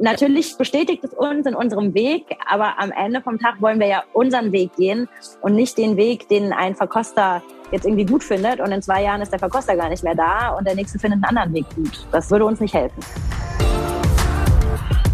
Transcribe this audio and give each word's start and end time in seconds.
natürlich 0.00 0.56
bestätigt 0.56 1.04
es 1.04 1.12
uns 1.12 1.46
in 1.46 1.54
unserem 1.54 1.94
Weg, 1.94 2.24
aber 2.48 2.78
am 2.78 2.90
Ende 2.90 3.20
vom 3.20 3.38
Tag 3.38 3.60
wollen 3.60 3.78
wir 3.78 3.86
ja 3.86 4.02
unseren 4.12 4.52
Weg 4.52 4.74
gehen 4.76 5.08
und 5.40 5.54
nicht 5.54 5.76
den 5.78 5.96
Weg, 5.96 6.28
den 6.28 6.52
ein 6.52 6.74
Verkoster 6.74 7.42
jetzt 7.70 7.84
irgendwie 7.84 8.06
gut 8.06 8.24
findet 8.24 8.60
und 8.60 8.72
in 8.72 8.82
zwei 8.82 9.02
Jahren 9.02 9.22
ist 9.22 9.30
der 9.30 9.38
Verkoster 9.38 9.76
gar 9.76 9.88
nicht 9.88 10.02
mehr 10.02 10.14
da 10.14 10.50
und 10.50 10.66
der 10.66 10.74
nächste 10.74 10.98
findet 10.98 11.22
einen 11.22 11.36
anderen 11.36 11.54
Weg 11.54 11.66
gut. 11.76 12.06
Das 12.10 12.30
würde 12.30 12.44
uns 12.44 12.60
nicht 12.60 12.74
helfen. 12.74 13.00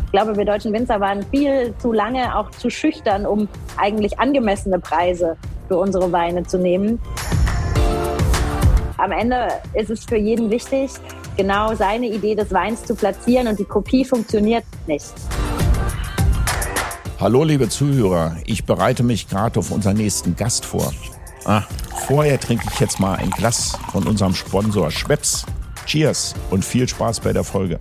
Ich 0.07 0.13
glaube, 0.13 0.37
wir 0.37 0.45
deutschen 0.45 0.73
Winzer 0.73 1.01
waren 1.01 1.23
viel 1.25 1.75
zu 1.79 1.93
lange 1.93 2.39
auch 2.39 2.51
zu 2.51 2.71
schüchtern, 2.71 3.27
um 3.27 3.49
eigentlich 3.77 4.19
angemessene 4.19 4.79
Preise 4.79 5.37
für 5.69 5.77
unsere 5.77 6.11
Weine 6.13 6.45
zu 6.45 6.59
nehmen. 6.59 7.01
Am 8.99 9.13
Ende 9.13 9.49
ist 9.75 9.91
es 9.91 10.05
für 10.05 10.17
jeden 10.17 10.49
wichtig, 10.49 10.91
genau 11.37 11.75
seine 11.75 12.07
Idee 12.07 12.35
des 12.35 12.53
Weins 12.53 12.85
zu 12.85 12.95
platzieren 12.95 13.49
und 13.49 13.59
die 13.59 13.65
Kopie 13.65 14.05
funktioniert 14.05 14.65
nicht. 14.87 15.13
Hallo 17.19 17.45
liebe 17.45 17.69
Zuhörer, 17.69 18.37
ich 18.45 18.65
bereite 18.65 19.03
mich 19.03 19.29
gerade 19.29 19.59
auf 19.59 19.71
unseren 19.71 19.97
nächsten 19.97 20.37
Gast 20.37 20.65
vor. 20.67 20.93
Ah, 21.45 21.63
vorher 22.07 22.39
trinke 22.39 22.67
ich 22.73 22.81
jetzt 22.81 23.01
mal 23.01 23.15
ein 23.15 23.31
Glas 23.31 23.79
von 23.91 24.07
unserem 24.07 24.35
Sponsor 24.35 24.91
Schweppes. 24.91 25.47
Cheers 25.87 26.35
und 26.51 26.65
viel 26.65 26.89
Spaß 26.89 27.21
bei 27.21 27.33
der 27.33 27.45
Folge. 27.45 27.79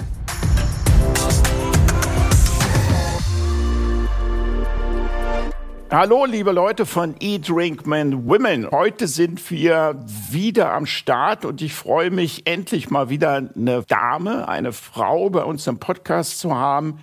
Hallo, 5.92 6.26
liebe 6.26 6.52
Leute 6.52 6.88
von 6.88 7.14
Eat, 7.20 7.48
Drink, 7.48 7.86
Men, 7.86 8.28
Women. 8.28 8.72
Heute 8.72 9.08
sind 9.08 9.52
wir 9.52 10.04
wieder 10.32 10.74
am 10.74 10.88
Start 10.88 11.46
und 11.46 11.62
ich 11.62 11.76
freue 11.76 12.10
mich, 12.10 12.48
endlich 12.48 12.90
mal 12.90 13.10
wieder 13.10 13.36
eine 13.56 13.84
Dame, 13.84 14.50
eine 14.50 14.74
Frau 14.74 15.30
bei 15.30 15.44
uns 15.44 15.68
im 15.68 15.78
Podcast 15.78 16.40
zu 16.40 16.56
haben, 16.56 17.02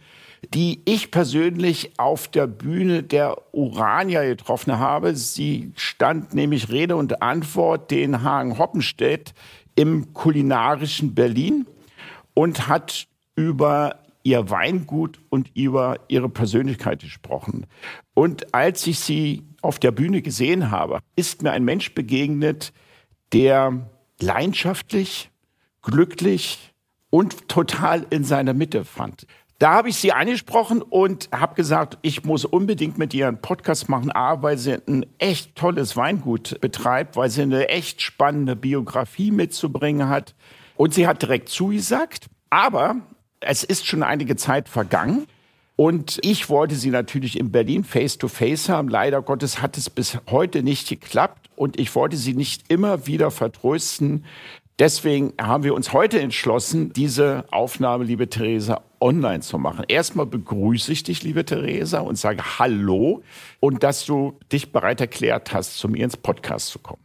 die 0.53 0.83
ich 0.85 1.13
persönlich 1.13 1.93
auf 1.99 2.27
der 2.27 2.49
Bühne 2.49 3.05
der 3.05 3.37
Urania 3.53 4.25
getroffen 4.25 4.77
habe. 4.77 5.15
Sie 5.15 5.71
stand 5.77 6.35
nämlich 6.35 6.69
Rede 6.69 6.97
und 6.97 7.23
Antwort 7.23 7.93
den 7.93 8.25
Hagen 8.25 8.59
Hoppenstedt 8.59 9.33
im 9.77 10.13
kulinarischen 10.13 11.15
Berlin 11.15 11.67
und 12.35 12.67
hat 12.67 13.07
über 13.37 14.02
ihr 14.23 14.51
Weingut 14.51 15.21
und 15.31 15.51
über 15.55 16.01
ihre 16.09 16.29
Persönlichkeit 16.29 17.01
gesprochen. 17.01 17.67
Und 18.15 18.55
als 18.55 18.87
ich 18.87 18.99
sie 18.99 19.43
auf 19.63 19.79
der 19.79 19.91
Bühne 19.91 20.23
gesehen 20.23 20.71
habe, 20.71 21.01
ist 21.17 21.43
mir 21.43 21.53
ein 21.53 21.65
Mensch 21.65 21.95
begegnet, 21.95 22.73
der 23.33 23.91
leidenschaftlich, 24.21 25.31
glücklich 25.83 26.73
und 27.11 27.49
total 27.49 28.07
in 28.11 28.25
seiner 28.25 28.55
Mitte 28.55 28.85
fand. 28.85 29.27
Da 29.59 29.75
habe 29.75 29.91
ich 29.91 29.97
sie 29.97 30.13
angesprochen 30.13 30.83
und 30.83 31.29
habe 31.31 31.55
gesagt, 31.55 31.97
ich 32.03 32.25
muss 32.25 32.45
unbedingt 32.45 32.99
mit 32.99 33.15
ihr 33.15 33.29
einen 33.29 33.41
Podcast 33.41 33.89
machen, 33.89 34.11
A, 34.11 34.43
weil 34.43 34.59
sie 34.59 34.73
ein 34.89 35.07
echt 35.19 35.55
tolles 35.55 35.97
Weingut 35.97 36.61
betreibt, 36.61 37.17
weil 37.17 37.31
sie 37.31 37.43
eine 37.43 37.69
echt 37.69 38.03
spannende 38.03 38.57
Biografie 38.57 39.31
mitzubringen 39.31 40.09
hat. 40.09 40.35
Und 40.75 40.95
sie 40.95 41.07
hat 41.07 41.23
direkt 41.23 41.49
zugesagt. 41.49 42.27
Aber 42.51 42.97
es 43.43 43.65
ist 43.65 43.87
schon 43.87 44.03
einige 44.03 44.37
Zeit 44.37 44.69
vergangen. 44.69 45.27
Und 45.77 46.19
ich 46.23 46.49
wollte 46.49 46.75
sie 46.75 46.91
natürlich 46.91 47.39
in 47.39 47.51
Berlin 47.51 47.83
face-to-face 47.83 48.69
haben. 48.69 48.89
Leider 48.89 49.23
Gottes 49.23 49.63
hat 49.63 49.77
es 49.77 49.91
bis 49.91 50.19
heute 50.31 50.63
nicht 50.63 50.89
geklappt. 50.89 51.51
Und 51.57 51.79
ich 51.79 51.95
wollte 51.95 52.17
sie 52.17 52.35
nicht 52.35 52.71
immer 52.71 53.07
wieder 53.07 53.31
vertrösten. 53.31 54.25
Deswegen 54.79 55.33
haben 55.41 55.65
wir 55.65 55.75
uns 55.75 55.93
heute 55.93 56.21
entschlossen, 56.21 56.93
diese 56.93 57.45
Aufnahme, 57.51 58.05
liebe 58.05 58.29
Theresa, 58.29 58.83
online 59.01 59.41
zu 59.41 59.59
machen. 59.59 59.85
Erstmal 59.87 60.27
begrüße 60.27 60.93
ich 60.93 61.03
dich, 61.03 61.23
liebe 61.23 61.45
Theresa, 61.45 62.01
und 62.01 62.17
sage 62.17 62.43
Hallo 62.59 63.23
und 63.61 63.83
dass 63.83 64.07
du 64.07 64.39
dich 64.51 64.73
bereit 64.73 65.01
erklärt 65.01 65.53
hast, 65.53 65.77
zu 65.77 65.89
mir 65.89 66.05
ins 66.05 66.17
Podcast 66.17 66.69
zu 66.69 66.79
kommen. 66.79 67.03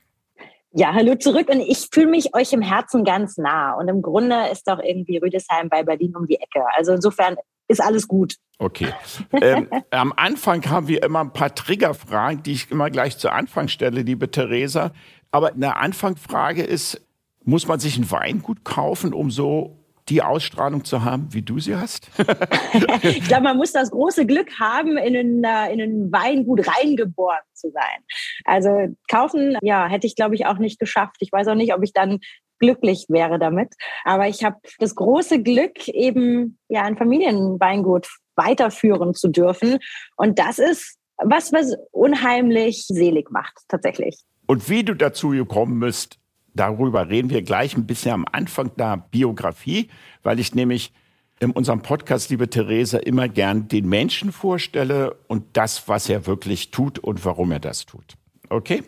Ja, 0.80 0.94
hallo 0.94 1.16
zurück 1.16 1.50
und 1.50 1.60
ich 1.60 1.88
fühle 1.92 2.06
mich 2.06 2.36
euch 2.36 2.54
im 2.54 2.62
Herzen 2.62 3.04
ganz 3.04 3.40
nah. 3.40 3.74
Und 3.74 3.88
im 3.88 4.04
Grunde 4.04 4.50
ist 4.52 4.68
doch 4.68 4.78
irgendwie 4.78 5.18
Rüdesheim 5.18 5.70
bei 5.70 5.82
Berlin 5.82 6.16
um 6.16 6.28
die 6.28 6.36
Ecke. 6.36 6.64
Also 6.76 6.94
insofern 6.94 7.36
ist 7.68 7.82
alles 7.82 8.08
gut. 8.08 8.36
Okay. 8.60 8.94
Ähm, 9.32 9.70
am 9.90 10.14
Anfang 10.16 10.64
haben 10.70 10.88
wir 10.88 11.02
immer 11.02 11.22
ein 11.22 11.34
paar 11.34 11.56
Triggerfragen, 11.56 12.44
die 12.44 12.52
ich 12.52 12.70
immer 12.70 12.92
gleich 12.92 13.18
zu 13.18 13.32
Anfang 13.32 13.70
stelle, 13.70 14.04
liebe 14.04 14.30
Theresa. 14.30 14.92
Aber 15.32 15.54
eine 15.54 15.78
Anfangfrage 15.78 16.62
ist, 16.62 17.02
muss 17.44 17.68
man 17.68 17.80
sich 17.80 17.98
ein 17.98 18.12
Weingut 18.12 18.64
kaufen, 18.64 19.16
um 19.16 19.32
so 19.32 19.80
die 20.10 20.22
Ausstrahlung 20.22 20.86
zu 20.86 21.04
haben, 21.04 21.34
wie 21.34 21.42
du 21.42 21.60
sie 21.60 21.76
hast? 21.76 22.10
ich 23.04 23.28
glaube, 23.28 23.44
man 23.44 23.58
muss 23.58 23.72
das 23.72 23.92
große 23.92 24.26
Glück 24.26 24.60
haben, 24.60 24.98
in 24.98 25.16
ein, 25.16 25.44
äh, 25.44 25.74
in 25.74 25.82
ein 25.82 26.12
Weingut 26.12 26.68
reingeboren 26.68 27.38
zu 27.54 27.72
sein. 27.72 28.04
Also 28.46 28.96
kaufen, 29.10 29.58
ja, 29.62 29.88
hätte 29.88 30.08
ich, 30.08 30.16
glaube 30.16 30.36
ich, 30.36 30.46
auch 30.46 30.58
nicht 30.58 30.80
geschafft. 30.80 31.18
Ich 31.20 31.32
weiß 31.32 31.48
auch 31.48 31.56
nicht, 31.56 31.74
ob 31.74 31.84
ich 31.84 31.94
dann 31.94 32.20
glücklich 32.60 33.06
wäre 33.10 33.40
damit. 33.40 33.74
Aber 34.04 34.28
ich 34.28 34.44
habe 34.44 34.58
das 34.80 34.96
große 34.96 35.44
Glück, 35.44 35.88
eben 35.88 36.58
ja 36.70 36.84
ein 36.84 36.98
Familienweingut 36.98 38.08
weiterführen 38.36 39.14
zu 39.14 39.30
dürfen. 39.30 39.80
Und 40.16 40.40
das 40.40 40.60
ist 40.60 40.98
was, 41.18 41.52
was 41.52 41.76
unheimlich 41.92 42.86
selig 42.88 43.32
macht, 43.32 43.64
tatsächlich. 43.68 44.20
Und 44.46 44.70
wie 44.70 44.84
du 44.84 44.94
dazu 44.94 45.30
gekommen 45.30 45.80
bist, 45.80 46.20
darüber 46.60 47.10
reden 47.10 47.30
wir 47.30 47.42
gleich 47.42 47.76
ein 47.78 47.88
bisschen 47.88 48.12
am 48.12 48.26
Anfang 48.32 48.76
der 48.76 48.98
Biografie, 49.12 49.90
weil 50.24 50.40
ich 50.40 50.54
nämlich 50.54 50.92
in 51.40 51.52
unserem 51.52 51.82
Podcast, 51.82 52.30
liebe 52.30 52.50
Therese, 52.50 52.98
immer 52.98 53.30
gern 53.30 53.68
den 53.68 53.88
Menschen 53.88 54.32
vorstelle 54.32 55.16
und 55.28 55.46
das, 55.54 55.88
was 55.88 56.10
er 56.10 56.26
wirklich 56.26 56.72
tut 56.72 57.00
und 57.00 57.24
warum 57.26 57.52
er 57.52 57.60
das 57.60 57.86
tut. 57.86 58.16
Okay? 58.50 58.84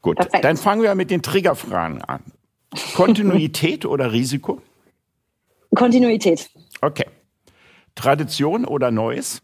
Gut, 0.00 0.16
Perfekt. 0.16 0.44
dann 0.44 0.56
fangen 0.56 0.82
wir 0.82 0.94
mit 0.94 1.10
den 1.10 1.22
Triggerfragen 1.22 2.02
an. 2.02 2.22
Kontinuität 2.94 3.84
oder 3.86 4.12
Risiko? 4.12 4.60
Kontinuität. 5.74 6.50
Okay. 6.80 7.06
Tradition 7.94 8.64
oder 8.64 8.90
Neues? 8.90 9.42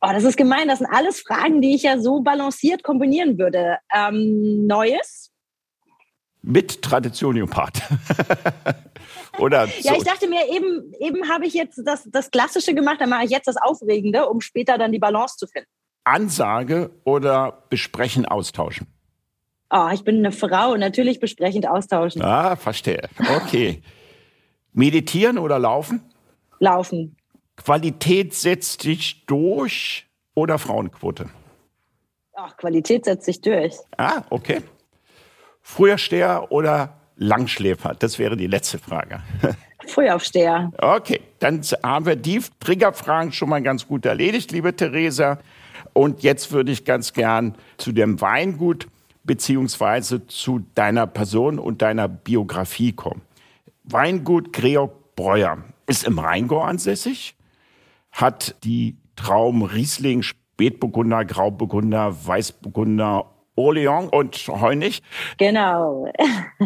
Oh, 0.00 0.08
das 0.12 0.24
ist 0.24 0.36
gemein. 0.36 0.68
Das 0.68 0.78
sind 0.78 0.88
alles 0.88 1.20
Fragen, 1.20 1.60
die 1.60 1.74
ich 1.74 1.82
ja 1.82 1.98
so 1.98 2.20
balanciert 2.20 2.82
kombinieren 2.82 3.38
würde. 3.38 3.78
Ähm, 3.94 4.66
Neues? 4.66 5.32
Mit 6.48 6.80
Tradition 6.80 7.34
Leopard. 7.34 7.82
oder 9.38 9.68
ja, 9.80 9.94
ich 9.96 10.04
dachte 10.04 10.28
mir, 10.28 10.48
eben, 10.48 10.92
eben 11.00 11.28
habe 11.28 11.44
ich 11.44 11.54
jetzt 11.54 11.82
das, 11.84 12.08
das 12.08 12.30
Klassische 12.30 12.72
gemacht, 12.72 13.00
dann 13.00 13.10
mache 13.10 13.24
ich 13.24 13.30
jetzt 13.32 13.48
das 13.48 13.56
Aufregende, 13.56 14.28
um 14.28 14.40
später 14.40 14.78
dann 14.78 14.92
die 14.92 15.00
Balance 15.00 15.36
zu 15.38 15.48
finden. 15.48 15.68
Ansage 16.04 16.90
oder 17.02 17.64
besprechen, 17.68 18.26
austauschen? 18.26 18.86
Oh, 19.70 19.88
ich 19.92 20.04
bin 20.04 20.18
eine 20.18 20.30
Frau, 20.30 20.76
natürlich 20.76 21.18
besprechend 21.18 21.66
austauschen. 21.66 22.22
Ah, 22.22 22.54
verstehe. 22.54 23.08
Okay. 23.36 23.82
Meditieren 24.72 25.38
oder 25.38 25.58
laufen? 25.58 26.00
Laufen. 26.60 27.16
Qualität 27.56 28.34
setzt 28.34 28.82
sich 28.82 29.26
durch 29.26 30.06
oder 30.34 30.60
Frauenquote? 30.60 31.28
Ach, 32.34 32.56
Qualität 32.56 33.04
setzt 33.04 33.24
sich 33.24 33.40
durch. 33.40 33.74
Ah, 33.96 34.22
okay. 34.30 34.62
Frühersteher 35.68 36.52
oder 36.52 36.94
Langschläfer? 37.16 37.96
Das 37.98 38.20
wäre 38.20 38.36
die 38.36 38.46
letzte 38.46 38.78
Frage. 38.78 39.20
Frühaufsteher. 39.88 40.70
Okay, 40.78 41.20
dann 41.40 41.60
haben 41.82 42.06
wir 42.06 42.14
die 42.14 42.40
Triggerfragen 42.60 43.32
schon 43.32 43.48
mal 43.48 43.60
ganz 43.60 43.86
gut 43.86 44.06
erledigt, 44.06 44.52
liebe 44.52 44.76
Theresa. 44.76 45.40
Und 45.92 46.22
jetzt 46.22 46.52
würde 46.52 46.70
ich 46.70 46.84
ganz 46.84 47.12
gern 47.12 47.56
zu 47.78 47.90
dem 47.90 48.20
Weingut 48.20 48.86
beziehungsweise 49.24 50.28
zu 50.28 50.64
deiner 50.76 51.08
Person 51.08 51.58
und 51.58 51.82
deiner 51.82 52.06
Biografie 52.06 52.92
kommen. 52.92 53.22
Weingut 53.82 54.52
Georg 54.52 55.16
Breuer 55.16 55.58
ist 55.88 56.04
im 56.04 56.20
Rheingau 56.20 56.60
ansässig, 56.60 57.34
hat 58.12 58.54
die 58.62 58.96
Traum 59.16 59.62
Riesling, 59.62 60.22
Spätburgunder, 60.22 61.24
Grauburgunder, 61.24 62.14
Weißburgunder 62.24 63.32
Orléans 63.56 64.08
und 64.10 64.36
Heunig. 64.48 65.02
Genau. 65.38 66.06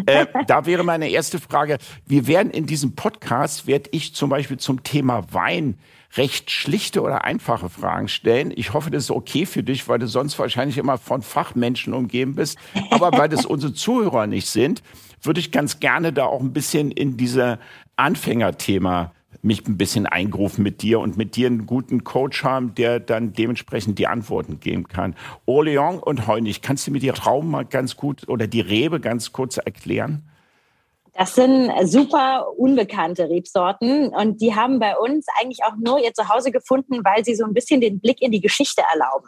äh, 0.05 0.25
da 0.47 0.65
wäre 0.65 0.83
meine 0.83 1.09
erste 1.09 1.39
Frage. 1.39 1.77
Wir 2.05 2.27
werden 2.27 2.51
in 2.51 2.65
diesem 2.65 2.95
Podcast, 2.95 3.67
werde 3.67 3.89
ich 3.91 4.13
zum 4.13 4.29
Beispiel 4.29 4.57
zum 4.57 4.83
Thema 4.83 5.33
Wein 5.33 5.79
recht 6.17 6.51
schlichte 6.51 7.01
oder 7.01 7.23
einfache 7.23 7.69
Fragen 7.69 8.07
stellen. 8.07 8.51
Ich 8.55 8.73
hoffe, 8.73 8.91
das 8.91 9.03
ist 9.03 9.11
okay 9.11 9.45
für 9.45 9.63
dich, 9.63 9.87
weil 9.87 9.99
du 9.99 10.07
sonst 10.07 10.37
wahrscheinlich 10.39 10.77
immer 10.77 10.97
von 10.97 11.21
Fachmenschen 11.21 11.93
umgeben 11.93 12.35
bist. 12.35 12.57
Aber 12.89 13.17
weil 13.17 13.29
das 13.29 13.45
unsere 13.45 13.73
Zuhörer 13.73 14.27
nicht 14.27 14.47
sind, 14.47 14.83
würde 15.21 15.39
ich 15.39 15.51
ganz 15.51 15.79
gerne 15.79 16.11
da 16.11 16.25
auch 16.25 16.41
ein 16.41 16.53
bisschen 16.53 16.91
in 16.91 17.15
diese 17.15 17.59
Anfängerthema 17.95 19.13
mich 19.41 19.67
ein 19.67 19.77
bisschen 19.77 20.05
eingrufen 20.05 20.63
mit 20.63 20.81
dir 20.81 20.99
und 20.99 21.17
mit 21.17 21.35
dir 21.35 21.47
einen 21.47 21.65
guten 21.65 22.03
Coach 22.03 22.43
haben, 22.43 22.75
der 22.75 22.99
dann 22.99 23.33
dementsprechend 23.33 23.97
die 23.99 24.07
Antworten 24.07 24.59
geben 24.59 24.87
kann. 24.87 25.15
Orléans 25.47 25.99
und 25.99 26.27
Heunig, 26.27 26.61
kannst 26.61 26.87
du 26.87 26.91
mir 26.91 26.99
die 26.99 27.11
Traum 27.11 27.49
mal 27.49 27.65
ganz 27.65 27.95
gut 27.95 28.27
oder 28.27 28.47
die 28.47 28.61
Rebe 28.61 28.99
ganz 28.99 29.31
kurz 29.31 29.57
erklären? 29.57 30.23
Das 31.13 31.35
sind 31.35 31.69
super 31.83 32.47
unbekannte 32.57 33.29
Rebsorten 33.29 34.09
und 34.09 34.39
die 34.39 34.55
haben 34.55 34.79
bei 34.79 34.97
uns 34.97 35.25
eigentlich 35.39 35.63
auch 35.65 35.75
nur 35.77 35.99
ihr 35.99 36.13
Zuhause 36.13 36.51
gefunden, 36.51 37.03
weil 37.03 37.25
sie 37.25 37.35
so 37.35 37.43
ein 37.43 37.53
bisschen 37.53 37.81
den 37.81 37.99
Blick 37.99 38.21
in 38.21 38.31
die 38.31 38.39
Geschichte 38.39 38.81
erlauben. 38.93 39.27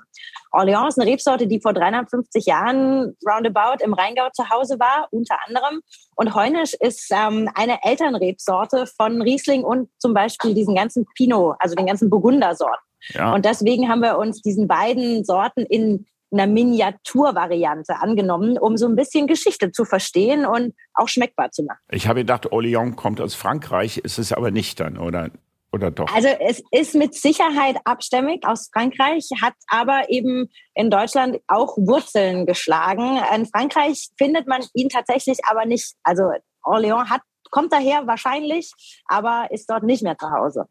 Orleans 0.51 0.95
ist 0.95 1.01
eine 1.01 1.11
Rebsorte, 1.11 1.45
die 1.45 1.59
vor 1.59 1.73
350 1.73 2.45
Jahren 2.45 3.17
roundabout 3.27 3.83
im 3.83 3.93
Rheingau 3.93 4.29
zu 4.31 4.49
Hause 4.49 4.79
war, 4.79 5.07
unter 5.11 5.35
anderem. 5.45 5.81
Und 6.15 6.33
Heunisch 6.35 6.73
ist 6.73 7.11
ähm, 7.11 7.49
eine 7.53 7.83
Elternrebsorte 7.83 8.87
von 8.87 9.21
Riesling 9.21 9.63
und 9.63 9.89
zum 9.97 10.13
Beispiel 10.13 10.53
diesen 10.53 10.75
ganzen 10.75 11.05
Pinot, 11.15 11.57
also 11.59 11.75
den 11.75 11.87
ganzen 11.87 12.09
Burgundersorten. 12.09 12.85
Ja. 13.09 13.33
Und 13.33 13.43
deswegen 13.43 13.89
haben 13.89 14.01
wir 14.01 14.17
uns 14.17 14.41
diesen 14.41 14.67
beiden 14.67 15.25
Sorten 15.25 15.65
in 15.65 16.05
einer 16.33 16.47
Miniaturvariante 16.47 18.01
angenommen, 18.01 18.57
um 18.57 18.75
so 18.77 18.87
ein 18.87 18.95
bisschen 18.95 19.27
Geschichte 19.27 19.71
zu 19.71 19.85
verstehen 19.85 20.45
und 20.45 20.73
auch 20.93 21.07
schmeckbar 21.07 21.51
zu 21.51 21.63
machen. 21.63 21.79
Ich 21.91 22.07
habe 22.07 22.21
gedacht, 22.21 22.51
Orléans 22.51 22.95
kommt 22.95 23.21
aus 23.21 23.35
Frankreich, 23.35 23.99
ist 23.99 24.17
es 24.17 24.33
aber 24.33 24.51
nicht 24.51 24.79
dann, 24.79 24.97
oder? 24.97 25.29
Oder 25.71 25.89
doch? 25.89 26.13
Also 26.13 26.27
es 26.27 26.61
ist 26.69 26.93
mit 26.93 27.15
Sicherheit 27.15 27.77
abstämmig 27.83 28.45
aus 28.45 28.69
Frankreich, 28.71 29.27
hat 29.41 29.55
aber 29.67 30.09
eben 30.09 30.49
in 30.75 30.91
Deutschland 30.91 31.39
auch 31.47 31.75
Wurzeln 31.77 32.45
geschlagen. 32.45 33.19
In 33.35 33.47
Frankreich 33.47 34.09
findet 34.17 34.47
man 34.47 34.63
ihn 34.75 34.89
tatsächlich 34.89 35.39
aber 35.49 35.65
nicht. 35.65 35.95
Also 36.03 36.29
Orléans 36.63 37.09
hat, 37.09 37.21
kommt 37.49 37.73
daher 37.73 38.05
wahrscheinlich, 38.05 38.71
aber 39.07 39.47
ist 39.49 39.67
dort 39.67 39.83
nicht 39.83 40.03
mehr 40.03 40.15
zu 40.15 40.29
Hause. 40.29 40.65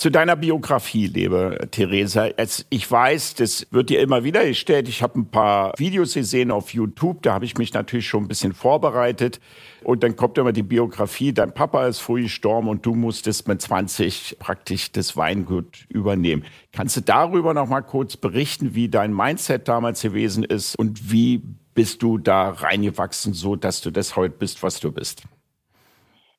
Zu 0.00 0.08
deiner 0.08 0.34
Biografie, 0.34 1.08
liebe 1.08 1.68
Theresa. 1.72 2.30
Ich 2.70 2.90
weiß, 2.90 3.34
das 3.34 3.66
wird 3.70 3.90
dir 3.90 4.00
immer 4.00 4.24
wieder 4.24 4.46
gestellt. 4.46 4.88
Ich 4.88 5.02
habe 5.02 5.20
ein 5.20 5.26
paar 5.26 5.74
Videos 5.76 6.14
gesehen 6.14 6.50
auf 6.50 6.72
YouTube, 6.72 7.20
da 7.20 7.34
habe 7.34 7.44
ich 7.44 7.58
mich 7.58 7.74
natürlich 7.74 8.08
schon 8.08 8.24
ein 8.24 8.28
bisschen 8.28 8.54
vorbereitet. 8.54 9.40
Und 9.84 10.02
dann 10.02 10.16
kommt 10.16 10.38
immer 10.38 10.52
die 10.52 10.62
Biografie, 10.62 11.34
dein 11.34 11.52
Papa 11.52 11.86
ist 11.86 11.98
früh 11.98 12.22
gestorben 12.22 12.68
und 12.68 12.86
du 12.86 12.94
musstest 12.94 13.46
mit 13.46 13.60
20 13.60 14.38
praktisch 14.38 14.90
das 14.90 15.18
Weingut 15.18 15.84
übernehmen. 15.90 16.46
Kannst 16.72 16.96
du 16.96 17.02
darüber 17.02 17.52
noch 17.52 17.68
mal 17.68 17.82
kurz 17.82 18.16
berichten, 18.16 18.74
wie 18.74 18.88
dein 18.88 19.12
Mindset 19.12 19.68
damals 19.68 20.00
gewesen 20.00 20.44
ist 20.44 20.76
und 20.76 21.12
wie 21.12 21.42
bist 21.74 22.00
du 22.00 22.16
da 22.16 22.48
reingewachsen, 22.48 23.34
so 23.34 23.54
dass 23.54 23.82
du 23.82 23.90
das 23.90 24.16
heute 24.16 24.36
bist, 24.38 24.62
was 24.62 24.80
du 24.80 24.92
bist? 24.92 25.24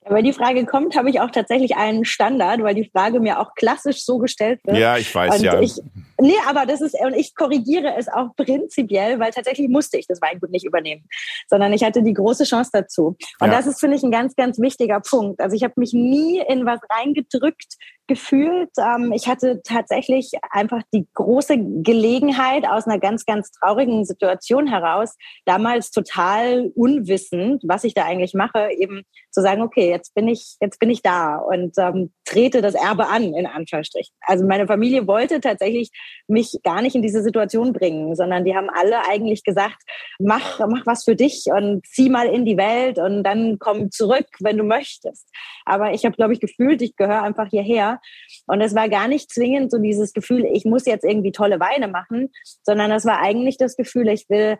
Wenn 0.09 0.25
die 0.25 0.33
Frage 0.33 0.65
kommt, 0.65 0.97
habe 0.97 1.09
ich 1.09 1.19
auch 1.19 1.29
tatsächlich 1.29 1.75
einen 1.75 2.05
Standard, 2.05 2.63
weil 2.63 2.73
die 2.73 2.89
Frage 2.89 3.19
mir 3.19 3.39
auch 3.39 3.53
klassisch 3.53 4.03
so 4.03 4.17
gestellt 4.17 4.59
wird. 4.63 4.77
Ja, 4.77 4.97
ich 4.97 5.13
weiß, 5.13 5.37
und 5.37 5.43
ja. 5.43 5.59
Ich, 5.61 5.79
nee, 6.21 6.35
aber 6.47 6.65
das 6.65 6.81
ist, 6.81 6.95
und 6.99 7.13
ich 7.13 7.35
korrigiere 7.35 7.95
es 7.97 8.07
auch 8.07 8.35
prinzipiell, 8.35 9.19
weil 9.19 9.31
tatsächlich 9.31 9.69
musste 9.69 9.97
ich 9.97 10.07
das 10.07 10.21
Weingut 10.21 10.51
nicht 10.51 10.65
übernehmen, 10.65 11.07
sondern 11.49 11.73
ich 11.73 11.83
hatte 11.83 12.03
die 12.03 12.13
große 12.13 12.43
Chance 12.43 12.71
dazu. 12.73 13.17
Und 13.39 13.47
ja. 13.47 13.57
das 13.57 13.67
ist, 13.67 13.79
finde 13.79 13.97
ich, 13.97 14.03
ein 14.03 14.11
ganz, 14.11 14.35
ganz 14.35 14.59
wichtiger 14.59 14.99
Punkt. 15.01 15.41
Also 15.41 15.55
ich 15.55 15.63
habe 15.63 15.73
mich 15.77 15.93
nie 15.93 16.39
in 16.47 16.65
was 16.65 16.79
reingedrückt, 16.89 17.77
gefühlt. 18.11 18.69
Ähm, 18.77 19.13
ich 19.13 19.29
hatte 19.29 19.61
tatsächlich 19.63 20.31
einfach 20.49 20.81
die 20.93 21.07
große 21.13 21.55
Gelegenheit 21.57 22.67
aus 22.67 22.85
einer 22.85 22.99
ganz, 22.99 23.25
ganz 23.25 23.51
traurigen 23.51 24.03
Situation 24.03 24.67
heraus, 24.67 25.15
damals 25.45 25.91
total 25.91 26.71
unwissend, 26.75 27.63
was 27.65 27.85
ich 27.85 27.93
da 27.93 28.03
eigentlich 28.03 28.33
mache, 28.33 28.69
eben 28.77 29.03
zu 29.29 29.41
sagen, 29.41 29.61
okay, 29.61 29.89
jetzt 29.89 30.13
bin 30.13 30.27
ich, 30.27 30.57
jetzt 30.59 30.79
bin 30.79 30.89
ich 30.89 31.01
da 31.01 31.37
und 31.37 31.77
ähm, 31.77 32.11
trete 32.25 32.61
das 32.61 32.75
Erbe 32.75 33.07
an, 33.07 33.33
in 33.33 33.45
Anführungsstrichen. 33.45 34.13
Also 34.21 34.45
meine 34.45 34.67
Familie 34.67 35.07
wollte 35.07 35.39
tatsächlich 35.39 35.89
mich 36.27 36.57
gar 36.63 36.81
nicht 36.81 36.95
in 36.95 37.01
diese 37.01 37.21
Situation 37.21 37.73
bringen, 37.73 38.15
sondern 38.15 38.45
die 38.45 38.55
haben 38.55 38.69
alle 38.69 39.05
eigentlich 39.07 39.43
gesagt, 39.43 39.77
mach, 40.19 40.59
mach 40.59 40.85
was 40.85 41.03
für 41.03 41.15
dich 41.15 41.45
und 41.53 41.85
zieh 41.85 42.09
mal 42.09 42.27
in 42.27 42.45
die 42.45 42.57
Welt 42.57 42.97
und 42.99 43.23
dann 43.23 43.57
komm 43.59 43.91
zurück, 43.91 44.27
wenn 44.39 44.57
du 44.57 44.63
möchtest. 44.63 45.27
Aber 45.65 45.93
ich 45.93 46.05
habe, 46.05 46.15
glaube 46.15 46.33
ich, 46.33 46.39
gefühlt, 46.39 46.81
ich 46.81 46.95
gehöre 46.95 47.23
einfach 47.23 47.47
hierher 47.49 47.99
und 48.47 48.61
es 48.61 48.75
war 48.75 48.89
gar 48.89 49.07
nicht 49.07 49.31
zwingend 49.31 49.71
so 49.71 49.77
dieses 49.77 50.13
Gefühl, 50.13 50.45
ich 50.45 50.65
muss 50.65 50.85
jetzt 50.85 51.05
irgendwie 51.05 51.31
tolle 51.31 51.59
Weine 51.59 51.87
machen, 51.87 52.29
sondern 52.63 52.91
es 52.91 53.05
war 53.05 53.21
eigentlich 53.21 53.57
das 53.57 53.75
Gefühl, 53.75 54.07
ich 54.09 54.29
will 54.29 54.57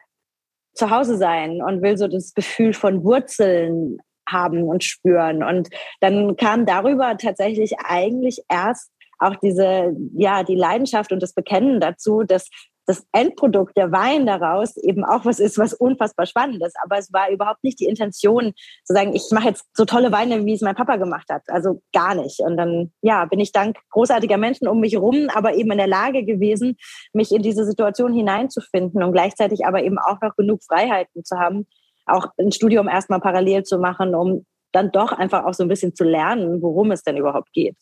zu 0.74 0.89
Hause 0.89 1.18
sein 1.18 1.62
und 1.62 1.81
will 1.81 1.98
so 1.98 2.07
das 2.07 2.33
Gefühl 2.33 2.74
von 2.74 3.03
Wurzeln 3.03 3.98
haben 4.30 4.63
und 4.63 4.83
spüren. 4.83 5.44
Und 5.44 5.69
dann 6.00 6.36
kam 6.38 6.65
darüber 6.65 7.18
tatsächlich 7.18 7.74
eigentlich 7.83 8.42
erst 8.50 8.92
auch 9.21 9.35
diese, 9.35 9.95
ja, 10.15 10.44
die 10.44 10.56
Leidenschaft 10.56 11.12
und 11.12 11.21
das 11.21 11.33
Bekennen 11.33 11.79
dazu, 11.79 12.23
dass 12.23 12.50
das 12.88 13.06
Endprodukt, 13.13 13.77
der 13.77 13.91
Wein 13.91 14.25
daraus 14.25 14.75
eben 14.77 15.06
auch 15.06 15.23
was 15.23 15.39
ist, 15.39 15.57
was 15.57 15.73
unfassbar 15.73 16.25
spannend 16.25 16.65
ist. 16.65 16.75
Aber 16.83 16.97
es 16.97 17.13
war 17.13 17.29
überhaupt 17.29 17.63
nicht 17.63 17.79
die 17.79 17.85
Intention 17.85 18.53
zu 18.83 18.94
sagen, 18.94 19.13
ich 19.13 19.29
mache 19.31 19.50
jetzt 19.50 19.65
so 19.73 19.85
tolle 19.85 20.12
Weine, 20.12 20.45
wie 20.45 20.53
es 20.53 20.62
mein 20.62 20.75
Papa 20.75 20.95
gemacht 20.95 21.27
hat. 21.29 21.44
Also 21.47 21.81
gar 21.94 22.15
nicht. 22.15 22.39
Und 22.39 22.57
dann, 22.57 22.91
ja, 23.01 23.25
bin 23.25 23.39
ich 23.39 23.51
dank 23.51 23.77
großartiger 23.91 24.38
Menschen 24.38 24.68
um 24.68 24.79
mich 24.79 24.94
herum, 24.94 25.29
aber 25.33 25.53
eben 25.53 25.71
in 25.71 25.77
der 25.77 25.88
Lage 25.88 26.25
gewesen, 26.25 26.75
mich 27.13 27.31
in 27.31 27.44
diese 27.44 27.65
Situation 27.65 28.13
hineinzufinden 28.13 29.03
und 29.03 29.13
gleichzeitig 29.13 29.65
aber 29.65 29.83
eben 29.83 30.00
auch 30.00 30.19
noch 30.21 30.35
genug 30.35 30.63
Freiheiten 30.63 31.24
zu 31.24 31.38
haben, 31.38 31.67
auch 32.07 32.27
ein 32.39 32.51
Studium 32.51 32.88
erstmal 32.88 33.21
parallel 33.21 33.63
zu 33.63 33.77
machen, 33.77 34.15
um 34.15 34.45
dann 34.71 34.91
doch 34.91 35.12
einfach 35.12 35.45
auch 35.45 35.53
so 35.53 35.63
ein 35.63 35.69
bisschen 35.69 35.95
zu 35.95 36.03
lernen, 36.03 36.62
worum 36.62 36.91
es 36.91 37.03
denn 37.03 37.17
überhaupt 37.17 37.53
geht. 37.53 37.77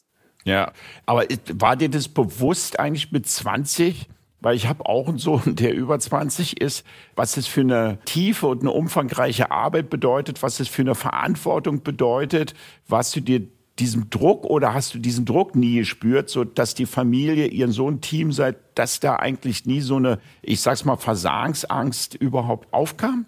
Ja, 0.46 0.72
aber 1.06 1.26
war 1.54 1.76
dir 1.76 1.90
das 1.90 2.08
bewusst 2.08 2.80
eigentlich 2.80 3.12
mit 3.12 3.28
20? 3.28 4.08
weil 4.42 4.56
ich 4.56 4.68
habe 4.68 4.86
auch 4.86 5.08
einen 5.08 5.18
Sohn, 5.18 5.42
der 5.56 5.74
über 5.74 6.00
20 6.00 6.62
ist, 6.62 6.86
was 7.16 7.38
es 7.38 7.48
für 7.48 7.62
eine 7.62 8.00
tiefe 8.06 8.48
und 8.48 8.62
eine 8.62 8.72
umfangreiche 8.72 9.52
Arbeit 9.52 9.90
bedeutet, 9.90 10.42
was 10.44 10.60
es 10.60 10.68
für 10.68 10.82
eine 10.82 10.96
Verantwortung 10.96 11.84
bedeutet, 11.84 12.54
was 12.88 13.12
du 13.12 13.22
dir 13.22 13.42
diesem 13.80 14.10
Druck 14.10 14.44
oder 14.46 14.74
hast 14.74 14.94
du 14.94 15.00
diesen 15.00 15.26
Druck 15.26 15.56
nie 15.56 15.76
gespürt, 15.76 16.30
so 16.30 16.44
dass 16.44 16.74
die 16.74 16.86
Familie, 16.86 17.48
ihren 17.48 17.72
Sohn 17.72 18.02
Team 18.02 18.34
seid, 18.34 18.58
dass 18.76 19.00
da 19.00 19.16
eigentlich 19.16 19.66
nie 19.66 19.80
so 19.80 19.96
eine, 19.96 20.20
ich 20.42 20.60
sag's 20.60 20.84
mal, 20.84 20.98
Versagensangst 20.98 22.16
überhaupt 22.16 22.74
aufkam? 22.74 23.26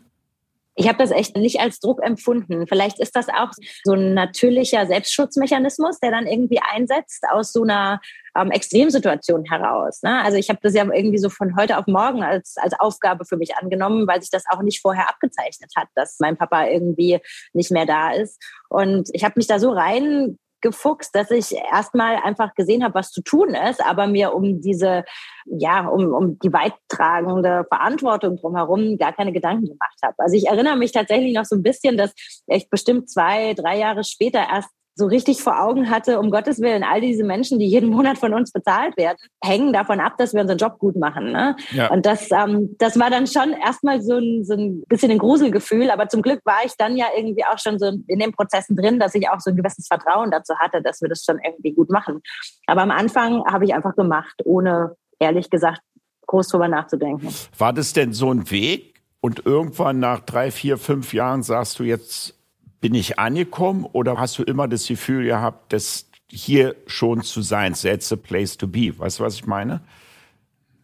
Ich 0.81 0.88
habe 0.88 0.98
das 0.98 1.12
echt 1.12 1.38
nicht 1.38 1.60
als 1.60 1.80
Druck 1.80 2.01
empfunden. 2.01 2.66
Vielleicht 2.66 3.00
ist 3.00 3.16
das 3.16 3.30
auch 3.30 3.51
so 3.83 3.94
ein 3.94 4.16
natürlicher 4.16 4.88
Selbstschutzmechanismus, 4.88 6.00
der 6.00 6.10
dann 6.10 6.25
irgendwie 6.25 6.60
einsetzt 6.60 7.24
aus 7.31 7.54
so 7.54 7.62
einer 7.62 8.01
ähm, 8.36 8.50
Extremsituation 8.50 9.45
heraus. 9.45 10.01
Ne? 10.01 10.24
Also 10.24 10.39
ich 10.39 10.50
habe 10.50 10.57
das 10.63 10.74
ja 10.74 10.83
irgendwie 10.92 11.19
so 11.19 11.30
von 11.30 11.56
heute 11.56 11.78
auf 11.78 11.86
morgen 11.86 12.24
als, 12.24 12.56
als 12.57 12.74
Aufgabe 12.80 13.25
für 13.25 13.38
mich 13.38 13.56
angenommen, 13.57 14.07
weil 14.07 14.24
sich 14.24 14.31
das 14.31 14.45
auch 14.50 14.63
nicht 14.63 14.81
vorher 14.81 15.07
abgezeichnet 15.07 15.72
hat, 15.75 15.88
dass 15.94 16.18
mein 16.19 16.36
Papa 16.36 16.66
irgendwie 16.66 17.19
nicht 17.54 17.69
mehr 17.69 17.86
da 17.86 18.13
ist. 18.13 18.44
Und 18.68 19.07
ich 19.13 19.24
habe 19.24 19.36
mich 19.38 19.45
da 19.45 19.60
so 19.60 19.69
rein 19.69 20.39
gefuchst, 20.62 21.16
dass 21.16 21.31
ich 21.31 21.54
erstmal 21.54 22.18
einfach 22.18 22.54
gesehen 22.56 22.84
habe, 22.84 22.96
was 22.96 23.12
zu 23.12 23.22
tun 23.22 23.56
ist, 23.56 23.84
aber 23.84 24.08
mir 24.08 24.34
um 24.34 24.62
diese, 24.62 25.04
ja, 25.45 25.88
um, 25.88 26.14
um 26.14 26.40
die 26.40 26.54
weittragende 26.54 27.66
Verantwortung 27.68 28.38
drumherum 28.38 28.97
gar 28.97 29.14
keine 29.14 29.33
Gedanken 29.33 29.68
gemacht 29.68 29.97
habe. 30.04 30.16
Also 30.18 30.35
ich 30.35 30.47
erinnere 30.47 30.78
mich 30.78 30.92
tatsächlich 30.92 31.33
noch 31.33 31.45
so 31.45 31.56
ein 31.56 31.64
bisschen, 31.64 31.97
dass 31.97 32.14
ich 32.47 32.69
bestimmt 32.69 33.09
zwei, 33.09 33.54
drei 33.54 33.78
Jahre 33.78 34.04
später 34.04 34.40
erst 34.40 34.69
so 34.95 35.06
richtig 35.06 35.42
vor 35.42 35.62
Augen 35.62 35.90
hatte, 35.90 36.19
um 36.19 36.31
Gottes 36.31 36.60
Willen, 36.60 36.83
all 36.83 37.02
diese 37.02 37.24
Menschen, 37.24 37.60
die 37.60 37.66
jeden 37.66 37.90
Monat 37.90 38.18
von 38.18 38.33
uns 38.33 38.52
bezahlt 38.52 38.98
werden, 38.98 39.18
hängen 39.44 39.74
davon 39.74 40.00
ab, 40.00 40.18
dass 40.18 40.33
wir 40.33 40.42
unseren 40.42 40.57
Job 40.57 40.80
gut 40.80 40.95
machen. 40.95 41.31
Ne? 41.31 41.56
Ja. 41.71 41.90
Und 41.92 42.06
das, 42.06 42.30
ähm, 42.31 42.76
das 42.78 43.00
war 43.00 43.10
dann 43.10 43.28
schon 43.28 43.54
erstmal 43.54 44.02
so 44.02 44.18
ein, 44.18 44.44
so 44.44 44.54
ein 44.54 44.83
bisschen 44.88 45.12
ein 45.12 45.18
Gruselgefühl, 45.18 45.90
aber 45.90 46.10
zum 46.10 46.21
Glück 46.21 46.42
war 46.45 46.60
ich 46.66 46.74
dann 46.78 46.98
ja 46.98 47.07
irgendwie 47.16 47.45
auch 47.45 47.57
schon 47.57 47.80
so 47.80 47.88
in 48.07 48.19
den 48.19 48.31
Prozessen 48.31 48.76
drin, 48.76 49.00
dass 49.00 49.16
ich 49.16 49.30
auch 49.30 49.40
so 49.40 49.52
ein 49.52 49.57
gewisses 49.57 49.88
Vertrauen 49.88 50.31
dazu 50.31 50.56
hatte, 50.60 50.81
dass 50.81 51.02
wir 51.02 51.10
das 51.10 51.24
schon 51.24 51.40
irgendwie 51.44 51.74
gut 51.74 51.90
machen. 51.90 52.21
Aber 52.68 52.81
am 52.81 52.92
Anfang 52.92 53.44
habe 53.45 53.66
ich 53.66 53.74
einfach 53.74 53.95
gemacht, 53.95 54.36
ohne 54.44 54.95
ehrlich 55.19 55.50
gesagt 55.50 55.81
groß 56.28 56.50
drüber 56.50 56.68
nachzudenken. 56.68 57.28
War 57.57 57.74
das 57.74 57.94
denn 57.94 58.14
so 58.14 58.31
ein 58.31 58.50
Weg? 58.52 58.92
Und 59.24 59.45
irgendwann 59.45 60.00
nach 60.00 60.19
drei, 60.21 60.50
vier, 60.50 60.80
fünf 60.80 61.14
Jahren 61.14 61.44
sagst 61.44 61.78
du 61.78 61.83
jetzt, 61.83 62.41
bin 62.81 62.95
ich 62.95 63.19
angekommen 63.19 63.85
oder 63.94 64.18
hast 64.18 64.38
du 64.40 64.44
immer 64.44 64.68
das 64.68 64.88
Gefühl 64.88 65.26
gehabt, 65.26 65.71
dass 65.71 66.09
hier 66.28 66.76
schon 66.88 67.21
zu 67.21 67.42
sein, 67.42 67.73
that's 67.73 68.09
the 68.09 68.16
place 68.16 68.57
to 68.57 68.68
be? 68.68 68.97
Weißt 68.97 69.19
du, 69.19 69.23
was 69.23 69.35
ich 69.35 69.45
meine? 69.45 69.81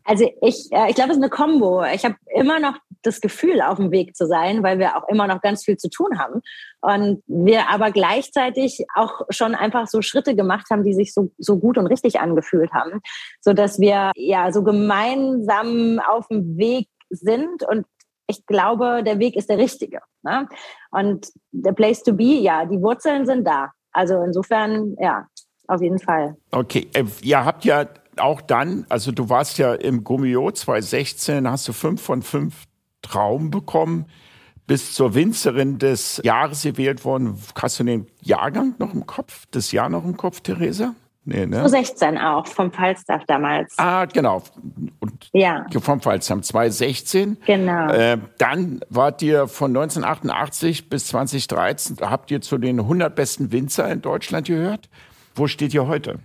Also 0.03 0.31
ich, 0.41 0.69
äh, 0.71 0.89
ich 0.89 0.95
glaube, 0.95 1.11
es 1.11 1.17
ist 1.17 1.23
eine 1.23 1.29
Kombo. 1.29 1.83
Ich 1.83 2.05
habe 2.05 2.15
immer 2.33 2.59
noch 2.59 2.75
das 3.01 3.19
Gefühl, 3.19 3.61
auf 3.61 3.77
dem 3.77 3.91
Weg 3.91 4.15
zu 4.15 4.25
sein, 4.25 4.63
weil 4.63 4.79
wir 4.79 4.95
auch 4.95 5.09
immer 5.09 5.27
noch 5.27 5.41
ganz 5.41 5.65
viel 5.65 5.77
zu 5.77 5.89
tun 5.89 6.17
haben. 6.17 6.41
Und 6.81 7.23
wir 7.27 7.69
aber 7.69 7.91
gleichzeitig 7.91 8.85
auch 8.95 9.21
schon 9.29 9.53
einfach 9.53 9.87
so 9.87 10.01
Schritte 10.01 10.35
gemacht 10.35 10.67
haben, 10.71 10.83
die 10.83 10.93
sich 10.93 11.13
so, 11.13 11.31
so 11.37 11.57
gut 11.57 11.77
und 11.77 11.87
richtig 11.87 12.19
angefühlt 12.19 12.71
haben, 12.71 13.01
so 13.41 13.53
dass 13.53 13.79
wir 13.79 14.11
ja 14.15 14.51
so 14.53 14.63
gemeinsam 14.63 15.99
auf 15.99 16.27
dem 16.27 16.57
Weg 16.57 16.87
sind 17.09 17.63
und 17.63 17.85
ich 18.27 18.45
glaube, 18.45 19.03
der 19.03 19.19
Weg 19.19 19.35
ist 19.35 19.49
der 19.49 19.57
richtige. 19.57 19.99
Ne? 20.21 20.47
Und 20.91 21.27
der 21.51 21.71
Place 21.71 22.03
to 22.03 22.13
be, 22.13 22.23
ja, 22.23 22.65
die 22.65 22.81
Wurzeln 22.81 23.25
sind 23.25 23.45
da. 23.45 23.71
Also 23.91 24.21
insofern, 24.21 24.95
ja, 24.99 25.27
auf 25.67 25.81
jeden 25.81 25.99
Fall. 25.99 26.35
Okay, 26.51 26.87
äh, 26.93 27.05
ihr 27.21 27.43
habt 27.43 27.65
ja 27.65 27.85
auch 28.17 28.41
dann, 28.41 28.85
also 28.89 29.11
du 29.11 29.29
warst 29.29 29.57
ja 29.57 29.73
im 29.73 30.03
Gummio 30.03 30.51
2016, 30.51 31.49
hast 31.49 31.67
du 31.67 31.73
fünf 31.73 32.01
von 32.01 32.21
fünf 32.21 32.65
Traum 33.01 33.51
bekommen. 33.51 34.05
bist 34.65 34.95
zur 34.95 35.15
Winzerin 35.15 35.79
des 35.79 36.19
Jahres 36.25 36.63
gewählt 36.63 37.05
worden. 37.05 37.41
Hast 37.55 37.79
du 37.79 37.85
den 37.85 38.07
Jahrgang 38.21 38.75
noch 38.79 38.93
im 38.93 39.05
Kopf, 39.05 39.45
das 39.51 39.71
Jahr 39.71 39.87
noch 39.87 40.03
im 40.03 40.17
Kopf, 40.17 40.41
Theresa? 40.41 40.93
Nee, 41.29 41.45
ne? 41.45 41.57
2016 41.57 42.17
auch, 42.17 42.47
vom 42.47 42.71
Falstaff 42.71 43.21
damals. 43.27 43.73
Ah, 43.77 44.05
genau. 44.05 44.43
Und 45.01 45.29
ja. 45.33 45.65
Vom 45.81 45.99
Falstaff 45.99 46.39
2016. 46.39 47.35
Genau. 47.45 47.91
Äh, 47.91 48.17
dann 48.37 48.79
wart 48.89 49.21
ihr 49.21 49.49
von 49.49 49.71
1988 49.71 50.87
bis 50.87 51.07
2013, 51.07 51.97
habt 51.99 52.31
ihr 52.31 52.39
zu 52.39 52.57
den 52.57 52.79
100 52.79 53.13
besten 53.13 53.51
Winzer 53.51 53.91
in 53.91 54.01
Deutschland 54.01 54.47
gehört. 54.47 54.87
Wo 55.35 55.47
steht 55.47 55.73
ihr 55.73 55.85
heute? 55.87 56.19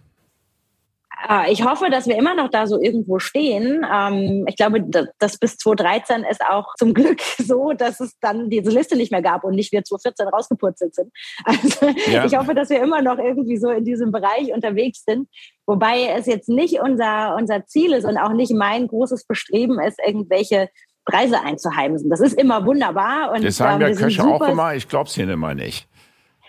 Ah, 1.24 1.46
ich 1.48 1.64
hoffe, 1.64 1.88
dass 1.88 2.08
wir 2.08 2.16
immer 2.16 2.34
noch 2.34 2.48
da 2.48 2.66
so 2.66 2.80
irgendwo 2.80 3.20
stehen. 3.20 3.86
Ähm, 3.90 4.44
ich 4.48 4.56
glaube, 4.56 4.82
dass 5.18 5.38
bis 5.38 5.56
2013 5.56 6.24
ist 6.24 6.40
auch 6.44 6.74
zum 6.76 6.94
Glück 6.94 7.20
so, 7.38 7.72
dass 7.72 8.00
es 8.00 8.18
dann 8.20 8.50
diese 8.50 8.70
Liste 8.70 8.96
nicht 8.96 9.12
mehr 9.12 9.22
gab 9.22 9.44
und 9.44 9.54
nicht 9.54 9.70
wir 9.72 9.84
2014 9.84 10.28
rausgepurzelt 10.28 10.94
sind. 10.94 11.12
Also 11.44 11.86
ja. 12.10 12.24
ich 12.24 12.36
hoffe, 12.36 12.54
dass 12.54 12.70
wir 12.70 12.82
immer 12.82 13.02
noch 13.02 13.18
irgendwie 13.18 13.56
so 13.56 13.70
in 13.70 13.84
diesem 13.84 14.10
Bereich 14.10 14.52
unterwegs 14.52 15.04
sind. 15.04 15.28
Wobei 15.66 16.06
es 16.16 16.26
jetzt 16.26 16.48
nicht 16.48 16.80
unser, 16.80 17.36
unser 17.36 17.66
Ziel 17.66 17.92
ist 17.92 18.04
und 18.04 18.16
auch 18.16 18.32
nicht 18.32 18.52
mein 18.52 18.88
großes 18.88 19.26
Bestreben 19.26 19.78
ist, 19.80 19.98
irgendwelche 20.04 20.68
Preise 21.04 21.40
einzuheimsen. 21.40 22.10
Das 22.10 22.20
ist 22.20 22.34
immer 22.34 22.64
wunderbar. 22.64 23.32
Und, 23.32 23.44
das 23.44 23.56
sagen 23.56 23.82
ähm, 23.82 23.94
Köche 23.94 24.24
auch 24.24 24.42
immer, 24.48 24.74
ich 24.74 24.88
glaube 24.88 25.08
es 25.08 25.16
ihnen 25.16 25.30
immer 25.30 25.54
nicht. 25.54 25.88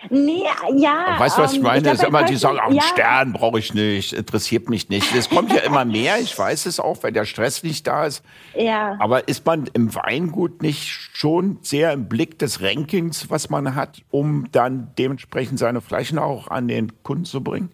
Nee, 0.10 0.44
ja. 0.76 1.16
Weißt 1.18 1.38
du, 1.38 1.42
was 1.44 1.52
ich 1.54 1.58
ähm, 1.58 1.64
meine? 1.64 1.92
Ich 1.92 2.00
glaub, 2.00 2.10
immer, 2.10 2.24
die 2.24 2.36
sagen, 2.36 2.60
auch 2.60 2.66
einen 2.66 2.76
ja. 2.76 2.82
Stern 2.82 3.34
brauche 3.34 3.60
ich 3.60 3.74
nicht, 3.74 4.14
interessiert 4.14 4.70
mich 4.70 4.90
nicht. 4.90 5.14
Es 5.16 5.30
kommt 5.30 5.52
ja 5.52 5.60
immer 5.60 5.86
mehr, 5.86 6.20
ich 6.20 6.38
weiß 6.38 6.66
es 6.66 6.80
auch, 6.80 7.04
weil 7.04 7.12
der 7.12 7.26
Stress 7.26 7.64
nicht 7.64 7.88
da 7.88 8.06
ist. 8.06 8.24
Ja. 8.56 8.98
Aber 9.00 9.28
ist 9.28 9.46
man 9.46 9.70
im 9.74 9.94
Weingut 9.96 10.62
nicht 10.62 10.90
schon 11.14 11.58
sehr 11.62 11.94
im 11.94 12.10
Blick 12.10 12.40
des 12.40 12.62
Rankings, 12.62 13.30
was 13.30 13.50
man 13.50 13.76
hat, 13.76 14.02
um 14.10 14.48
dann 14.52 14.92
dementsprechend 14.98 15.60
seine 15.60 15.82
Fleischen 15.82 16.20
auch 16.20 16.48
an 16.48 16.68
den 16.68 17.04
Kunden 17.04 17.26
zu 17.26 17.44
bringen? 17.44 17.72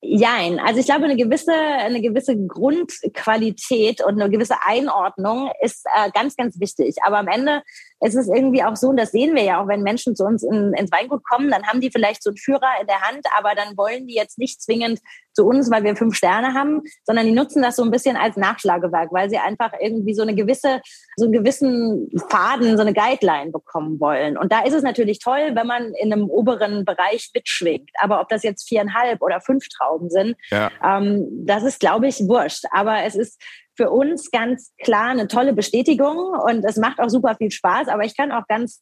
Jein. 0.00 0.60
Also 0.60 0.78
ich 0.78 0.86
glaube, 0.86 1.06
eine 1.06 1.16
gewisse, 1.16 1.52
eine 1.52 2.00
gewisse 2.00 2.36
Grundqualität 2.46 4.02
und 4.04 4.20
eine 4.20 4.30
gewisse 4.30 4.54
Einordnung 4.64 5.50
ist 5.60 5.84
äh, 5.86 6.10
ganz, 6.12 6.36
ganz 6.36 6.60
wichtig. 6.60 6.96
Aber 7.02 7.18
am 7.18 7.26
Ende 7.26 7.62
es 8.00 8.14
ist 8.14 8.28
irgendwie 8.28 8.62
auch 8.62 8.76
so, 8.76 8.88
und 8.88 8.96
das 8.96 9.10
sehen 9.10 9.34
wir 9.34 9.42
ja 9.42 9.62
auch, 9.62 9.68
wenn 9.68 9.82
Menschen 9.82 10.14
zu 10.14 10.24
uns 10.24 10.42
in, 10.42 10.72
ins 10.74 10.92
Weingut 10.92 11.24
kommen, 11.24 11.50
dann 11.50 11.66
haben 11.66 11.80
die 11.80 11.90
vielleicht 11.90 12.22
so 12.22 12.30
einen 12.30 12.36
Führer 12.36 12.80
in 12.80 12.86
der 12.86 13.00
Hand, 13.00 13.26
aber 13.36 13.54
dann 13.54 13.76
wollen 13.76 14.06
die 14.06 14.14
jetzt 14.14 14.38
nicht 14.38 14.62
zwingend 14.62 15.00
zu 15.32 15.46
uns, 15.46 15.70
weil 15.70 15.84
wir 15.84 15.96
fünf 15.96 16.16
Sterne 16.16 16.54
haben, 16.54 16.82
sondern 17.04 17.26
die 17.26 17.32
nutzen 17.32 17.62
das 17.62 17.76
so 17.76 17.84
ein 17.84 17.90
bisschen 17.90 18.16
als 18.16 18.36
Nachschlagewerk, 18.36 19.12
weil 19.12 19.30
sie 19.30 19.38
einfach 19.38 19.72
irgendwie 19.80 20.14
so 20.14 20.22
eine 20.22 20.34
gewisse, 20.34 20.80
so 21.16 21.26
einen 21.26 21.32
gewissen 21.32 22.10
Faden, 22.28 22.76
so 22.76 22.82
eine 22.82 22.92
Guideline 22.92 23.52
bekommen 23.52 24.00
wollen. 24.00 24.36
Und 24.36 24.52
da 24.52 24.64
ist 24.64 24.74
es 24.74 24.82
natürlich 24.82 25.20
toll, 25.20 25.52
wenn 25.54 25.66
man 25.66 25.92
in 25.94 26.12
einem 26.12 26.28
oberen 26.28 26.84
Bereich 26.84 27.30
mitschwingt. 27.34 27.90
Aber 28.00 28.20
ob 28.20 28.28
das 28.28 28.42
jetzt 28.42 28.68
viereinhalb 28.68 29.22
oder 29.22 29.40
fünf 29.40 29.68
Trauben 29.68 30.10
sind, 30.10 30.36
ja. 30.50 30.70
ähm, 30.84 31.28
das 31.46 31.62
ist, 31.62 31.78
glaube 31.78 32.08
ich, 32.08 32.18
wurscht. 32.26 32.64
Aber 32.72 33.04
es 33.04 33.14
ist 33.14 33.40
für 33.78 33.90
uns 33.90 34.32
ganz 34.32 34.74
klar 34.82 35.10
eine 35.10 35.28
tolle 35.28 35.52
Bestätigung 35.52 36.16
und 36.16 36.64
es 36.64 36.76
macht 36.76 36.98
auch 36.98 37.08
super 37.08 37.36
viel 37.36 37.52
Spaß. 37.52 37.86
Aber 37.86 38.04
ich 38.04 38.16
kann 38.16 38.32
auch 38.32 38.46
ganz 38.48 38.80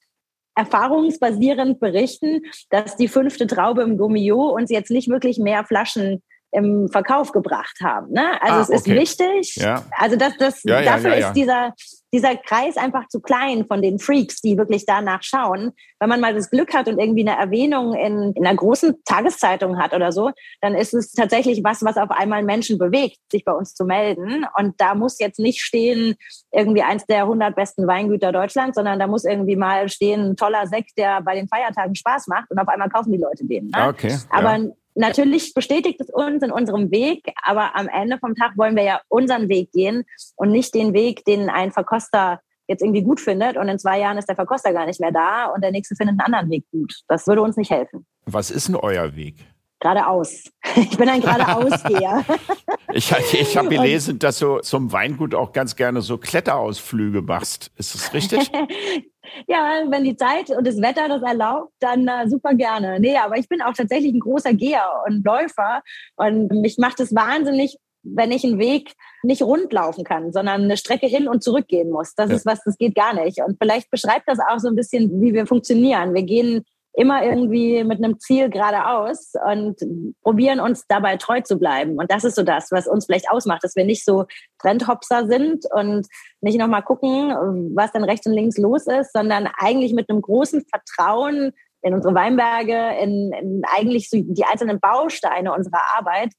erfahrungsbasierend 0.57 1.79
berichten, 1.81 2.41
dass 2.71 2.97
die 2.97 3.09
fünfte 3.09 3.47
Traube 3.47 3.83
im 3.83 3.99
Gummio 3.99 4.49
uns 4.49 4.71
jetzt 4.71 4.91
nicht 4.91 5.09
wirklich 5.09 5.39
mehr 5.39 5.67
Flaschen 5.67 6.23
im 6.53 6.89
Verkauf 6.89 7.33
gebracht 7.33 7.79
haben. 7.83 8.13
Ne? 8.13 8.41
Also 8.41 8.55
ah, 8.55 8.63
es 8.63 8.69
ist 8.69 8.87
okay. 8.87 9.01
wichtig. 9.01 9.57
Ja. 9.57 9.85
Also 9.99 10.17
das, 10.17 10.37
das, 10.39 10.63
ja, 10.65 10.81
ja, 10.81 10.93
dafür 10.93 11.17
ist 11.17 11.33
dieser, 11.33 11.75
dieser 12.13 12.37
Kreis 12.37 12.77
einfach 12.77 13.09
zu 13.09 13.21
klein 13.21 13.67
von 13.67 13.83
den 13.83 13.99
Freaks, 13.99 14.41
die 14.41 14.57
wirklich 14.57 14.87
danach 14.87 15.23
schauen. 15.23 15.73
Wenn 15.99 16.09
man 16.09 16.21
mal 16.21 16.35
das 16.35 16.51
Glück 16.51 16.73
hat 16.73 16.89
und 16.89 16.99
irgendwie 16.99 17.29
eine 17.29 17.39
Erwähnung 17.39 17.95
in, 17.95 18.33
in 18.33 18.47
einer 18.47 18.57
großen 18.57 19.03
Tageszeitung 19.05 19.79
hat 19.79 19.93
oder 19.93 20.13
so, 20.13 20.31
dann 20.61 20.75
ist 20.75 20.95
es 20.95 21.13
tatsächlich 21.13 21.63
was, 21.65 21.83
was 21.83 21.97
auf 21.97 22.11
einmal 22.11 22.43
Menschen 22.43 22.79
bewegt, 22.79 23.19
sich 23.31 23.45
bei 23.45 23.53
uns 23.53 23.75
zu 23.75 23.85
melden. 23.85 24.47
Und 24.57 24.81
da 24.81 24.95
muss 24.95 25.19
jetzt 25.19 25.39
nicht 25.39 25.61
stehen, 25.61 26.15
irgendwie 26.53 26.83
eins 26.83 27.05
der 27.07 27.23
100 27.23 27.55
besten 27.55 27.87
Weingüter 27.87 28.33
Deutschlands, 28.33 28.77
sondern 28.77 28.99
da 28.99 29.07
muss 29.07 29.25
irgendwie 29.25 29.57
mal 29.57 29.89
stehen, 29.89 30.31
ein 30.31 30.37
toller 30.37 30.67
Sekt, 30.67 30.93
der 30.97 31.21
bei 31.23 31.35
den 31.35 31.49
Feiertagen 31.49 31.95
Spaß 31.95 32.29
macht 32.29 32.51
und 32.51 32.59
auf 32.59 32.69
einmal 32.69 32.89
kaufen 32.89 33.13
die 33.13 33.19
Leute 33.19 33.45
den. 33.45 33.69
Ne? 33.69 33.89
Okay, 33.89 34.17
Aber 34.31 34.57
ja 34.57 34.71
natürlich 34.97 35.55
bestätigt 35.55 36.01
es 36.01 36.11
uns 36.11 36.43
in 36.43 36.51
unserem 36.51 36.91
Weg, 36.91 37.33
aber 37.43 37.77
am 37.77 37.89
Ende 37.89 38.19
vom 38.19 38.35
Tag 38.35 38.57
wollen 38.57 38.77
wir 38.77 38.83
ja 38.83 39.01
unseren 39.09 39.49
Weg 39.49 39.71
gehen 39.73 40.05
und 40.37 40.51
nicht 40.51 40.75
den 40.75 40.93
Weg, 40.95 41.25
den 41.25 41.49
ein 41.49 41.73
Verkoster 41.73 42.41
jetzt 42.69 42.83
irgendwie 42.83 43.03
gut 43.03 43.21
findet 43.21 43.57
und 43.57 43.69
in 43.69 43.79
zwei 43.79 44.01
Jahren 44.01 44.19
ist 44.19 44.29
der 44.29 44.35
Verkoster 44.35 44.73
gar 44.73 44.87
nicht 44.87 45.01
mehr 45.01 45.13
da 45.13 45.47
und 45.47 45.63
der 45.63 45.71
nächste 45.71 45.95
findet 45.95 46.15
einen 46.15 46.35
anderen 46.35 46.51
Weg 46.51 46.65
gut. 46.73 46.95
Das 47.09 47.27
würde 47.27 47.43
uns 47.43 47.57
nicht 47.57 47.71
helfen. 47.71 48.05
Was 48.25 48.51
ist 48.51 48.69
denn 48.69 48.77
euer 48.77 49.15
Weg? 49.15 49.37
Geradeaus. 49.81 50.51
Ich 50.77 50.99
bin 50.99 51.09
ein 51.09 51.21
Geradeausgeher. 51.21 52.25
ich 52.97 53.13
ich 53.35 53.57
habe 53.57 53.69
gelesen, 53.69 54.19
dass 54.19 54.39
du 54.39 54.61
zum 54.61 54.93
Weingut 54.93 55.35
auch 55.35 55.53
ganz 55.53 55.77
gerne 55.77 56.01
so 56.01 56.19
Kletterausflüge 56.19 57.23
machst. 57.23 57.71
Ist 57.77 57.95
das 57.95 58.15
richtig? 58.15 58.51
ja, 59.49 59.83
wenn 59.89 60.05
die 60.05 60.17
Zeit 60.17 60.51
und 60.51 60.67
das 60.67 60.81
Wetter 60.81 61.09
das 61.09 61.23
erlaubt, 61.23 61.73
dann 61.81 62.09
äh, 62.09 62.29
super 62.29 62.55
gerne. 62.55 62.99
Nee, 62.99 63.17
aber 63.17 63.37
ich 63.37 63.49
bin 63.49 63.61
auch 63.63 63.75
tatsächlich 63.75 64.15
ein 64.15 64.21
großer 64.21 64.55
Geher 64.55 65.03
und 65.07 65.25
Läufer 65.25 65.83
und 66.17 66.51
mich 66.51 66.79
macht 66.79 67.01
es 67.01 67.15
wahnsinnig, 67.15 67.77
wenn 68.03 68.31
ich 68.31 68.45
einen 68.45 68.59
Weg 68.59 68.93
nicht 69.23 69.43
rund 69.43 69.73
laufen 69.73 70.05
kann, 70.05 70.33
sondern 70.33 70.63
eine 70.63 70.77
Strecke 70.77 71.07
hin 71.07 71.29
und 71.29 71.43
zurück 71.43 71.67
gehen 71.69 71.91
muss. 71.91 72.15
Das 72.15 72.31
ja. 72.31 72.37
ist 72.37 72.47
was, 72.47 72.63
das 72.65 72.79
geht 72.79 72.95
gar 72.95 73.15
nicht. 73.15 73.41
Und 73.43 73.59
vielleicht 73.61 73.91
beschreibt 73.91 74.29
das 74.29 74.39
auch 74.39 74.59
so 74.59 74.69
ein 74.69 74.77
bisschen, 74.77 75.21
wie 75.21 75.35
wir 75.35 75.47
funktionieren. 75.47 76.15
Wir 76.15 76.23
gehen 76.23 76.65
immer 76.97 77.23
irgendwie 77.23 77.85
mit 77.85 78.03
einem 78.03 78.19
Ziel 78.19 78.49
geradeaus 78.49 79.33
und 79.47 79.77
probieren 80.23 80.61
uns 80.61 80.85
dabei 80.89 81.19
treu 81.19 81.43
zu 81.43 81.59
bleiben. 81.59 81.99
Und 81.99 82.11
das 82.11 82.25
ist 82.25 82.37
so 82.37 82.43
das, 82.43 82.71
was 82.71 82.89
uns 82.89 83.05
vielleicht 83.05 83.31
ausmacht, 83.31 83.63
dass 83.63 83.77
wir 83.77 83.85
nicht 83.85 84.05
so 84.05 84.25
Trendhopser 84.59 85.27
sind 85.27 85.67
und 85.75 86.07
nicht 86.41 86.59
nochmal 86.59 86.83
gucken, 86.83 87.75
was 87.77 87.93
dann 87.93 88.03
rechts 88.03 88.27
und 88.27 88.33
links 88.33 88.57
los 88.57 88.87
ist, 88.87 89.13
sondern 89.13 89.47
eigentlich 89.59 89.93
mit 89.93 90.09
einem 90.09 90.23
großen 90.23 90.65
Vertrauen 90.65 91.53
in 91.83 91.93
unsere 91.93 92.15
Weinberge, 92.15 92.99
in, 93.03 93.31
in 93.33 93.63
eigentlich 93.77 94.09
so 94.09 94.19
die 94.19 94.45
einzelnen 94.45 94.81
Bausteine 94.81 95.53
unserer 95.53 95.83
Arbeit 95.99 96.33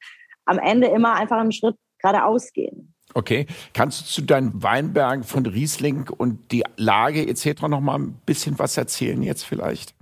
am 0.45 0.57
Ende 0.57 0.87
immer 0.87 1.13
einfach 1.13 1.37
einen 1.37 1.51
Schritt 1.51 1.75
geradeaus 1.99 2.51
gehen. 2.51 2.95
Okay, 3.13 3.45
kannst 3.73 4.01
du 4.01 4.05
zu 4.05 4.21
deinen 4.23 4.61
Weinbergen 4.63 5.23
von 5.23 5.45
Riesling 5.45 6.09
und 6.09 6.51
die 6.51 6.63
Lage 6.77 7.27
etc. 7.27 7.63
noch 7.63 7.79
mal 7.79 7.99
ein 7.99 8.19
bisschen 8.25 8.57
was 8.57 8.75
erzählen 8.75 9.21
jetzt 9.21 9.43
vielleicht? 9.43 9.96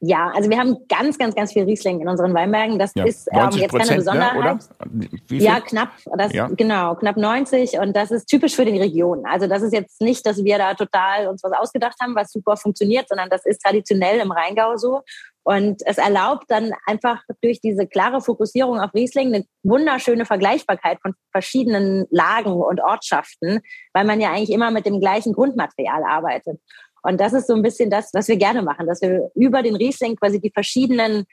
Ja, 0.00 0.30
also 0.34 0.50
wir 0.50 0.58
haben 0.58 0.76
ganz, 0.88 1.16
ganz, 1.16 1.34
ganz 1.34 1.52
viel 1.52 1.64
Riesling 1.64 2.00
in 2.00 2.08
unseren 2.08 2.34
Weinbergen. 2.34 2.78
Das 2.78 2.92
ja, 2.94 3.04
ist 3.04 3.28
ähm, 3.32 3.50
jetzt 3.52 3.72
keine 3.72 3.90
ne, 3.90 3.96
Besonderheit. 3.96 4.58
Ne, 4.90 5.08
ja, 5.30 5.60
knapp. 5.60 5.88
Das, 6.18 6.32
ja. 6.34 6.48
Genau, 6.48 6.94
knapp 6.96 7.16
90. 7.16 7.78
Und 7.78 7.96
das 7.96 8.10
ist 8.10 8.26
typisch 8.26 8.54
für 8.54 8.66
die 8.66 8.78
Region. 8.78 9.24
Also 9.24 9.46
das 9.46 9.62
ist 9.62 9.72
jetzt 9.72 10.02
nicht, 10.02 10.26
dass 10.26 10.44
wir 10.44 10.58
da 10.58 10.74
total 10.74 11.28
uns 11.28 11.42
was 11.42 11.52
ausgedacht 11.52 11.96
haben, 12.02 12.14
was 12.14 12.30
super 12.30 12.58
funktioniert, 12.58 13.08
sondern 13.08 13.30
das 13.30 13.46
ist 13.46 13.62
traditionell 13.62 14.20
im 14.20 14.32
Rheingau 14.32 14.76
so. 14.76 15.00
Und 15.44 15.80
es 15.86 15.96
erlaubt 15.96 16.44
dann 16.48 16.72
einfach 16.86 17.22
durch 17.40 17.60
diese 17.60 17.86
klare 17.86 18.20
Fokussierung 18.20 18.80
auf 18.80 18.92
Riesling 18.92 19.32
eine 19.32 19.44
wunderschöne 19.62 20.26
Vergleichbarkeit 20.26 20.98
von 21.00 21.14
verschiedenen 21.30 22.04
Lagen 22.10 22.52
und 22.52 22.82
Ortschaften, 22.82 23.60
weil 23.94 24.04
man 24.04 24.20
ja 24.20 24.32
eigentlich 24.32 24.50
immer 24.50 24.72
mit 24.72 24.86
dem 24.86 25.00
gleichen 25.00 25.32
Grundmaterial 25.32 26.02
arbeitet. 26.02 26.58
Und 27.06 27.20
das 27.20 27.32
ist 27.32 27.46
so 27.46 27.54
ein 27.54 27.62
bisschen 27.62 27.88
das, 27.88 28.10
was 28.14 28.26
wir 28.26 28.36
gerne 28.36 28.62
machen, 28.62 28.86
dass 28.86 29.00
wir 29.00 29.30
über 29.36 29.62
den 29.62 29.76
Riesling 29.76 30.16
quasi 30.16 30.40
die 30.40 30.50
verschiedenen 30.50 31.24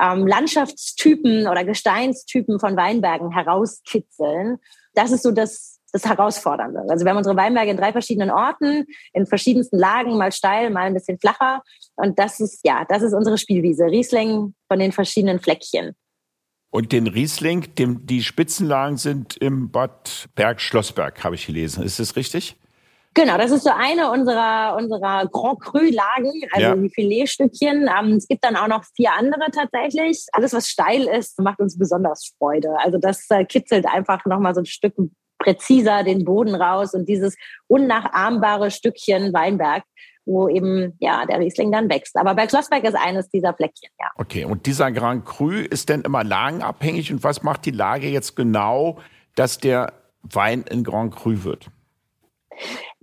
ähm, 0.00 0.26
Landschaftstypen 0.26 1.46
oder 1.46 1.64
Gesteinstypen 1.64 2.58
von 2.58 2.76
Weinbergen 2.76 3.30
herauskitzeln. 3.30 4.58
Das 4.94 5.12
ist 5.12 5.22
so 5.22 5.30
das, 5.30 5.78
das 5.92 6.04
Herausfordernde. 6.04 6.84
Also 6.88 7.04
wir 7.04 7.10
haben 7.10 7.18
unsere 7.18 7.36
Weinberge 7.36 7.70
in 7.70 7.76
drei 7.76 7.92
verschiedenen 7.92 8.32
Orten, 8.32 8.86
in 9.12 9.24
verschiedensten 9.26 9.78
Lagen, 9.78 10.18
mal 10.18 10.32
steil, 10.32 10.68
mal 10.70 10.86
ein 10.86 10.94
bisschen 10.94 11.20
flacher. 11.20 11.62
Und 11.94 12.18
das 12.18 12.40
ist, 12.40 12.66
ja, 12.66 12.84
das 12.88 13.02
ist 13.02 13.12
unsere 13.12 13.38
Spielwiese. 13.38 13.84
Riesling 13.84 14.54
von 14.66 14.80
den 14.80 14.90
verschiedenen 14.90 15.38
Fleckchen. 15.38 15.94
Und 16.70 16.90
den 16.90 17.06
Riesling, 17.06 17.72
dem, 17.76 18.04
die 18.04 18.24
Spitzenlagen 18.24 18.96
sind 18.96 19.36
im 19.36 19.70
Bad 19.70 20.28
Berg-Schlossberg, 20.34 21.22
habe 21.22 21.36
ich 21.36 21.46
gelesen. 21.46 21.84
Ist 21.84 22.00
das 22.00 22.16
richtig? 22.16 22.56
Genau, 23.14 23.36
das 23.36 23.50
ist 23.50 23.64
so 23.64 23.70
eine 23.70 24.10
unserer, 24.12 24.76
unserer 24.76 25.26
Grand 25.26 25.60
Cru-Lagen, 25.60 26.32
also 26.52 26.66
ja. 26.66 26.76
die 26.76 26.90
Filetstückchen. 26.90 27.88
Ähm, 27.88 28.12
es 28.12 28.28
gibt 28.28 28.44
dann 28.44 28.54
auch 28.54 28.68
noch 28.68 28.84
vier 28.94 29.12
andere 29.12 29.50
tatsächlich. 29.50 30.26
Alles, 30.32 30.52
was 30.52 30.68
steil 30.68 31.08
ist, 31.08 31.38
macht 31.40 31.58
uns 31.58 31.76
besonders 31.76 32.32
Freude. 32.38 32.76
Also 32.78 32.98
das 32.98 33.26
äh, 33.30 33.44
kitzelt 33.44 33.86
einfach 33.86 34.24
nochmal 34.26 34.54
so 34.54 34.60
ein 34.60 34.66
Stück 34.66 34.94
präziser 35.40 36.04
den 36.04 36.24
Boden 36.24 36.54
raus 36.54 36.94
und 36.94 37.08
dieses 37.08 37.36
unnachahmbare 37.66 38.70
Stückchen 38.70 39.32
Weinberg, 39.32 39.82
wo 40.24 40.48
eben 40.48 40.94
ja 41.00 41.26
der 41.26 41.40
Riesling 41.40 41.72
dann 41.72 41.90
wächst. 41.90 42.16
Aber 42.16 42.34
bei 42.34 42.48
Schlossberg 42.48 42.84
ist 42.84 42.94
eines 42.94 43.28
dieser 43.30 43.54
Fleckchen, 43.54 43.90
ja. 43.98 44.06
Okay, 44.16 44.44
und 44.44 44.66
dieser 44.66 44.92
Grand 44.92 45.24
Cru 45.24 45.50
ist 45.50 45.88
denn 45.88 46.02
immer 46.02 46.22
lagenabhängig 46.22 47.12
und 47.12 47.24
was 47.24 47.42
macht 47.42 47.64
die 47.64 47.72
Lage 47.72 48.06
jetzt 48.06 48.36
genau, 48.36 48.98
dass 49.34 49.58
der 49.58 49.94
Wein 50.22 50.62
in 50.62 50.84
Grand 50.84 51.16
Cru 51.16 51.42
wird? 51.42 51.70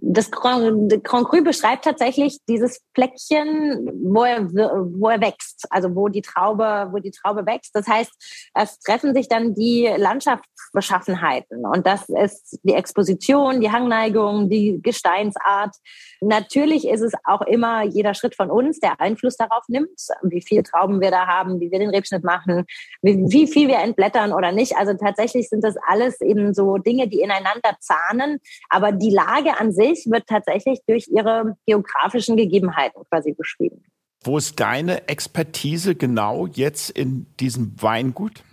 Das 0.10 0.32
Grand, 0.32 1.04
Grand 1.04 1.28
Cru 1.28 1.44
beschreibt 1.44 1.84
tatsächlich 1.84 2.38
dieses 2.48 2.82
Fleckchen, 2.96 3.90
wo 4.04 4.24
er, 4.24 4.48
wo 4.50 5.10
er 5.10 5.20
wächst, 5.20 5.68
also 5.70 5.94
wo 5.96 6.08
die 6.08 6.22
Traube, 6.22 6.90
wo 6.92 7.00
die 7.00 7.12
Traube 7.12 7.46
wächst. 7.46 7.76
Das 7.76 7.88
heißt, 7.88 8.52
es 8.56 8.80
treffen 8.80 9.14
sich 9.14 9.28
dann 9.28 9.54
die 9.54 9.90
Landschaftsbeschaffenheiten 9.98 11.66
und 11.66 11.86
das 11.86 12.08
ist 12.08 12.60
die 12.64 12.74
Exposition, 12.74 13.60
die 13.60 13.72
Hangneigung, 13.72 14.50
die 14.50 14.80
Gesteinsart. 14.82 15.76
Natürlich 16.22 16.88
ist 16.88 17.02
es 17.02 17.14
auch 17.26 17.42
immer 17.42 17.84
jeder 17.84 18.14
Schritt 18.14 18.36
von 18.36 18.50
uns, 18.50 18.80
der 18.80 19.02
Einfluss 19.02 19.36
darauf 19.36 19.64
nimmt, 19.68 20.00
wie 20.24 20.42
viel 20.42 20.64
Trauben 20.64 21.02
wir 21.02 21.12
da 21.12 21.28
haben, 21.28 21.60
wie 21.60 21.70
wir 21.70 21.80
den 21.80 21.90
Rebschnitt 21.90 22.24
machen, 22.24 22.66
wie, 23.02 23.18
wie 23.28 23.48
viel 23.48 23.68
wir 23.68 23.80
entblättern 23.80 24.32
oder 24.32 24.54
nicht. 24.54 24.78
Also 24.78 24.94
tatsächlich 24.94 25.50
sind 25.50 25.64
das 25.64 25.76
alles 25.86 26.22
eben 26.22 26.54
so 26.54 26.78
Dinge, 26.78 27.10
die 27.10 27.20
ineinander 27.20 27.76
zahnen, 27.82 28.40
aber 28.70 28.94
die 28.94 29.12
Lage 29.12 29.60
an 29.60 29.74
sich 29.74 29.97
Milch 29.98 30.12
wird 30.12 30.27
tatsächlich 30.27 30.80
durch 30.88 31.08
ihre 31.08 31.56
geografischen 31.66 32.38
Gegebenheiten 32.38 33.04
quasi 33.10 33.34
beschrieben. 33.34 33.84
Wo 34.24 34.38
ist 34.38 34.60
deine 34.60 35.08
Expertise 35.08 35.96
genau 35.96 36.48
jetzt 36.48 36.89
in 36.89 37.27
diesem 37.39 37.82
Weingut? 37.82 38.44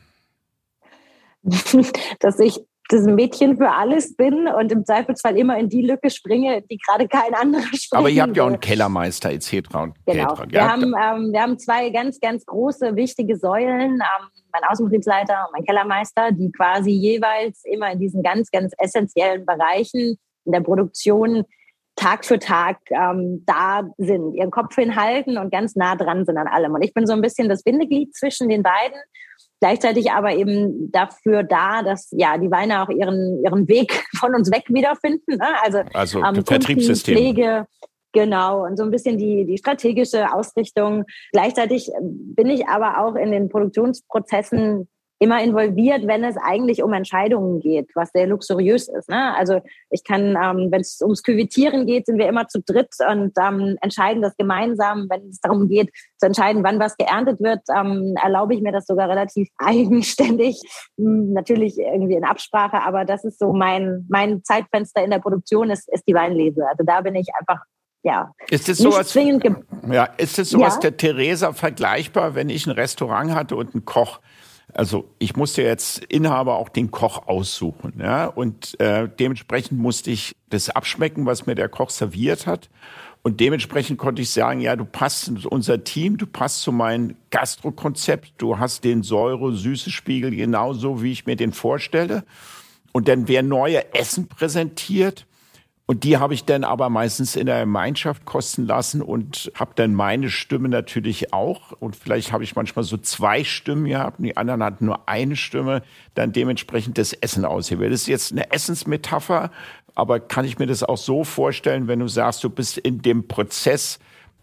Dass 2.21 2.39
ich 2.39 2.61
das 2.91 3.05
Mädchen 3.05 3.57
für 3.57 3.71
alles 3.71 4.15
bin 4.15 4.47
und 4.47 4.71
im 4.71 4.85
Zweifelsfall 4.85 5.39
immer 5.39 5.59
in 5.59 5.71
die 5.71 5.81
Lücke 5.81 6.11
springe, 6.11 6.63
die 6.71 6.77
gerade 6.77 7.09
kein 7.09 7.35
anderer 7.35 7.63
springt. 7.73 7.95
Aber 7.95 8.11
ihr 8.11 8.23
habt 8.23 8.37
ja 8.37 8.43
auch 8.43 8.49
einen 8.49 8.61
Kellermeister 8.61 9.31
etc. 9.31 9.51
Genau. 9.71 9.95
Wir, 10.07 10.71
haben, 10.71 10.83
ähm, 10.83 11.33
wir 11.33 11.41
haben 11.41 11.59
zwei 11.59 11.89
ganz, 11.89 12.21
ganz 12.21 12.45
große, 12.45 12.95
wichtige 12.95 13.39
Säulen. 13.39 13.95
Ähm, 13.95 14.29
mein 14.53 14.63
Außenbetriebsleiter 14.69 15.47
und 15.47 15.53
mein 15.55 15.65
Kellermeister, 15.65 16.31
die 16.33 16.53
quasi 16.53 16.91
jeweils 16.91 17.65
immer 17.65 17.91
in 17.91 18.01
diesen 18.01 18.23
ganz, 18.23 18.51
ganz 18.51 18.73
essentiellen 18.79 19.47
Bereichen 19.47 20.19
in 20.45 20.53
der 20.53 20.61
Produktion 20.61 21.45
Tag 21.97 22.25
für 22.25 22.39
Tag 22.39 22.79
ähm, 22.91 23.45
da 23.47 23.83
sind, 23.99 24.35
ihren 24.35 24.51
Kopf 24.51 24.75
hinhalten 24.75 25.39
und 25.39 25.53
ganz 25.53 25.77
nah 25.77 25.95
dran 25.95 26.25
sind 26.25 26.37
an 26.37 26.49
allem. 26.49 26.73
Und 26.73 26.83
ich 26.83 26.93
bin 26.93 27.07
so 27.07 27.13
ein 27.13 27.21
bisschen 27.21 27.49
das 27.49 27.63
Bindeglied 27.63 28.15
zwischen 28.17 28.49
den 28.49 28.63
beiden, 28.65 28.99
gleichzeitig 29.61 30.11
aber 30.11 30.35
eben 30.35 30.91
dafür 30.91 31.45
da, 31.45 31.83
dass 31.83 32.09
ja 32.11 32.37
die 32.37 32.51
Weine 32.51 32.83
auch 32.83 32.89
ihren, 32.89 33.43
ihren 33.45 33.69
Weg 33.69 34.05
von 34.19 34.35
uns 34.35 34.51
weg 34.51 34.65
wiederfinden. 34.69 35.37
Ne? 35.37 35.47
Also, 35.63 35.83
also 35.93 36.21
ähm, 36.21 36.45
Vertriebssystem. 36.45 37.17
Pflege, 37.17 37.67
Genau, 38.15 38.65
und 38.65 38.77
so 38.77 38.85
ein 38.85 38.93
bisschen 38.93 39.19
die, 39.19 39.45
die 39.45 39.59
strategische 39.59 40.33
Ausrichtung. 40.33 41.05
Gleichzeitig 41.33 41.91
bin 42.01 42.49
ich 42.49 42.69
aber 42.69 43.05
auch 43.05 43.17
in 43.17 43.33
den 43.33 43.49
Produktionsprozessen 43.49 44.89
immer 45.25 45.43
involviert, 45.43 46.07
wenn 46.07 46.23
es 46.23 46.37
eigentlich 46.37 46.83
um 46.83 46.93
Entscheidungen 46.93 47.59
geht, 47.59 47.89
was 47.95 48.11
sehr 48.13 48.27
luxuriös 48.27 48.89
ist. 48.89 49.09
Ne? 49.09 49.35
Also 49.35 49.61
ich 49.89 50.05
kann, 50.05 50.37
ähm, 50.37 50.69
wenn 50.71 50.83
es 50.83 51.01
ums 51.01 51.23
Küvitieren 51.23 51.87
geht, 51.87 52.05
sind 52.05 52.19
wir 52.19 52.29
immer 52.29 52.47
zu 52.47 52.61
dritt 52.61 52.95
und 53.11 53.33
ähm, 53.41 53.79
entscheiden 53.81 54.21
das 54.21 54.37
gemeinsam. 54.37 55.07
Wenn 55.09 55.29
es 55.31 55.41
darum 55.41 55.69
geht, 55.69 55.91
zu 56.19 56.27
entscheiden, 56.27 56.63
wann 56.63 56.79
was 56.79 56.99
geerntet 56.99 57.41
wird, 57.41 57.61
ähm, 57.75 58.15
erlaube 58.23 58.55
ich 58.55 58.61
mir 58.61 58.73
das 58.73 58.85
sogar 58.87 59.09
relativ 59.09 59.49
eigenständig. 59.59 60.61
Hm, 60.99 61.33
natürlich 61.33 61.79
irgendwie 61.79 62.17
in 62.17 62.25
Absprache, 62.25 62.83
aber 62.83 63.07
das 63.07 63.25
ist 63.25 63.39
so 63.39 63.55
mein, 63.55 64.05
mein 64.11 64.45
Zeitfenster 64.45 65.03
in 65.03 65.11
der 65.11 65.21
Produktion, 65.21 65.71
ist, 65.71 65.91
ist 65.91 66.07
die 66.07 66.15
Weinlese. 66.15 66.69
Also 66.69 66.85
da 66.85 67.01
bin 67.01 67.15
ich 67.15 67.29
einfach 67.41 67.65
ja. 68.05 68.35
Ist 68.51 68.69
es 68.69 68.79
sowas, 68.79 69.15
ja, 69.15 70.05
ist 70.19 70.39
es 70.39 70.51
sowas 70.51 70.75
ja? 70.75 70.81
der 70.81 70.97
Theresa 70.99 71.55
vergleichbar, 71.55 72.35
wenn 72.35 72.51
ich 72.51 72.67
ein 72.67 72.73
Restaurant 72.73 73.35
hatte 73.35 73.57
und 73.57 73.75
einen 73.75 73.87
Koch? 73.87 74.21
Also 74.73 75.09
ich 75.19 75.37
musste 75.37 75.63
jetzt 75.63 76.05
Inhaber 76.05 76.57
auch 76.57 76.69
den 76.69 76.91
Koch 76.91 77.29
aussuchen, 77.29 77.95
ja, 78.01 78.27
und 78.27 78.79
äh, 78.81 79.09
dementsprechend 79.09 79.79
musste 79.79 80.11
ich 80.11 80.35
das 80.51 80.71
abschmecken, 80.71 81.27
was 81.27 81.47
mir 81.47 81.55
der 81.55 81.69
Koch 81.69 81.91
serviert 81.91 82.47
hat. 82.47 82.71
Und 83.23 83.41
dementsprechend 83.41 83.99
konnte 83.99 84.21
ich 84.21 84.31
sagen, 84.31 84.61
ja, 84.61 84.77
du 84.77 84.85
passt 84.85 85.29
in 85.29 85.39
unser 85.47 85.83
Team, 85.83 86.19
du 86.19 86.27
passt 86.27 86.61
zu 86.61 86.73
meinem 86.73 87.17
Gastrokonzept, 87.31 88.35
du 88.37 88.59
hast 88.59 88.85
den 88.85 89.03
Säure-Süße-Spiegel 89.03 90.37
genauso, 90.37 91.03
wie 91.03 91.13
ich 91.13 91.25
mir 91.25 91.37
den 91.37 91.53
vorstelle. 91.53 92.25
Und 92.93 93.09
dann 93.09 93.27
wer 93.27 93.43
neue 93.43 93.95
Essen 93.95 94.29
präsentiert, 94.29 95.27
und 95.87 96.05
die 96.05 96.17
habe 96.17 96.33
ich 96.33 96.47
dann 96.47 96.65
aber 96.65 96.89
meistens 96.89 97.37
in 97.37 97.45
der 97.45 97.61
Gemeinschaft 97.61 98.25
kosten 98.25 98.65
lassen 98.65 99.03
und 99.03 99.53
habe 99.55 99.73
dann 99.75 99.93
meine 99.93 100.31
Stimme 100.31 100.71
natürlich 100.71 101.35
auch. 101.35 101.73
Und 101.73 101.95
vielleicht 101.95 102.33
habe 102.33 102.43
ich 102.43 102.57
manchmal 102.57 102.85
so 102.85 102.97
zwei 102.97 103.45
Stimmen 103.45 103.85
gehabt 103.85 104.19
und 104.19 104.25
die 104.25 104.37
anderen 104.39 104.63
hatten 104.63 104.87
nur 104.87 105.07
eine 105.11 105.37
Stimme, 105.37 105.83
dann 106.15 106.33
dementsprechend 106.33 106.97
das 106.97 107.13
Essen 107.13 107.45
ausgewählt. 107.45 107.93
Das 107.93 108.03
ist 108.03 108.07
jetzt 108.07 108.33
eine 108.33 108.51
Essensmetapher, 108.51 109.51
aber 109.95 110.21
kann 110.21 110.47
ich 110.47 110.59
mir 110.59 110.67
das 110.67 110.83
auch 110.83 110.97
so 110.97 111.23
vorstellen, 111.23 111.87
wenn 111.87 111.99
du 111.99 112.09
sagst, 112.09 112.43
du 112.43 112.49
bist 112.49 112.79
in 112.79 113.03
dem 113.03 113.29
Prozess 113.29 113.99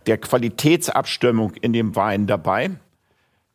der 0.05 0.19
Qualitätsabstimmung 0.19 1.55
in 1.55 1.73
dem 1.73 1.95
Wein 1.95 2.27
dabei? 2.27 2.69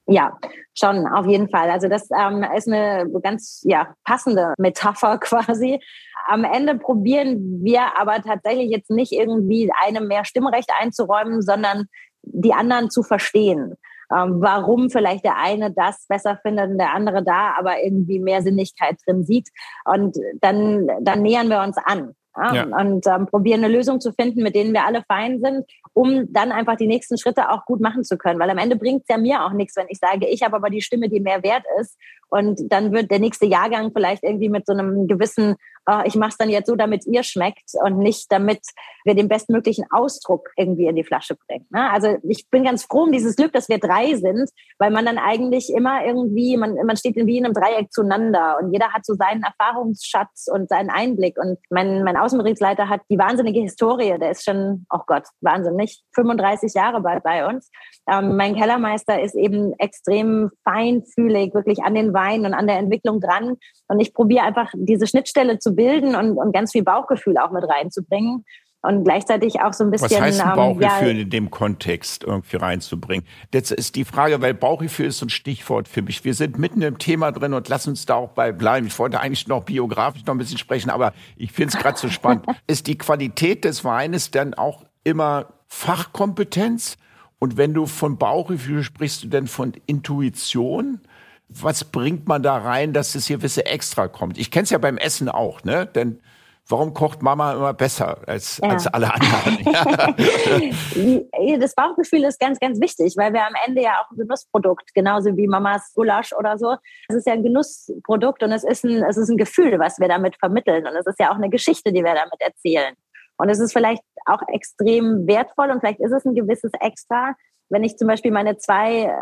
Ja, 0.08 0.38
schon, 0.74 1.06
auf 1.08 1.26
jeden 1.26 1.48
Fall. 1.48 1.68
Also 1.70 1.88
das 1.88 2.08
ähm, 2.10 2.44
ist 2.56 2.68
eine 2.68 3.10
ganz 3.22 3.62
ja, 3.64 3.94
passende 4.04 4.54
Metapher 4.56 5.18
quasi 5.20 5.80
am 6.26 6.44
Ende 6.44 6.76
probieren 6.76 7.62
wir 7.62 7.98
aber 7.98 8.20
tatsächlich 8.22 8.70
jetzt 8.70 8.90
nicht 8.90 9.12
irgendwie 9.12 9.70
einem 9.84 10.08
mehr 10.08 10.24
Stimmrecht 10.24 10.70
einzuräumen, 10.78 11.42
sondern 11.42 11.86
die 12.22 12.52
anderen 12.52 12.90
zu 12.90 13.02
verstehen. 13.02 13.74
Ähm, 14.12 14.40
warum 14.40 14.90
vielleicht 14.90 15.24
der 15.24 15.36
eine 15.36 15.72
das 15.72 16.06
besser 16.08 16.38
findet 16.42 16.70
und 16.70 16.78
der 16.78 16.94
andere 16.94 17.24
da, 17.24 17.54
aber 17.58 17.82
irgendwie 17.82 18.20
mehr 18.20 18.42
Sinnlichkeit 18.42 18.96
drin 19.04 19.24
sieht. 19.24 19.48
Und 19.84 20.16
dann, 20.40 20.88
dann 21.00 21.22
nähern 21.22 21.48
wir 21.48 21.60
uns 21.62 21.76
an. 21.84 22.12
Ja. 22.36 22.64
Und 22.64 23.06
ähm, 23.06 23.26
probieren 23.26 23.64
eine 23.64 23.74
Lösung 23.74 24.00
zu 24.00 24.12
finden, 24.12 24.42
mit 24.42 24.54
denen 24.54 24.72
wir 24.72 24.84
alle 24.84 25.02
fein 25.08 25.40
sind, 25.40 25.64
um 25.94 26.30
dann 26.32 26.52
einfach 26.52 26.76
die 26.76 26.86
nächsten 26.86 27.16
Schritte 27.16 27.50
auch 27.50 27.64
gut 27.64 27.80
machen 27.80 28.04
zu 28.04 28.18
können. 28.18 28.38
Weil 28.38 28.50
am 28.50 28.58
Ende 28.58 28.76
bringt 28.76 29.02
es 29.02 29.08
ja 29.08 29.16
mir 29.16 29.44
auch 29.44 29.52
nichts, 29.52 29.76
wenn 29.76 29.86
ich 29.88 29.98
sage, 29.98 30.26
ich 30.26 30.42
habe 30.42 30.56
aber 30.56 30.70
die 30.70 30.82
Stimme, 30.82 31.08
die 31.08 31.20
mehr 31.20 31.42
wert 31.42 31.64
ist. 31.80 31.96
Und 32.28 32.60
dann 32.70 32.92
wird 32.92 33.10
der 33.10 33.20
nächste 33.20 33.46
Jahrgang 33.46 33.92
vielleicht 33.94 34.22
irgendwie 34.22 34.48
mit 34.48 34.66
so 34.66 34.72
einem 34.72 35.06
gewissen 35.06 35.56
oh, 35.86 36.00
ich 36.04 36.16
mache 36.16 36.30
es 36.30 36.36
dann 36.36 36.50
jetzt 36.50 36.66
so, 36.66 36.76
damit 36.76 37.06
ihr 37.06 37.22
schmeckt 37.22 37.70
und 37.84 37.98
nicht 37.98 38.30
damit 38.30 38.60
wir 39.04 39.14
den 39.14 39.28
bestmöglichen 39.28 39.84
Ausdruck 39.90 40.50
irgendwie 40.56 40.86
in 40.86 40.96
die 40.96 41.04
Flasche 41.04 41.36
bringen. 41.46 41.66
Ne? 41.70 41.90
Also 41.90 42.16
ich 42.28 42.48
bin 42.50 42.64
ganz 42.64 42.84
froh 42.84 43.04
um 43.04 43.12
dieses 43.12 43.36
Glück, 43.36 43.52
dass 43.52 43.68
wir 43.68 43.78
drei 43.78 44.14
sind, 44.14 44.50
weil 44.78 44.90
man 44.90 45.06
dann 45.06 45.18
eigentlich 45.18 45.72
immer 45.72 46.04
irgendwie, 46.04 46.56
man, 46.56 46.74
man 46.84 46.96
steht 46.96 47.14
wie 47.16 47.38
in 47.38 47.44
einem 47.44 47.54
Dreieck 47.54 47.92
zueinander 47.92 48.58
und 48.60 48.72
jeder 48.72 48.92
hat 48.92 49.06
so 49.06 49.14
seinen 49.14 49.42
Erfahrungsschatz 49.42 50.48
und 50.52 50.68
seinen 50.68 50.90
Einblick. 50.90 51.38
Und 51.38 51.58
mein, 51.70 52.02
mein 52.02 52.16
Außenbetriebsleiter 52.16 52.88
hat 52.88 53.00
die 53.08 53.18
wahnsinnige 53.18 53.60
Historie, 53.60 54.18
der 54.18 54.32
ist 54.32 54.44
schon, 54.44 54.86
oh 54.92 55.00
Gott, 55.06 55.24
wahnsinnig, 55.40 56.02
35 56.14 56.74
Jahre 56.74 57.00
bald 57.00 57.22
bei 57.22 57.46
uns. 57.46 57.70
Ähm, 58.10 58.36
mein 58.36 58.56
Kellermeister 58.56 59.22
ist 59.22 59.36
eben 59.36 59.72
extrem 59.78 60.50
feinfühlig, 60.64 61.54
wirklich 61.54 61.84
an 61.84 61.94
den 61.94 62.12
Weinen 62.12 62.46
und 62.46 62.54
an 62.54 62.66
der 62.66 62.78
Entwicklung 62.78 63.20
dran. 63.20 63.56
Und 63.88 64.00
ich 64.00 64.12
probiere 64.12 64.44
einfach 64.44 64.72
diese 64.74 65.06
Schnittstelle 65.06 65.58
zu 65.58 65.75
bilden 65.76 66.16
und, 66.16 66.36
und 66.36 66.52
ganz 66.52 66.72
viel 66.72 66.82
Bauchgefühl 66.82 67.38
auch 67.38 67.50
mit 67.50 67.64
reinzubringen 67.64 68.44
und 68.86 69.04
gleichzeitig 69.04 69.60
auch 69.60 69.72
so 69.72 69.84
ein 69.84 69.90
bisschen. 69.90 70.10
Was 70.10 70.20
heißt 70.20 70.40
ein 70.40 70.50
ähm, 70.50 70.56
Bauchgefühl 70.56 71.16
ja, 71.16 71.22
in 71.22 71.30
dem 71.30 71.50
Kontext 71.50 72.24
irgendwie 72.24 72.56
reinzubringen? 72.56 73.26
Das 73.50 73.70
ist 73.70 73.96
die 73.96 74.04
Frage, 74.04 74.40
weil 74.40 74.54
Bauchgefühl 74.54 75.06
ist 75.06 75.18
so 75.18 75.26
ein 75.26 75.30
Stichwort 75.30 75.88
für 75.88 76.02
mich. 76.02 76.24
Wir 76.24 76.34
sind 76.34 76.58
mitten 76.58 76.82
im 76.82 76.98
Thema 76.98 77.32
drin 77.32 77.52
und 77.52 77.68
lass 77.68 77.86
uns 77.86 78.06
da 78.06 78.14
auch 78.14 78.30
bei 78.30 78.52
bleiben. 78.52 78.86
Ich 78.86 78.98
wollte 78.98 79.20
eigentlich 79.20 79.48
noch 79.48 79.64
biografisch 79.64 80.24
noch 80.24 80.34
ein 80.34 80.38
bisschen 80.38 80.58
sprechen, 80.58 80.90
aber 80.90 81.12
ich 81.36 81.52
finde 81.52 81.76
es 81.76 81.82
gerade 81.82 81.98
so 81.98 82.08
spannend. 82.08 82.46
ist 82.66 82.86
die 82.86 82.98
Qualität 82.98 83.64
des 83.64 83.84
Weines 83.84 84.30
dann 84.30 84.54
auch 84.54 84.84
immer 85.04 85.48
Fachkompetenz? 85.66 86.96
Und 87.38 87.56
wenn 87.56 87.74
du 87.74 87.86
von 87.86 88.16
Bauchgefühl 88.16 88.82
sprichst, 88.82 89.24
du 89.24 89.28
denn 89.28 89.46
von 89.46 89.72
Intuition? 89.86 91.00
Was 91.48 91.84
bringt 91.84 92.26
man 92.26 92.42
da 92.42 92.56
rein, 92.56 92.92
dass 92.92 93.12
das 93.12 93.28
gewisse 93.28 93.66
Extra 93.66 94.08
kommt? 94.08 94.38
Ich 94.38 94.50
kenne 94.50 94.64
es 94.64 94.70
ja 94.70 94.78
beim 94.78 94.98
Essen 94.98 95.28
auch, 95.28 95.62
ne? 95.64 95.86
Denn 95.86 96.20
warum 96.68 96.92
kocht 96.94 97.22
Mama 97.22 97.52
immer 97.54 97.72
besser 97.72 98.18
als, 98.26 98.58
ja. 98.58 98.70
als 98.70 98.86
alle 98.88 99.12
anderen? 99.14 99.58
das 101.60 101.74
Bauchgefühl 101.74 102.24
ist 102.24 102.40
ganz, 102.40 102.58
ganz 102.58 102.80
wichtig, 102.80 103.14
weil 103.16 103.32
wir 103.32 103.46
am 103.46 103.54
Ende 103.66 103.82
ja 103.82 104.00
auch 104.00 104.10
ein 104.10 104.16
Genussprodukt, 104.16 104.92
genauso 104.94 105.36
wie 105.36 105.46
Mamas 105.46 105.92
Gulasch 105.94 106.32
oder 106.32 106.58
so. 106.58 106.74
Es 107.08 107.16
ist 107.16 107.26
ja 107.26 107.34
ein 107.34 107.42
Genussprodukt 107.42 108.42
und 108.42 108.50
es 108.52 108.64
ist 108.64 108.84
ein, 108.84 109.04
es 109.04 109.16
ist 109.16 109.28
ein 109.28 109.36
Gefühl, 109.36 109.78
was 109.78 110.00
wir 110.00 110.08
damit 110.08 110.36
vermitteln. 110.36 110.86
Und 110.86 110.96
es 110.96 111.06
ist 111.06 111.20
ja 111.20 111.30
auch 111.30 111.36
eine 111.36 111.50
Geschichte, 111.50 111.92
die 111.92 112.02
wir 112.02 112.14
damit 112.14 112.40
erzählen. 112.40 112.94
Und 113.36 113.48
es 113.50 113.60
ist 113.60 113.72
vielleicht 113.72 114.02
auch 114.24 114.40
extrem 114.48 115.26
wertvoll 115.26 115.70
und 115.70 115.80
vielleicht 115.80 116.00
ist 116.00 116.12
es 116.12 116.24
ein 116.24 116.34
gewisses 116.34 116.72
Extra, 116.80 117.34
wenn 117.68 117.84
ich 117.84 117.96
zum 117.96 118.08
Beispiel 118.08 118.30
meine 118.30 118.56
zwei 118.58 119.12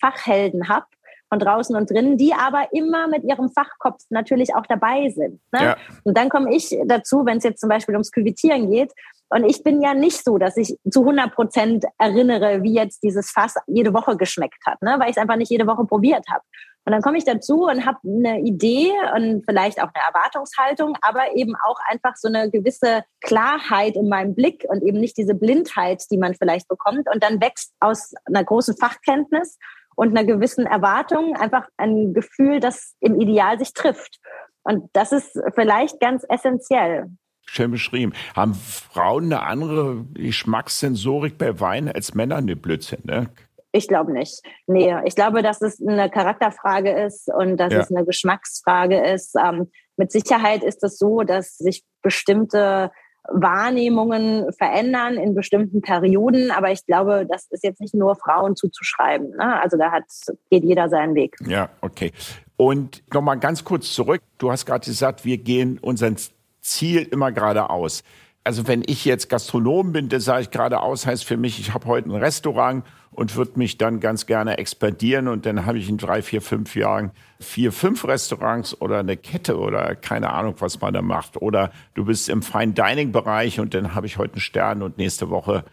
Fachhelden 0.00 0.68
habe, 0.68 0.86
von 1.30 1.38
draußen 1.38 1.74
und 1.76 1.90
drinnen, 1.90 2.18
die 2.18 2.34
aber 2.34 2.72
immer 2.72 3.08
mit 3.08 3.24
ihrem 3.24 3.50
Fachkopf 3.50 4.02
natürlich 4.10 4.54
auch 4.54 4.66
dabei 4.66 5.08
sind. 5.10 5.40
Ne? 5.52 5.62
Ja. 5.62 5.76
Und 6.04 6.18
dann 6.18 6.28
komme 6.28 6.54
ich 6.54 6.76
dazu, 6.86 7.24
wenn 7.24 7.38
es 7.38 7.44
jetzt 7.44 7.60
zum 7.60 7.68
Beispiel 7.68 7.94
ums 7.94 8.10
Küvitieren 8.10 8.70
geht. 8.70 8.92
Und 9.28 9.44
ich 9.44 9.62
bin 9.62 9.80
ja 9.80 9.94
nicht 9.94 10.24
so, 10.24 10.38
dass 10.38 10.56
ich 10.56 10.76
zu 10.90 11.00
100 11.00 11.32
Prozent 11.32 11.84
erinnere, 11.98 12.64
wie 12.64 12.74
jetzt 12.74 13.02
dieses 13.04 13.30
Fass 13.30 13.54
jede 13.68 13.94
Woche 13.94 14.16
geschmeckt 14.16 14.58
hat, 14.66 14.82
ne? 14.82 14.96
weil 14.98 15.10
ich 15.10 15.16
es 15.16 15.22
einfach 15.22 15.36
nicht 15.36 15.50
jede 15.50 15.68
Woche 15.68 15.84
probiert 15.84 16.24
habe. 16.28 16.42
Und 16.84 16.92
dann 16.92 17.02
komme 17.02 17.18
ich 17.18 17.24
dazu 17.24 17.66
und 17.66 17.86
habe 17.86 17.98
eine 18.04 18.40
Idee 18.40 18.90
und 19.14 19.44
vielleicht 19.44 19.80
auch 19.80 19.90
eine 19.94 20.04
Erwartungshaltung, 20.08 20.96
aber 21.02 21.36
eben 21.36 21.54
auch 21.66 21.78
einfach 21.88 22.16
so 22.16 22.26
eine 22.26 22.50
gewisse 22.50 23.04
Klarheit 23.20 23.96
in 23.96 24.08
meinem 24.08 24.34
Blick 24.34 24.64
und 24.68 24.82
eben 24.82 24.98
nicht 24.98 25.16
diese 25.16 25.34
Blindheit, 25.34 26.02
die 26.10 26.16
man 26.16 26.34
vielleicht 26.34 26.66
bekommt. 26.68 27.06
Und 27.12 27.22
dann 27.22 27.40
wächst 27.40 27.74
aus 27.80 28.14
einer 28.24 28.42
großen 28.42 28.76
Fachkenntnis 28.76 29.58
und 30.00 30.16
einer 30.16 30.24
gewissen 30.24 30.64
Erwartung 30.64 31.36
einfach 31.36 31.68
ein 31.76 32.14
Gefühl, 32.14 32.58
das 32.58 32.94
im 33.00 33.20
Ideal 33.20 33.58
sich 33.58 33.74
trifft. 33.74 34.18
Und 34.62 34.88
das 34.94 35.12
ist 35.12 35.38
vielleicht 35.54 36.00
ganz 36.00 36.24
essentiell. 36.26 37.10
Schön 37.44 37.70
beschrieben. 37.70 38.14
Haben 38.34 38.54
Frauen 38.54 39.24
eine 39.24 39.42
andere 39.42 40.06
Geschmackssensorik 40.14 41.36
bei 41.36 41.60
Wein 41.60 41.92
als 41.92 42.14
Männer? 42.14 42.36
eine 42.36 42.56
Blödsinn, 42.56 43.00
ne? 43.04 43.28
Ich 43.72 43.88
glaube 43.88 44.14
nicht. 44.14 44.40
Nee, 44.66 44.96
ich 45.04 45.16
glaube, 45.16 45.42
dass 45.42 45.60
es 45.60 45.78
eine 45.86 46.08
Charakterfrage 46.08 46.92
ist 47.04 47.30
und 47.30 47.58
dass 47.58 47.70
ja. 47.70 47.80
es 47.80 47.90
eine 47.90 48.06
Geschmacksfrage 48.06 49.04
ist. 49.04 49.36
Ähm, 49.36 49.70
mit 49.98 50.12
Sicherheit 50.12 50.64
ist 50.64 50.82
es 50.82 50.96
so, 50.96 51.24
dass 51.24 51.58
sich 51.58 51.84
bestimmte 52.00 52.90
Wahrnehmungen 53.28 54.52
verändern 54.52 55.14
in 55.14 55.34
bestimmten 55.34 55.82
Perioden, 55.82 56.50
aber 56.50 56.72
ich 56.72 56.84
glaube, 56.86 57.26
das 57.28 57.46
ist 57.50 57.62
jetzt 57.64 57.80
nicht 57.80 57.94
nur 57.94 58.16
Frauen 58.16 58.56
zuzuschreiben. 58.56 59.30
Ne? 59.30 59.60
Also 59.60 59.76
da 59.76 59.90
hat, 59.90 60.04
geht 60.50 60.64
jeder 60.64 60.88
seinen 60.88 61.14
Weg. 61.14 61.36
Ja, 61.46 61.68
okay. 61.80 62.12
Und 62.56 63.02
nochmal 63.12 63.38
ganz 63.38 63.64
kurz 63.64 63.92
zurück. 63.92 64.22
Du 64.38 64.50
hast 64.50 64.66
gerade 64.66 64.84
gesagt, 64.84 65.24
wir 65.24 65.38
gehen 65.38 65.78
unseren 65.78 66.16
Ziel 66.60 67.02
immer 67.10 67.32
geradeaus. 67.32 68.02
Also 68.42 68.66
wenn 68.66 68.82
ich 68.86 69.04
jetzt 69.04 69.28
Gastronom 69.28 69.92
bin, 69.92 70.08
das 70.08 70.24
sage 70.24 70.42
ich 70.42 70.50
geradeaus, 70.50 71.06
heißt 71.06 71.24
für 71.24 71.36
mich, 71.36 71.60
ich 71.60 71.74
habe 71.74 71.86
heute 71.86 72.08
ein 72.08 72.14
Restaurant 72.14 72.84
und 73.12 73.36
würde 73.36 73.58
mich 73.58 73.76
dann 73.76 74.00
ganz 74.00 74.26
gerne 74.26 74.58
expandieren 74.58 75.28
und 75.28 75.44
dann 75.46 75.66
habe 75.66 75.78
ich 75.78 75.88
in 75.88 75.98
drei, 75.98 76.22
vier, 76.22 76.40
fünf 76.40 76.76
Jahren 76.76 77.10
vier, 77.40 77.72
fünf 77.72 78.06
Restaurants 78.06 78.80
oder 78.80 79.00
eine 79.00 79.16
Kette 79.16 79.58
oder 79.58 79.96
keine 79.96 80.30
Ahnung, 80.30 80.54
was 80.60 80.80
man 80.80 80.94
da 80.94 81.02
macht. 81.02 81.36
Oder 81.36 81.72
du 81.94 82.04
bist 82.04 82.28
im 82.28 82.42
Fine 82.42 82.72
Dining 82.72 83.12
Bereich 83.12 83.58
und 83.58 83.74
dann 83.74 83.94
habe 83.94 84.06
ich 84.06 84.16
heute 84.16 84.34
einen 84.34 84.40
Stern 84.40 84.82
und 84.82 84.98
nächste 84.98 85.28
Woche 85.30 85.64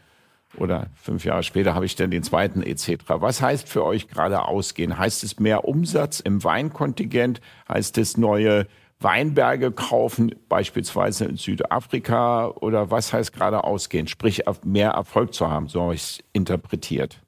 oder 0.57 0.87
fünf 0.95 1.25
Jahre 1.25 1.43
später 1.43 1.75
habe 1.75 1.85
ich 1.85 1.95
dann 1.95 2.09
den 2.09 2.23
zweiten 2.23 2.63
etc. 2.63 3.03
Was 3.07 3.41
heißt 3.41 3.69
für 3.69 3.83
euch 3.83 4.07
gerade 4.07 4.43
ausgehen? 4.45 4.97
Heißt 4.97 5.23
es 5.23 5.39
mehr 5.39 5.65
Umsatz 5.65 6.19
im 6.19 6.43
Weinkontingent? 6.43 7.41
Heißt 7.69 7.97
es 7.97 8.17
neue 8.17 8.65
Weinberge 8.99 9.71
kaufen, 9.71 10.33
beispielsweise 10.49 11.25
in 11.25 11.37
Südafrika? 11.37 12.47
Oder 12.47 12.89
was 12.89 13.13
heißt 13.13 13.33
gerade 13.33 13.63
ausgehen? 13.63 14.07
Sprich, 14.07 14.43
mehr 14.63 14.91
Erfolg 14.91 15.33
zu 15.33 15.49
haben, 15.49 15.67
so 15.67 15.83
habe 15.83 15.95
ich 15.95 16.01
es 16.01 16.19
interpretiert. 16.33 17.21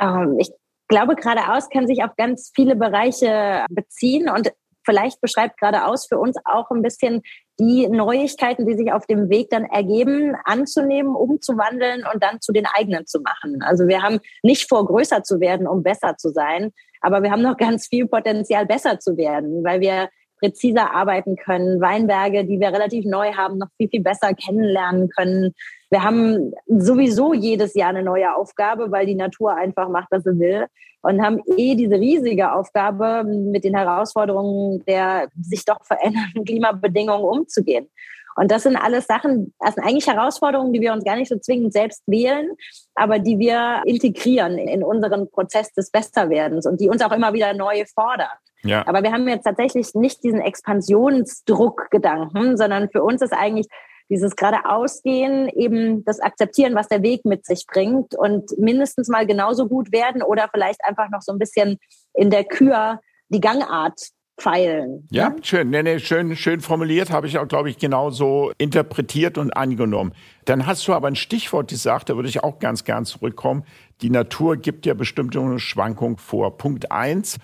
Ähm, 0.00 0.36
ich 0.38 0.50
glaube, 0.88 1.16
geradeaus 1.16 1.68
kann 1.68 1.86
sich 1.86 2.02
auf 2.02 2.14
ganz 2.16 2.52
viele 2.54 2.76
Bereiche 2.76 3.64
beziehen 3.70 4.28
und 4.28 4.52
vielleicht 4.84 5.20
beschreibt 5.20 5.58
geradeaus 5.58 6.06
für 6.06 6.18
uns 6.18 6.36
auch 6.44 6.70
ein 6.70 6.80
bisschen 6.80 7.22
die 7.58 7.88
Neuigkeiten, 7.88 8.66
die 8.66 8.76
sich 8.76 8.92
auf 8.92 9.06
dem 9.06 9.28
Weg 9.28 9.50
dann 9.50 9.64
ergeben, 9.64 10.36
anzunehmen, 10.44 11.14
umzuwandeln 11.14 12.04
und 12.12 12.22
dann 12.22 12.40
zu 12.40 12.52
den 12.52 12.66
eigenen 12.66 13.06
zu 13.06 13.20
machen. 13.20 13.62
Also 13.62 13.88
wir 13.88 14.02
haben 14.02 14.20
nicht 14.42 14.68
vor, 14.68 14.86
größer 14.86 15.22
zu 15.24 15.40
werden, 15.40 15.66
um 15.66 15.82
besser 15.82 16.16
zu 16.16 16.30
sein, 16.30 16.70
aber 17.00 17.22
wir 17.22 17.30
haben 17.30 17.42
noch 17.42 17.56
ganz 17.58 17.88
viel 17.88 18.06
Potenzial, 18.06 18.64
besser 18.64 18.98
zu 19.00 19.16
werden, 19.16 19.64
weil 19.64 19.80
wir 19.80 20.08
präziser 20.38 20.92
arbeiten 20.92 21.36
können, 21.36 21.80
Weinberge, 21.80 22.44
die 22.44 22.60
wir 22.60 22.68
relativ 22.68 23.04
neu 23.04 23.32
haben, 23.32 23.58
noch 23.58 23.68
viel, 23.76 23.88
viel 23.88 24.02
besser 24.02 24.34
kennenlernen 24.34 25.08
können. 25.08 25.54
Wir 25.90 26.02
haben 26.02 26.52
sowieso 26.66 27.32
jedes 27.32 27.74
Jahr 27.74 27.90
eine 27.90 28.02
neue 28.02 28.34
Aufgabe, 28.34 28.90
weil 28.90 29.06
die 29.06 29.14
Natur 29.14 29.54
einfach 29.54 29.88
macht, 29.88 30.08
was 30.10 30.24
sie 30.24 30.38
will. 30.38 30.66
Und 31.02 31.22
haben 31.22 31.40
eh 31.56 31.76
diese 31.76 31.94
riesige 31.94 32.52
Aufgabe, 32.52 33.22
mit 33.24 33.62
den 33.62 33.76
Herausforderungen 33.76 34.84
der 34.86 35.28
sich 35.40 35.64
doch 35.64 35.84
verändernden 35.84 36.44
Klimabedingungen 36.44 37.24
umzugehen. 37.24 37.88
Und 38.36 38.50
das 38.50 38.64
sind 38.64 38.76
alles 38.76 39.06
Sachen, 39.06 39.54
das 39.58 39.74
sind 39.74 39.84
eigentlich 39.84 40.06
Herausforderungen, 40.06 40.72
die 40.72 40.80
wir 40.80 40.92
uns 40.92 41.04
gar 41.04 41.16
nicht 41.16 41.28
so 41.28 41.38
zwingend 41.38 41.72
selbst 41.72 42.02
wählen, 42.06 42.50
aber 42.94 43.18
die 43.18 43.38
wir 43.38 43.82
integrieren 43.86 44.58
in 44.58 44.84
unseren 44.84 45.30
Prozess 45.30 45.72
des 45.72 45.90
Besserwerdens 45.90 46.66
und 46.66 46.80
die 46.80 46.88
uns 46.88 47.02
auch 47.02 47.12
immer 47.12 47.32
wieder 47.32 47.54
neu 47.54 47.84
fordern. 47.94 48.28
Ja. 48.62 48.86
Aber 48.86 49.02
wir 49.02 49.12
haben 49.12 49.28
jetzt 49.28 49.44
tatsächlich 49.44 49.94
nicht 49.94 50.22
diesen 50.22 50.40
Expansionsdruckgedanken, 50.40 52.56
sondern 52.56 52.88
für 52.90 53.02
uns 53.02 53.22
ist 53.22 53.32
eigentlich 53.32 53.66
dieses 54.08 54.36
geradeausgehen, 54.36 55.48
eben 55.48 56.04
das 56.04 56.20
Akzeptieren, 56.20 56.76
was 56.76 56.86
der 56.88 57.02
Weg 57.02 57.24
mit 57.24 57.44
sich 57.44 57.66
bringt 57.66 58.14
und 58.14 58.56
mindestens 58.58 59.08
mal 59.08 59.26
genauso 59.26 59.66
gut 59.66 59.90
werden 59.92 60.22
oder 60.22 60.48
vielleicht 60.52 60.84
einfach 60.84 61.10
noch 61.10 61.22
so 61.22 61.32
ein 61.32 61.38
bisschen 61.38 61.78
in 62.14 62.30
der 62.30 62.44
Kür 62.44 63.00
die 63.28 63.40
Gangart 63.40 64.00
feilen. 64.38 65.06
Ja, 65.10 65.30
ne? 65.30 65.36
schön. 65.42 65.70
Nee, 65.70 65.82
nee, 65.82 65.98
schön, 65.98 66.36
schön 66.36 66.60
formuliert, 66.60 67.10
habe 67.10 67.26
ich 67.26 67.38
auch, 67.38 67.48
glaube 67.48 67.70
ich, 67.70 67.78
genauso 67.78 68.52
interpretiert 68.58 69.38
und 69.38 69.56
angenommen. 69.56 70.12
Dann 70.44 70.66
hast 70.66 70.86
du 70.86 70.92
aber 70.92 71.08
ein 71.08 71.16
Stichwort 71.16 71.70
gesagt, 71.70 72.10
da 72.10 72.16
würde 72.16 72.28
ich 72.28 72.44
auch 72.44 72.58
ganz 72.58 72.84
gern 72.84 73.04
zurückkommen. 73.04 73.64
Die 74.02 74.10
Natur 74.10 74.56
gibt 74.56 74.84
ja 74.86 74.94
bestimmte 74.94 75.58
Schwankungen 75.58 76.18
vor. 76.18 76.58
Punkt 76.58 76.92
eins, 76.92 77.38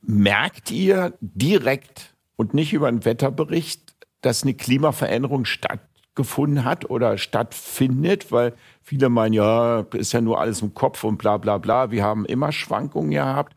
merkt 0.00 0.70
ihr 0.70 1.14
direkt 1.20 2.14
und 2.36 2.54
nicht 2.54 2.72
über 2.72 2.86
einen 2.86 3.04
Wetterbericht, 3.04 3.94
dass 4.20 4.42
eine 4.44 4.54
Klimaveränderung 4.54 5.44
stattgefunden 5.44 6.64
hat 6.64 6.88
oder 6.88 7.18
stattfindet, 7.18 8.30
weil 8.30 8.54
viele 8.80 9.08
meinen, 9.08 9.32
ja, 9.32 9.80
ist 9.94 10.12
ja 10.12 10.20
nur 10.20 10.40
alles 10.40 10.62
im 10.62 10.72
Kopf 10.72 11.02
und 11.02 11.18
bla 11.18 11.36
bla 11.36 11.58
bla. 11.58 11.90
Wir 11.90 12.04
haben 12.04 12.24
immer 12.24 12.52
Schwankungen 12.52 13.10
gehabt. 13.10 13.56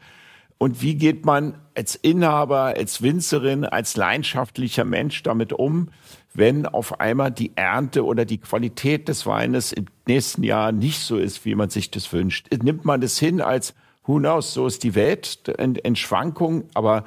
Und 0.62 0.84
wie 0.84 0.94
geht 0.94 1.26
man 1.26 1.58
als 1.76 1.96
Inhaber, 1.96 2.76
als 2.78 3.02
Winzerin, 3.02 3.66
als 3.66 3.96
leidenschaftlicher 3.96 4.86
Mensch 4.86 5.24
damit 5.24 5.54
um, 5.54 5.90
wenn 6.36 6.68
auf 6.68 7.00
einmal 7.00 7.32
die 7.32 7.54
Ernte 7.56 8.06
oder 8.06 8.26
die 8.26 8.38
Qualität 8.38 9.08
des 9.08 9.26
Weines 9.26 9.74
im 9.74 9.88
nächsten 10.08 10.44
Jahr 10.44 10.72
nicht 10.72 11.00
so 11.00 11.18
ist, 11.18 11.46
wie 11.46 11.56
man 11.56 11.72
sich 11.72 11.90
das 11.90 12.14
wünscht? 12.14 12.48
Nimmt 12.62 12.86
man 12.86 13.02
das 13.02 13.18
hin 13.18 13.42
als, 13.42 13.74
who 14.06 14.20
knows, 14.20 14.54
so 14.54 14.68
ist 14.68 14.84
die 14.84 14.94
Welt 14.94 15.48
in, 15.48 15.74
in 15.78 15.96
Schwankung, 15.96 16.66
aber 16.76 17.06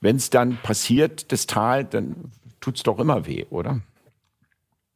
wenn 0.00 0.16
es 0.16 0.30
dann 0.30 0.56
passiert, 0.62 1.30
das 1.30 1.46
Tal, 1.46 1.84
dann 1.84 2.32
tut 2.62 2.76
es 2.76 2.84
doch 2.84 2.98
immer 2.98 3.26
weh, 3.26 3.44
oder? 3.50 3.80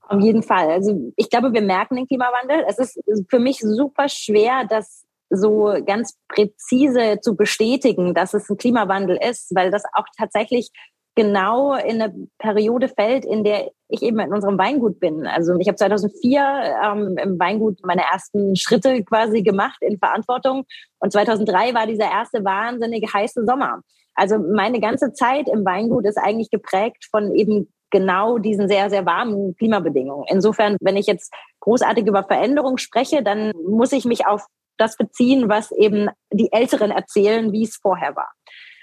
Auf 0.08 0.22
jeden 0.22 0.42
Fall. 0.42 0.70
Also 0.70 1.12
ich 1.16 1.28
glaube, 1.28 1.52
wir 1.52 1.60
merken 1.60 1.96
den 1.96 2.06
Klimawandel. 2.06 2.64
Es 2.66 2.78
ist 2.78 2.98
für 3.28 3.38
mich 3.38 3.58
super 3.58 4.08
schwer, 4.08 4.64
das 4.66 5.04
so 5.30 5.74
ganz 5.84 6.16
präzise 6.28 7.20
zu 7.20 7.36
bestätigen, 7.36 8.14
dass 8.14 8.34
es 8.34 8.48
ein 8.48 8.56
Klimawandel 8.56 9.16
ist, 9.16 9.54
weil 9.54 9.70
das 9.70 9.84
auch 9.94 10.06
tatsächlich 10.16 10.70
genau 11.14 11.74
in 11.74 12.00
eine 12.00 12.14
Periode 12.38 12.88
fällt, 12.88 13.24
in 13.24 13.42
der 13.42 13.72
ich 13.88 14.02
eben 14.02 14.20
in 14.20 14.32
unserem 14.32 14.56
Weingut 14.56 15.00
bin. 15.00 15.26
Also 15.26 15.58
ich 15.58 15.66
habe 15.66 15.76
2004 15.76 16.40
ähm, 16.84 17.16
im 17.20 17.40
Weingut 17.40 17.80
meine 17.84 18.02
ersten 18.02 18.54
Schritte 18.54 19.02
quasi 19.02 19.42
gemacht 19.42 19.78
in 19.80 19.98
Verantwortung 19.98 20.64
und 21.00 21.12
2003 21.12 21.74
war 21.74 21.88
dieser 21.88 22.08
erste 22.08 22.44
wahnsinnige 22.44 23.12
heiße 23.12 23.44
Sommer. 23.44 23.80
Also 24.14 24.38
meine 24.38 24.78
ganze 24.78 25.12
Zeit 25.12 25.48
im 25.48 25.64
Weingut 25.64 26.06
ist 26.06 26.18
eigentlich 26.18 26.50
geprägt 26.50 27.08
von 27.10 27.34
eben 27.34 27.72
genau 27.90 28.38
diesen 28.38 28.68
sehr, 28.68 28.88
sehr 28.90 29.04
warmen 29.04 29.56
Klimabedingungen. 29.56 30.26
Insofern, 30.28 30.76
wenn 30.80 30.96
ich 30.96 31.06
jetzt 31.06 31.32
großartig 31.60 32.06
über 32.06 32.22
Veränderung 32.22 32.78
spreche, 32.78 33.22
dann 33.22 33.52
muss 33.66 33.92
ich 33.92 34.04
mich 34.04 34.26
auf 34.26 34.46
das 34.78 34.96
beziehen, 34.96 35.48
was 35.48 35.72
eben 35.72 36.08
die 36.32 36.52
Älteren 36.52 36.90
erzählen, 36.90 37.52
wie 37.52 37.64
es 37.64 37.76
vorher 37.76 38.16
war. 38.16 38.32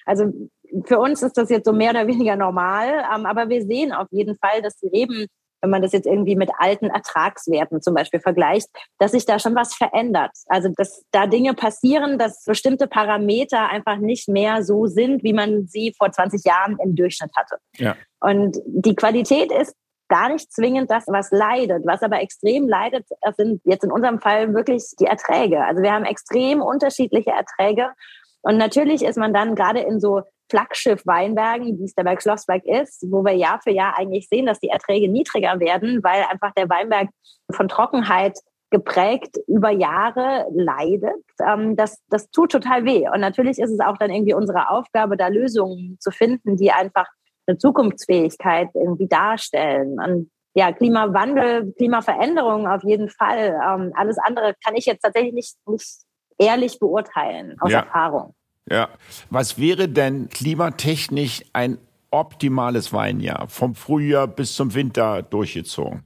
Also 0.05 0.31
für 0.86 0.99
uns 0.99 1.23
ist 1.23 1.38
das 1.38 1.49
jetzt 1.49 1.65
so 1.65 1.73
mehr 1.73 1.91
oder 1.91 2.08
weniger 2.08 2.36
normal, 2.36 3.03
ähm, 3.13 3.25
aber 3.25 3.49
wir 3.49 3.63
sehen 3.63 3.91
auf 3.91 4.08
jeden 4.12 4.36
Fall, 4.38 4.62
dass 4.62 4.77
die 4.77 4.88
Reben, 4.88 5.25
wenn 5.62 5.69
man 5.69 5.81
das 5.81 5.93
jetzt 5.93 6.05
irgendwie 6.05 6.36
mit 6.36 6.51
alten 6.60 6.88
Ertragswerten 6.88 7.81
zum 7.81 7.95
Beispiel 7.95 8.19
vergleicht, 8.19 8.67
dass 8.99 9.12
sich 9.12 9.25
da 9.25 9.39
schon 9.39 9.55
was 9.55 9.73
verändert. 9.73 10.31
Also 10.47 10.69
dass 10.75 11.03
da 11.12 11.25
Dinge 11.25 11.53
passieren, 11.53 12.19
dass 12.19 12.43
bestimmte 12.45 12.88
Parameter 12.88 13.67
einfach 13.67 13.97
nicht 13.97 14.27
mehr 14.27 14.63
so 14.63 14.86
sind, 14.86 15.23
wie 15.23 15.34
man 15.34 15.65
sie 15.65 15.93
vor 15.97 16.12
20 16.12 16.43
Jahren 16.45 16.77
im 16.84 16.95
Durchschnitt 16.95 17.31
hatte. 17.36 17.58
Ja. 17.77 17.95
Und 18.19 18.58
die 18.65 18.95
Qualität 18.95 19.51
ist 19.51 19.75
gar 20.08 20.30
nicht 20.30 20.52
zwingend 20.52 20.91
das, 20.91 21.06
was 21.08 21.32
leidet. 21.32 21.86
Was 21.86 22.04
aber 22.04 22.22
extrem 22.22 22.68
leidet, 22.68 23.06
sind 23.38 23.62
jetzt 23.65 23.84
in 23.84 23.91
unserem 23.91 24.20
Fall 24.20 24.54
wirklich 24.54 24.84
die 25.00 25.06
Erträge. 25.06 25.63
Also 25.63 25.82
wir 25.82 25.91
haben 25.91 26.06
extrem 26.06 26.62
unterschiedliche 26.62 27.32
Erträge. 27.32 27.89
Und 28.41 28.58
natürlich 28.58 29.04
ist 29.04 29.18
man 29.18 29.34
dann 29.34 29.56
gerade 29.56 29.80
in 29.80 30.00
so 30.00 30.22
Flaggschiff-Weinbergen, 30.52 31.80
wie 31.80 31.86
es 31.86 31.96
der 31.96 32.04
Berg 32.04 32.22
Schlossberg 32.22 32.63
ist, 32.65 33.04
wo 33.10 33.24
wir 33.24 33.34
Jahr 33.34 33.60
für 33.63 33.72
Jahr 33.72 33.98
eigentlich 33.98 34.28
sehen, 34.30 34.46
dass 34.46 34.60
die 34.60 34.70
Erträge 34.70 35.10
niedriger 35.10 35.60
werden, 35.60 36.04
weil 36.04 36.24
einfach 36.30 36.52
der 36.54 36.70
Weinberg 36.70 37.10
von 37.52 37.68
Trockenheit 37.68 38.38
geprägt 38.70 39.38
über 39.48 39.70
Jahre 39.70 40.46
leidet. 40.54 41.24
Ähm, 41.41 41.76
das, 41.76 42.02
das 42.10 42.30
tut 42.30 42.52
total 42.52 42.86
weh. 42.86 43.08
Und 43.08 43.22
natürlich 43.22 43.60
ist 43.60 43.72
es 43.72 43.80
auch 43.80 43.98
dann 43.98 44.12
irgendwie 44.12 44.34
unsere 44.34 44.70
Aufgabe, 44.70 45.18
da 45.18 45.28
Lösungen 45.28 45.98
zu 46.00 46.12
finden, 46.12 46.58
die 46.58 46.72
einfach 46.72 47.08
eine 47.47 47.58
Zukunftsfähigkeit 47.58 48.69
irgendwie 48.73 49.08
darstellen. 49.08 49.99
Und 49.99 50.31
ja, 50.53 50.71
Klimawandel, 50.71 51.73
Klimaveränderung 51.73 52.67
auf 52.67 52.84
jeden 52.84 53.10
Fall. 53.10 53.60
Ähm, 53.67 53.91
alles 53.95 54.17
andere 54.17 54.55
kann 54.63 54.75
ich 54.75 54.86
jetzt 54.86 55.01
tatsächlich 55.01 55.34
nicht, 55.34 55.55
nicht 55.67 55.97
ehrlich 56.38 56.79
beurteilen 56.79 57.55
aus 57.60 57.71
ja. 57.71 57.79
Erfahrung. 57.79 58.34
Ja. 58.69 58.89
Was 59.29 59.60
wäre 59.60 59.88
denn 59.88 60.29
klimatechnisch 60.29 61.43
ein 61.53 61.77
optimales 62.10 62.93
Weinjahr, 62.93 63.47
vom 63.47 63.75
Frühjahr 63.75 64.27
bis 64.27 64.55
zum 64.55 64.73
Winter 64.73 65.21
durchgezogen? 65.21 66.03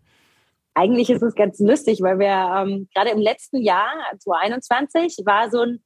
Eigentlich 0.74 1.10
ist 1.10 1.22
es 1.22 1.36
ganz 1.36 1.60
lustig, 1.60 2.02
weil 2.02 2.20
wir 2.20 2.28
ähm, 2.28 2.88
gerade 2.94 3.12
im 3.12 3.20
letzten 3.20 3.62
Jahr, 3.62 3.92
2021, 4.18 5.26
war 5.26 5.50
so 5.50 5.62
ein 5.62 5.84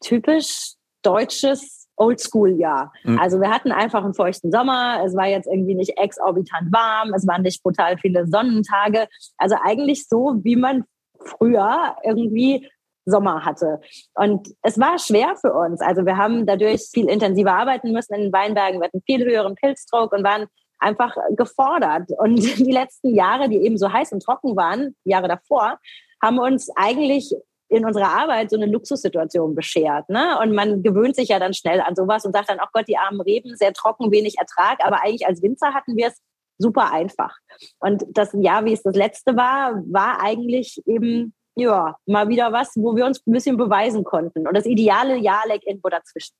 typisch 0.00 0.74
deutsches 1.02 1.83
Oldschool-Jahr. 1.96 2.92
Mhm. 3.04 3.18
Also 3.18 3.40
wir 3.40 3.50
hatten 3.50 3.72
einfach 3.72 4.04
einen 4.04 4.14
feuchten 4.14 4.50
Sommer, 4.50 5.02
es 5.04 5.14
war 5.16 5.26
jetzt 5.26 5.46
irgendwie 5.46 5.74
nicht 5.74 5.96
exorbitant 5.98 6.72
warm, 6.72 7.14
es 7.14 7.26
waren 7.26 7.42
nicht 7.42 7.62
brutal 7.62 7.98
viele 7.98 8.26
Sonnentage. 8.26 9.06
Also 9.38 9.56
eigentlich 9.62 10.08
so, 10.08 10.40
wie 10.42 10.56
man 10.56 10.84
früher 11.18 11.96
irgendwie 12.02 12.68
Sommer 13.06 13.44
hatte. 13.44 13.80
Und 14.14 14.48
es 14.62 14.78
war 14.78 14.98
schwer 14.98 15.34
für 15.36 15.52
uns. 15.52 15.80
Also 15.80 16.06
wir 16.06 16.16
haben 16.16 16.46
dadurch 16.46 16.88
viel 16.92 17.08
intensiver 17.08 17.52
arbeiten 17.52 17.92
müssen 17.92 18.14
in 18.14 18.22
den 18.22 18.32
Weinbergen. 18.32 18.80
Wir 18.80 18.86
hatten 18.86 19.02
viel 19.04 19.24
höheren 19.24 19.54
Pilzdruck 19.54 20.12
und 20.12 20.24
waren 20.24 20.46
einfach 20.78 21.14
gefordert. 21.36 22.10
Und 22.18 22.36
die 22.58 22.72
letzten 22.72 23.14
Jahre, 23.14 23.48
die 23.48 23.58
eben 23.58 23.76
so 23.76 23.92
heiß 23.92 24.12
und 24.12 24.22
trocken 24.22 24.56
waren, 24.56 24.96
Jahre 25.04 25.28
davor, 25.28 25.78
haben 26.22 26.38
uns 26.38 26.70
eigentlich 26.76 27.34
in 27.74 27.84
unserer 27.84 28.08
Arbeit 28.08 28.50
so 28.50 28.56
eine 28.56 28.66
Luxussituation 28.66 29.54
beschert. 29.54 30.08
Ne? 30.08 30.38
Und 30.40 30.52
man 30.52 30.82
gewöhnt 30.82 31.16
sich 31.16 31.28
ja 31.28 31.38
dann 31.38 31.54
schnell 31.54 31.80
an 31.80 31.96
sowas 31.96 32.24
und 32.24 32.32
sagt 32.32 32.50
dann, 32.50 32.58
ach 32.60 32.70
Gott, 32.72 32.88
die 32.88 32.96
armen 32.96 33.20
Reben, 33.20 33.56
sehr 33.56 33.72
trocken, 33.72 34.10
wenig 34.10 34.38
Ertrag. 34.38 34.78
Aber 34.84 35.02
eigentlich 35.02 35.26
als 35.26 35.42
Winzer 35.42 35.74
hatten 35.74 35.96
wir 35.96 36.08
es 36.08 36.20
super 36.58 36.92
einfach. 36.92 37.36
Und 37.80 38.04
das 38.10 38.30
Jahr, 38.32 38.64
wie 38.64 38.72
es 38.72 38.82
das 38.82 38.94
letzte 38.94 39.36
war, 39.36 39.82
war 39.86 40.22
eigentlich 40.22 40.82
eben 40.86 41.34
ja, 41.56 41.96
mal 42.06 42.28
wieder 42.28 42.52
was, 42.52 42.72
wo 42.76 42.96
wir 42.96 43.06
uns 43.06 43.22
ein 43.26 43.32
bisschen 43.32 43.56
beweisen 43.56 44.04
konnten. 44.04 44.46
Und 44.46 44.56
das 44.56 44.66
ideale 44.66 45.16
Jahr 45.16 45.46
lag 45.46 45.60
irgendwo 45.64 45.88
dazwischen. 45.88 46.34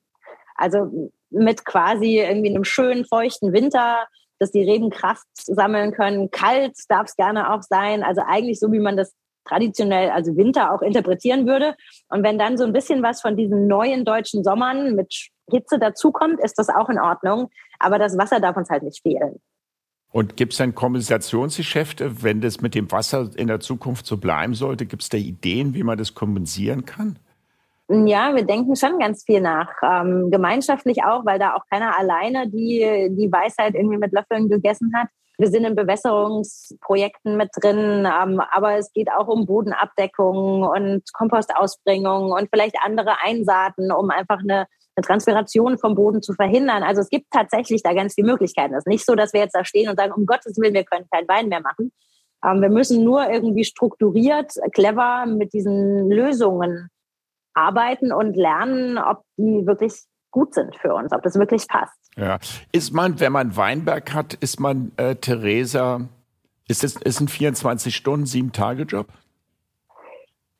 Also 0.56 1.10
mit 1.30 1.64
quasi 1.64 2.18
irgendwie 2.18 2.50
einem 2.50 2.64
schönen, 2.64 3.04
feuchten 3.04 3.52
Winter, 3.52 4.06
dass 4.38 4.50
die 4.50 4.64
Reben 4.64 4.90
Kraft 4.90 5.26
sammeln 5.34 5.92
können. 5.92 6.30
Kalt 6.30 6.76
darf 6.88 7.06
es 7.08 7.16
gerne 7.16 7.52
auch 7.52 7.62
sein. 7.62 8.02
Also 8.02 8.22
eigentlich 8.26 8.58
so, 8.58 8.70
wie 8.72 8.80
man 8.80 8.96
das 8.96 9.14
traditionell, 9.44 10.10
also 10.10 10.36
Winter 10.36 10.72
auch 10.72 10.82
interpretieren 10.82 11.46
würde. 11.46 11.74
Und 12.08 12.22
wenn 12.22 12.38
dann 12.38 12.56
so 12.56 12.64
ein 12.64 12.72
bisschen 12.72 13.02
was 13.02 13.20
von 13.20 13.36
diesen 13.36 13.66
neuen 13.66 14.04
deutschen 14.04 14.44
Sommern 14.44 14.94
mit 14.94 15.28
Hitze 15.50 15.78
dazukommt, 15.78 16.40
ist 16.40 16.58
das 16.58 16.68
auch 16.68 16.88
in 16.88 16.98
Ordnung. 16.98 17.50
Aber 17.78 17.98
das 17.98 18.16
Wasser 18.16 18.40
darf 18.40 18.56
uns 18.56 18.70
halt 18.70 18.82
nicht 18.82 19.02
fehlen. 19.02 19.40
Und 20.10 20.36
gibt 20.36 20.52
es 20.52 20.60
ein 20.60 20.76
Kompensationsgeschäft, 20.76 22.00
wenn 22.22 22.40
das 22.40 22.60
mit 22.60 22.76
dem 22.76 22.90
Wasser 22.92 23.30
in 23.34 23.48
der 23.48 23.58
Zukunft 23.58 24.06
so 24.06 24.16
bleiben 24.16 24.54
sollte? 24.54 24.86
Gibt 24.86 25.02
es 25.02 25.08
da 25.08 25.18
Ideen, 25.18 25.74
wie 25.74 25.82
man 25.82 25.98
das 25.98 26.14
kompensieren 26.14 26.84
kann? 26.84 27.18
Ja, 27.88 28.34
wir 28.34 28.44
denken 28.44 28.76
schon 28.76 28.98
ganz 28.98 29.24
viel 29.24 29.40
nach. 29.40 29.70
Ähm, 29.82 30.30
gemeinschaftlich 30.30 31.02
auch, 31.02 31.26
weil 31.26 31.38
da 31.38 31.54
auch 31.54 31.64
keiner 31.68 31.98
alleine 31.98 32.48
die, 32.48 33.08
die 33.10 33.30
Weisheit 33.30 33.74
irgendwie 33.74 33.98
mit 33.98 34.12
Löffeln 34.12 34.48
gegessen 34.48 34.92
hat. 34.94 35.08
Wir 35.38 35.48
sind 35.48 35.64
in 35.64 35.74
Bewässerungsprojekten 35.74 37.36
mit 37.36 37.50
drin, 37.60 38.06
ähm, 38.06 38.40
aber 38.52 38.76
es 38.76 38.92
geht 38.92 39.10
auch 39.10 39.28
um 39.28 39.46
Bodenabdeckung 39.46 40.62
und 40.62 41.02
Kompostausbringung 41.12 42.32
und 42.32 42.48
vielleicht 42.52 42.76
andere 42.84 43.16
Einsaaten, 43.22 43.90
um 43.90 44.10
einfach 44.10 44.38
eine 44.40 44.66
eine 44.96 45.04
Transpiration 45.04 45.78
vom 45.78 45.94
Boden 45.94 46.22
zu 46.22 46.34
verhindern. 46.34 46.82
Also 46.82 47.00
es 47.00 47.08
gibt 47.08 47.26
tatsächlich 47.30 47.82
da 47.82 47.94
ganz 47.94 48.14
viele 48.14 48.28
Möglichkeiten. 48.28 48.74
Es 48.74 48.80
ist 48.80 48.86
nicht 48.86 49.04
so, 49.04 49.14
dass 49.14 49.32
wir 49.32 49.40
jetzt 49.40 49.54
da 49.54 49.64
stehen 49.64 49.88
und 49.88 49.96
sagen, 49.96 50.12
um 50.12 50.26
Gottes 50.26 50.56
Willen, 50.58 50.74
wir 50.74 50.84
können 50.84 51.06
keinen 51.12 51.28
Wein 51.28 51.48
mehr 51.48 51.60
machen. 51.60 51.92
Ähm, 52.44 52.60
wir 52.60 52.70
müssen 52.70 53.02
nur 53.04 53.28
irgendwie 53.28 53.64
strukturiert, 53.64 54.52
clever 54.72 55.26
mit 55.26 55.52
diesen 55.52 56.10
Lösungen 56.10 56.90
arbeiten 57.54 58.12
und 58.12 58.36
lernen, 58.36 58.98
ob 58.98 59.22
die 59.36 59.66
wirklich 59.66 59.94
gut 60.30 60.54
sind 60.54 60.76
für 60.76 60.94
uns, 60.94 61.12
ob 61.12 61.22
das 61.22 61.38
wirklich 61.38 61.66
passt. 61.68 61.98
Ja. 62.16 62.38
Ist 62.72 62.92
man, 62.92 63.20
wenn 63.20 63.32
man 63.32 63.56
Weinberg 63.56 64.12
hat, 64.14 64.34
ist 64.34 64.60
man, 64.60 64.92
äh, 64.96 65.16
Theresa, 65.16 66.08
ist 66.68 66.84
es 66.84 66.96
ist 66.96 67.20
ein 67.20 67.28
24 67.28 67.94
Stunden, 67.94 68.26
sieben 68.26 68.52
Tage 68.52 68.84
Job? 68.84 69.08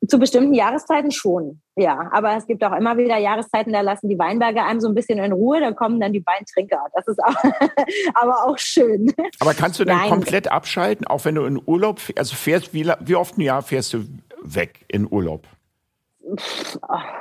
Zu 0.07 0.19
bestimmten 0.19 0.53
Jahreszeiten 0.53 1.09
schon, 1.09 1.61
ja. 1.75 2.09
Aber 2.11 2.35
es 2.35 2.45
gibt 2.45 2.63
auch 2.63 2.73
immer 2.73 2.97
wieder 2.97 3.17
Jahreszeiten, 3.17 3.73
da 3.73 3.81
lassen 3.81 4.07
die 4.07 4.19
Weinberge 4.19 4.61
einem 4.63 4.79
so 4.79 4.87
ein 4.87 4.93
bisschen 4.93 5.17
in 5.17 5.31
Ruhe, 5.31 5.59
da 5.59 5.71
kommen 5.71 5.99
dann 5.99 6.13
die 6.13 6.23
Weintrinker. 6.23 6.85
Das 6.93 7.07
ist 7.07 7.23
auch, 7.23 7.33
aber 8.13 8.45
auch 8.45 8.57
schön. 8.57 9.11
Aber 9.39 9.55
kannst 9.55 9.79
du 9.79 9.85
dann 9.85 9.97
Nein. 9.97 10.09
komplett 10.09 10.51
abschalten, 10.51 11.07
auch 11.07 11.25
wenn 11.25 11.35
du 11.35 11.45
in 11.45 11.59
Urlaub, 11.65 11.99
also 12.15 12.35
fährst, 12.35 12.73
wie, 12.73 12.91
wie 12.99 13.15
oft 13.15 13.37
im 13.37 13.43
Jahr 13.43 13.63
fährst 13.63 13.93
du 13.93 14.05
weg 14.43 14.85
in 14.89 15.11
Urlaub? 15.11 15.47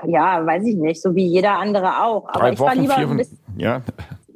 Ja, 0.06 0.44
weiß 0.44 0.64
ich 0.64 0.76
nicht, 0.76 1.00
so 1.00 1.14
wie 1.14 1.26
jeder 1.26 1.58
andere 1.58 2.02
auch. 2.02 2.28
Aber 2.28 2.40
Drei 2.40 2.52
ich 2.52 2.58
Wochen, 2.58 2.80
lieber 2.80 2.94
vier, 2.94 3.08
ein 3.08 3.16
bisschen, 3.16 3.38
ja. 3.56 3.82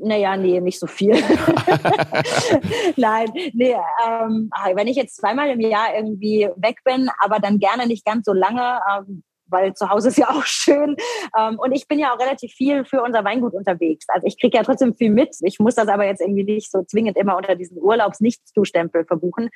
Naja, 0.01 0.37
nee, 0.37 0.61
nicht 0.61 0.79
so 0.79 0.87
viel. 0.87 1.13
Nein, 2.97 3.29
nee, 3.53 3.77
ähm, 4.07 4.51
wenn 4.75 4.87
ich 4.87 4.97
jetzt 4.97 5.17
zweimal 5.17 5.51
im 5.51 5.61
Jahr 5.61 5.95
irgendwie 5.97 6.49
weg 6.57 6.79
bin, 6.85 7.11
aber 7.19 7.41
dann 7.41 7.59
gerne 7.59 7.87
nicht 7.87 8.05
ganz 8.05 8.25
so 8.25 8.33
lange, 8.33 8.81
ähm, 8.91 9.25
weil 9.47 9.75
zu 9.75 9.89
Hause 9.89 10.09
ist 10.09 10.19
ja 10.19 10.29
auch 10.31 10.45
schön. 10.45 10.97
Ähm, 11.37 11.59
und 11.59 11.73
ich 11.73 11.89
bin 11.89 11.99
ja 11.99 12.15
auch 12.15 12.21
relativ 12.21 12.53
viel 12.53 12.85
für 12.85 13.03
unser 13.03 13.25
Weingut 13.25 13.55
unterwegs. 13.55 14.07
Also 14.09 14.27
ich 14.27 14.41
kriege 14.41 14.57
ja 14.57 14.63
trotzdem 14.63 14.95
viel 14.95 15.11
mit. 15.11 15.37
Ich 15.41 15.59
muss 15.59 15.75
das 15.75 15.89
aber 15.89 16.07
jetzt 16.07 16.21
irgendwie 16.21 16.45
nicht 16.45 16.71
so 16.71 16.85
zwingend 16.85 17.17
immer 17.17 17.37
unter 17.37 17.57
diesen 17.57 17.79
Urlaubs-Nichts-Zustempel 17.79 19.05
verbuchen. 19.05 19.51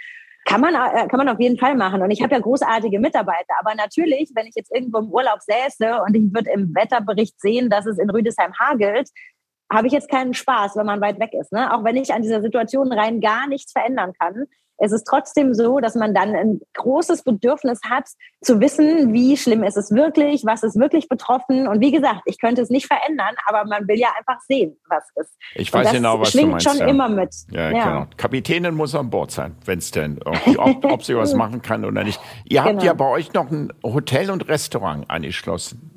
Kann 0.45 0.61
man, 0.61 0.75
äh, 0.75 1.07
kann 1.07 1.19
man 1.19 1.29
auf 1.29 1.39
jeden 1.39 1.59
Fall 1.59 1.77
machen. 1.77 2.03
Und 2.03 2.11
ich 2.11 2.21
habe 2.21 2.35
ja 2.35 2.41
großartige 2.41 2.99
Mitarbeiter. 2.99 3.55
Aber 3.61 3.77
natürlich, 3.77 4.33
wenn 4.35 4.47
ich 4.47 4.55
jetzt 4.57 4.75
irgendwo 4.75 4.99
im 4.99 5.11
Urlaub 5.11 5.39
säße 5.41 6.03
und 6.03 6.17
ich 6.17 6.35
würde 6.35 6.51
im 6.51 6.75
Wetterbericht 6.75 7.41
sehen, 7.41 7.71
dass 7.71 7.87
es 7.87 7.99
in 7.99 8.11
Rüdesheim 8.11 8.53
hagelt, 8.59 9.09
habe 9.73 9.87
ich 9.87 9.93
jetzt 9.93 10.11
keinen 10.11 10.35
Spaß, 10.35 10.77
wenn 10.77 10.87
man 10.87 11.01
weit 11.01 11.19
weg 11.19 11.33
ist. 11.33 11.53
Ne? 11.53 11.73
Auch 11.75 11.85
wenn 11.85 11.97
ich 11.97 12.13
an 12.13 12.23
dieser 12.23 12.43
Situation 12.43 12.93
rein 12.93 13.21
gar 13.21 13.49
nichts 13.49 13.73
verändern 13.73 14.13
kann. 14.19 14.47
Es 14.79 14.91
ist 14.91 15.05
trotzdem 15.05 15.55
so, 15.55 15.79
dass 15.79 15.95
man 15.95 16.13
dann 16.13 16.35
ein 16.35 16.61
großes 16.75 17.23
Bedürfnis 17.23 17.81
hat, 17.89 18.09
zu 18.41 18.61
wissen, 18.61 19.13
wie 19.13 19.37
schlimm 19.37 19.63
ist 19.63 19.77
es 19.77 19.93
wirklich, 19.93 20.45
was 20.45 20.65
ist 20.65 20.77
wirklich 20.77 21.09
betroffen. 21.09 21.69
Und 21.69 21.81
wie 21.81 21.93
gesagt, 21.93 22.23
ich 22.25 22.41
könnte 22.41 22.63
es 22.63 22.69
nicht 22.69 22.87
verändern, 22.87 23.35
aber 23.47 23.65
man 23.65 23.87
will 23.87 23.97
ja 23.97 24.09
einfach 24.19 24.41
sehen, 24.41 24.77
was 24.89 25.05
ist. 25.15 25.37
Ich 25.55 25.73
weiß 25.73 25.93
genau, 25.93 26.19
was 26.19 26.33
schwingt 26.33 26.47
du 26.47 26.51
meinst. 26.53 26.69
schon 26.69 26.79
ja. 26.79 26.87
immer 26.89 27.09
mit. 27.09 27.33
Ja, 27.51 27.71
ja, 27.71 27.85
genau. 27.85 28.07
Kapitänin 28.17 28.75
muss 28.75 28.95
an 28.97 29.09
Bord 29.09 29.31
sein, 29.31 29.55
wenn 29.65 29.79
es 29.79 29.93
denn, 29.93 30.21
ob, 30.25 30.85
ob 30.85 31.05
sie 31.05 31.17
was 31.17 31.35
machen 31.37 31.63
kann 31.63 31.85
oder 31.85 32.03
nicht. 32.03 32.21
Ihr 32.49 32.65
habt 32.65 32.71
genau. 32.71 32.85
ja 32.85 32.93
bei 32.95 33.09
euch 33.09 33.33
noch 33.35 33.53
ein 33.53 33.73
Hotel 33.85 34.33
und 34.33 34.49
Restaurant 34.49 35.09
angeschlossen. 35.09 35.93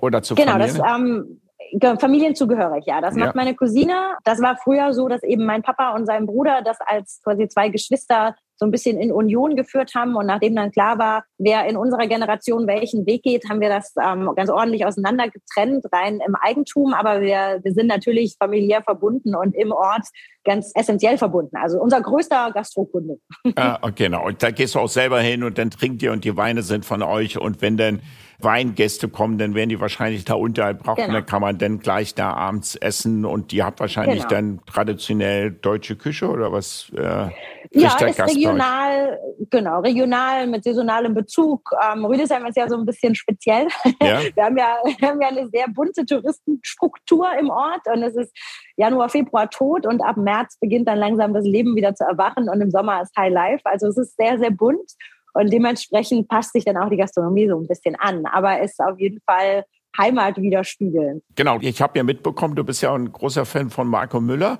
Oder 0.00 0.22
zu 0.22 0.34
Genau, 0.34 0.52
Familie? 0.52 0.78
das 0.78 0.96
ähm, 0.96 1.40
Familienzugehörig, 1.80 2.84
ja. 2.86 3.00
Das 3.00 3.14
macht 3.14 3.28
ja. 3.28 3.32
meine 3.34 3.54
Cousine. 3.54 4.16
Das 4.24 4.40
war 4.40 4.56
früher 4.56 4.92
so, 4.92 5.08
dass 5.08 5.22
eben 5.22 5.44
mein 5.44 5.62
Papa 5.62 5.94
und 5.94 6.06
sein 6.06 6.26
Bruder 6.26 6.62
das 6.62 6.78
als 6.80 7.20
quasi 7.22 7.48
zwei 7.48 7.68
Geschwister 7.68 8.34
so 8.58 8.64
ein 8.64 8.70
bisschen 8.70 8.98
in 8.98 9.12
Union 9.12 9.54
geführt 9.54 9.94
haben. 9.94 10.16
Und 10.16 10.26
nachdem 10.26 10.56
dann 10.56 10.70
klar 10.70 10.98
war, 10.98 11.24
wer 11.38 11.66
in 11.66 11.76
unserer 11.76 12.06
Generation 12.06 12.66
welchen 12.66 13.04
Weg 13.06 13.22
geht, 13.22 13.48
haben 13.50 13.60
wir 13.60 13.68
das 13.68 13.92
ähm, 14.02 14.30
ganz 14.34 14.48
ordentlich 14.48 14.86
auseinander 14.86 15.28
getrennt, 15.28 15.84
rein 15.92 16.20
im 16.26 16.34
Eigentum. 16.34 16.94
Aber 16.94 17.20
wir, 17.20 17.60
wir 17.62 17.72
sind 17.72 17.86
natürlich 17.86 18.36
familiär 18.38 18.82
verbunden 18.82 19.34
und 19.34 19.54
im 19.54 19.72
Ort 19.72 20.06
ganz 20.44 20.72
essentiell 20.74 21.18
verbunden. 21.18 21.56
Also 21.56 21.78
unser 21.78 22.00
größter 22.00 22.52
Gastrokunde. 22.52 23.18
Ah, 23.56 23.78
genau. 23.94 24.26
Und 24.26 24.42
da 24.42 24.50
gehst 24.50 24.74
du 24.74 24.78
auch 24.78 24.88
selber 24.88 25.20
hin 25.20 25.44
und 25.44 25.58
dann 25.58 25.70
trinkt 25.70 26.02
ihr 26.02 26.12
und 26.12 26.24
die 26.24 26.36
Weine 26.36 26.62
sind 26.62 26.84
von 26.84 27.02
euch. 27.02 27.38
Und 27.38 27.60
wenn 27.60 27.76
dann 27.76 28.00
Weingäste 28.40 29.08
kommen, 29.08 29.38
dann 29.38 29.54
werden 29.54 29.70
die 29.70 29.80
wahrscheinlich 29.80 30.24
da 30.24 30.34
unterhalb 30.34 30.82
brauchen. 30.82 31.02
Genau. 31.02 31.14
Dann 31.14 31.26
kann 31.26 31.40
man 31.40 31.58
dann 31.58 31.78
gleich 31.78 32.14
da 32.14 32.32
abends 32.32 32.74
essen 32.76 33.24
und 33.24 33.52
die 33.52 33.62
habt 33.62 33.80
wahrscheinlich 33.80 34.26
genau. 34.28 34.28
dann 34.28 34.60
traditionell 34.66 35.50
deutsche 35.50 35.96
Küche 35.96 36.28
oder 36.28 36.52
was? 36.52 36.90
Äh, 36.96 37.30
ja, 37.72 37.96
ist 37.96 38.20
regional, 38.20 39.18
genau, 39.50 39.80
regional 39.80 40.46
mit 40.46 40.64
saisonalem 40.64 41.14
Bezug. 41.14 41.70
Ähm, 41.92 42.04
Rüdesheim 42.04 42.46
ist 42.46 42.56
ja 42.56 42.68
so 42.68 42.76
ein 42.76 42.86
bisschen 42.86 43.14
speziell. 43.14 43.66
Ja. 44.02 44.20
Wir, 44.34 44.44
haben 44.44 44.56
ja, 44.56 44.76
wir 44.98 45.08
haben 45.08 45.20
ja 45.20 45.28
eine 45.28 45.48
sehr 45.48 45.66
bunte 45.68 46.04
Touristenstruktur 46.04 47.28
im 47.38 47.50
Ort 47.50 47.82
und 47.92 48.02
es 48.02 48.14
ist 48.14 48.32
Januar, 48.76 49.08
Februar 49.08 49.48
tot 49.48 49.86
und 49.86 50.00
ab 50.00 50.16
März 50.16 50.58
beginnt 50.60 50.88
dann 50.88 50.98
langsam 50.98 51.32
das 51.32 51.44
Leben 51.44 51.74
wieder 51.76 51.94
zu 51.94 52.04
erwachen 52.04 52.48
und 52.48 52.60
im 52.60 52.70
Sommer 52.70 53.02
ist 53.02 53.16
High 53.16 53.32
Life. 53.32 53.62
Also 53.64 53.88
es 53.88 53.96
ist 53.96 54.16
sehr, 54.16 54.38
sehr 54.38 54.50
bunt 54.50 54.92
und 55.36 55.52
dementsprechend 55.52 56.28
passt 56.28 56.52
sich 56.52 56.64
dann 56.64 56.76
auch 56.76 56.88
die 56.88 56.96
Gastronomie 56.96 57.48
so 57.48 57.58
ein 57.58 57.66
bisschen 57.66 57.94
an. 57.96 58.24
Aber 58.26 58.60
ist 58.62 58.80
auf 58.80 58.98
jeden 58.98 59.20
Fall 59.20 59.64
Heimat 59.98 60.36
widerspiegeln. 60.36 61.22
Genau, 61.34 61.58
ich 61.60 61.80
habe 61.82 61.98
ja 61.98 62.04
mitbekommen, 62.04 62.54
du 62.54 62.64
bist 62.64 62.82
ja 62.82 62.94
ein 62.94 63.12
großer 63.12 63.44
Fan 63.44 63.70
von 63.70 63.88
Marco 63.88 64.20
Müller. 64.20 64.58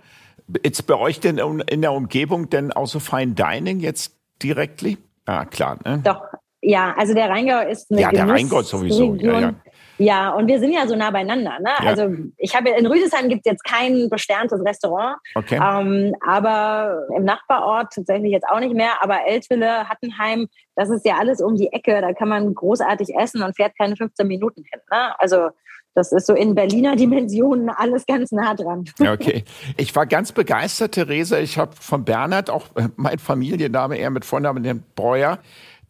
Ist 0.63 0.87
bei 0.87 0.95
euch 0.95 1.21
denn 1.21 1.39
in 1.39 1.83
der 1.83 1.93
Umgebung 1.93 2.51
denn 2.51 2.73
auch 2.73 2.87
so 2.87 3.01
Fine 3.01 3.33
Dining 3.33 3.81
jetzt 3.81 4.17
direkt? 4.43 4.85
Ah, 5.25 5.45
klar. 5.45 5.79
Ne? 5.85 6.01
Doch, 6.05 6.23
ja, 6.63 6.95
also 6.97 7.15
der 7.15 7.29
Rheingau 7.29 7.69
ist 7.69 7.91
eine 7.91 8.03
Ja, 8.03 8.11
der 8.11 8.29
Rheingau 8.29 8.63
sowieso. 8.63 9.15
Ja, 9.17 9.41
ja. 9.41 9.55
Ja, 9.99 10.31
und 10.31 10.47
wir 10.47 10.59
sind 10.59 10.73
ja 10.73 10.87
so 10.87 10.95
nah 10.95 11.11
beieinander. 11.11 11.59
Ne? 11.61 11.71
Ja. 11.81 11.87
Also 11.87 12.09
ich 12.37 12.55
habe 12.55 12.71
in 12.71 12.87
Rüdesheim 12.87 13.29
gibt 13.29 13.47
es 13.47 13.53
jetzt 13.53 13.65
kein 13.65 14.09
besterntes 14.11 14.61
Restaurant, 14.65 15.17
okay. 15.35 15.57
ähm, 15.57 16.15
aber 16.27 17.07
im 17.17 17.25
Nachbarort 17.25 17.93
tatsächlich 17.95 18.33
jetzt 18.33 18.47
auch 18.49 18.61
nicht 18.61 18.75
mehr. 18.75 19.03
Aber 19.03 19.27
Eltville, 19.27 19.89
Hattenheim, 19.89 20.49
das 20.75 20.91
ist 20.91 21.07
ja 21.07 21.17
alles 21.17 21.41
um 21.41 21.57
die 21.57 21.73
Ecke. 21.73 22.01
Da 22.01 22.13
kann 22.13 22.29
man 22.29 22.55
großartig 22.55 23.15
essen 23.17 23.43
und 23.43 23.57
fährt 23.57 23.73
keine 23.79 23.97
15 23.97 24.27
Minuten 24.27 24.65
hin. 24.71 24.81
Ne? 24.91 25.19
Also 25.19 25.49
Das 25.95 26.13
ist 26.13 26.27
so 26.27 26.35
in 26.35 26.55
Berliner 26.55 26.95
Dimensionen 26.95 27.71
alles 27.71 28.05
ganz 28.05 28.31
nah 28.31 28.55
dran. 28.55 28.85
Okay. 29.01 29.45
Ich 29.79 29.97
war 29.97 30.05
ganz 30.05 30.31
begeistert, 30.31 30.93
Theresa. 30.93 31.39
Ich 31.39 31.57
habe 31.57 31.75
von 31.75 32.05
Bernhard, 32.05 32.51
auch 32.51 32.67
äh, 32.77 32.89
mein 32.97 33.19
Familienname, 33.19 33.97
er 33.97 34.11
mit 34.11 34.27
Vornamen, 34.27 34.63
den 34.63 34.85
Breuer, 34.95 35.39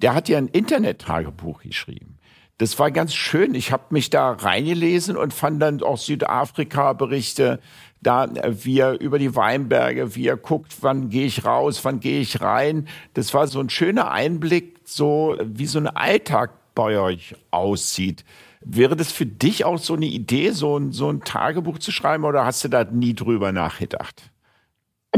der 0.00 0.14
hat 0.14 0.28
ja 0.28 0.38
ein 0.38 0.46
Internet-Tagebuch 0.46 1.62
geschrieben. 1.62 2.15
Das 2.58 2.78
war 2.78 2.90
ganz 2.90 3.14
schön. 3.14 3.54
Ich 3.54 3.70
habe 3.70 3.84
mich 3.90 4.08
da 4.08 4.32
reingelesen 4.32 5.16
und 5.16 5.34
fand 5.34 5.60
dann 5.60 5.82
auch 5.82 5.98
Südafrika-Berichte, 5.98 7.60
da 8.00 8.24
äh, 8.24 8.64
wie 8.64 8.78
er 8.78 8.98
über 9.00 9.18
die 9.18 9.36
Weinberge, 9.36 10.14
wie 10.14 10.26
er 10.28 10.38
guckt, 10.38 10.76
wann 10.80 11.10
gehe 11.10 11.26
ich 11.26 11.44
raus, 11.44 11.84
wann 11.84 12.00
gehe 12.00 12.20
ich 12.20 12.40
rein. 12.40 12.88
Das 13.14 13.34
war 13.34 13.46
so 13.46 13.60
ein 13.60 13.68
schöner 13.68 14.10
Einblick, 14.10 14.80
so 14.84 15.36
wie 15.42 15.66
so 15.66 15.78
ein 15.78 15.88
Alltag 15.88 16.52
bei 16.74 16.98
euch 16.98 17.34
aussieht. 17.50 18.24
Wäre 18.60 18.96
das 18.96 19.12
für 19.12 19.26
dich 19.26 19.64
auch 19.64 19.78
so 19.78 19.94
eine 19.94 20.06
Idee, 20.06 20.50
so 20.50 20.78
ein, 20.78 20.92
so 20.92 21.10
ein 21.10 21.20
Tagebuch 21.20 21.78
zu 21.78 21.92
schreiben 21.92 22.24
oder 22.24 22.44
hast 22.46 22.64
du 22.64 22.68
da 22.68 22.84
nie 22.84 23.14
drüber 23.14 23.52
nachgedacht? 23.52 24.30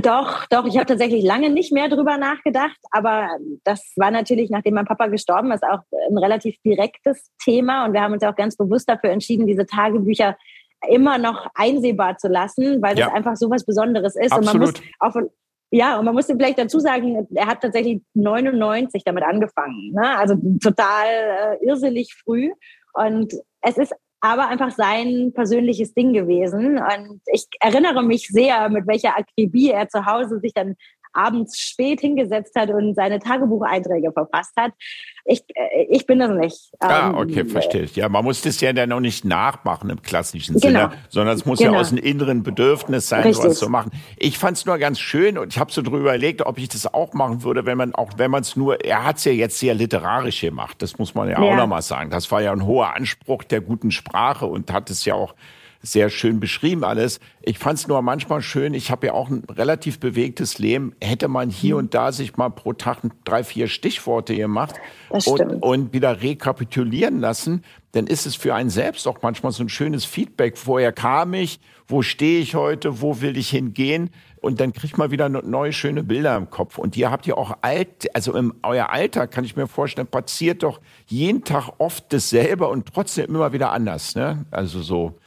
Doch, 0.03 0.47
doch, 0.47 0.67
ich 0.67 0.77
habe 0.77 0.87
tatsächlich 0.87 1.25
lange 1.25 1.51
nicht 1.51 1.73
mehr 1.73 1.89
drüber 1.89 2.17
nachgedacht, 2.19 2.79
aber 2.91 3.29
das 3.65 3.93
war 3.97 4.11
natürlich, 4.11 4.51
nachdem 4.51 4.75
mein 4.75 4.85
Papa 4.85 5.07
gestorben 5.07 5.51
ist, 5.53 5.63
auch 5.63 5.81
ein 6.11 6.19
relativ 6.19 6.57
direktes 6.65 7.31
Thema 7.43 7.85
und 7.85 7.93
wir 7.93 8.03
haben 8.03 8.13
uns 8.13 8.23
auch 8.23 8.37
ganz 8.37 8.57
bewusst 8.57 8.89
dafür 8.89 9.11
entschieden, 9.11 9.47
diese 9.47 9.67
Tagebücher 9.67 10.37
immer 10.89 11.19
noch 11.19 11.49
einsehbar 11.55 12.19
zu 12.19 12.29
lassen, 12.29 12.81
weil 12.83 12.95
das 12.95 13.07
ja. 13.07 13.13
einfach 13.13 13.37
so 13.37 13.51
was 13.51 13.65
Besonderes 13.65 14.15
ist. 14.15 14.33
Absolut. 14.33 14.55
Und 14.55 14.61
man 14.61 14.61
muss 14.61 14.75
auch 15.01 15.31
ja, 15.71 15.99
und 15.99 16.07
man 16.07 16.15
muss 16.15 16.27
vielleicht 16.27 16.59
dazu 16.59 16.81
sagen, 16.81 17.29
er 17.35 17.47
hat 17.47 17.61
tatsächlich 17.61 18.01
99 18.15 19.05
damit 19.05 19.23
angefangen. 19.23 19.93
Ne? 19.93 20.17
Also 20.17 20.35
total 20.63 21.07
äh, 21.07 21.67
irrsinnig 21.67 22.15
früh. 22.25 22.51
Und 22.95 23.35
es 23.61 23.77
ist 23.77 23.95
aber 24.21 24.49
einfach 24.49 24.71
sein 24.71 25.33
persönliches 25.35 25.95
Ding 25.95 26.13
gewesen. 26.13 26.79
Und 26.79 27.21
ich 27.33 27.47
erinnere 27.61 28.03
mich 28.03 28.29
sehr, 28.29 28.69
mit 28.69 28.87
welcher 28.87 29.17
Akribie 29.17 29.71
er 29.71 29.89
zu 29.89 30.07
Hause 30.07 30.41
sich 30.41 30.53
dann 30.53 30.77
abends 31.12 31.59
spät 31.59 32.01
hingesetzt 32.01 32.55
hat 32.57 32.71
und 32.71 32.94
seine 32.94 33.18
Tagebucheinträge 33.18 34.12
verfasst 34.12 34.53
hat. 34.57 34.73
Ich, 35.25 35.44
äh, 35.55 35.87
ich 35.90 36.07
bin 36.07 36.18
das 36.18 36.31
nicht. 36.31 36.73
Ah, 36.81 37.09
ähm, 37.09 37.14
okay, 37.16 37.44
verstehe 37.44 37.83
ich. 37.83 37.97
Ja, 37.97 38.09
man 38.09 38.25
muss 38.25 38.40
das 38.42 38.61
ja 38.61 38.73
dann 38.73 38.90
auch 38.92 39.01
nicht 39.01 39.25
nachmachen 39.25 39.90
im 39.90 40.03
klassischen 40.03 40.59
genau. 40.59 40.88
Sinne, 40.88 40.92
sondern 41.09 41.37
es 41.37 41.44
muss 41.44 41.59
genau. 41.59 41.75
ja 41.75 41.81
aus 41.81 41.92
einem 41.92 42.03
inneren 42.03 42.42
Bedürfnis 42.42 43.09
sein, 43.09 43.23
Richtig. 43.23 43.42
sowas 43.42 43.59
zu 43.59 43.68
machen. 43.68 43.90
Ich 44.16 44.38
fand 44.38 44.57
es 44.57 44.66
nur 44.66 44.79
ganz 44.79 44.99
schön 44.99 45.38
und 45.38 45.53
ich 45.53 45.59
habe 45.59 45.71
so 45.71 45.83
drüber 45.83 45.99
überlegt, 45.99 46.42
ob 46.47 46.59
ich 46.59 46.68
das 46.68 46.92
auch 46.92 47.12
machen 47.12 47.42
würde, 47.42 47.66
wenn 47.66 47.77
man 47.77 47.94
auch, 47.94 48.12
wenn 48.16 48.31
man 48.31 48.42
es 48.42 48.57
nur, 48.57 48.85
er 48.85 49.05
hat 49.05 49.18
es 49.18 49.25
ja 49.25 49.33
jetzt 49.33 49.59
sehr 49.59 49.75
literarisch 49.75 50.40
gemacht, 50.40 50.81
das 50.81 50.99
muss 50.99 51.14
man 51.14 51.29
ja, 51.29 51.42
ja. 51.42 51.53
auch 51.53 51.57
nochmal 51.57 51.83
sagen. 51.83 52.11
Das 52.11 52.31
war 52.31 52.40
ja 52.40 52.53
ein 52.53 52.64
hoher 52.64 52.94
Anspruch 52.94 53.44
der 53.44 53.61
guten 53.61 53.90
Sprache 53.90 54.47
und 54.47 54.73
hat 54.73 54.90
es 54.90 55.05
ja 55.05 55.14
auch 55.14 55.35
sehr 55.83 56.11
schön 56.11 56.41
beschrieben 56.41 56.85
alles. 56.85 57.21
Ich 57.43 57.59
fand 57.59 57.79
es 57.79 57.88
nur 57.88 58.03
manchmal 58.03 58.43
schön, 58.43 58.75
ich 58.75 58.91
habe 58.91 59.09
ja 59.09 59.12
auch 59.12 59.31
ein 59.31 59.45
relativ 59.49 60.01
bewegtes 60.01 60.59
Leben, 60.59 60.95
hätte 61.01 61.29
man 61.29 61.51
hier 61.51 61.75
mhm. 61.75 61.79
und 61.81 61.95
da 61.95 62.12
sich 62.12 62.37
mal 62.37 62.51
pro 62.51 62.73
Tag 62.73 62.99
drei, 63.25 63.45
vier 63.45 63.69
Stichworte 63.69 64.35
gemacht 64.35 64.77
und, 65.09 65.41
und 65.62 65.93
wieder 65.93 66.21
rekapitulieren 66.23 67.21
lassen, 67.21 67.62
dann 67.93 68.07
ist 68.07 68.27
es 68.27 68.37
für 68.37 68.55
einen 68.55 68.71
selbst 68.71 69.07
auch 69.07 69.23
manchmal 69.23 69.53
so 69.53 69.62
ein 69.62 69.69
schönes 69.69 70.05
Feedback. 70.05 70.59
Woher 70.64 70.93
kam 70.93 71.35
ich? 71.35 71.61
Wo 71.87 72.03
stehe 72.03 72.41
ich 72.41 72.55
heute? 72.55 73.01
Wo 73.01 73.21
will 73.21 73.37
ich 73.38 73.49
hingehen? 73.49 74.11
Und 74.41 74.61
dann 74.61 74.73
kriegt 74.73 74.99
man 74.99 75.11
wieder 75.11 75.29
neue 75.29 75.73
schöne 75.73 76.05
Bilder 76.05 76.37
im 76.37 76.51
Kopf. 76.51 76.79
Und 76.79 76.97
ihr 76.97 77.11
habt 77.11 77.27
ja 77.27 77.35
auch 77.35 77.57
alt, 77.62 78.14
also 78.14 78.37
im 78.37 78.55
euer 78.62 78.91
Alter 78.91 79.27
kann 79.27 79.45
ich 79.45 79.57
mir 79.57 79.67
vorstellen, 79.67 80.07
passiert 80.07 80.62
doch 80.62 80.81
jeden 81.07 81.45
Tag 81.45 81.71
oft 81.79 82.12
dasselbe 82.12 82.69
und 82.69 82.87
trotzdem 82.93 83.27
immer 83.27 83.53
wieder 83.53 83.73
anders. 83.73 84.14
Ne? 84.14 84.45
Also 84.51 84.83
so. 84.83 85.19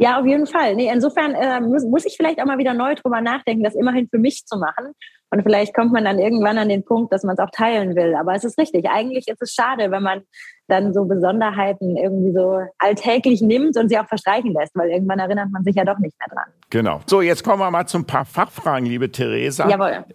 Ja, 0.00 0.18
auf 0.18 0.24
jeden 0.24 0.46
Fall. 0.46 0.76
Nee, 0.76 0.90
insofern 0.90 1.34
äh, 1.34 1.60
muss, 1.60 1.84
muss 1.84 2.06
ich 2.06 2.16
vielleicht 2.16 2.40
auch 2.40 2.46
mal 2.46 2.56
wieder 2.56 2.72
neu 2.72 2.94
drüber 2.94 3.20
nachdenken, 3.20 3.62
das 3.62 3.74
immerhin 3.74 4.08
für 4.08 4.18
mich 4.18 4.46
zu 4.46 4.58
machen. 4.58 4.94
Und 5.28 5.42
vielleicht 5.42 5.74
kommt 5.74 5.92
man 5.92 6.06
dann 6.06 6.18
irgendwann 6.18 6.56
an 6.56 6.70
den 6.70 6.86
Punkt, 6.86 7.12
dass 7.12 7.22
man 7.22 7.34
es 7.34 7.38
auch 7.38 7.50
teilen 7.50 7.94
will. 7.94 8.14
Aber 8.14 8.34
es 8.34 8.42
ist 8.42 8.58
richtig. 8.58 8.88
Eigentlich 8.88 9.28
ist 9.28 9.42
es 9.42 9.52
schade, 9.52 9.90
wenn 9.90 10.02
man 10.02 10.22
dann 10.68 10.94
so 10.94 11.04
Besonderheiten 11.04 11.98
irgendwie 11.98 12.32
so 12.32 12.62
alltäglich 12.78 13.42
nimmt 13.42 13.76
und 13.76 13.90
sie 13.90 13.98
auch 13.98 14.08
verstreichen 14.08 14.54
lässt, 14.54 14.74
weil 14.74 14.88
irgendwann 14.88 15.18
erinnert 15.18 15.50
man 15.50 15.64
sich 15.64 15.76
ja 15.76 15.84
doch 15.84 15.98
nicht 15.98 16.18
mehr 16.18 16.28
dran. 16.34 16.50
Genau. 16.70 17.00
So, 17.04 17.20
jetzt 17.20 17.44
kommen 17.44 17.60
wir 17.60 17.70
mal 17.70 17.86
zu 17.86 17.98
ein 17.98 18.06
paar 18.06 18.24
Fachfragen, 18.24 18.86
liebe 18.86 19.12
Theresa. 19.12 19.68
Jawohl. 19.68 20.06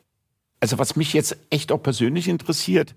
Also 0.62 0.80
was 0.80 0.96
mich 0.96 1.14
jetzt 1.14 1.38
echt 1.52 1.72
auch 1.72 1.84
persönlich 1.84 2.28
interessiert, 2.28 2.96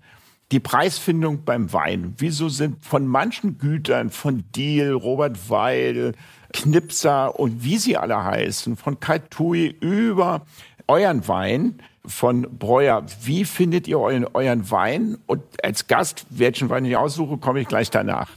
die 0.51 0.59
Preisfindung 0.59 1.45
beim 1.45 1.71
Wein. 1.71 2.15
Wieso 2.17 2.49
sind 2.49 2.83
von 2.83 3.05
manchen 3.05 3.59
Gütern, 3.59 4.09
von 4.09 4.43
Deal, 4.55 4.93
Robert 4.93 5.49
Weil, 5.49 6.13
Knipser 6.53 7.39
und 7.39 7.63
wie 7.63 7.77
sie 7.77 7.97
alle 7.97 8.23
heißen, 8.23 8.75
von 8.75 8.99
Kaltui 8.99 9.75
über 9.79 10.45
euren 10.87 11.27
Wein 11.27 11.81
von 12.05 12.41
Breuer. 12.57 13.05
Wie 13.23 13.45
findet 13.45 13.87
ihr 13.87 13.99
euren, 13.99 14.25
euren 14.33 14.69
Wein? 14.71 15.17
Und 15.27 15.43
als 15.63 15.87
Gast, 15.87 16.25
welchen 16.29 16.69
Wein 16.69 16.85
ich 16.85 16.97
aussuche, 16.97 17.37
komme 17.37 17.59
ich 17.61 17.67
gleich 17.67 17.89
danach. 17.89 18.31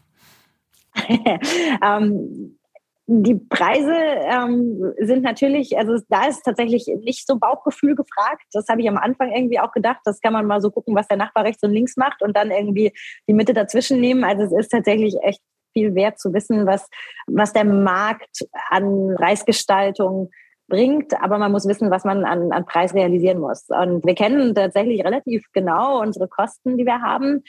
ähm, 1.83 2.59
die 3.07 3.35
Preise 3.35 3.93
ähm, 3.93 4.93
sind 4.99 5.23
natürlich, 5.23 5.77
also 5.77 5.99
da 6.09 6.29
ist 6.29 6.43
tatsächlich 6.45 6.87
nicht 7.03 7.27
so 7.27 7.37
Bauchgefühl 7.37 7.97
gefragt. 7.97 8.45
Das 8.53 8.69
habe 8.69 8.81
ich 8.81 8.89
am 8.89 8.97
Anfang 8.97 9.33
irgendwie 9.33 9.59
auch 9.59 9.73
gedacht. 9.73 10.01
Das 10.05 10.21
kann 10.21 10.33
man 10.33 10.47
mal 10.47 10.61
so 10.61 10.71
gucken, 10.71 10.95
was 10.95 11.09
der 11.09 11.17
Nachbar 11.17 11.45
rechts 11.45 11.63
und 11.63 11.73
links 11.73 11.97
macht 11.97 12.23
und 12.23 12.37
dann 12.37 12.51
irgendwie 12.51 12.93
die 13.29 13.33
Mitte 13.33 13.55
dazwischen 13.55 14.01
nehmen. 14.01 14.23
Also 14.23 14.45
es 14.45 14.53
ist 14.53 14.69
tatsächlich 14.69 15.17
echt 15.23 15.41
viel 15.73 15.95
wert 15.95 16.19
zu 16.19 16.33
wissen, 16.33 16.67
was, 16.67 16.89
was 17.27 17.53
der 17.53 17.65
Markt 17.65 18.47
an 18.71 19.15
Preisgestaltung 19.17 20.31
bringt, 20.69 21.13
aber 21.23 21.39
man 21.39 21.53
muss 21.53 21.69
wissen, 21.69 21.91
was 21.91 22.05
man 22.05 22.25
an, 22.25 22.51
an 22.51 22.65
Preis 22.65 22.95
realisieren 22.95 23.39
muss. 23.39 23.67
Und 23.69 24.05
wir 24.07 24.15
kennen 24.15 24.55
tatsächlich 24.55 25.05
relativ 25.05 25.45
genau 25.53 26.01
unsere 26.01 26.29
Kosten, 26.29 26.79
die 26.79 26.87
wir 26.87 27.03
haben. 27.03 27.43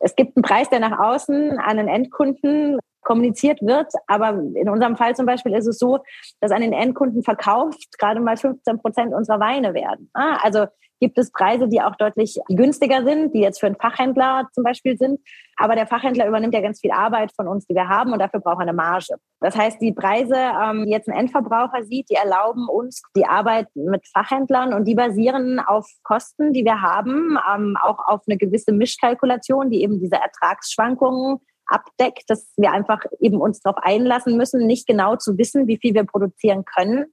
Es 0.00 0.16
gibt 0.16 0.36
einen 0.36 0.42
Preis, 0.42 0.70
der 0.70 0.80
nach 0.80 0.98
außen 0.98 1.58
an 1.58 1.76
den 1.76 1.88
Endkunden 1.88 2.78
kommuniziert 3.02 3.60
wird. 3.62 3.92
Aber 4.06 4.30
in 4.54 4.68
unserem 4.68 4.96
Fall 4.96 5.14
zum 5.14 5.26
Beispiel 5.26 5.54
ist 5.54 5.66
es 5.66 5.78
so, 5.78 5.98
dass 6.40 6.52
an 6.52 6.62
den 6.62 6.72
Endkunden 6.72 7.22
verkauft 7.22 7.98
gerade 7.98 8.20
mal 8.20 8.36
15 8.36 8.78
Prozent 8.78 9.14
unserer 9.14 9.40
Weine 9.40 9.74
werden. 9.74 10.10
Ah, 10.14 10.38
also 10.42 10.66
gibt 11.00 11.18
es 11.18 11.32
Preise, 11.32 11.68
die 11.68 11.80
auch 11.80 11.96
deutlich 11.96 12.38
günstiger 12.48 13.04
sind, 13.04 13.34
die 13.34 13.40
jetzt 13.40 13.60
für 13.60 13.66
einen 13.66 13.76
Fachhändler 13.76 14.48
zum 14.52 14.64
Beispiel 14.64 14.96
sind. 14.96 15.20
Aber 15.56 15.74
der 15.74 15.86
Fachhändler 15.86 16.26
übernimmt 16.26 16.54
ja 16.54 16.60
ganz 16.60 16.80
viel 16.80 16.92
Arbeit 16.92 17.32
von 17.34 17.48
uns, 17.48 17.66
die 17.66 17.74
wir 17.74 17.88
haben 17.88 18.12
und 18.12 18.18
dafür 18.18 18.40
braucht 18.40 18.58
er 18.58 18.62
eine 18.62 18.72
Marge. 18.72 19.16
Das 19.40 19.56
heißt, 19.56 19.80
die 19.80 19.92
Preise, 19.92 20.36
ähm, 20.36 20.84
die 20.86 20.92
jetzt 20.92 21.08
ein 21.08 21.16
Endverbraucher 21.16 21.84
sieht, 21.84 22.08
die 22.10 22.14
erlauben 22.14 22.68
uns 22.68 23.02
die 23.16 23.26
Arbeit 23.26 23.68
mit 23.74 24.06
Fachhändlern 24.08 24.74
und 24.74 24.84
die 24.84 24.94
basieren 24.94 25.58
auf 25.58 25.86
Kosten, 26.02 26.52
die 26.52 26.64
wir 26.64 26.82
haben, 26.82 27.38
ähm, 27.54 27.76
auch 27.82 27.98
auf 28.06 28.20
eine 28.28 28.36
gewisse 28.36 28.72
Mischkalkulation, 28.72 29.70
die 29.70 29.82
eben 29.82 30.00
diese 30.00 30.16
Ertragsschwankungen 30.16 31.40
abdeckt, 31.66 32.24
dass 32.28 32.52
wir 32.56 32.72
einfach 32.72 33.00
eben 33.20 33.40
uns 33.40 33.60
darauf 33.60 33.82
einlassen 33.82 34.36
müssen, 34.36 34.66
nicht 34.66 34.86
genau 34.86 35.16
zu 35.16 35.38
wissen, 35.38 35.66
wie 35.66 35.78
viel 35.78 35.94
wir 35.94 36.04
produzieren 36.04 36.64
können. 36.64 37.06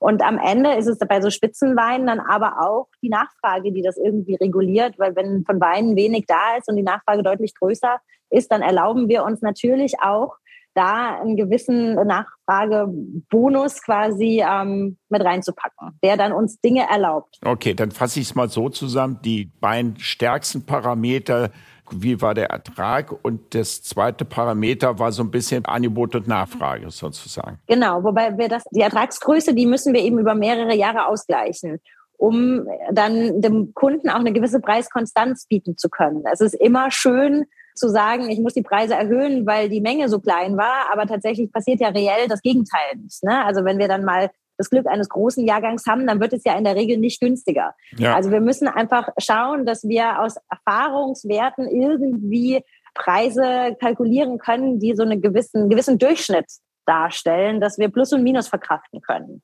Und 0.00 0.22
am 0.22 0.38
Ende 0.38 0.74
ist 0.74 0.86
es 0.86 0.98
bei 0.98 1.20
so 1.20 1.30
Spitzenweinen 1.30 2.06
dann 2.06 2.20
aber 2.20 2.60
auch 2.60 2.88
die 3.02 3.08
Nachfrage, 3.08 3.72
die 3.72 3.82
das 3.82 3.96
irgendwie 3.96 4.34
reguliert, 4.34 4.98
weil 4.98 5.16
wenn 5.16 5.44
von 5.44 5.60
Weinen 5.60 5.96
wenig 5.96 6.26
da 6.26 6.56
ist 6.58 6.68
und 6.68 6.76
die 6.76 6.82
Nachfrage 6.82 7.22
deutlich 7.22 7.54
größer 7.54 7.98
ist, 8.30 8.50
dann 8.50 8.62
erlauben 8.62 9.08
wir 9.08 9.24
uns 9.24 9.40
natürlich 9.40 9.94
auch, 10.00 10.36
da 10.74 11.20
einen 11.20 11.36
gewissen 11.36 11.94
Nachfragebonus 11.94 13.82
quasi 13.82 14.42
ähm, 14.44 14.98
mit 15.08 15.22
reinzupacken, 15.22 15.98
der 16.02 16.16
dann 16.16 16.32
uns 16.32 16.60
Dinge 16.60 16.88
erlaubt. 16.90 17.38
Okay, 17.44 17.74
dann 17.74 17.92
fasse 17.92 18.20
ich 18.20 18.26
es 18.26 18.34
mal 18.34 18.48
so 18.48 18.68
zusammen. 18.68 19.20
Die 19.24 19.52
beiden 19.60 19.98
stärksten 19.98 20.66
Parameter 20.66 21.50
wie 21.90 22.20
war 22.20 22.34
der 22.34 22.50
Ertrag 22.50 23.12
und 23.24 23.54
das 23.54 23.82
zweite 23.82 24.24
Parameter 24.24 24.98
war 24.98 25.12
so 25.12 25.22
ein 25.22 25.30
bisschen 25.30 25.64
Angebot 25.64 26.14
und 26.14 26.26
Nachfrage 26.26 26.90
sozusagen. 26.90 27.58
Genau, 27.66 28.02
wobei 28.02 28.36
wir 28.38 28.48
das, 28.48 28.64
die 28.70 28.80
Ertragsgröße, 28.80 29.54
die 29.54 29.66
müssen 29.66 29.92
wir 29.92 30.00
eben 30.00 30.18
über 30.18 30.34
mehrere 30.34 30.74
Jahre 30.74 31.06
ausgleichen 31.06 31.80
um 32.16 32.66
dann 32.92 33.40
dem 33.40 33.74
Kunden 33.74 34.08
auch 34.08 34.20
eine 34.20 34.32
gewisse 34.32 34.60
Preiskonstanz 34.60 35.46
bieten 35.46 35.76
zu 35.76 35.88
können. 35.88 36.22
Es 36.32 36.40
ist 36.40 36.54
immer 36.54 36.90
schön 36.90 37.44
zu 37.74 37.88
sagen, 37.88 38.30
ich 38.30 38.38
muss 38.38 38.54
die 38.54 38.62
Preise 38.62 38.94
erhöhen, 38.94 39.46
weil 39.46 39.68
die 39.68 39.80
Menge 39.80 40.08
so 40.08 40.20
klein 40.20 40.56
war, 40.56 40.92
aber 40.92 41.06
tatsächlich 41.06 41.52
passiert 41.52 41.80
ja 41.80 41.88
reell 41.88 42.28
das 42.28 42.40
Gegenteil 42.40 42.96
nicht. 43.02 43.22
Ne? 43.24 43.44
Also 43.44 43.64
wenn 43.64 43.78
wir 43.78 43.88
dann 43.88 44.04
mal 44.04 44.30
das 44.56 44.70
Glück 44.70 44.86
eines 44.86 45.08
großen 45.08 45.46
Jahrgangs 45.46 45.86
haben, 45.86 46.06
dann 46.06 46.20
wird 46.20 46.32
es 46.32 46.44
ja 46.44 46.56
in 46.56 46.64
der 46.64 46.76
Regel 46.76 46.98
nicht 46.98 47.20
günstiger. 47.20 47.74
Ja. 47.96 48.14
Also 48.14 48.30
wir 48.30 48.40
müssen 48.40 48.68
einfach 48.68 49.08
schauen, 49.18 49.66
dass 49.66 49.84
wir 49.84 50.20
aus 50.20 50.36
Erfahrungswerten 50.50 51.68
irgendwie 51.68 52.62
Preise 52.94 53.76
kalkulieren 53.80 54.38
können, 54.38 54.78
die 54.78 54.94
so 54.94 55.02
einen 55.02 55.20
gewissen, 55.20 55.68
gewissen 55.68 55.98
Durchschnitt 55.98 56.46
darstellen, 56.86 57.60
dass 57.60 57.78
wir 57.78 57.88
Plus 57.88 58.12
und 58.12 58.22
Minus 58.22 58.48
verkraften 58.48 59.00
können. 59.00 59.42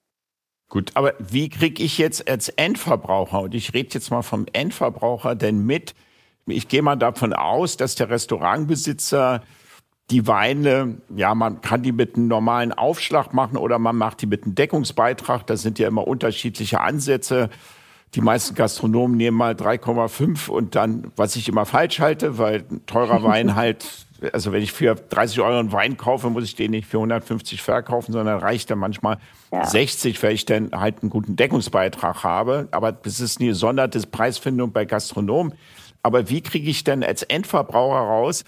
Gut, 0.68 0.92
aber 0.94 1.14
wie 1.18 1.48
kriege 1.48 1.82
ich 1.82 1.98
jetzt 1.98 2.30
als 2.30 2.48
Endverbraucher, 2.48 3.40
und 3.40 3.54
ich 3.54 3.74
rede 3.74 3.88
jetzt 3.92 4.10
mal 4.10 4.22
vom 4.22 4.46
Endverbraucher, 4.52 5.34
denn 5.34 5.66
mit, 5.66 5.94
ich 6.46 6.68
gehe 6.68 6.82
mal 6.82 6.94
davon 6.94 7.32
aus, 7.32 7.76
dass 7.76 7.96
der 7.96 8.08
Restaurantbesitzer 8.08 9.42
die 10.10 10.26
Weine, 10.26 10.96
ja, 11.14 11.34
man 11.34 11.60
kann 11.60 11.82
die 11.82 11.92
mit 11.92 12.16
einem 12.16 12.28
normalen 12.28 12.72
Aufschlag 12.72 13.32
machen 13.32 13.56
oder 13.56 13.78
man 13.78 13.96
macht 13.96 14.22
die 14.22 14.26
mit 14.26 14.44
einem 14.44 14.54
Deckungsbeitrag. 14.54 15.46
Da 15.46 15.56
sind 15.56 15.78
ja 15.78 15.86
immer 15.86 16.06
unterschiedliche 16.06 16.80
Ansätze. 16.80 17.48
Die 18.14 18.20
meisten 18.20 18.56
Gastronomen 18.56 19.16
nehmen 19.16 19.36
mal 19.36 19.54
3,5 19.54 20.48
und 20.48 20.74
dann, 20.74 21.12
was 21.14 21.36
ich 21.36 21.48
immer 21.48 21.64
falsch 21.64 22.00
halte, 22.00 22.38
weil 22.38 22.64
ein 22.70 22.84
teurer 22.86 23.22
Wein 23.24 23.54
halt, 23.54 23.86
also 24.32 24.50
wenn 24.50 24.62
ich 24.62 24.72
für 24.72 24.96
30 24.96 25.40
Euro 25.40 25.60
einen 25.60 25.70
Wein 25.70 25.96
kaufe, 25.96 26.28
muss 26.28 26.42
ich 26.42 26.56
den 26.56 26.72
nicht 26.72 26.88
für 26.88 26.96
150 26.96 27.62
verkaufen, 27.62 28.12
sondern 28.12 28.40
reicht 28.40 28.68
dann 28.70 28.80
manchmal 28.80 29.18
ja. 29.52 29.64
60, 29.64 30.20
weil 30.24 30.32
ich 30.32 30.44
dann 30.44 30.72
halt 30.72 31.02
einen 31.02 31.10
guten 31.10 31.36
Deckungsbeitrag 31.36 32.24
habe. 32.24 32.66
Aber 32.72 32.90
das 32.90 33.20
ist 33.20 33.38
eine 33.38 33.50
gesonderte 33.50 34.00
Preisfindung 34.00 34.72
bei 34.72 34.86
Gastronomen. 34.86 35.54
Aber 36.02 36.28
wie 36.30 36.40
kriege 36.40 36.68
ich 36.68 36.82
denn 36.82 37.04
als 37.04 37.22
Endverbraucher 37.22 38.00
raus, 38.00 38.44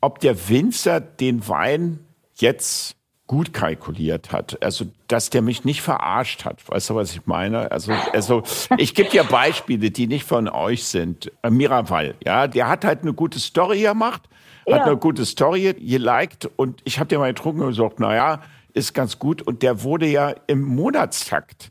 ob 0.00 0.18
der 0.20 0.48
Winzer 0.48 1.00
den 1.00 1.46
Wein 1.48 2.00
jetzt 2.36 2.96
gut 3.26 3.52
kalkuliert 3.52 4.32
hat. 4.32 4.60
Also, 4.60 4.86
dass 5.06 5.30
der 5.30 5.40
mich 5.40 5.64
nicht 5.64 5.82
verarscht 5.82 6.44
hat. 6.44 6.68
Weißt 6.68 6.90
du, 6.90 6.96
was 6.96 7.12
ich 7.12 7.26
meine? 7.26 7.70
Also, 7.70 7.92
also 8.12 8.42
ich 8.76 8.92
gebe 8.94 9.08
dir 9.08 9.22
Beispiele, 9.22 9.92
die 9.92 10.08
nicht 10.08 10.24
von 10.24 10.48
euch 10.48 10.82
sind. 10.84 11.30
Miraval, 11.48 12.16
ja, 12.24 12.48
der 12.48 12.68
hat 12.68 12.84
halt 12.84 13.02
eine 13.02 13.12
gute 13.12 13.38
Story 13.38 13.82
gemacht, 13.82 14.22
ja. 14.66 14.80
hat 14.80 14.86
eine 14.86 14.96
gute 14.96 15.24
Story 15.24 15.74
geliked 15.74 16.50
und 16.56 16.80
ich 16.84 16.98
habe 16.98 17.06
dir 17.06 17.20
mal 17.20 17.32
getrunken 17.32 17.60
und 17.60 17.68
gesagt, 17.68 18.00
na 18.00 18.16
ja, 18.16 18.42
ist 18.72 18.94
ganz 18.94 19.20
gut. 19.20 19.42
Und 19.42 19.62
der 19.62 19.84
wurde 19.84 20.06
ja 20.06 20.34
im 20.48 20.62
Monatstakt 20.62 21.70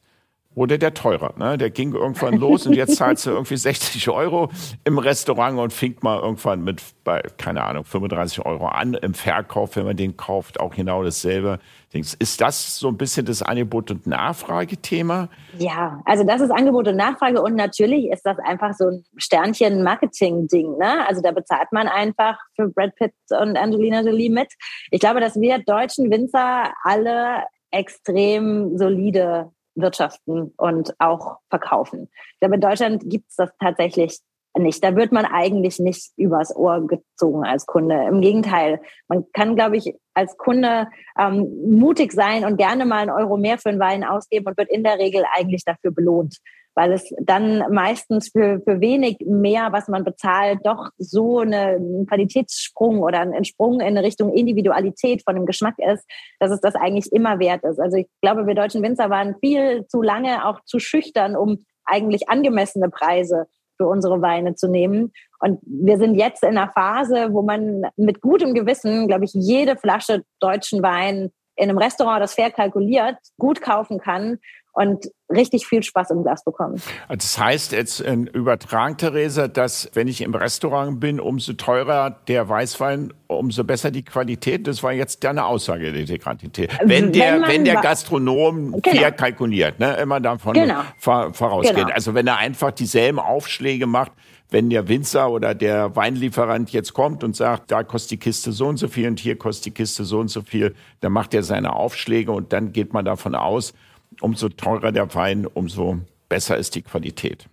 wurde 0.60 0.78
der 0.78 0.94
teurer. 0.94 1.34
Ne? 1.38 1.58
Der 1.58 1.70
ging 1.70 1.94
irgendwann 1.94 2.36
los 2.36 2.68
und 2.68 2.74
jetzt 2.74 2.98
zahlst 2.98 3.26
du 3.26 3.32
irgendwie 3.32 3.56
60 3.56 4.10
Euro 4.10 4.50
im 4.84 4.98
Restaurant 4.98 5.58
und 5.58 5.72
fing 5.72 5.96
mal 6.02 6.20
irgendwann 6.20 6.64
mit 6.64 6.84
bei, 7.06 7.22
keine 7.38 7.64
Ahnung, 7.64 7.86
35 7.86 8.46
Euro 8.46 8.68
an 8.68 8.94
im 8.94 9.14
Verkauf, 9.14 9.78
wenn 9.78 9.86
man 9.86 9.96
den 9.96 10.18
kauft, 10.18 10.60
auch 10.60 10.76
genau 10.76 11.02
dasselbe. 11.02 11.60
Ist 11.94 12.42
das 12.42 12.78
so 12.78 12.90
ein 12.90 12.98
bisschen 12.98 13.26
das 13.26 13.42
Angebot- 13.42 13.90
und 13.90 14.06
Nachfragethema? 14.06 15.30
Ja, 15.58 16.02
also 16.06 16.26
das 16.26 16.42
ist 16.42 16.52
Angebot 16.52 16.90
und 16.90 16.98
Nachfrage 16.98 17.42
und 17.42 17.56
natürlich 17.56 18.12
ist 18.12 18.26
das 18.26 18.38
einfach 18.40 18.74
so 18.74 18.90
ein 18.90 19.06
Sternchen-Marketing-Ding. 19.16 20.78
Ne? 20.78 21.08
Also 21.08 21.22
da 21.22 21.32
bezahlt 21.32 21.72
man 21.72 21.88
einfach 21.88 22.38
für 22.58 22.68
Brad 22.68 22.96
Pitt 22.98 23.14
und 23.30 23.58
Angelina 23.58 24.02
Jolie 24.02 24.30
mit. 24.30 24.52
Ich 24.92 25.00
glaube, 25.00 25.22
dass 25.22 25.40
wir 25.40 25.60
deutschen 25.60 26.12
Winzer 26.12 26.74
alle 26.84 27.46
extrem 27.72 28.78
solide 28.78 29.52
wirtschaften 29.82 30.54
und 30.58 30.94
auch 31.00 31.38
verkaufen. 31.50 32.10
Ich 32.34 32.40
glaube, 32.40 32.56
in 32.56 32.62
Deutschland 32.62 33.04
gibt 33.10 33.30
es 33.30 33.36
das 33.36 33.50
tatsächlich 33.60 34.20
nicht. 34.58 34.84
Da 34.84 34.96
wird 34.96 35.12
man 35.12 35.26
eigentlich 35.26 35.80
nicht 35.80 36.12
übers 36.18 36.56
Ohr 36.56 36.86
gezogen 36.88 37.46
als 37.46 37.66
Kunde. 37.66 38.06
Im 38.08 38.22
Gegenteil, 38.22 38.82
man 39.08 39.26
kann, 39.34 39.56
glaube 39.56 39.78
ich, 39.78 39.94
als 40.14 40.38
Kunde 40.38 40.88
ähm, 41.18 41.48
mutig 41.70 42.12
sein 42.12 42.46
und 42.46 42.58
gerne 42.58 42.86
mal 42.86 43.00
einen 43.00 43.12
Euro 43.12 43.38
mehr 43.38 43.58
für 43.58 43.70
einen 43.70 43.80
Wein 43.80 44.04
ausgeben 44.04 44.48
und 44.48 44.58
wird 44.58 44.70
in 44.70 44.84
der 44.84 44.98
Regel 44.98 45.24
eigentlich 45.36 45.64
dafür 45.64 45.92
belohnt 45.92 46.38
weil 46.80 46.94
es 46.94 47.14
dann 47.20 47.74
meistens 47.74 48.30
für, 48.30 48.62
für 48.62 48.80
wenig 48.80 49.18
mehr, 49.28 49.74
was 49.74 49.90
man 49.90 50.06
bezahlt, 50.06 50.60
doch 50.64 50.92
so 50.98 51.40
eine, 51.40 51.76
ein 51.76 52.06
Qualitätssprung 52.08 53.02
oder 53.02 53.20
ein 53.20 53.44
Sprung 53.44 53.82
in 53.82 53.98
Richtung 53.98 54.32
Individualität 54.32 55.22
von 55.26 55.36
dem 55.36 55.46
Geschmack 55.46 55.76
ist, 55.78 56.06
dass 56.40 56.52
es 56.52 56.62
das 56.62 56.76
eigentlich 56.76 57.12
immer 57.12 57.38
wert 57.38 57.66
ist. 57.66 57.82
Also 57.82 57.98
ich 57.98 58.08
glaube, 58.22 58.48
wir 58.48 58.56
deutschen 58.56 58.82
Winzer 58.82 59.10
waren 59.10 59.36
viel 59.42 59.88
zu 59.88 60.02
lange 60.02 60.48
auch 60.48 60.62
zu 60.64 60.80
schüchtern, 60.80 61.36
um 61.36 61.66
eigentlich 61.84 62.30
angemessene 62.30 62.90
Preise 62.90 63.48
für 63.76 63.88
unsere 63.90 64.22
Weine 64.22 64.56
zu 64.56 64.70
nehmen. 64.70 65.12
Und 65.42 65.60
wir 65.64 65.98
sind 65.98 66.16
jetzt 66.16 66.44
in 66.44 66.58
einer 66.58 66.72
Phase, 66.72 67.34
wo 67.34 67.42
man 67.42 67.82
mit 67.98 68.22
gutem 68.22 68.54
Gewissen, 68.54 69.10
glaube 69.10 69.26
ich, 69.26 69.34
jede 69.34 69.76
Flasche 69.76 70.24
deutschen 70.40 70.82
Wein 70.82 71.32
in 71.58 71.70
einem 71.70 71.78
Restaurant, 71.78 72.22
das 72.22 72.36
fair 72.36 72.52
kalkuliert, 72.52 73.18
gut 73.38 73.60
kaufen 73.60 74.00
kann 74.00 74.38
und 74.80 75.12
richtig 75.30 75.68
viel 75.68 75.84
Spaß 75.84 76.12
im 76.12 76.24
Glas 76.24 76.44
bekommen. 76.46 76.82
Das 77.10 77.38
heißt 77.38 77.74
jetzt 77.74 78.00
in 78.00 78.28
Übertragen, 78.28 78.96
Theresa, 78.96 79.50
dass 79.50 79.90
wenn 79.94 80.08
ich 80.08 80.22
im 80.22 80.34
Restaurant 80.34 81.02
bin, 81.02 81.20
umso 81.20 81.52
teurer 81.54 82.12
der 82.30 82.48
Weißwein, 82.48 83.14
umso 83.28 83.66
besser 83.66 83.92
die 83.92 84.04
Qualität. 84.04 84.68
Das 84.68 84.82
war 84.82 84.94
jetzt 84.94 85.24
deine 85.26 85.46
Aussage 85.46 85.92
der 85.92 86.18
Quantität. 86.18 86.72
Wenn 86.86 87.12
der, 87.12 87.42
wenn, 87.42 87.48
wenn 87.50 87.66
der 87.66 87.76
Gastronom 87.76 88.82
genau. 88.82 88.98
fair 88.98 89.12
kalkuliert, 89.12 89.80
ne, 89.80 89.98
immer 89.98 90.22
davon 90.22 90.54
genau. 90.54 90.82
vorausgeht. 90.98 91.76
Genau. 91.76 91.94
Also 91.94 92.14
wenn 92.14 92.28
er 92.28 92.38
einfach 92.38 92.72
dieselben 92.72 93.20
Aufschläge 93.20 93.86
macht, 93.86 94.14
wenn 94.50 94.70
der 94.70 94.88
Winzer 94.88 95.30
oder 95.30 95.54
der 95.54 95.96
Weinlieferant 95.96 96.72
jetzt 96.72 96.94
kommt 96.94 97.24
und 97.24 97.36
sagt, 97.36 97.70
da 97.70 97.84
kostet 97.84 98.12
die 98.12 98.18
Kiste 98.18 98.54
so 98.54 98.68
und 98.68 98.78
so 98.78 98.88
viel 98.88 99.08
und 99.08 99.20
hier 99.20 99.38
kostet 99.38 99.66
die 99.66 99.72
Kiste 99.72 100.06
so 100.06 100.20
und 100.20 100.30
so 100.30 100.42
viel, 100.42 100.74
dann 101.02 101.12
macht 101.12 101.34
er 101.34 101.44
seine 101.44 101.74
Aufschläge 101.74 102.32
und 102.32 102.54
dann 102.54 102.72
geht 102.72 102.94
man 102.94 103.06
davon 103.06 103.36
aus, 103.36 103.74
umso 104.22 104.50
teurer 104.50 104.92
der 104.92 105.14
Wein, 105.16 105.46
umso 105.46 106.00
besser 106.28 106.58
ist 106.58 106.76
die 106.76 106.82
Qualität. 106.82 107.48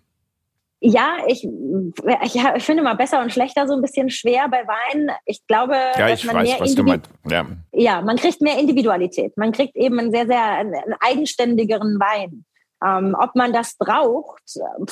Ja, 0.81 1.17
ich, 1.27 1.43
ich, 1.45 2.65
finde 2.65 2.83
mal 2.83 2.95
besser 2.95 3.21
und 3.23 3.33
schlechter 3.33 3.67
so 3.67 3.75
ein 3.75 3.81
bisschen 3.81 4.11
schwer 4.11 4.49
bei 4.49 4.67
Wein. 4.67 5.11
Ich 5.25 5.47
glaube, 5.47 5.75
ja, 5.75 6.11
ich 6.11 6.27
weiß, 6.27 6.61
was 6.61 6.71
Individu 6.71 6.83
du 6.83 6.83
meinst. 6.83 7.11
Ja. 7.29 7.47
ja, 7.73 8.03
man 8.03 8.17
kriegt 8.17 8.43
mehr 8.43 8.59
Individualität. 8.59 9.37
Man 9.39 9.53
kriegt 9.53 9.75
eben 9.75 9.99
einen 9.99 10.11
sehr, 10.11 10.27
sehr 10.27 10.45
einen 10.45 10.95
eigenständigeren 11.01 11.99
Wein. 11.99 12.45
Ähm, 12.85 13.17
ob 13.19 13.35
man 13.35 13.55
das 13.55 13.77
braucht, 13.79 14.43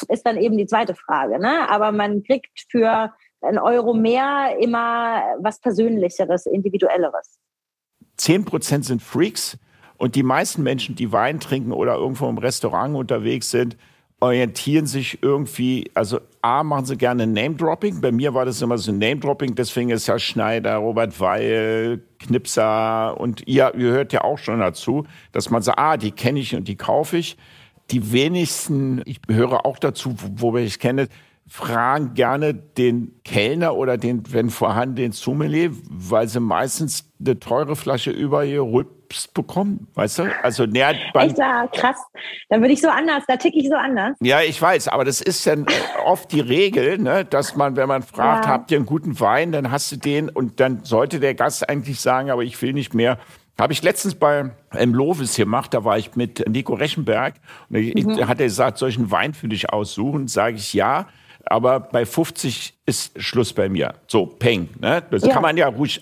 ist 0.09 0.22
dann 0.25 0.39
eben 0.39 0.57
die 0.57 0.66
zweite 0.66 0.95
Frage. 0.95 1.39
Ne? 1.39 1.68
Aber 1.68 1.93
man 1.93 2.22
kriegt 2.22 2.64
für 2.70 3.12
einen 3.43 3.59
Euro 3.59 3.93
mehr 3.93 4.57
immer 4.59 5.22
was 5.39 5.61
Persönlicheres, 5.61 6.47
Individuelleres. 6.47 7.39
Zehn 8.16 8.45
Prozent 8.47 8.87
sind 8.87 9.03
Freaks, 9.03 9.59
und 10.05 10.17
die 10.17 10.23
meisten 10.23 10.63
Menschen, 10.63 10.97
die 10.97 11.13
Wein 11.13 11.41
trinken 11.41 11.73
oder 11.73 11.95
irgendwo 11.95 12.29
im 12.29 12.37
Restaurant 12.37 12.95
unterwegs 12.95 13.51
sind, 13.51 13.79
orientieren 14.21 14.85
sich 14.87 15.23
irgendwie, 15.23 15.91
also 15.95 16.21
A, 16.43 16.63
machen 16.63 16.85
sie 16.85 16.99
gerne 16.99 17.27
Name-Dropping. 17.27 18.03
Bei 18.03 18.13
mir 18.13 18.35
war 18.35 18.45
das 18.45 18.61
immer 18.61 18.77
so 18.77 18.93
Name-Dropping, 18.93 19.55
deswegen 19.55 19.89
ist 19.89 20.07
ja 20.07 20.19
Schneider, 20.19 20.77
Robert 20.77 21.19
Weil, 21.21 22.03
Knipser 22.19 23.19
und 23.19 23.49
ihr, 23.49 23.75
ihr 23.77 23.93
hört 23.93 24.13
ja 24.13 24.25
auch 24.25 24.37
schon 24.37 24.61
dazu, 24.61 25.07
dass 25.33 25.49
man 25.49 25.63
sagt, 25.63 25.79
ah, 25.79 25.97
die 25.97 26.11
kenne 26.11 26.39
ich 26.41 26.55
und 26.55 26.69
die 26.69 26.77
kaufe 26.77 27.17
ich. 27.17 27.39
Die 27.91 28.13
wenigsten, 28.13 29.01
ich 29.07 29.23
gehöre 29.23 29.65
auch 29.65 29.79
dazu, 29.79 30.15
wo, 30.37 30.53
wo 30.53 30.59
ich 30.59 30.79
kenne, 30.81 31.09
fragen 31.47 32.13
gerne 32.13 32.53
den 32.53 33.23
Kellner 33.25 33.75
oder 33.75 33.97
den, 33.97 34.23
wenn 34.35 34.51
vorhanden, 34.51 34.97
den 34.97 35.13
Sommelier, 35.13 35.71
weil 35.89 36.29
sie 36.29 36.41
meistens 36.41 37.11
eine 37.25 37.39
teure 37.39 37.77
Flasche 37.77 38.11
über 38.11 38.45
ihr 38.45 38.62
Rübst 38.62 39.35
bekommen, 39.35 39.89
weißt 39.95 40.20
du? 40.20 40.43
Also, 40.43 40.66
näher 40.66 40.95
Echt, 41.14 41.39
ja, 41.39 41.66
krass. 41.66 41.97
Dann 42.49 42.61
würde 42.61 42.72
ich 42.75 42.81
so 42.81 42.89
anders, 42.89 43.25
da 43.27 43.37
ticke 43.37 43.59
ich 43.59 43.68
so 43.68 43.75
anders. 43.75 44.16
Ja, 44.20 44.41
ich 44.41 44.61
weiß, 44.61 44.89
aber 44.89 45.05
das 45.05 45.20
ist 45.20 45.47
dann 45.47 45.66
oft 46.05 46.33
die 46.33 46.41
Regel, 46.41 46.99
ne, 46.99 47.25
dass 47.25 47.57
man, 47.57 47.77
wenn 47.77 47.89
man 47.89 48.03
fragt, 48.03 48.47
ja. 48.47 48.51
habt 48.51 48.70
ihr 48.70 48.79
einen 48.79 48.87
guten 48.87 49.18
Wein, 49.20 49.53
dann 49.53 49.70
hast 49.70 49.93
du 49.93 49.97
den 49.97 50.29
und 50.29 50.61
dann 50.61 50.85
sollte 50.85 51.20
der 51.20 51.35
Gast 51.35 51.68
eigentlich 51.68 52.01
sagen, 52.01 52.31
aber 52.31 52.43
ich 52.43 52.61
will 52.61 52.72
nicht 52.72 52.95
mehr. 52.95 53.18
Habe 53.59 53.72
ich 53.72 53.83
letztens 53.83 54.16
bei 54.16 54.51
ähm, 54.75 54.95
Lovis 54.95 55.37
gemacht, 55.37 55.75
da 55.75 55.85
war 55.85 55.97
ich 55.97 56.16
mit 56.16 56.49
Nico 56.49 56.75
Rechenberg 56.75 57.35
und 57.70 57.95
mhm. 57.95 58.27
hat 58.27 58.41
er 58.41 58.47
gesagt, 58.47 58.79
soll 58.79 58.89
ich 58.89 58.99
einen 58.99 59.12
Wein 59.12 59.33
für 59.33 59.49
dich 59.49 59.70
aussuchen? 59.70 60.27
Sage 60.27 60.57
ich 60.57 60.75
ja 60.75 61.07
aber 61.47 61.81
bei 61.81 62.07
50 62.07 62.75
ist 62.87 63.21
Schluss 63.21 63.53
bei 63.53 63.69
mir. 63.69 63.95
So, 64.07 64.27
peng. 64.27 64.69
Ne? 64.81 65.03
Das 65.11 65.25
ja. 65.25 65.33
kann 65.33 65.43
man 65.43 65.57
ja 65.57 65.69
ruhig 65.69 66.01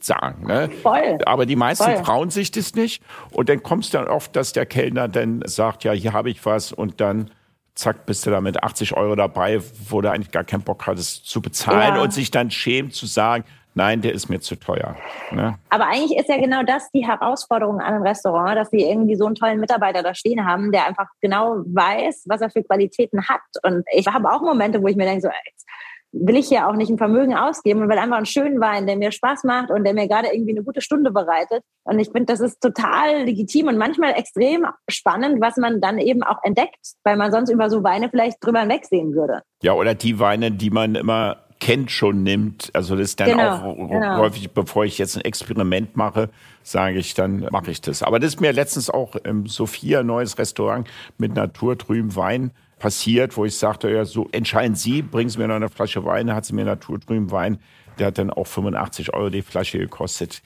sagen. 0.00 0.46
Ne? 0.46 0.70
Voll. 0.82 1.18
Aber 1.26 1.46
die 1.46 1.56
meisten 1.56 1.84
Voll. 1.84 2.02
trauen 2.02 2.30
sich 2.30 2.50
das 2.50 2.74
nicht. 2.74 3.02
Und 3.30 3.48
dann 3.48 3.62
kommt 3.62 3.84
es 3.84 3.90
dann 3.90 4.06
oft, 4.06 4.34
dass 4.36 4.52
der 4.52 4.66
Kellner 4.66 5.08
dann 5.08 5.42
sagt, 5.46 5.84
ja, 5.84 5.92
hier 5.92 6.12
habe 6.12 6.30
ich 6.30 6.44
was 6.44 6.72
und 6.72 7.00
dann 7.00 7.30
zack, 7.74 8.06
bist 8.06 8.24
du 8.26 8.30
da 8.30 8.40
mit 8.40 8.62
80 8.62 8.96
Euro 8.96 9.16
dabei, 9.16 9.60
wo 9.88 10.00
du 10.00 10.10
eigentlich 10.10 10.30
gar 10.30 10.44
keinen 10.44 10.62
Bock 10.62 10.86
hattest 10.86 11.26
zu 11.26 11.42
bezahlen 11.42 11.96
ja. 11.96 12.02
und 12.02 12.12
sich 12.12 12.30
dann 12.30 12.50
schämt 12.50 12.94
zu 12.94 13.06
sagen, 13.06 13.44
nein, 13.74 14.00
der 14.00 14.12
ist 14.12 14.28
mir 14.28 14.40
zu 14.40 14.56
teuer. 14.56 14.96
Ne? 15.30 15.58
Aber 15.70 15.86
eigentlich 15.86 16.18
ist 16.18 16.28
ja 16.28 16.38
genau 16.38 16.62
das 16.62 16.90
die 16.92 17.06
Herausforderung 17.06 17.80
an 17.80 17.94
einem 17.94 18.02
Restaurant, 18.02 18.56
dass 18.56 18.70
sie 18.70 18.82
irgendwie 18.82 19.16
so 19.16 19.26
einen 19.26 19.34
tollen 19.34 19.60
Mitarbeiter 19.60 20.02
da 20.02 20.14
stehen 20.14 20.46
haben, 20.46 20.72
der 20.72 20.86
einfach 20.86 21.08
genau 21.20 21.56
weiß, 21.66 22.24
was 22.26 22.40
er 22.40 22.50
für 22.50 22.62
Qualitäten 22.62 23.28
hat. 23.28 23.42
Und 23.62 23.84
ich 23.92 24.06
habe 24.06 24.30
auch 24.30 24.40
Momente, 24.40 24.82
wo 24.82 24.88
ich 24.88 24.96
mir 24.96 25.04
denke, 25.04 25.22
so, 25.22 25.28
jetzt 25.28 25.66
will 26.14 26.36
ich 26.36 26.48
ja 26.50 26.68
auch 26.68 26.74
nicht 26.74 26.90
ein 26.90 26.98
Vermögen 26.98 27.34
ausgeben 27.34 27.82
und 27.82 27.88
will 27.88 27.98
einfach 27.98 28.16
einen 28.16 28.26
schönen 28.26 28.60
Wein, 28.60 28.86
der 28.86 28.96
mir 28.96 29.10
Spaß 29.10 29.44
macht 29.44 29.70
und 29.70 29.84
der 29.84 29.94
mir 29.94 30.06
gerade 30.06 30.28
irgendwie 30.32 30.52
eine 30.52 30.62
gute 30.62 30.80
Stunde 30.80 31.10
bereitet. 31.10 31.62
Und 31.84 31.98
ich 31.98 32.10
finde, 32.10 32.26
das 32.26 32.40
ist 32.40 32.60
total 32.60 33.24
legitim 33.24 33.66
und 33.66 33.76
manchmal 33.76 34.12
extrem 34.12 34.66
spannend, 34.88 35.40
was 35.40 35.56
man 35.56 35.80
dann 35.80 35.98
eben 35.98 36.22
auch 36.22 36.38
entdeckt, 36.44 36.78
weil 37.02 37.16
man 37.16 37.32
sonst 37.32 37.50
über 37.50 37.68
so 37.68 37.82
Weine 37.82 38.08
vielleicht 38.08 38.44
drüber 38.44 38.60
hinwegsehen 38.60 39.14
würde. 39.14 39.42
Ja, 39.62 39.72
oder 39.72 39.94
die 39.94 40.18
Weine, 40.20 40.52
die 40.52 40.70
man 40.70 40.94
immer 40.94 41.43
kennt, 41.64 41.90
schon 41.90 42.22
nimmt. 42.22 42.68
Also 42.74 42.94
das 42.94 43.08
ist 43.08 43.20
dann 43.20 43.30
genau, 43.30 43.52
auch 43.52 43.88
genau. 43.88 44.18
häufig, 44.18 44.50
bevor 44.50 44.84
ich 44.84 44.98
jetzt 44.98 45.16
ein 45.16 45.22
Experiment 45.22 45.96
mache, 45.96 46.28
sage 46.62 46.98
ich, 46.98 47.14
dann 47.14 47.48
mache 47.50 47.70
ich 47.70 47.80
das. 47.80 48.02
Aber 48.02 48.20
das 48.20 48.34
ist 48.34 48.40
mir 48.42 48.52
letztens 48.52 48.90
auch 48.90 49.16
im 49.16 49.46
Sophia, 49.46 50.02
neues 50.02 50.36
Restaurant 50.36 50.86
mit 51.16 51.34
naturtrüben 51.34 52.14
Wein 52.16 52.50
passiert, 52.78 53.38
wo 53.38 53.46
ich 53.46 53.56
sagte, 53.56 53.90
ja, 53.90 54.04
so 54.04 54.28
entscheiden 54.32 54.74
Sie, 54.76 55.00
bringen 55.00 55.30
Sie 55.30 55.38
mir 55.38 55.48
noch 55.48 55.54
eine 55.54 55.70
Flasche 55.70 56.04
Wein, 56.04 56.34
hat 56.34 56.44
sie 56.44 56.54
mir 56.54 56.66
naturtrüben 56.66 57.30
Wein 57.30 57.58
Der 57.98 58.08
hat 58.08 58.18
dann 58.18 58.28
auch 58.28 58.46
85 58.46 59.14
Euro 59.14 59.30
die 59.30 59.40
Flasche 59.40 59.78
gekostet 59.78 60.42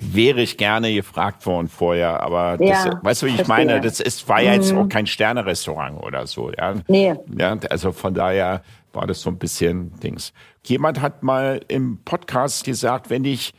wäre 0.00 0.40
ich 0.40 0.56
gerne 0.56 0.92
gefragt 0.94 1.44
worden 1.46 1.68
vorher, 1.68 2.22
aber 2.22 2.56
das, 2.56 2.86
ja, 2.86 3.00
weißt 3.02 3.22
du, 3.22 3.26
wie 3.26 3.30
ich 3.30 3.36
verstehe. 3.36 3.66
meine? 3.66 3.80
Das 3.80 4.00
ist, 4.00 4.28
war 4.28 4.40
ja 4.40 4.54
jetzt 4.54 4.72
mhm. 4.72 4.78
auch 4.78 4.88
kein 4.88 5.06
Sternerestaurant 5.06 6.02
oder 6.02 6.26
so, 6.26 6.50
ja. 6.50 6.74
Nee. 6.88 7.14
Ja, 7.36 7.56
also 7.68 7.92
von 7.92 8.14
daher 8.14 8.62
war 8.92 9.06
das 9.06 9.20
so 9.20 9.30
ein 9.30 9.38
bisschen 9.38 9.98
Dings. 10.00 10.32
Jemand 10.64 11.00
hat 11.00 11.22
mal 11.22 11.60
im 11.68 11.98
Podcast 12.04 12.64
gesagt, 12.64 13.10
wenn 13.10 13.24
ich 13.24 13.54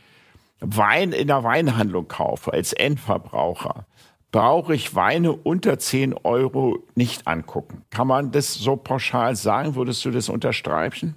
Wein 0.60 1.12
in 1.12 1.26
der 1.26 1.42
Weinhandlung 1.42 2.06
kaufe 2.08 2.52
als 2.52 2.72
Endverbraucher, 2.72 3.86
brauche 4.30 4.74
ich 4.74 4.94
Weine 4.94 5.32
unter 5.32 5.78
10 5.78 6.14
Euro 6.24 6.78
nicht 6.94 7.26
angucken. 7.26 7.84
Kann 7.90 8.06
man 8.06 8.32
das 8.32 8.54
so 8.54 8.76
pauschal 8.76 9.36
sagen? 9.36 9.74
Würdest 9.74 10.04
du 10.04 10.10
das 10.10 10.28
unterstreichen? 10.28 11.14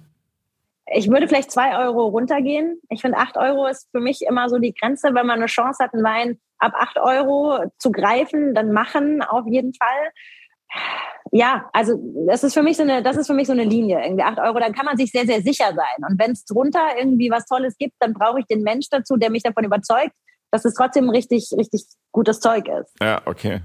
Ich 0.92 1.08
würde 1.10 1.26
vielleicht 1.26 1.50
zwei 1.50 1.78
Euro 1.78 2.06
runtergehen. 2.06 2.80
Ich 2.90 3.00
finde, 3.00 3.18
acht 3.18 3.36
Euro 3.36 3.66
ist 3.66 3.88
für 3.90 4.00
mich 4.00 4.22
immer 4.22 4.48
so 4.48 4.58
die 4.58 4.72
Grenze. 4.72 5.08
Wenn 5.14 5.26
man 5.26 5.38
eine 5.38 5.46
Chance 5.46 5.82
hat, 5.82 5.94
einen 5.94 6.04
Wein 6.04 6.38
ab 6.58 6.74
acht 6.76 6.98
Euro 6.98 7.70
zu 7.78 7.90
greifen, 7.90 8.54
dann 8.54 8.72
machen 8.72 9.22
auf 9.22 9.46
jeden 9.46 9.72
Fall. 9.74 10.12
Ja, 11.36 11.68
also 11.74 12.00
das 12.26 12.44
ist 12.44 12.54
für 12.54 12.62
mich 12.62 12.78
so 12.78 12.82
eine, 12.82 13.02
das 13.02 13.18
ist 13.18 13.26
für 13.26 13.34
mich 13.34 13.46
so 13.46 13.52
eine 13.52 13.64
Linie, 13.64 14.02
irgendwie 14.02 14.22
acht 14.22 14.38
Euro, 14.38 14.58
dann 14.58 14.72
kann 14.72 14.86
man 14.86 14.96
sich 14.96 15.10
sehr, 15.10 15.26
sehr 15.26 15.42
sicher 15.42 15.66
sein. 15.74 16.08
Und 16.08 16.18
wenn 16.18 16.30
es 16.30 16.46
drunter 16.46 16.80
irgendwie 16.98 17.30
was 17.30 17.44
Tolles 17.44 17.76
gibt, 17.76 17.92
dann 18.00 18.14
brauche 18.14 18.40
ich 18.40 18.46
den 18.46 18.62
Mensch 18.62 18.88
dazu, 18.90 19.16
der 19.16 19.30
mich 19.30 19.42
davon 19.42 19.64
überzeugt, 19.64 20.12
dass 20.50 20.64
es 20.64 20.72
trotzdem 20.72 21.10
richtig, 21.10 21.50
richtig 21.54 21.84
gutes 22.10 22.40
Zeug 22.40 22.68
ist. 22.68 22.90
Ja, 23.02 23.20
okay. 23.26 23.60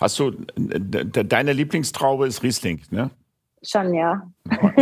Hast 0.00 0.18
du, 0.18 0.32
deine 0.32 1.52
Lieblingstraube 1.52 2.26
ist 2.26 2.42
Riesling, 2.42 2.82
ne? 2.90 3.10
Schon, 3.62 3.94
ja. 3.94 4.28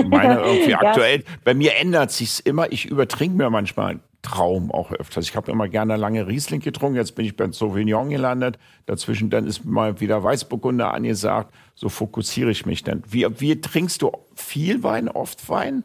Meine 0.07 0.41
irgendwie 0.43 0.75
aktuell. 0.75 1.19
ja. 1.19 1.27
Bei 1.45 1.53
mir 1.53 1.77
ändert 1.77 2.13
sich's 2.13 2.41
immer. 2.41 2.73
Ich 2.73 2.87
übertrinke 2.87 3.37
mir 3.37 3.51
manchmal 3.51 4.01
Traum 4.23 4.71
auch 4.71 4.93
öfters. 4.93 5.29
Ich 5.29 5.37
habe 5.37 5.51
immer 5.51 5.69
gerne 5.69 5.97
lange 5.97 6.27
Riesling 6.27 6.61
getrunken. 6.61 6.97
Jetzt 6.97 7.15
bin 7.15 7.25
ich 7.25 7.37
beim 7.37 7.53
Sauvignon 7.53 8.11
gelandet. 8.11 8.59
Dazwischen 8.87 9.31
dann 9.31 9.47
ist 9.47 9.65
mal 9.65 10.01
wieder 10.01 10.23
Weißburgunder 10.23 10.93
angesagt. 10.93 11.55
So 11.75 11.89
fokussiere 11.89 12.51
ich 12.51 12.67
mich 12.67 12.83
dann. 12.83 13.03
Wie, 13.09 13.27
wie 13.41 13.61
trinkst 13.61 14.03
du 14.03 14.13
viel 14.35 14.83
Wein, 14.83 15.09
oft 15.09 15.49
Wein? 15.49 15.85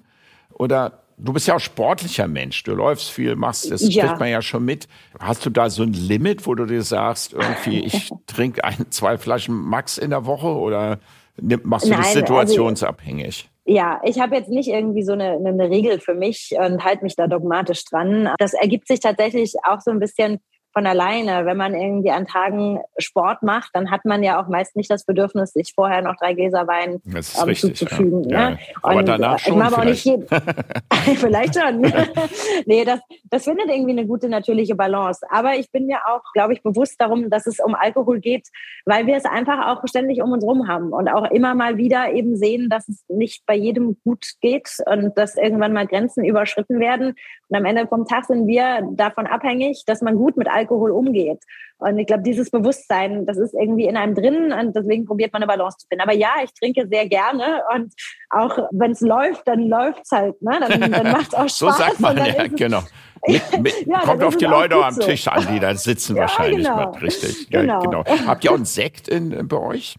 Oder 0.51 1.03
du 1.17 1.33
bist 1.33 1.47
ja 1.47 1.55
auch 1.55 1.59
sportlicher 1.59 2.27
Mensch. 2.27 2.63
Du 2.63 2.73
läufst 2.73 3.09
viel, 3.09 3.35
machst, 3.35 3.71
das 3.71 3.81
ja. 3.93 4.05
kriegt 4.05 4.19
man 4.19 4.29
ja 4.29 4.41
schon 4.41 4.65
mit. 4.65 4.87
Hast 5.19 5.45
du 5.45 5.49
da 5.49 5.69
so 5.69 5.83
ein 5.83 5.93
Limit, 5.93 6.45
wo 6.45 6.55
du 6.55 6.65
dir 6.65 6.83
sagst, 6.83 7.33
irgendwie, 7.33 7.79
ich 7.85 8.11
trinke 8.27 8.63
ein, 8.63 8.87
zwei 8.89 9.17
Flaschen 9.17 9.55
Max 9.55 9.97
in 9.97 10.09
der 10.09 10.25
Woche 10.25 10.47
oder 10.47 10.99
Machst 11.41 11.85
du 11.85 11.89
Nein, 11.89 11.99
das 11.99 12.07
also 12.07 12.19
situationsabhängig? 12.19 13.25
Also, 13.25 13.54
ja, 13.65 13.99
ich 14.03 14.19
habe 14.19 14.35
jetzt 14.35 14.49
nicht 14.49 14.69
irgendwie 14.69 15.03
so 15.03 15.13
eine, 15.13 15.33
eine 15.33 15.69
Regel 15.69 15.99
für 15.99 16.13
mich 16.13 16.51
und 16.57 16.83
halte 16.83 17.03
mich 17.03 17.15
da 17.15 17.27
dogmatisch 17.27 17.83
dran. 17.85 18.29
Das 18.37 18.53
ergibt 18.53 18.87
sich 18.87 18.99
tatsächlich 18.99 19.53
auch 19.63 19.81
so 19.81 19.89
ein 19.89 19.99
bisschen 19.99 20.39
von 20.75 20.85
alleine. 20.85 21.45
Wenn 21.45 21.55
man 21.55 21.73
irgendwie 21.73 22.11
an 22.11 22.27
Tagen 22.27 22.79
Sport 22.97 23.43
macht, 23.43 23.69
dann 23.73 23.91
hat 23.91 24.03
man 24.03 24.23
ja 24.23 24.41
auch 24.41 24.49
meist 24.49 24.75
nicht 24.75 24.91
das 24.91 25.05
Bedürfnis, 25.05 25.53
sich 25.53 25.73
vorher 25.73 26.01
noch 26.01 26.17
drei 26.17 26.33
Gläser 26.33 26.67
Wein 26.67 27.01
ähm, 27.05 27.15
richtig, 27.15 27.77
zuzufügen. 27.77 28.29
Ja. 28.29 28.51
Ne? 28.51 28.59
Ja. 28.59 28.75
Aber 28.81 29.03
danach 29.03 29.39
schon 29.39 29.61
ich 29.87 30.01
vielleicht. 30.03 30.31
Auch 30.33 31.07
nicht 31.07 31.19
vielleicht 31.19 31.55
schon. 31.59 31.81
nee, 32.65 32.83
das, 32.83 32.99
das 33.29 33.45
findet 33.45 33.69
irgendwie 33.69 33.91
eine 33.91 34.05
gute 34.05 34.27
natürliche 34.27 34.75
Balance. 34.75 35.25
Aber 35.29 35.55
ich 35.55 35.71
bin 35.71 35.85
mir 35.85 35.99
auch, 36.07 36.21
glaube 36.33 36.53
ich, 36.53 36.61
bewusst 36.61 36.99
darum, 36.99 37.29
dass 37.29 37.47
es 37.47 37.59
um 37.59 37.73
Alkohol 37.73 38.19
geht, 38.19 38.49
weil 38.85 39.07
wir 39.07 39.15
es 39.15 39.25
einfach 39.25 39.67
auch 39.67 39.81
ständig 39.87 40.21
um 40.21 40.33
uns 40.33 40.43
rum 40.43 40.67
haben 40.67 40.91
und 40.91 41.07
auch 41.07 41.31
immer 41.31 41.55
mal 41.55 41.77
wieder 41.77 42.11
eben 42.11 42.35
sehen, 42.35 42.69
dass 42.69 42.89
es 42.89 43.05
nicht 43.07 43.45
bei 43.45 43.55
jedem 43.55 43.97
gut 44.03 44.25
geht 44.41 44.69
und 44.85 45.17
dass 45.17 45.37
irgendwann 45.37 45.71
mal 45.71 45.87
Grenzen 45.87 46.25
überschritten 46.25 46.79
werden. 46.81 47.15
Und 47.49 47.57
am 47.57 47.65
Ende 47.65 47.87
vom 47.87 48.05
Tag 48.05 48.25
sind 48.25 48.47
wir 48.47 48.87
davon 48.93 49.27
abhängig, 49.27 49.83
dass 49.85 50.01
man 50.01 50.15
gut 50.15 50.37
mit 50.37 50.47
Alkohol 50.47 50.91
umgeht. 50.91 51.39
Und 51.77 51.99
ich 51.99 52.07
glaube, 52.07 52.23
dieses 52.23 52.49
Bewusstsein, 52.49 53.25
das 53.25 53.37
ist 53.37 53.53
irgendwie 53.53 53.85
in 53.85 53.97
einem 53.97 54.15
drin 54.15 54.53
und 54.53 54.75
deswegen 54.75 55.05
probiert 55.05 55.33
man 55.33 55.43
eine 55.43 55.47
Balance 55.47 55.77
zu 55.77 55.87
finden. 55.87 56.03
Aber 56.03 56.13
ja, 56.13 56.31
ich 56.43 56.53
trinke 56.53 56.87
sehr 56.87 57.07
gerne 57.07 57.61
und 57.75 57.93
auch 58.29 58.57
wenn 58.71 58.91
es 58.91 59.01
läuft, 59.01 59.47
dann 59.47 59.67
läuft 59.67 60.01
es 60.03 60.11
halt. 60.11 60.41
Ne? 60.41 60.57
Dann, 60.59 60.91
dann 60.91 61.11
macht 61.11 61.27
es 61.27 61.33
auch 61.33 61.49
Spaß. 61.49 61.57
so 61.57 61.69
sagt 61.71 61.99
man, 61.99 62.17
ja, 62.17 62.47
genau. 62.47 62.81
Mit, 63.27 63.59
mit, 63.59 63.87
ja, 63.87 64.01
kommt 64.01 64.23
auf 64.23 64.37
die 64.37 64.45
Leute 64.45 64.75
am 64.75 64.99
Tisch 64.99 65.27
an, 65.27 65.47
die 65.51 65.59
da 65.59 65.73
sitzen 65.73 66.15
ja, 66.15 66.23
wahrscheinlich. 66.23 66.67
Genau. 66.67 66.91
Richtig. 66.91 67.49
Genau. 67.49 67.79
genau. 67.79 68.03
Habt 68.27 68.43
ihr 68.43 68.51
auch 68.51 68.55
einen 68.55 68.65
Sekt 68.65 69.07
in, 69.07 69.47
bei 69.47 69.57
euch? 69.57 69.95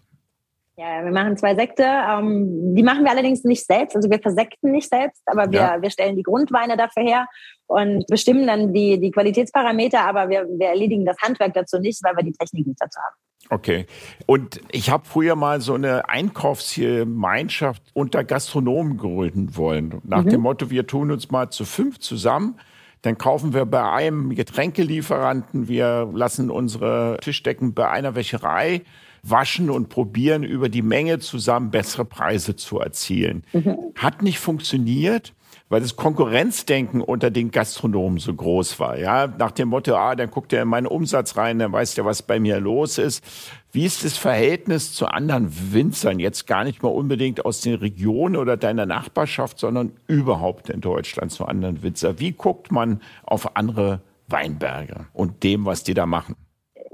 Ja, 0.78 1.02
wir 1.02 1.10
machen 1.10 1.38
zwei 1.38 1.54
Sekte. 1.54 1.84
Ähm, 1.84 2.74
die 2.74 2.82
machen 2.82 3.02
wir 3.04 3.10
allerdings 3.10 3.44
nicht 3.44 3.64
selbst. 3.64 3.96
Also 3.96 4.10
wir 4.10 4.18
versekten 4.18 4.72
nicht 4.72 4.90
selbst, 4.90 5.22
aber 5.24 5.50
wir, 5.50 5.60
ja. 5.60 5.82
wir 5.82 5.90
stellen 5.90 6.16
die 6.16 6.22
Grundweine 6.22 6.76
dafür 6.76 7.02
her 7.02 7.26
und 7.66 8.06
bestimmen 8.08 8.46
dann 8.46 8.74
die, 8.74 9.00
die 9.00 9.10
Qualitätsparameter, 9.10 10.04
aber 10.04 10.28
wir, 10.28 10.46
wir 10.58 10.68
erledigen 10.68 11.06
das 11.06 11.16
Handwerk 11.22 11.54
dazu 11.54 11.78
nicht, 11.78 12.04
weil 12.04 12.14
wir 12.16 12.24
die 12.24 12.32
Technik 12.32 12.66
nicht 12.66 12.80
dazu 12.80 13.00
haben. 13.00 13.14
Okay. 13.48 13.86
Und 14.26 14.60
ich 14.70 14.90
habe 14.90 15.06
früher 15.06 15.34
mal 15.34 15.62
so 15.62 15.74
eine 15.74 16.08
Einkaufsgemeinschaft 16.10 17.82
unter 17.94 18.24
Gastronomen 18.24 18.98
gründen 18.98 19.56
wollen. 19.56 20.02
Nach 20.04 20.24
mhm. 20.24 20.30
dem 20.30 20.40
Motto, 20.42 20.68
wir 20.68 20.86
tun 20.86 21.10
uns 21.10 21.30
mal 21.30 21.48
zu 21.48 21.64
fünf 21.64 22.00
zusammen. 22.00 22.60
Dann 23.00 23.16
kaufen 23.16 23.54
wir 23.54 23.64
bei 23.66 23.90
einem 23.90 24.34
Getränkelieferanten, 24.34 25.68
wir 25.68 26.10
lassen 26.12 26.50
unsere 26.50 27.18
Tischdecken 27.22 27.72
bei 27.72 27.88
einer 27.88 28.14
Wäscherei 28.14 28.82
waschen 29.30 29.70
und 29.70 29.88
probieren, 29.88 30.42
über 30.42 30.68
die 30.68 30.82
Menge 30.82 31.18
zusammen 31.18 31.70
bessere 31.70 32.04
Preise 32.04 32.56
zu 32.56 32.78
erzielen. 32.80 33.44
Mhm. 33.52 33.76
Hat 33.94 34.22
nicht 34.22 34.38
funktioniert 34.38 35.32
weil 35.68 35.80
das 35.80 35.96
Konkurrenzdenken 35.96 37.00
unter 37.00 37.30
den 37.30 37.50
Gastronomen 37.50 38.18
so 38.18 38.32
groß 38.32 38.78
war. 38.78 38.98
Ja, 38.98 39.26
nach 39.26 39.50
dem 39.50 39.68
Motto, 39.68 39.96
ah, 39.96 40.14
dann 40.14 40.30
guckt 40.30 40.52
er 40.52 40.62
in 40.62 40.68
meinen 40.68 40.86
Umsatz 40.86 41.36
rein, 41.36 41.58
dann 41.58 41.72
weiß 41.72 41.94
der, 41.94 42.04
was 42.04 42.22
bei 42.22 42.38
mir 42.38 42.60
los 42.60 42.98
ist. 42.98 43.24
Wie 43.72 43.84
ist 43.84 44.04
das 44.04 44.16
Verhältnis 44.16 44.92
zu 44.92 45.06
anderen 45.06 45.72
Winzern? 45.72 46.20
Jetzt 46.20 46.46
gar 46.46 46.64
nicht 46.64 46.82
mal 46.82 46.90
unbedingt 46.90 47.44
aus 47.44 47.60
den 47.60 47.74
Regionen 47.74 48.36
oder 48.36 48.56
deiner 48.56 48.86
Nachbarschaft, 48.86 49.58
sondern 49.58 49.92
überhaupt 50.06 50.70
in 50.70 50.80
Deutschland 50.80 51.32
zu 51.32 51.46
anderen 51.46 51.82
Winzer. 51.82 52.20
Wie 52.20 52.32
guckt 52.32 52.70
man 52.70 53.00
auf 53.24 53.56
andere 53.56 54.00
Weinberge 54.28 55.06
und 55.12 55.42
dem, 55.42 55.64
was 55.66 55.82
die 55.82 55.94
da 55.94 56.06
machen? 56.06 56.36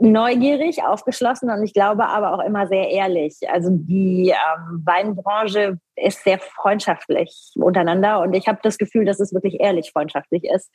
Neugierig, 0.02 0.82
aufgeschlossen 0.82 1.50
und 1.50 1.62
ich 1.62 1.72
glaube 1.72 2.06
aber 2.06 2.34
auch 2.34 2.44
immer 2.44 2.66
sehr 2.66 2.90
ehrlich. 2.90 3.38
Also 3.50 3.68
die 3.70 4.30
ähm, 4.30 4.82
Weinbranche 4.84 5.78
ist 5.96 6.24
sehr 6.24 6.38
freundschaftlich 6.38 7.52
untereinander 7.54 8.20
und 8.20 8.34
ich 8.34 8.48
habe 8.48 8.58
das 8.62 8.78
Gefühl, 8.78 9.04
dass 9.04 9.20
es 9.20 9.32
wirklich 9.32 9.60
ehrlich 9.60 9.92
freundschaftlich 9.92 10.44
ist 10.44 10.70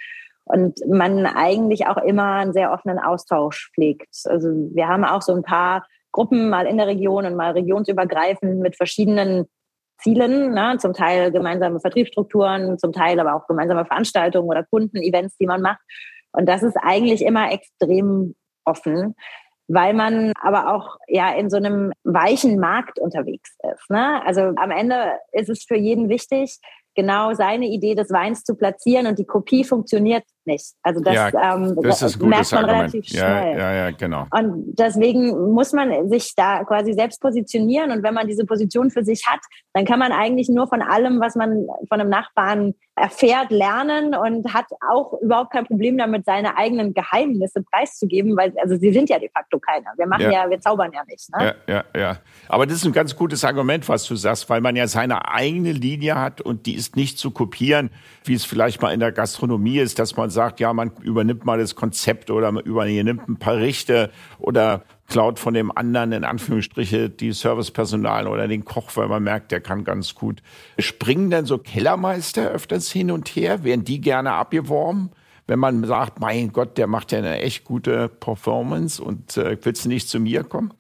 und 0.46 0.80
man 0.88 1.26
eigentlich 1.26 1.88
auch 1.88 1.98
immer 1.98 2.36
einen 2.36 2.54
sehr 2.54 2.72
offenen 2.72 3.00
Austausch 3.00 3.70
pflegt. 3.74 4.10
Also 4.26 4.48
wir 4.74 4.88
haben 4.88 5.04
auch 5.04 5.22
so 5.22 5.34
ein 5.34 5.44
paar 5.44 5.86
Gruppen 6.12 6.50
mal 6.50 6.66
in 6.66 6.78
der 6.78 6.88
Region 6.88 7.26
und 7.26 7.36
mal 7.36 7.52
regionsübergreifend 7.52 8.60
mit 8.60 8.78
verschiedenen 8.78 9.46
Zielen, 10.00 10.54
ne? 10.54 10.78
zum 10.80 10.94
Teil 10.94 11.32
gemeinsame 11.32 11.80
Vertriebsstrukturen, 11.80 12.78
zum 12.78 12.94
Teil 12.94 13.20
aber 13.20 13.36
auch 13.36 13.48
gemeinsame 13.48 13.86
Veranstaltungen 13.86 14.48
oder 14.48 14.64
Kundenevents, 14.64 15.38
die 15.38 15.48
man 15.48 15.62
macht. 15.62 15.82
Und 16.32 16.48
das 16.48 16.64
ist 16.64 16.78
eigentlich 16.82 17.26
immer 17.26 17.52
extrem 17.52 18.36
offen, 18.68 19.16
weil 19.68 19.94
man 19.94 20.32
aber 20.42 20.74
auch 20.74 20.98
ja 21.08 21.34
in 21.34 21.50
so 21.50 21.58
einem 21.58 21.92
weichen 22.04 22.60
Markt 22.60 23.00
unterwegs 23.00 23.56
ist. 23.74 23.90
Ne? 23.90 24.22
Also 24.26 24.54
am 24.56 24.72
Ende 24.72 25.14
ist 25.32 25.50
es 25.50 25.64
für 25.64 25.78
jeden 25.78 26.10
wichtig, 26.10 26.60
genau 26.96 27.34
seine 27.34 27.68
Idee 27.68 27.96
des 27.96 28.12
Weins 28.12 28.44
zu 28.44 28.56
platzieren 28.56 29.08
und 29.08 29.20
die 29.20 29.26
Kopie 29.26 29.64
funktioniert 29.64 30.24
nicht. 30.48 30.74
Also 30.82 31.02
das, 31.02 31.14
ja, 31.14 31.56
ähm, 31.56 31.78
das 31.82 32.02
ist 32.02 32.22
ein 32.22 32.30
merkt 32.30 32.52
man 32.52 32.66
Argument. 32.66 32.94
relativ 32.94 33.06
schnell. 33.06 33.58
Ja, 33.58 33.74
ja, 33.74 33.92
genau. 33.92 34.26
Und 34.32 34.76
deswegen 34.76 35.54
muss 35.54 35.74
man 35.74 36.10
sich 36.10 36.34
da 36.36 36.64
quasi 36.64 36.94
selbst 36.94 37.22
positionieren 37.22 37.92
und 37.92 38.02
wenn 38.02 38.14
man 38.14 38.28
diese 38.28 38.46
Position 38.46 38.90
für 38.90 39.04
sich 39.04 39.26
hat, 39.28 39.42
dann 39.74 39.86
kann 39.86 40.00
man 40.00 40.12
eigentlich 40.12 40.50
nur 40.50 40.68
von 40.68 40.82
allem, 40.82 41.20
was 41.20 41.36
man 41.36 41.68
von 41.88 42.02
einem 42.02 42.10
Nachbarn 42.10 42.74
erfährt, 42.96 43.52
lernen 43.52 44.16
und 44.16 44.54
hat 44.54 44.66
auch 44.92 45.14
überhaupt 45.22 45.52
kein 45.52 45.68
Problem 45.68 45.98
damit, 45.98 46.26
seine 46.26 46.58
eigenen 46.58 46.96
Geheimnisse 46.96 47.62
preiszugeben, 47.62 48.36
weil 48.36 48.54
also 48.60 48.76
sie 48.76 48.92
sind 48.92 49.10
ja 49.10 49.20
de 49.20 49.30
facto 49.30 49.60
keiner. 49.60 49.92
Wir 49.98 50.08
machen 50.08 50.24
ja, 50.24 50.32
ja 50.32 50.50
wir 50.50 50.60
zaubern 50.60 50.92
ja 50.94 51.04
nicht. 51.08 51.30
Ne? 51.38 51.56
Ja, 51.68 51.74
ja, 51.76 52.00
ja. 52.00 52.18
Aber 52.50 52.66
das 52.66 52.78
ist 52.78 52.86
ein 52.86 52.94
ganz 52.94 53.16
gutes 53.16 53.44
Argument, 53.44 53.88
was 53.88 54.06
du 54.06 54.16
sagst, 54.16 54.50
weil 54.50 54.62
man 54.62 54.76
ja 54.76 54.88
seine 54.88 55.32
eigene 55.32 55.74
Linie 55.74 56.16
hat 56.16 56.42
und 56.42 56.66
die 56.66 56.74
ist 56.74 56.96
nicht 56.96 57.20
zu 57.20 57.30
kopieren, 57.30 57.92
wie 58.24 58.34
es 58.34 58.46
vielleicht 58.46 58.82
mal 58.82 58.92
in 58.94 59.00
der 59.00 59.12
Gastronomie 59.12 59.78
ist, 59.78 60.00
dass 60.00 60.16
man 60.16 60.32
sagt, 60.38 60.60
ja, 60.60 60.72
man 60.72 60.92
übernimmt 61.02 61.46
mal 61.46 61.58
das 61.58 61.74
Konzept 61.74 62.30
oder 62.30 62.52
man 62.52 62.64
übernimmt 62.64 63.28
ein 63.28 63.38
paar 63.38 63.58
Richte 63.58 64.12
oder 64.38 64.84
klaut 65.08 65.40
von 65.40 65.56
dem 65.56 65.76
anderen 65.76 66.12
in 66.12 66.24
Anführungsstriche 66.24 67.10
die 67.10 67.32
Servicepersonal 67.32 68.28
oder 68.28 68.48
den 68.48 68.64
Koch, 68.64 68.92
weil 68.94 69.08
man 69.08 69.24
merkt, 69.24 69.52
der 69.52 69.62
kann 69.62 69.84
ganz 69.84 70.14
gut. 70.14 70.44
Springen 70.78 71.32
denn 71.32 71.46
so 71.46 71.58
Kellermeister 71.58 72.52
öfters 72.52 72.92
hin 72.92 73.10
und 73.10 73.30
her? 73.30 73.64
Werden 73.64 73.84
die 73.84 74.00
gerne 74.00 74.34
abgeworben? 74.34 75.10
Wenn 75.48 75.58
man 75.58 75.84
sagt, 75.86 76.20
mein 76.20 76.52
Gott, 76.52 76.78
der 76.78 76.86
macht 76.86 77.12
ja 77.12 77.18
eine 77.18 77.40
echt 77.40 77.64
gute 77.64 78.08
Performance 78.08 79.02
und 79.02 79.38
äh, 79.38 79.58
willst 79.64 79.86
du 79.86 79.90
nicht 79.90 80.08
zu 80.08 80.20
mir 80.20 80.44
kommen? 80.44 80.72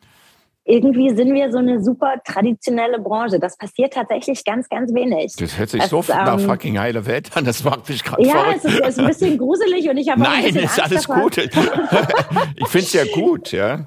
Irgendwie 0.68 1.16
sind 1.16 1.34
wir 1.34 1.52
so 1.52 1.60
eine 1.60 1.82
super 1.82 2.16
traditionelle 2.26 3.00
Branche. 3.00 3.40
Das 3.40 3.58
passiert 3.58 3.94
tatsächlich 3.94 4.44
ganz, 4.44 4.68
ganz 4.68 4.94
wenig. 4.94 5.34
Das 5.38 5.58
hört 5.58 5.70
sich 5.70 5.82
es, 5.82 5.90
so 5.90 6.00
ähm, 6.00 6.26
nach 6.26 6.40
fucking 6.40 6.78
heile 6.78 7.06
Welt 7.06 7.36
an. 7.36 7.46
Das 7.46 7.64
macht 7.64 7.88
mich 7.88 8.04
gerade 8.04 8.24
ja, 8.24 8.52
es 8.54 8.66
ist, 8.66 8.80
ist, 8.80 9.00
ein 9.00 9.08
bisschen 9.08 9.38
gruselig 9.38 9.90
und 9.90 9.98
ich 9.98 10.10
habe 10.10 10.22
Nein, 10.22 10.56
ist 10.56 10.84
alles 10.84 11.04
davor. 11.04 11.24
gut. 11.24 11.38
ich 11.38 11.52
finde 12.68 12.86
es 12.86 12.94
ja 12.94 13.06
gut, 13.14 13.52
ja. 13.54 13.86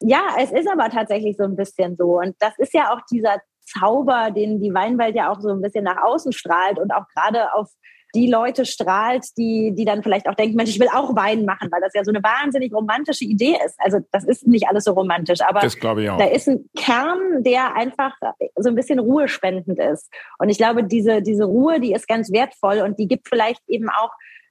Ja, 0.00 0.22
es 0.40 0.50
ist 0.50 0.68
aber 0.70 0.90
tatsächlich 0.90 1.36
so 1.36 1.44
ein 1.44 1.54
bisschen 1.54 1.96
so. 1.96 2.18
Und 2.18 2.34
das 2.40 2.52
ist 2.58 2.74
ja 2.74 2.92
auch 2.92 3.00
dieser 3.10 3.38
Zauber, 3.64 4.30
den 4.32 4.60
die 4.60 4.74
Weinwelt 4.74 5.14
ja 5.14 5.30
auch 5.30 5.40
so 5.40 5.50
ein 5.50 5.60
bisschen 5.60 5.84
nach 5.84 6.02
außen 6.02 6.32
strahlt 6.32 6.78
und 6.78 6.92
auch 6.92 7.04
gerade 7.14 7.54
auf 7.54 7.68
die 8.14 8.30
Leute 8.30 8.64
strahlt, 8.64 9.24
die, 9.36 9.74
die 9.74 9.84
dann 9.84 10.02
vielleicht 10.02 10.28
auch 10.28 10.34
denken, 10.34 10.56
Mensch, 10.56 10.70
ich 10.70 10.80
will 10.80 10.88
auch 10.88 11.14
Wein 11.14 11.44
machen, 11.44 11.68
weil 11.70 11.80
das 11.80 11.92
ja 11.94 12.04
so 12.04 12.10
eine 12.10 12.22
wahnsinnig 12.22 12.72
romantische 12.72 13.24
Idee 13.24 13.56
ist. 13.64 13.76
Also 13.78 13.98
das 14.12 14.24
ist 14.24 14.46
nicht 14.46 14.68
alles 14.68 14.84
so 14.84 14.92
romantisch, 14.92 15.40
aber 15.40 15.60
da 16.16 16.26
ist 16.26 16.48
ein 16.48 16.68
Kern, 16.76 17.42
der 17.42 17.76
einfach 17.76 18.14
so 18.56 18.70
ein 18.70 18.74
bisschen 18.74 18.98
ruhespendend 18.98 19.78
ist. 19.78 20.10
Und 20.38 20.48
ich 20.48 20.58
glaube, 20.58 20.84
diese, 20.84 21.22
diese 21.22 21.44
Ruhe, 21.44 21.80
die 21.80 21.92
ist 21.92 22.08
ganz 22.08 22.32
wertvoll 22.32 22.80
und 22.80 22.98
die 22.98 23.08
gibt 23.08 23.28
vielleicht 23.28 23.62
eben 23.68 23.88
auch 23.90 24.10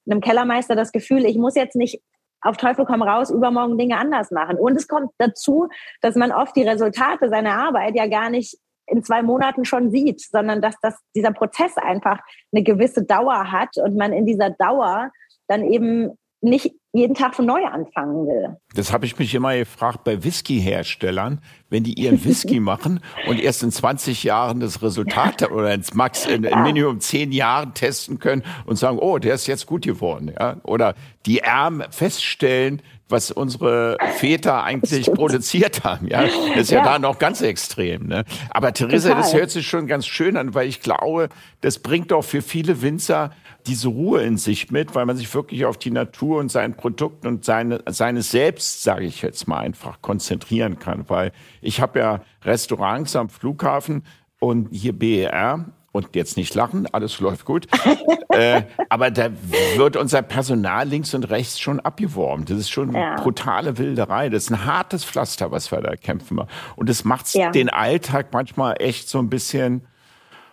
einem 0.09 0.21
Kellermeister 0.21 0.75
das 0.75 0.91
Gefühl, 0.91 1.25
ich 1.25 1.37
muss 1.37 1.55
jetzt 1.55 1.75
nicht 1.75 2.01
auf 2.41 2.57
Teufel 2.57 2.85
komm 2.85 3.01
raus, 3.01 3.31
übermorgen 3.31 3.77
Dinge 3.77 3.97
anders 3.97 4.31
machen. 4.31 4.57
Und 4.57 4.75
es 4.75 4.87
kommt 4.87 5.11
dazu, 5.17 5.67
dass 6.01 6.15
man 6.15 6.31
oft 6.31 6.55
die 6.55 6.63
Resultate 6.63 7.29
seiner 7.29 7.55
Arbeit 7.55 7.95
ja 7.95 8.07
gar 8.07 8.29
nicht 8.29 8.57
in 8.87 9.03
zwei 9.03 9.21
Monaten 9.21 9.65
schon 9.65 9.91
sieht, 9.91 10.21
sondern 10.21 10.61
dass 10.61 10.75
das, 10.81 10.95
dieser 11.15 11.31
Prozess 11.31 11.77
einfach 11.77 12.19
eine 12.51 12.63
gewisse 12.63 13.03
Dauer 13.03 13.51
hat 13.51 13.77
und 13.77 13.95
man 13.95 14.13
in 14.13 14.25
dieser 14.25 14.49
Dauer 14.49 15.11
dann 15.47 15.63
eben 15.65 16.17
nicht 16.41 16.73
jeden 16.93 17.15
Tag 17.15 17.35
von 17.35 17.45
neu 17.45 17.63
anfangen 17.65 18.27
will. 18.27 18.57
Das 18.75 18.93
habe 18.93 19.05
ich 19.05 19.17
mich 19.17 19.33
immer 19.33 19.55
gefragt 19.55 20.03
bei 20.03 20.23
Whisky-Herstellern, 20.23 21.41
wenn 21.69 21.83
die 21.83 21.93
ihren 21.93 22.23
Whisky 22.23 22.59
machen 22.59 23.01
und 23.27 23.39
erst 23.39 23.63
in 23.63 23.71
20 23.71 24.23
Jahren 24.23 24.59
das 24.59 24.81
Resultat 24.81 25.51
oder 25.51 25.73
ins 25.73 25.93
Max 25.93 26.25
in, 26.25 26.43
in 26.43 26.63
Minimum 26.63 26.99
10 26.99 27.31
Jahren 27.31 27.73
testen 27.73 28.19
können 28.19 28.43
und 28.65 28.77
sagen, 28.77 28.99
oh, 28.99 29.17
der 29.17 29.35
ist 29.35 29.47
jetzt 29.47 29.65
gut 29.65 29.83
geworden, 29.83 30.33
ja? 30.39 30.57
Oder 30.63 30.95
die 31.25 31.39
Erben 31.39 31.83
feststellen, 31.89 32.81
was 33.09 33.31
unsere 33.31 33.97
Väter 34.17 34.63
eigentlich 34.63 35.11
produziert 35.11 35.83
haben. 35.83 36.07
Ja, 36.07 36.23
das 36.23 36.33
ist 36.55 36.71
ja, 36.71 36.79
ja, 36.79 36.83
da 36.83 36.99
noch 36.99 37.19
ganz 37.19 37.41
extrem. 37.41 38.07
Ne? 38.07 38.25
Aber 38.49 38.73
Theresa, 38.73 39.09
Total. 39.09 39.23
das 39.23 39.33
hört 39.33 39.51
sich 39.51 39.67
schon 39.67 39.87
ganz 39.87 40.05
schön 40.05 40.37
an, 40.37 40.53
weil 40.53 40.67
ich 40.67 40.81
glaube, 40.81 41.29
das 41.61 41.79
bringt 41.79 42.11
doch 42.11 42.23
für 42.23 42.41
viele 42.41 42.81
Winzer 42.81 43.31
diese 43.65 43.89
Ruhe 43.89 44.21
in 44.23 44.37
sich 44.37 44.71
mit, 44.71 44.95
weil 44.95 45.05
man 45.05 45.17
sich 45.17 45.33
wirklich 45.33 45.65
auf 45.65 45.77
die 45.77 45.91
Natur 45.91 46.39
und 46.39 46.51
sein 46.51 46.75
Produkt 46.75 47.25
und 47.25 47.43
seine, 47.43 47.81
seines 47.89 48.31
Selbst, 48.31 48.83
sage 48.83 49.05
ich 49.05 49.21
jetzt 49.21 49.47
mal 49.47 49.59
einfach, 49.59 50.01
konzentrieren 50.01 50.79
kann. 50.79 51.05
Weil 51.07 51.31
ich 51.61 51.81
habe 51.81 51.99
ja 51.99 52.21
Restaurants 52.43 53.15
am 53.15 53.29
Flughafen 53.29 54.03
und 54.39 54.69
hier 54.71 54.93
BER 54.93 55.65
und 55.91 56.15
jetzt 56.15 56.37
nicht 56.37 56.53
lachen, 56.53 56.87
alles 56.91 57.19
läuft 57.19 57.45
gut. 57.45 57.67
äh, 58.29 58.63
aber 58.89 59.09
da 59.11 59.29
wird 59.75 59.95
unser 59.95 60.21
Personal 60.21 60.87
links 60.87 61.13
und 61.13 61.23
rechts 61.29 61.59
schon 61.59 61.79
abgeworben. 61.79 62.45
Das 62.45 62.57
ist 62.57 62.69
schon 62.69 62.93
ja. 62.93 63.15
brutale 63.15 63.77
Wilderei. 63.77 64.29
Das 64.29 64.43
ist 64.43 64.51
ein 64.51 64.65
hartes 64.65 65.03
Pflaster, 65.03 65.51
was 65.51 65.71
wir 65.71 65.81
da 65.81 65.95
kämpfen. 65.95 66.39
Und 66.75 66.89
das 66.89 67.03
macht 67.03 67.33
ja. 67.33 67.51
den 67.51 67.69
Alltag 67.69 68.27
manchmal 68.31 68.75
echt 68.79 69.09
so 69.09 69.17
ein 69.19 69.29
bisschen, 69.29 69.87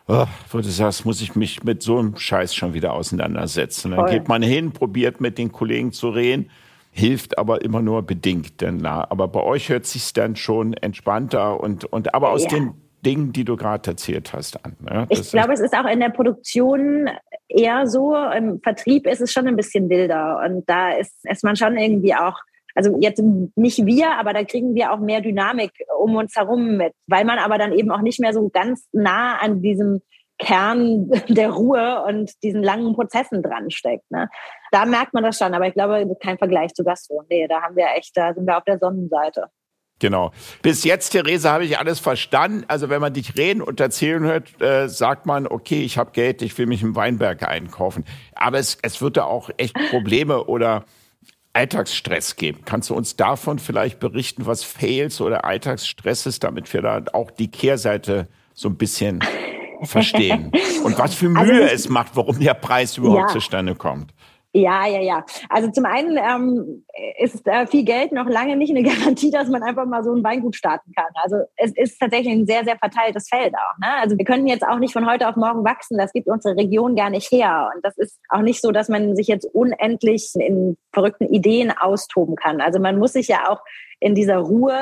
oh, 0.08 0.26
wo 0.50 0.58
du 0.58 0.70
sagst, 0.70 1.04
muss 1.04 1.20
ich 1.20 1.34
mich 1.34 1.62
mit 1.62 1.82
so 1.82 1.98
einem 1.98 2.16
Scheiß 2.16 2.54
schon 2.54 2.72
wieder 2.72 2.94
auseinandersetzen. 2.94 3.90
Dann 3.90 4.00
Voll. 4.00 4.10
geht 4.10 4.28
man 4.28 4.40
hin, 4.40 4.72
probiert 4.72 5.20
mit 5.20 5.36
den 5.36 5.52
Kollegen 5.52 5.92
zu 5.92 6.08
reden 6.08 6.50
hilft 6.96 7.38
aber 7.38 7.62
immer 7.62 7.82
nur 7.82 8.02
bedingt. 8.02 8.60
Denn, 8.60 8.86
aber 8.86 9.26
bei 9.26 9.42
euch 9.42 9.68
hört 9.68 9.84
sich 9.84 10.12
dann 10.12 10.36
schon 10.36 10.74
entspannter 10.74 11.58
und, 11.58 11.84
und 11.86 12.14
aber 12.14 12.30
aus 12.30 12.44
ja. 12.44 12.50
den 12.50 12.74
Dingen, 13.04 13.32
die 13.32 13.44
du 13.44 13.56
gerade 13.56 13.90
erzählt 13.90 14.32
hast, 14.32 14.64
an. 14.64 14.76
Ne? 14.80 15.06
Ich 15.10 15.30
glaube, 15.30 15.52
es 15.52 15.60
ist 15.60 15.74
auch 15.74 15.86
in 15.86 16.00
der 16.00 16.10
Produktion 16.10 17.08
eher 17.48 17.86
so. 17.86 18.16
Im 18.16 18.60
Vertrieb 18.60 19.06
ist 19.06 19.20
es 19.20 19.32
schon 19.32 19.46
ein 19.46 19.56
bisschen 19.56 19.88
wilder 19.88 20.42
und 20.44 20.68
da 20.68 20.90
ist, 20.92 21.14
ist 21.24 21.44
man 21.44 21.56
schon 21.56 21.76
irgendwie 21.76 22.14
auch 22.14 22.40
also 22.74 22.98
jetzt 23.00 23.22
nicht 23.54 23.86
wir, 23.86 24.18
aber 24.18 24.32
da 24.32 24.44
kriegen 24.44 24.74
wir 24.74 24.92
auch 24.92 24.98
mehr 24.98 25.20
Dynamik 25.20 25.70
um 26.00 26.16
uns 26.16 26.34
herum 26.34 26.76
mit, 26.76 26.92
weil 27.06 27.24
man 27.24 27.38
aber 27.38 27.56
dann 27.56 27.72
eben 27.72 27.90
auch 27.90 28.00
nicht 28.00 28.18
mehr 28.20 28.32
so 28.32 28.48
ganz 28.48 28.88
nah 28.92 29.38
an 29.38 29.62
diesem 29.62 30.00
Kern 30.38 31.08
der 31.28 31.50
Ruhe 31.50 32.02
und 32.04 32.32
diesen 32.42 32.62
langen 32.62 32.94
Prozessen 32.94 33.42
dran 33.42 33.70
steckt. 33.70 34.10
Ne? 34.10 34.28
Da 34.72 34.84
merkt 34.86 35.14
man 35.14 35.22
das 35.22 35.38
schon, 35.38 35.54
aber 35.54 35.68
ich 35.68 35.74
glaube, 35.74 36.16
kein 36.20 36.38
Vergleich 36.38 36.74
zu 36.74 36.84
Gastro. 36.84 37.22
Nee, 37.30 37.46
da 37.46 37.62
haben 37.62 37.76
wir 37.76 37.86
echt, 37.96 38.16
da 38.16 38.34
sind 38.34 38.46
wir 38.46 38.56
auf 38.56 38.64
der 38.64 38.78
Sonnenseite. 38.78 39.46
Genau. 40.00 40.32
Bis 40.60 40.84
jetzt, 40.84 41.10
Theresa, 41.10 41.52
habe 41.52 41.64
ich 41.64 41.78
alles 41.78 42.00
verstanden. 42.00 42.64
Also 42.68 42.88
wenn 42.88 43.00
man 43.00 43.12
dich 43.12 43.36
reden 43.36 43.62
und 43.62 43.80
erzählen 43.80 44.22
hört, 44.24 44.60
äh, 44.60 44.88
sagt 44.88 45.24
man, 45.24 45.46
okay, 45.46 45.82
ich 45.82 45.98
habe 45.98 46.10
Geld, 46.10 46.42
ich 46.42 46.56
will 46.58 46.66
mich 46.66 46.82
im 46.82 46.96
Weinberg 46.96 47.42
einkaufen. 47.48 48.04
Aber 48.34 48.58
es, 48.58 48.76
es 48.82 49.00
wird 49.00 49.16
da 49.16 49.24
auch 49.24 49.50
echt 49.56 49.74
Probleme 49.90 50.44
oder 50.44 50.84
Alltagsstress 51.52 52.34
geben. 52.34 52.62
Kannst 52.64 52.90
du 52.90 52.94
uns 52.94 53.14
davon 53.14 53.60
vielleicht 53.60 54.00
berichten, 54.00 54.44
was 54.46 54.64
Fails 54.64 55.20
oder 55.20 55.44
Alltagsstress 55.44 56.26
ist, 56.26 56.42
damit 56.42 56.72
wir 56.74 56.82
da 56.82 57.04
auch 57.12 57.30
die 57.30 57.50
Kehrseite 57.50 58.28
so 58.52 58.68
ein 58.68 58.76
bisschen 58.76 59.20
verstehen? 59.84 60.50
Und 60.82 60.98
was 60.98 61.14
für 61.14 61.26
also 61.26 61.52
Mühe 61.52 61.62
also 61.62 61.74
es 61.74 61.88
macht, 61.88 62.16
warum 62.16 62.40
der 62.40 62.54
Preis 62.54 62.98
überhaupt 62.98 63.30
ja. 63.30 63.34
zustande 63.34 63.76
kommt? 63.76 64.12
Ja, 64.56 64.86
ja, 64.86 65.00
ja. 65.00 65.24
Also 65.48 65.68
zum 65.72 65.84
einen 65.84 66.16
ähm, 66.16 66.84
ist 67.18 67.44
äh, 67.48 67.66
viel 67.66 67.84
Geld 67.84 68.12
noch 68.12 68.28
lange 68.28 68.54
nicht 68.54 68.70
eine 68.70 68.82
Garantie, 68.88 69.32
dass 69.32 69.48
man 69.48 69.64
einfach 69.64 69.84
mal 69.84 70.04
so 70.04 70.14
ein 70.14 70.22
Weingut 70.22 70.54
starten 70.54 70.92
kann. 70.94 71.10
Also 71.14 71.38
es 71.56 71.72
ist 71.76 71.98
tatsächlich 71.98 72.32
ein 72.32 72.46
sehr, 72.46 72.64
sehr 72.64 72.78
verteiltes 72.78 73.28
Feld 73.28 73.52
auch. 73.54 73.78
Ne? 73.80 73.88
Also 74.00 74.16
wir 74.16 74.24
können 74.24 74.46
jetzt 74.46 74.64
auch 74.64 74.78
nicht 74.78 74.92
von 74.92 75.10
heute 75.10 75.28
auf 75.28 75.34
morgen 75.34 75.64
wachsen. 75.64 75.98
Das 75.98 76.12
gibt 76.12 76.28
unsere 76.28 76.56
Region 76.56 76.94
gar 76.94 77.10
nicht 77.10 77.32
her. 77.32 77.68
Und 77.74 77.84
das 77.84 77.98
ist 77.98 78.16
auch 78.28 78.42
nicht 78.42 78.60
so, 78.60 78.70
dass 78.70 78.88
man 78.88 79.16
sich 79.16 79.26
jetzt 79.26 79.44
unendlich 79.52 80.30
in 80.36 80.76
verrückten 80.92 81.26
Ideen 81.26 81.72
austoben 81.76 82.36
kann. 82.36 82.60
Also 82.60 82.78
man 82.78 82.96
muss 82.96 83.14
sich 83.14 83.26
ja 83.26 83.48
auch 83.48 83.60
in 83.98 84.14
dieser 84.14 84.36
Ruhe 84.36 84.78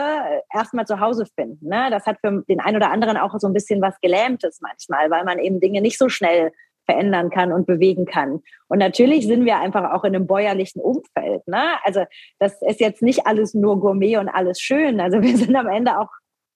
erstmal 0.53 0.87
zu 0.87 1.01
Hause 1.01 1.25
finden. 1.35 1.69
Ne? 1.69 1.89
Das 1.91 2.05
hat 2.05 2.19
für 2.21 2.45
den 2.47 2.61
einen 2.61 2.77
oder 2.77 2.91
anderen 2.91 3.17
auch 3.17 3.35
so 3.39 3.47
ein 3.47 3.55
bisschen 3.55 3.81
was 3.81 3.99
Gelähmtes 4.03 4.61
manchmal, 4.61 5.11
weil 5.11 5.25
man 5.25 5.39
eben 5.39 5.61
Dinge 5.61 5.81
nicht 5.81 5.97
so 5.97 6.11
schnell 6.11 6.53
verändern 6.93 7.31
kann 7.31 7.53
und 7.53 7.67
bewegen 7.67 8.05
kann. 8.05 8.41
Und 8.69 8.79
natürlich 8.79 9.27
sind 9.27 9.45
wir 9.45 9.59
einfach 9.59 9.93
auch 9.93 10.05
in 10.05 10.15
einem 10.15 10.27
bäuerlichen 10.27 10.83
Umfeld. 10.83 11.47
Ne? 11.47 11.63
Also 11.85 12.05
das 12.39 12.61
ist 12.63 12.81
jetzt 12.81 13.03
nicht 13.03 13.27
alles 13.27 13.55
nur 13.55 13.81
Gourmet 13.81 14.19
und 14.19 14.29
alles 14.29 14.61
schön. 14.61 15.01
Also 15.01 15.23
wir 15.23 15.37
sind 15.37 15.57
am 15.57 15.69
Ende 15.69 15.99
auch 15.99 16.09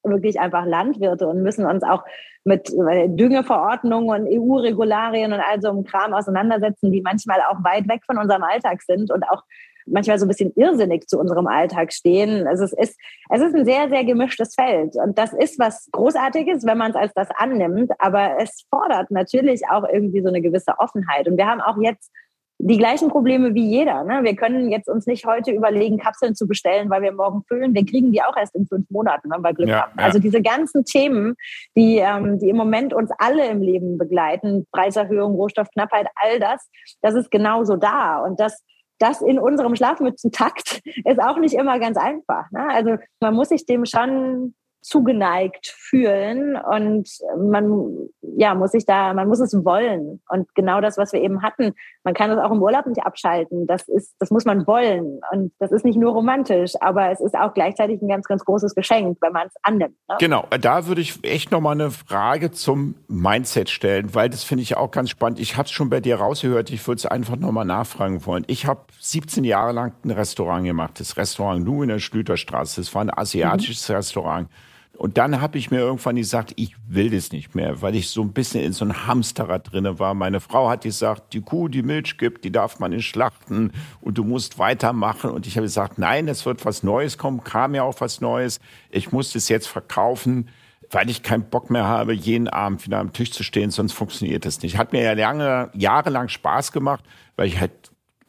wirklich 0.03 0.39
einfach 0.39 0.67
Landwirte 0.67 1.27
und 1.27 1.43
müssen 1.43 1.67
uns 1.67 1.83
auch 1.83 2.05
mit 2.45 2.71
äh, 2.73 3.09
Düngeverordnungen 3.09 4.09
und 4.09 4.29
EU-Regularien 4.33 5.33
und 5.33 5.41
all 5.41 5.61
so 5.61 5.69
einem 5.69 5.85
Kram 5.85 6.15
auseinandersetzen, 6.15 6.93
die 6.93 7.03
manchmal 7.03 7.41
auch 7.51 7.65
weit 7.65 7.89
weg 7.89 8.03
von 8.07 8.19
unserem 8.19 8.45
Alltag 8.45 8.83
sind 8.83 9.11
und 9.11 9.25
auch 9.25 9.43
manchmal 9.87 10.19
so 10.19 10.27
ein 10.27 10.29
bisschen 10.29 10.53
irrsinnig 10.57 11.07
zu 11.09 11.19
unserem 11.19 11.47
Alltag 11.47 11.93
stehen. 11.93 12.47
Also 12.47 12.65
es 12.65 12.73
ist, 12.73 12.99
es 13.31 13.41
ist 13.41 13.55
ein 13.55 13.65
sehr, 13.65 13.89
sehr 13.89 14.05
gemischtes 14.05 14.55
Feld. 14.55 14.97
Und 14.97 15.19
das 15.19 15.33
ist 15.33 15.59
was 15.59 15.89
Großartiges, 15.93 16.67
wenn 16.67 16.79
man 16.79 16.91
es 16.91 16.97
als 16.97 17.13
das 17.15 17.29
annimmt. 17.37 17.93
Aber 17.99 18.39
es 18.41 18.65
fordert 18.71 19.11
natürlich 19.11 19.63
auch 19.71 19.85
irgendwie 19.91 20.23
so 20.23 20.29
eine 20.29 20.43
gewisse 20.43 20.79
Offenheit. 20.79 21.29
Und 21.29 21.37
wir 21.37 21.47
haben 21.47 21.61
auch 21.61 21.79
jetzt 21.81 22.11
die 22.59 22.79
gleichen 22.79 23.09
Probleme 23.09 23.55
wie 23.55 23.69
jeder. 23.69 24.03
Ne? 24.05 24.21
Wir 24.23 24.35
können 24.35 24.71
jetzt 24.71 24.89
uns 24.89 25.07
nicht 25.07 25.27
heute 25.27 25.51
überlegen, 25.51 25.99
Kapseln 25.99 26.35
zu 26.35 26.47
bestellen, 26.47 26.89
weil 26.89 27.03
wir 27.03 27.13
morgen 27.13 27.43
füllen. 27.47 27.75
Wir 27.75 27.85
kriegen 27.85 28.13
die 28.13 28.23
auch 28.23 28.37
erst 28.37 28.55
in 28.55 28.67
fünf 28.67 28.89
Monaten, 28.91 29.31
wenn 29.31 29.43
wir 29.43 29.53
Glück 29.53 29.69
ja, 29.69 29.83
haben. 29.83 29.93
Ja. 29.99 30.05
Also 30.05 30.19
diese 30.19 30.41
ganzen 30.41 30.85
Themen, 30.85 31.37
die, 31.77 31.99
ähm, 31.99 32.39
die 32.39 32.49
im 32.49 32.57
Moment 32.57 32.95
uns 32.95 33.11
alle 33.19 33.47
im 33.49 33.61
Leben 33.61 33.99
begleiten, 33.99 34.67
Preiserhöhung, 34.73 35.35
Rohstoffknappheit, 35.35 36.07
all 36.15 36.41
das, 36.41 36.71
das 37.03 37.15
ist 37.15 37.31
genauso 37.31 37.77
da. 37.77 38.21
Und 38.21 38.41
das 38.41 38.63
das 38.99 39.21
in 39.21 39.39
unserem 39.39 39.75
Schlafmützentakt 39.77 40.81
ist 41.05 41.21
auch 41.21 41.39
nicht 41.39 41.55
immer 41.55 41.79
ganz 41.79 41.97
einfach. 41.97 42.51
Ne? 42.51 42.67
Also 42.69 42.97
man 43.21 43.35
muss 43.35 43.49
sich 43.49 43.67
dem 43.67 43.85
schon 43.85 44.55
zugeneigt 44.83 45.75
fühlen 45.77 46.57
und 46.57 47.09
man 47.37 48.09
ja 48.37 48.55
muss 48.55 48.73
sich 48.73 48.85
da 48.85 49.15
man 49.15 49.29
muss 49.29 49.41
es 49.41 49.65
wollen. 49.65 50.21
Und 50.29 50.55
genau 50.55 50.81
das 50.81 50.99
was 50.99 51.13
wir 51.13 51.21
eben 51.21 51.43
hatten 51.43 51.73
man 52.05 52.15
kann 52.15 52.31
es 52.31 52.39
auch 52.39 52.53
im 52.53 52.63
Urlaub 52.63 52.87
nicht 52.87 53.03
abschalten. 53.03 53.67
Das 53.67 53.89
ist 53.89 54.15
das 54.19 54.31
muss 54.31 54.45
man 54.45 54.67
wollen. 54.67 55.21
Und 55.33 55.53
das 55.59 55.73
ist 55.73 55.85
nicht 55.85 55.97
nur 55.97 56.13
romantisch 56.13 56.75
aber 56.81 57.11
es 57.11 57.21
ist 57.21 57.35
auch 57.35 57.55
gleichzeitig 57.55 58.01
ein 58.03 58.09
ganz 58.09 58.27
ganz 58.27 58.45
großes 58.45 58.75
Geschenk 58.75 59.19
wenn 59.21 59.33
man 59.33 59.47
es 59.47 59.55
annimmt 59.63 59.97
ne? 60.09 60.17
genau 60.19 60.47
da 60.61 60.87
würde 60.87 61.01
ich 61.01 61.25
echt 61.25 61.51
noch 61.51 61.61
mal 61.61 61.73
eine 61.73 61.91
Frage 61.91 62.51
zum 62.51 62.95
Mindset 63.09 63.71
stellen 63.71 64.15
weil 64.15 64.29
das 64.29 64.45
finde 64.45 64.63
ich 64.63 64.77
auch 64.77 64.91
ganz 64.91 65.11
spannend. 65.11 65.41
Ich 65.41 65.57
habe 65.57 65.67
es 65.67 65.73
schon 65.73 65.89
bei 65.89 66.01
dir 66.01 66.17
rausgehört 66.17 66.71
ich 66.71 66.87
würde 66.87 66.99
es 66.99 67.07
einfach 67.07 67.37
noch 67.37 67.53
mal 67.53 67.65
nachfragen 67.65 68.25
wollen. 68.27 68.45
Ich 68.49 68.67
habe 68.67 68.81
17 69.01 69.45
Jahre 69.45 69.73
lang 69.73 69.95
ein 70.05 70.11
Restaurant 70.11 70.65
gemacht 70.65 71.01
das 71.01 71.17
Restaurant 71.17 71.65
Nu 71.65 71.83
in 71.83 71.89
der 71.89 71.99
Schlüterstraße 71.99 72.81
das 72.81 72.95
war 72.95 73.03
ein 73.03 73.11
asiatisches 73.17 73.89
mhm. 73.89 73.95
Restaurant 73.95 74.49
Und 74.97 75.19
dann 75.19 75.43
habe 75.43 75.59
ich 75.59 75.71
mir 75.71 75.81
irgendwann 75.81 76.17
gesagt, 76.17 76.55
ich 76.57 76.75
will 76.89 77.11
das 77.11 77.31
nicht 77.31 77.55
mehr, 77.55 77.83
weil 77.83 77.95
ich 77.95 78.09
so 78.09 78.23
ein 78.23 78.33
bisschen 78.33 78.63
in 78.63 78.73
so 78.73 78.85
einem 78.85 79.07
Hamsterrad 79.07 79.71
drinne 79.71 79.99
war. 79.99 80.15
Meine 80.15 80.41
Frau 80.41 80.71
hat 80.71 80.85
gesagt, 80.85 81.35
die 81.35 81.43
Kuh, 81.43 81.69
die 81.69 81.83
Milch 81.83 82.17
gibt, 82.17 82.45
die 82.45 82.51
darf 82.51 82.79
man 82.79 82.93
nicht 82.93 83.07
schlachten 83.07 83.73
und 84.01 84.17
du 84.17 84.25
musst 84.25 84.59
weitermachen. 84.59 85.31
Und 85.31 85.47
ich 85.47 85.57
habe 85.57 85.67
gesagt, 85.67 85.99
nein, 85.99 86.29
es 86.29 86.47
wird 86.47 86.65
was 86.65 86.83
Neues 86.83 87.19
kommen, 87.19 87.45
kam 87.45 87.75
ja 87.75 87.83
auch 87.83 88.01
was 88.01 88.23
Neues. 88.23 88.59
Ich 88.89 89.13
muss 89.13 89.33
das 89.33 89.51
jetzt 89.51 89.69
verkaufen, 89.69 90.49
weil 90.91 91.11
ich 91.11 91.23
keinen 91.23 91.51
Bock 91.51 91.69
mehr 91.69 91.85
habe, 91.85 92.15
jeden 92.15 92.49
Abend 92.49 92.87
wieder 92.87 92.99
am 92.99 93.13
Tisch 93.13 93.33
zu 93.33 93.43
stehen, 93.43 93.71
sonst 93.71 93.93
funktioniert 93.93 94.47
das 94.47 94.63
nicht. 94.63 94.79
Hat 94.79 94.93
mir 94.93 95.03
ja 95.03 95.13
lange, 95.13 95.71
jahrelang 95.75 96.29
Spaß 96.29 96.73
gemacht, 96.73 97.05
weil 97.37 97.49
ich 97.49 97.61
halt 97.61 97.73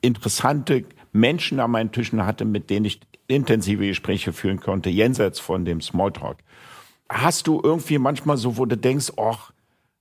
interessante 0.02 0.84
Menschen 1.14 1.62
an 1.62 1.72
meinen 1.72 1.92
Tischen 1.94 2.26
hatte, 2.26 2.44
mit 2.44 2.70
denen 2.70 2.86
ich 2.86 3.00
intensive 3.28 3.88
Gespräche 3.88 4.34
führen 4.34 4.60
konnte, 4.60 4.90
jenseits 4.90 5.40
von 5.40 5.66
dem 5.66 5.82
Smalltalk. 5.82 6.38
Hast 7.10 7.48
du 7.48 7.62
irgendwie 7.64 7.98
manchmal 7.98 8.38
so, 8.38 8.58
wo 8.58 8.66
du 8.66 8.78
denkst, 8.78 9.14
ach, 9.18 9.52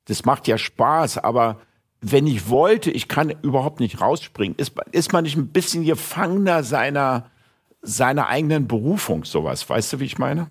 das 0.07 0.24
macht 0.24 0.48
ja 0.48 0.59
Spaß, 0.59 1.18
aber 1.18 1.59
wenn 2.00 2.26
ich 2.26 2.48
wollte, 2.50 2.90
ich 2.90 3.09
kann 3.09 3.34
überhaupt 3.42 3.80
nicht 3.80 4.00
rausspringen. 4.00 4.57
Ist, 4.59 4.72
ist 4.92 5.12
man 5.12 5.24
nicht 5.24 5.36
ein 5.36 5.48
bisschen 5.48 5.84
Gefangener 5.84 6.62
seiner, 6.62 7.30
seiner 7.82 8.28
eigenen 8.28 8.68
Berufung, 8.68 9.24
sowas? 9.24 9.68
Weißt 9.68 9.92
du, 9.92 10.00
wie 10.00 10.04
ich 10.04 10.18
meine? 10.18 10.48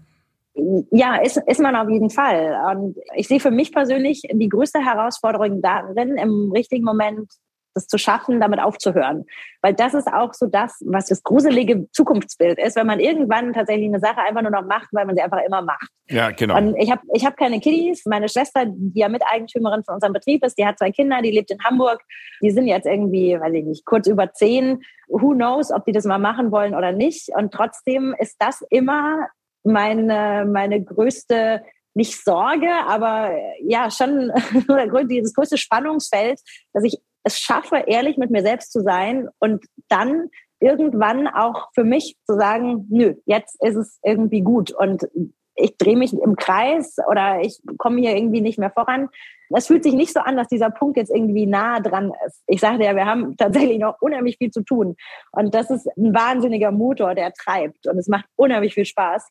Ja, 0.91 1.17
ist, 1.17 1.37
ist 1.37 1.59
man 1.59 1.75
auf 1.75 1.89
jeden 1.89 2.09
Fall. 2.09 2.57
Und 2.71 2.97
ich 3.15 3.27
sehe 3.27 3.39
für 3.39 3.51
mich 3.51 3.71
persönlich 3.71 4.23
die 4.31 4.49
größte 4.49 4.79
Herausforderung 4.79 5.61
darin, 5.61 6.17
im 6.17 6.51
richtigen 6.51 6.83
Moment 6.83 7.29
das 7.75 7.87
zu 7.87 7.97
schaffen, 7.97 8.39
damit 8.39 8.59
aufzuhören. 8.59 9.25
Weil 9.61 9.73
das 9.73 9.93
ist 9.93 10.07
auch 10.07 10.33
so 10.33 10.47
das, 10.47 10.81
was 10.85 11.07
das 11.07 11.21
gruselige 11.23 11.89
Zukunftsbild 11.91 12.57
ist, 12.57 12.75
wenn 12.75 12.87
man 12.87 12.99
irgendwann 12.99 13.53
tatsächlich 13.53 13.87
eine 13.87 13.99
Sache 13.99 14.21
einfach 14.21 14.41
nur 14.41 14.51
noch 14.51 14.65
macht, 14.65 14.87
weil 14.91 15.05
man 15.05 15.15
sie 15.15 15.21
einfach 15.21 15.41
immer 15.45 15.61
macht. 15.61 15.89
Ja, 16.07 16.31
genau. 16.31 16.57
Und 16.57 16.75
ich 16.77 16.89
habe 16.89 17.01
ich 17.13 17.25
hab 17.25 17.37
keine 17.37 17.59
Kiddies. 17.59 18.05
Meine 18.05 18.29
Schwester, 18.29 18.65
die 18.65 18.99
ja 18.99 19.09
Miteigentümerin 19.09 19.83
von 19.83 19.95
unserem 19.95 20.13
Betrieb 20.13 20.43
ist, 20.45 20.57
die 20.57 20.65
hat 20.65 20.79
zwei 20.79 20.91
Kinder, 20.91 21.21
die 21.21 21.31
lebt 21.31 21.51
in 21.51 21.63
Hamburg. 21.63 22.01
Die 22.41 22.51
sind 22.51 22.67
jetzt 22.67 22.85
irgendwie, 22.85 23.39
weiß 23.39 23.53
ich 23.53 23.65
nicht, 23.65 23.85
kurz 23.85 24.07
über 24.07 24.31
zehn. 24.33 24.81
Who 25.07 25.33
knows, 25.33 25.71
ob 25.71 25.85
die 25.85 25.91
das 25.91 26.05
mal 26.05 26.17
machen 26.17 26.51
wollen 26.51 26.73
oder 26.73 26.91
nicht. 26.91 27.29
Und 27.35 27.53
trotzdem 27.53 28.15
ist 28.17 28.37
das 28.39 28.63
immer 28.69 29.27
meine, 29.63 30.47
meine 30.51 30.83
größte 30.83 31.61
nicht 31.95 32.23
Sorge, 32.23 32.69
aber 32.87 33.31
ja, 33.61 33.89
schon 33.89 34.31
dieses 35.09 35.33
größte 35.33 35.57
Spannungsfeld, 35.57 36.39
dass 36.73 36.83
ich 36.83 36.97
es 37.25 37.39
schaffe, 37.39 37.83
ehrlich 37.87 38.17
mit 38.17 38.29
mir 38.29 38.43
selbst 38.43 38.71
zu 38.71 38.81
sein 38.81 39.27
und 39.39 39.65
dann 39.89 40.29
irgendwann 40.59 41.27
auch 41.27 41.69
für 41.73 41.83
mich 41.83 42.15
zu 42.25 42.35
sagen, 42.35 42.85
nö, 42.89 43.15
jetzt 43.25 43.61
ist 43.61 43.75
es 43.75 43.99
irgendwie 44.03 44.41
gut 44.41 44.71
und 44.71 45.07
ich 45.55 45.77
drehe 45.77 45.97
mich 45.97 46.13
im 46.13 46.35
Kreis 46.35 46.97
oder 47.09 47.41
ich 47.41 47.61
komme 47.77 47.99
hier 48.01 48.15
irgendwie 48.15 48.41
nicht 48.41 48.59
mehr 48.59 48.71
voran. 48.71 49.09
Es 49.49 49.67
fühlt 49.67 49.83
sich 49.83 49.93
nicht 49.93 50.13
so 50.13 50.19
an, 50.19 50.37
dass 50.37 50.47
dieser 50.47 50.69
Punkt 50.69 50.97
jetzt 50.97 51.13
irgendwie 51.13 51.45
nah 51.45 51.79
dran 51.79 52.11
ist. 52.27 52.43
Ich 52.47 52.59
sagte 52.59 52.83
ja, 52.83 52.95
wir 52.95 53.05
haben 53.05 53.37
tatsächlich 53.37 53.79
noch 53.79 53.95
unheimlich 54.01 54.37
viel 54.37 54.51
zu 54.51 54.63
tun. 54.63 54.95
Und 55.31 55.55
das 55.55 55.69
ist 55.69 55.87
ein 55.97 56.13
wahnsinniger 56.13 56.71
Motor, 56.71 57.15
der 57.15 57.31
treibt. 57.31 57.87
Und 57.87 57.97
es 57.97 58.07
macht 58.07 58.25
unheimlich 58.35 58.73
viel 58.73 58.85
Spaß. 58.85 59.29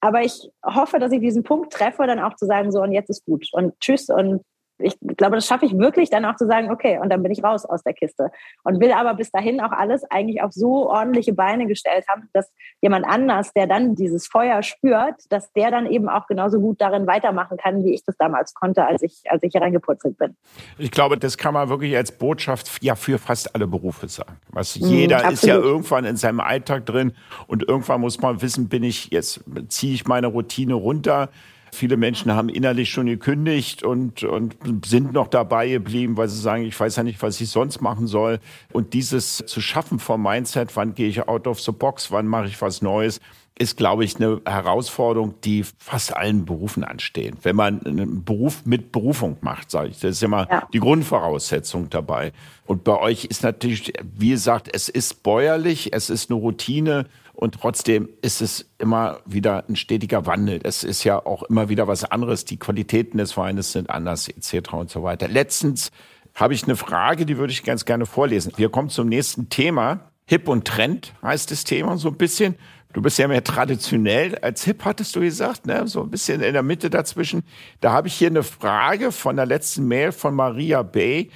Aber 0.00 0.22
ich 0.22 0.50
hoffe, 0.64 0.98
dass 0.98 1.12
ich 1.12 1.20
diesen 1.20 1.42
Punkt 1.42 1.72
treffe, 1.72 2.06
dann 2.06 2.20
auch 2.20 2.34
zu 2.36 2.46
sagen, 2.46 2.72
so 2.72 2.80
und 2.80 2.92
jetzt 2.92 3.10
ist 3.10 3.24
gut 3.26 3.48
und 3.52 3.78
tschüss 3.80 4.08
und 4.08 4.42
ich 4.78 4.96
glaube, 5.16 5.36
das 5.36 5.46
schaffe 5.46 5.66
ich 5.66 5.76
wirklich 5.76 6.10
dann 6.10 6.24
auch 6.24 6.36
zu 6.36 6.46
sagen, 6.46 6.70
okay, 6.70 6.98
und 6.98 7.10
dann 7.10 7.22
bin 7.22 7.32
ich 7.32 7.42
raus 7.42 7.64
aus 7.64 7.82
der 7.82 7.94
Kiste. 7.94 8.30
Und 8.62 8.80
will 8.80 8.92
aber 8.92 9.14
bis 9.14 9.30
dahin 9.30 9.60
auch 9.60 9.72
alles 9.72 10.04
eigentlich 10.10 10.42
auf 10.42 10.52
so 10.52 10.88
ordentliche 10.90 11.32
Beine 11.32 11.66
gestellt 11.66 12.06
haben, 12.08 12.28
dass 12.32 12.52
jemand 12.80 13.06
anders, 13.06 13.52
der 13.52 13.66
dann 13.66 13.94
dieses 13.94 14.26
Feuer 14.26 14.62
spürt, 14.62 15.14
dass 15.30 15.52
der 15.52 15.70
dann 15.70 15.86
eben 15.86 16.08
auch 16.08 16.26
genauso 16.26 16.60
gut 16.60 16.80
darin 16.80 17.06
weitermachen 17.06 17.56
kann, 17.56 17.84
wie 17.84 17.94
ich 17.94 18.04
das 18.04 18.16
damals 18.16 18.54
konnte, 18.54 18.84
als 18.84 19.02
ich, 19.02 19.22
als 19.28 19.42
ich 19.42 19.52
hier 19.52 19.62
reingepurzelt 19.62 20.16
bin. 20.18 20.36
Ich 20.78 20.90
glaube, 20.90 21.18
das 21.18 21.36
kann 21.36 21.54
man 21.54 21.68
wirklich 21.68 21.96
als 21.96 22.12
Botschaft 22.12 22.82
ja 22.82 22.94
für 22.94 23.18
fast 23.18 23.54
alle 23.54 23.66
Berufe 23.66 24.08
sagen. 24.08 24.38
Was 24.50 24.78
mhm, 24.78 24.88
jeder 24.88 25.28
mm, 25.28 25.32
ist 25.32 25.44
ja 25.44 25.56
irgendwann 25.56 26.04
in 26.04 26.16
seinem 26.16 26.40
Alltag 26.40 26.86
drin 26.86 27.12
und 27.46 27.68
irgendwann 27.68 28.00
muss 28.00 28.20
man 28.20 28.40
wissen, 28.42 28.68
bin 28.68 28.82
ich 28.82 29.10
jetzt, 29.10 29.40
ziehe 29.68 29.94
ich 29.94 30.06
meine 30.06 30.28
Routine 30.28 30.74
runter, 30.74 31.30
Viele 31.72 31.96
Menschen 31.96 32.32
haben 32.32 32.48
innerlich 32.48 32.90
schon 32.90 33.06
gekündigt 33.06 33.82
und, 33.82 34.24
und 34.24 34.56
sind 34.86 35.12
noch 35.12 35.28
dabei 35.28 35.68
geblieben, 35.68 36.16
weil 36.16 36.28
sie 36.28 36.40
sagen, 36.40 36.64
ich 36.64 36.78
weiß 36.78 36.96
ja 36.96 37.02
nicht, 37.02 37.22
was 37.22 37.40
ich 37.40 37.50
sonst 37.50 37.80
machen 37.80 38.06
soll. 38.06 38.40
Und 38.72 38.94
dieses 38.94 39.38
zu 39.38 39.60
schaffen 39.60 39.98
vom 39.98 40.22
Mindset, 40.22 40.76
wann 40.76 40.94
gehe 40.94 41.08
ich 41.08 41.28
out 41.28 41.46
of 41.46 41.60
the 41.60 41.72
box, 41.72 42.10
wann 42.10 42.26
mache 42.26 42.46
ich 42.46 42.60
was 42.60 42.82
Neues, 42.82 43.20
ist, 43.58 43.76
glaube 43.76 44.04
ich, 44.04 44.16
eine 44.16 44.40
Herausforderung, 44.46 45.34
die 45.42 45.64
fast 45.78 46.16
allen 46.16 46.44
Berufen 46.44 46.84
anstehen. 46.84 47.36
Wenn 47.42 47.56
man 47.56 47.84
einen 47.84 48.24
Beruf 48.24 48.64
mit 48.64 48.92
Berufung 48.92 49.36
macht, 49.40 49.70
sage 49.70 49.88
ich, 49.88 49.98
das 49.98 50.12
ist 50.12 50.22
immer 50.22 50.46
ja. 50.48 50.68
die 50.72 50.78
Grundvoraussetzung 50.78 51.90
dabei. 51.90 52.32
Und 52.66 52.84
bei 52.84 52.96
euch 52.98 53.24
ist 53.24 53.42
natürlich, 53.42 53.92
wie 54.02 54.30
gesagt, 54.30 54.68
es 54.72 54.88
ist 54.88 55.22
bäuerlich, 55.22 55.92
es 55.92 56.08
ist 56.08 56.30
eine 56.30 56.38
Routine 56.38 57.06
und 57.38 57.54
trotzdem 57.54 58.08
ist 58.20 58.42
es 58.42 58.68
immer 58.78 59.20
wieder 59.24 59.64
ein 59.68 59.76
stetiger 59.76 60.26
Wandel. 60.26 60.58
Es 60.64 60.82
ist 60.82 61.04
ja 61.04 61.24
auch 61.24 61.44
immer 61.44 61.68
wieder 61.68 61.86
was 61.86 62.02
anderes. 62.02 62.44
Die 62.44 62.56
Qualitäten 62.56 63.18
des 63.18 63.36
Weines 63.36 63.70
sind 63.70 63.90
anders 63.90 64.28
etc. 64.28 64.72
und 64.72 64.90
so 64.90 65.04
weiter. 65.04 65.28
Letztens 65.28 65.92
habe 66.34 66.54
ich 66.54 66.64
eine 66.64 66.74
Frage, 66.74 67.26
die 67.26 67.38
würde 67.38 67.52
ich 67.52 67.62
ganz 67.62 67.84
gerne 67.84 68.06
vorlesen. 68.06 68.52
Wir 68.56 68.70
kommen 68.70 68.88
zum 68.88 69.08
nächsten 69.08 69.50
Thema. 69.50 70.10
Hip 70.26 70.48
und 70.48 70.66
Trend 70.66 71.14
heißt 71.22 71.52
das 71.52 71.62
Thema 71.62 71.96
so 71.96 72.08
ein 72.08 72.16
bisschen. 72.16 72.56
Du 72.92 73.02
bist 73.02 73.18
ja 73.18 73.28
mehr 73.28 73.44
traditionell 73.44 74.36
als 74.38 74.64
hip, 74.64 74.84
hattest 74.84 75.14
du 75.14 75.20
gesagt, 75.20 75.64
ne? 75.64 75.86
so 75.86 76.02
ein 76.02 76.10
bisschen 76.10 76.40
in 76.40 76.54
der 76.54 76.64
Mitte 76.64 76.90
dazwischen. 76.90 77.44
Da 77.80 77.92
habe 77.92 78.08
ich 78.08 78.14
hier 78.14 78.30
eine 78.30 78.42
Frage 78.42 79.12
von 79.12 79.36
der 79.36 79.46
letzten 79.46 79.86
Mail 79.86 80.10
von 80.10 80.34
Maria 80.34 80.82
Bay 80.82 81.30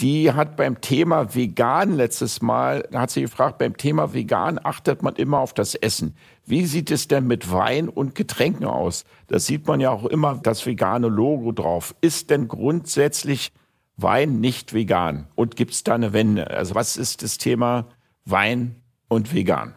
die 0.00 0.32
hat 0.32 0.56
beim 0.56 0.80
Thema 0.80 1.34
vegan 1.34 1.94
letztes 1.94 2.42
Mal, 2.42 2.86
da 2.90 3.00
hat 3.00 3.10
sie 3.10 3.22
gefragt, 3.22 3.58
beim 3.58 3.76
Thema 3.76 4.12
vegan 4.12 4.60
achtet 4.62 5.02
man 5.02 5.16
immer 5.16 5.38
auf 5.38 5.54
das 5.54 5.74
Essen. 5.74 6.14
Wie 6.44 6.66
sieht 6.66 6.90
es 6.90 7.08
denn 7.08 7.26
mit 7.26 7.50
Wein 7.50 7.88
und 7.88 8.14
Getränken 8.14 8.66
aus? 8.66 9.04
Da 9.28 9.38
sieht 9.38 9.66
man 9.66 9.80
ja 9.80 9.90
auch 9.90 10.04
immer 10.04 10.38
das 10.42 10.66
vegane 10.66 11.08
Logo 11.08 11.52
drauf. 11.52 11.94
Ist 12.02 12.28
denn 12.30 12.46
grundsätzlich 12.46 13.52
Wein 13.96 14.40
nicht 14.40 14.74
vegan? 14.74 15.28
Und 15.34 15.56
gibt 15.56 15.72
es 15.72 15.82
da 15.82 15.94
eine 15.94 16.12
Wende? 16.12 16.50
Also 16.50 16.74
was 16.74 16.98
ist 16.98 17.22
das 17.22 17.38
Thema 17.38 17.86
Wein 18.26 18.76
und 19.08 19.32
vegan? 19.32 19.76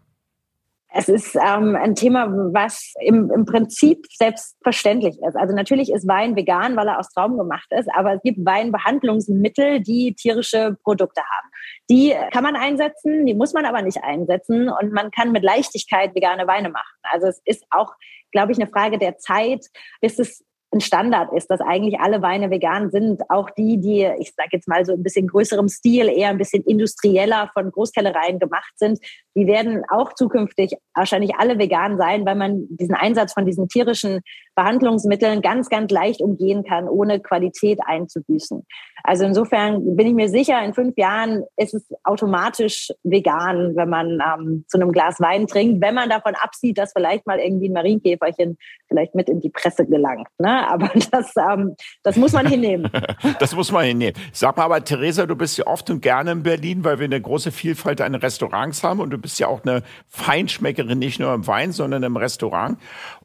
Es 0.92 1.08
ist 1.08 1.36
ähm, 1.36 1.76
ein 1.76 1.94
Thema, 1.94 2.28
was 2.52 2.94
im, 3.00 3.30
im 3.32 3.46
Prinzip 3.46 4.08
selbstverständlich 4.12 5.18
ist. 5.22 5.36
Also 5.36 5.56
natürlich 5.56 5.92
ist 5.92 6.08
Wein 6.08 6.36
vegan, 6.36 6.76
weil 6.76 6.88
er 6.88 7.00
aus 7.00 7.10
Trauben 7.10 7.38
gemacht 7.38 7.68
ist, 7.70 7.88
aber 7.94 8.16
es 8.16 8.22
gibt 8.24 8.44
Weinbehandlungsmittel, 8.44 9.82
die 9.82 10.16
tierische 10.16 10.78
Produkte 10.84 11.22
haben. 11.22 11.50
Die 11.92 12.16
kann 12.32 12.44
man 12.44 12.56
einsetzen, 12.56 13.26
die 13.28 13.36
muss 13.36 13.54
man 13.54 13.66
aber 13.66 13.84
nicht 13.84 14.04
einsetzen 14.04 14.70
und 14.70 14.92
man 14.92 15.12
kann 15.12 15.32
mit 15.32 15.44
Leichtigkeit 15.44 16.16
vegane 16.16 16.48
Weine 16.48 16.70
machen. 16.70 16.98
Also 17.04 17.28
es 17.28 17.40
ist 17.46 17.64
auch, 17.70 17.94
glaube 18.32 18.52
ich, 18.52 18.58
eine 18.58 18.70
Frage 18.70 18.98
der 18.98 19.18
Zeit, 19.18 19.66
bis 20.02 20.18
es 20.18 20.44
ein 20.72 20.82
Standard 20.82 21.34
ist, 21.34 21.48
dass 21.48 21.62
eigentlich 21.62 22.00
alle 22.00 22.22
Weine 22.22 22.52
vegan 22.52 22.92
sind. 22.92 23.22
Auch 23.30 23.50
die, 23.50 23.80
die, 23.80 24.08
ich 24.20 24.34
sage 24.36 24.50
jetzt 24.52 24.68
mal 24.68 24.86
so 24.86 24.94
ein 24.94 25.02
bisschen 25.02 25.28
größerem 25.28 25.68
Stil, 25.68 26.08
eher 26.10 26.30
ein 26.30 26.38
bisschen 26.38 26.64
industrieller 26.64 27.50
von 27.54 27.72
Großkellereien 27.72 28.40
gemacht 28.40 28.74
sind, 28.76 29.00
die 29.36 29.48
werden 29.48 29.84
auch 29.90 30.14
zukünftig 30.14 30.76
wahrscheinlich 30.96 31.36
alle 31.38 31.60
vegan 31.60 31.98
sein, 31.98 32.26
weil 32.26 32.36
man 32.36 32.66
diesen 32.70 32.96
Einsatz 32.96 33.34
von 33.34 33.46
diesen 33.46 33.68
tierischen 33.68 34.22
Behandlungsmitteln 34.56 35.42
ganz, 35.42 35.70
ganz 35.70 35.92
leicht 35.92 36.22
umgehen 36.22 36.64
kann, 36.64 36.90
ohne 36.90 37.20
Qualität 37.22 37.80
einzubüßen. 37.86 38.66
Also 39.04 39.26
insofern 39.26 39.96
bin 39.96 40.08
ich 40.08 40.14
mir 40.14 40.28
sicher, 40.28 40.62
in 40.64 40.74
fünf 40.74 40.98
Jahren 40.98 41.44
ist 41.56 41.74
es 41.74 41.88
automatisch 42.04 42.92
vegan, 43.04 43.76
wenn 43.76 43.90
man 43.90 44.20
ähm, 44.20 44.66
zu 44.68 44.78
einem 44.78 44.92
Glas 44.92 45.20
Wein 45.20 45.48
trinkt, 45.48 45.82
wenn 45.82 45.96
man 45.96 46.10
davon 46.10 46.36
absieht, 46.36 46.78
dass 46.78 46.92
vielleicht 46.92 47.26
mal 47.26 47.40
irgendwie 47.40 47.70
ein 47.70 47.74
Marienkäferchen 47.74 48.58
vielleicht 48.90 49.16
mit 49.16 49.30
in 49.30 49.40
die 49.40 49.50
Presse 49.50 49.86
gelangt. 49.86 50.28
Ne? 50.38 50.68
Aber 50.68 50.92
das, 51.12 51.34
ähm, 51.38 51.76
das 52.04 52.18
muss 52.18 52.34
man 52.34 52.48
hinnehmen. 52.48 52.92
das 53.40 53.56
muss 53.56 53.72
man 53.72 53.86
hinnehmen. 53.86 54.16
Sag 54.34 54.58
mal 54.58 54.66
aber, 54.66 54.84
Theresa, 54.84 55.26
du 55.26 55.36
bist 55.36 55.58
ja 55.58 55.68
oft 55.68 55.90
und 55.90 56.02
gerne 56.02 56.32
in 56.32 56.44
Berlin, 56.44 56.84
weil 56.84 57.00
wir 57.00 57.06
eine 57.06 57.22
große 57.22 57.52
Vielfalt 57.52 58.02
an 58.02 58.16
Restaurants 58.16 58.84
haben 58.84 59.00
und 59.00 59.12
du 59.12 59.18
bist 59.18 59.29
ja 59.38 59.48
auch 59.48 59.64
eine 59.64 59.84
Feinschmeckerin, 60.08 60.98
nicht 60.98 61.20
nur 61.20 61.34
im 61.34 61.46
Wein, 61.46 61.72
sondern 61.72 62.02
im 62.02 62.18
Restaurant. 62.18 62.80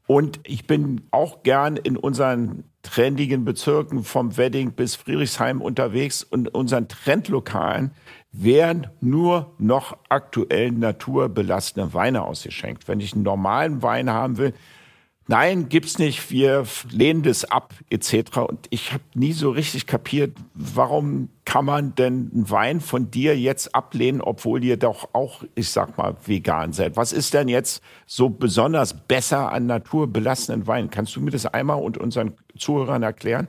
Und 0.06 0.40
ich 0.44 0.66
bin 0.66 1.02
auch 1.10 1.42
gern 1.42 1.76
in 1.76 1.96
unseren 1.96 2.64
trendigen 2.82 3.46
Bezirken 3.46 4.04
vom 4.04 4.36
Wedding 4.36 4.72
bis 4.72 4.96
Friedrichshain 4.96 5.58
unterwegs 5.58 6.22
und 6.22 6.54
unseren 6.54 6.88
Trendlokalen 6.88 7.92
werden 8.30 8.88
nur 9.00 9.54
noch 9.58 9.96
aktuell 10.08 10.72
naturbelassene 10.72 11.94
Weine 11.94 12.22
ausgeschenkt. 12.22 12.88
Wenn 12.88 13.00
ich 13.00 13.14
einen 13.14 13.22
normalen 13.22 13.82
Wein 13.82 14.10
haben 14.10 14.36
will, 14.36 14.52
nein, 15.26 15.68
gibt's 15.68 15.98
nicht, 15.98 16.30
wir 16.30 16.64
lehnen 16.90 17.22
das 17.22 17.44
ab, 17.44 17.74
etc. 17.90 18.38
Und 18.48 18.66
ich 18.70 18.92
habe 18.92 19.04
nie 19.14 19.32
so 19.32 19.50
richtig 19.50 19.86
kapiert, 19.86 20.36
warum 20.54 21.28
kann 21.44 21.64
man 21.64 21.94
denn 21.94 22.30
einen 22.32 22.50
Wein 22.50 22.80
von 22.80 23.10
dir 23.10 23.38
jetzt 23.38 23.74
ablehnen, 23.74 24.20
obwohl 24.20 24.64
ihr 24.64 24.76
doch 24.76 25.10
auch, 25.12 25.44
ich 25.54 25.70
sag 25.70 25.96
mal, 25.98 26.16
vegan 26.24 26.72
seid? 26.72 26.96
Was 26.96 27.12
ist 27.12 27.34
denn 27.34 27.48
jetzt 27.48 27.82
so 28.06 28.28
besonders 28.28 28.94
besser 28.94 29.52
an 29.52 29.66
naturbelassenen 29.66 30.66
Wein? 30.66 30.90
Kannst 30.90 31.16
du 31.16 31.20
mir 31.20 31.30
das 31.30 31.46
einmal 31.46 31.80
und 31.80 31.98
unseren 31.98 32.34
Zuhörern 32.56 33.02
erklären? 33.02 33.48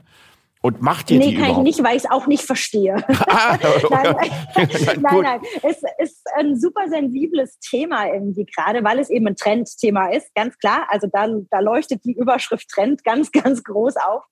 Und 0.62 0.82
macht 0.82 1.10
ihr 1.10 1.18
nee, 1.18 1.30
die 1.30 1.34
kann 1.34 1.44
überhaupt? 1.44 1.68
ich 1.68 1.76
nicht, 1.76 1.84
weil 1.86 1.96
ich 1.96 2.04
es 2.04 2.10
auch 2.10 2.26
nicht 2.26 2.42
verstehe. 2.42 2.96
Ah, 3.28 3.58
nein, 3.90 4.16
nein, 4.54 5.22
nein, 5.22 5.40
Es 5.62 5.82
ist 5.98 6.26
ein 6.36 6.58
super 6.58 6.88
sensibles 6.88 7.58
Thema 7.58 8.06
irgendwie 8.06 8.46
gerade, 8.46 8.82
weil 8.82 8.98
es 8.98 9.10
eben 9.10 9.26
ein 9.28 9.36
Trendthema 9.36 10.10
ist, 10.10 10.34
ganz 10.34 10.56
klar. 10.58 10.86
Also 10.88 11.08
da, 11.12 11.28
da 11.50 11.60
leuchtet 11.60 12.04
die 12.04 12.14
Überschrift 12.14 12.68
Trend 12.68 13.04
ganz, 13.04 13.30
ganz 13.30 13.62
groß 13.62 13.96
auf. 13.96 14.24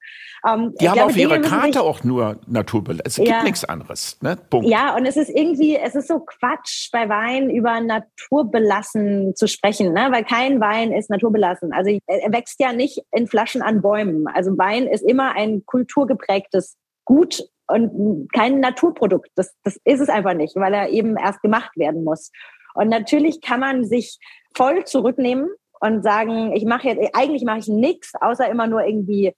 Ähm, 0.47 0.74
die 0.78 0.88
haben 0.88 0.97
glaube, 0.97 1.11
auf 1.11 1.16
ihrer 1.16 1.38
Karte 1.38 1.80
auch 1.82 2.05
nur 2.05 2.38
Naturbelassen. 2.47 3.03
Es 3.05 3.16
ja, 3.16 3.24
gibt 3.24 3.45
nichts 3.45 3.64
anderes. 3.64 4.18
Ne? 4.20 4.36
Punkt. 4.51 4.68
Ja, 4.68 4.95
und 4.95 5.07
es 5.07 5.16
ist 5.16 5.30
irgendwie, 5.30 5.76
es 5.76 5.95
ist 5.95 6.09
so 6.09 6.20
Quatsch, 6.20 6.90
bei 6.92 7.09
Wein 7.09 7.49
über 7.49 7.80
naturbelassen 7.80 9.34
zu 9.36 9.47
sprechen, 9.49 9.92
ne? 9.92 10.09
weil 10.11 10.24
kein 10.24 10.61
Wein 10.61 10.92
ist 10.92 11.09
naturbelassen. 11.09 11.72
Also 11.72 11.97
er 12.07 12.32
wächst 12.32 12.61
ja 12.61 12.72
nicht 12.72 13.03
in 13.12 13.26
Flaschen 13.26 13.62
an 13.62 13.80
Bäumen. 13.80 14.26
Also 14.26 14.57
Wein 14.59 14.86
ist 14.86 15.03
immer 15.03 15.34
ein 15.34 15.64
kulturgeprägtes 15.64 16.76
Gut 17.07 17.42
und 17.66 18.28
kein 18.32 18.61
Naturprodukt. 18.61 19.30
Das, 19.36 19.55
das 19.62 19.78
ist 19.84 20.01
es 20.01 20.09
einfach 20.09 20.34
nicht, 20.34 20.57
weil 20.57 20.74
er 20.74 20.90
eben 20.90 21.16
erst 21.16 21.40
gemacht 21.40 21.76
werden 21.76 22.05
muss. 22.05 22.30
Und 22.74 22.88
natürlich 22.88 23.40
kann 23.40 23.61
man 23.61 23.84
sich 23.84 24.18
voll 24.55 24.84
zurücknehmen 24.84 25.49
und 25.80 26.03
sagen, 26.03 26.53
ich 26.55 26.64
mache 26.64 26.88
jetzt, 26.88 27.14
eigentlich 27.14 27.45
mache 27.45 27.59
ich 27.61 27.68
nichts, 27.68 28.12
außer 28.20 28.49
immer 28.49 28.66
nur 28.66 28.84
irgendwie 28.84 29.32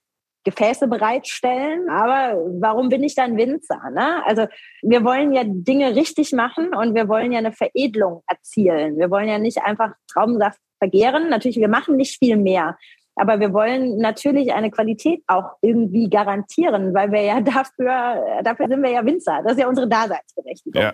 Gefäße 0.47 0.87
bereitstellen. 0.87 1.89
Aber 1.89 2.41
warum 2.61 2.87
bin 2.87 3.03
ich 3.03 3.15
dann 3.15 3.35
Winzer? 3.35 3.81
Ne? 3.93 4.25
Also 4.25 4.47
wir 4.81 5.03
wollen 5.03 5.33
ja 5.33 5.43
Dinge 5.45 5.93
richtig 5.93 6.31
machen 6.31 6.73
und 6.73 6.95
wir 6.95 7.09
wollen 7.09 7.33
ja 7.33 7.39
eine 7.39 7.51
Veredelung 7.51 8.23
erzielen. 8.27 8.97
Wir 8.97 9.11
wollen 9.11 9.27
ja 9.27 9.39
nicht 9.39 9.61
einfach 9.61 9.91
Traubensaft 10.09 10.59
vergehren. 10.79 11.29
Natürlich, 11.29 11.57
wir 11.57 11.67
machen 11.67 11.97
nicht 11.97 12.17
viel 12.17 12.37
mehr. 12.37 12.77
Aber 13.19 13.39
wir 13.39 13.51
wollen 13.51 13.97
natürlich 13.97 14.53
eine 14.53 14.71
Qualität 14.71 15.21
auch 15.27 15.57
irgendwie 15.61 16.09
garantieren, 16.09 16.93
weil 16.93 17.11
wir 17.11 17.21
ja 17.23 17.41
dafür, 17.41 18.41
dafür 18.43 18.67
sind 18.69 18.81
wir 18.81 18.91
ja 18.91 19.05
Winzer. 19.05 19.41
Das 19.43 19.53
ist 19.53 19.59
ja 19.59 19.67
unsere 19.67 19.89
Daseinsberechtigung. 19.89 20.81
Ja. 20.81 20.93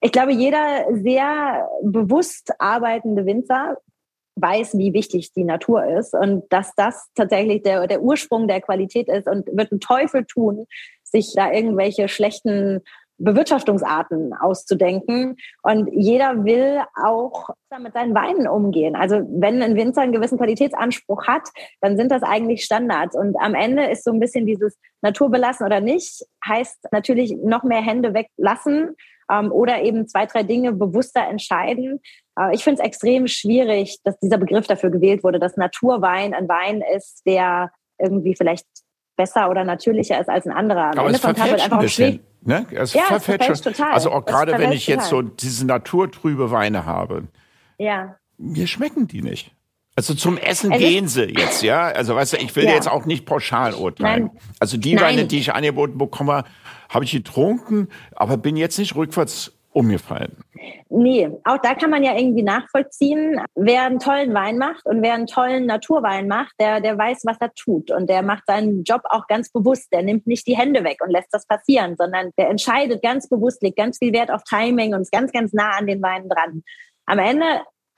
Ich 0.00 0.12
glaube, 0.12 0.32
jeder 0.32 0.86
sehr 0.92 1.68
bewusst 1.82 2.52
arbeitende 2.58 3.26
Winzer 3.26 3.76
weiß, 4.36 4.76
wie 4.78 4.92
wichtig 4.92 5.32
die 5.32 5.44
Natur 5.44 5.84
ist 5.84 6.14
und 6.14 6.44
dass 6.52 6.74
das 6.74 7.08
tatsächlich 7.14 7.62
der, 7.62 7.86
der 7.86 8.02
Ursprung 8.02 8.48
der 8.48 8.60
Qualität 8.60 9.08
ist 9.08 9.28
und 9.28 9.46
wird 9.52 9.70
einen 9.70 9.80
Teufel 9.80 10.24
tun, 10.24 10.66
sich 11.04 11.32
da 11.34 11.52
irgendwelche 11.52 12.08
schlechten 12.08 12.82
Bewirtschaftungsarten 13.18 14.32
auszudenken. 14.34 15.36
Und 15.62 15.88
jeder 15.92 16.44
will 16.44 16.80
auch 17.02 17.50
mit 17.80 17.92
seinen 17.92 18.14
Weinen 18.14 18.48
umgehen. 18.48 18.96
Also 18.96 19.22
wenn 19.28 19.62
ein 19.62 19.76
Winzer 19.76 20.02
einen 20.02 20.12
gewissen 20.12 20.38
Qualitätsanspruch 20.38 21.26
hat, 21.26 21.48
dann 21.80 21.96
sind 21.96 22.10
das 22.10 22.22
eigentlich 22.22 22.64
Standards. 22.64 23.16
Und 23.16 23.36
am 23.40 23.54
Ende 23.54 23.84
ist 23.84 24.04
so 24.04 24.12
ein 24.12 24.20
bisschen 24.20 24.46
dieses 24.46 24.76
Naturbelassen 25.02 25.66
oder 25.66 25.80
nicht, 25.80 26.24
heißt 26.46 26.88
natürlich 26.92 27.36
noch 27.42 27.62
mehr 27.62 27.82
Hände 27.82 28.14
weglassen 28.14 28.96
ähm, 29.30 29.52
oder 29.52 29.82
eben 29.82 30.08
zwei, 30.08 30.26
drei 30.26 30.42
Dinge 30.42 30.72
bewusster 30.72 31.26
entscheiden. 31.28 32.00
Äh, 32.38 32.54
ich 32.54 32.64
finde 32.64 32.80
es 32.80 32.86
extrem 32.86 33.26
schwierig, 33.26 33.98
dass 34.04 34.18
dieser 34.18 34.38
Begriff 34.38 34.66
dafür 34.66 34.90
gewählt 34.90 35.24
wurde, 35.24 35.38
dass 35.38 35.56
Naturwein 35.56 36.34
ein 36.34 36.48
Wein 36.48 36.82
ist, 36.96 37.22
der 37.26 37.70
irgendwie 37.98 38.34
vielleicht 38.36 38.66
besser 39.16 39.48
oder 39.50 39.64
natürlicher 39.64 40.20
ist 40.20 40.28
als 40.28 40.46
ein 40.46 40.52
anderer. 40.52 40.90
Am 40.90 40.98
Aber 40.98 41.06
Ende 41.06 41.16
es 41.16 41.20
vom 41.20 41.34
Tag 41.34 41.50
wird 41.50 41.62
einfach 41.62 41.78
ein 41.78 41.82
bisschen. 41.82 42.20
Ne? 42.42 42.66
Es 42.72 42.92
ja, 42.92 43.04
verfälscht 43.04 43.48
es 43.48 43.60
total. 43.62 43.92
Also 43.92 44.10
auch 44.10 44.24
gerade 44.24 44.58
wenn 44.58 44.72
ich 44.72 44.86
jetzt 44.86 45.10
total. 45.10 45.26
so 45.26 45.34
diese 45.40 45.66
naturtrübe 45.66 46.50
Weine 46.50 46.84
habe. 46.84 47.28
Ja. 47.78 48.16
Mir 48.36 48.66
schmecken 48.66 49.06
die 49.06 49.22
nicht. 49.22 49.52
Also 49.96 50.14
zum 50.14 50.36
Essen 50.36 50.72
also 50.72 50.84
gehen 50.84 51.06
sie 51.06 51.26
jetzt, 51.38 51.62
ja. 51.62 51.84
Also 51.84 52.16
weißt 52.16 52.32
du, 52.32 52.36
ich 52.38 52.54
will 52.56 52.64
ja. 52.64 52.72
jetzt 52.72 52.88
auch 52.88 53.06
nicht 53.06 53.26
pauschal 53.26 53.74
urteilen. 53.74 54.24
Nein. 54.24 54.40
Also 54.58 54.76
die 54.76 54.94
Nein. 54.94 55.04
Weine, 55.04 55.24
die 55.26 55.38
ich 55.38 55.54
angeboten 55.54 55.96
bekomme, 55.98 56.44
habe 56.88 57.04
ich 57.04 57.12
getrunken, 57.12 57.88
aber 58.14 58.36
bin 58.36 58.56
jetzt 58.56 58.78
nicht 58.78 58.96
rückwärts 58.96 59.52
umgefallen. 59.74 60.36
Nee, 60.88 61.30
auch 61.44 61.58
da 61.58 61.74
kann 61.74 61.90
man 61.90 62.02
ja 62.04 62.16
irgendwie 62.16 62.42
nachvollziehen, 62.42 63.40
wer 63.54 63.82
einen 63.82 63.98
tollen 63.98 64.32
Wein 64.32 64.56
macht 64.56 64.86
und 64.86 65.02
wer 65.02 65.14
einen 65.14 65.26
tollen 65.26 65.66
Naturwein 65.66 66.28
macht, 66.28 66.54
der, 66.60 66.80
der 66.80 66.96
weiß, 66.96 67.22
was 67.24 67.36
er 67.40 67.52
tut 67.54 67.90
und 67.90 68.08
der 68.08 68.22
macht 68.22 68.44
seinen 68.46 68.84
Job 68.84 69.02
auch 69.10 69.26
ganz 69.26 69.50
bewusst. 69.50 69.92
Der 69.92 70.02
nimmt 70.02 70.26
nicht 70.26 70.46
die 70.46 70.56
Hände 70.56 70.84
weg 70.84 70.98
und 71.02 71.10
lässt 71.10 71.28
das 71.32 71.46
passieren, 71.46 71.96
sondern 71.98 72.30
der 72.38 72.48
entscheidet 72.48 73.02
ganz 73.02 73.28
bewusst, 73.28 73.62
legt 73.62 73.76
ganz 73.76 73.98
viel 73.98 74.12
Wert 74.12 74.30
auf 74.30 74.44
Timing 74.44 74.94
und 74.94 75.02
ist 75.02 75.12
ganz, 75.12 75.32
ganz 75.32 75.52
nah 75.52 75.70
an 75.76 75.86
den 75.86 76.00
Weinen 76.00 76.28
dran. 76.28 76.62
Am 77.06 77.18
Ende 77.18 77.44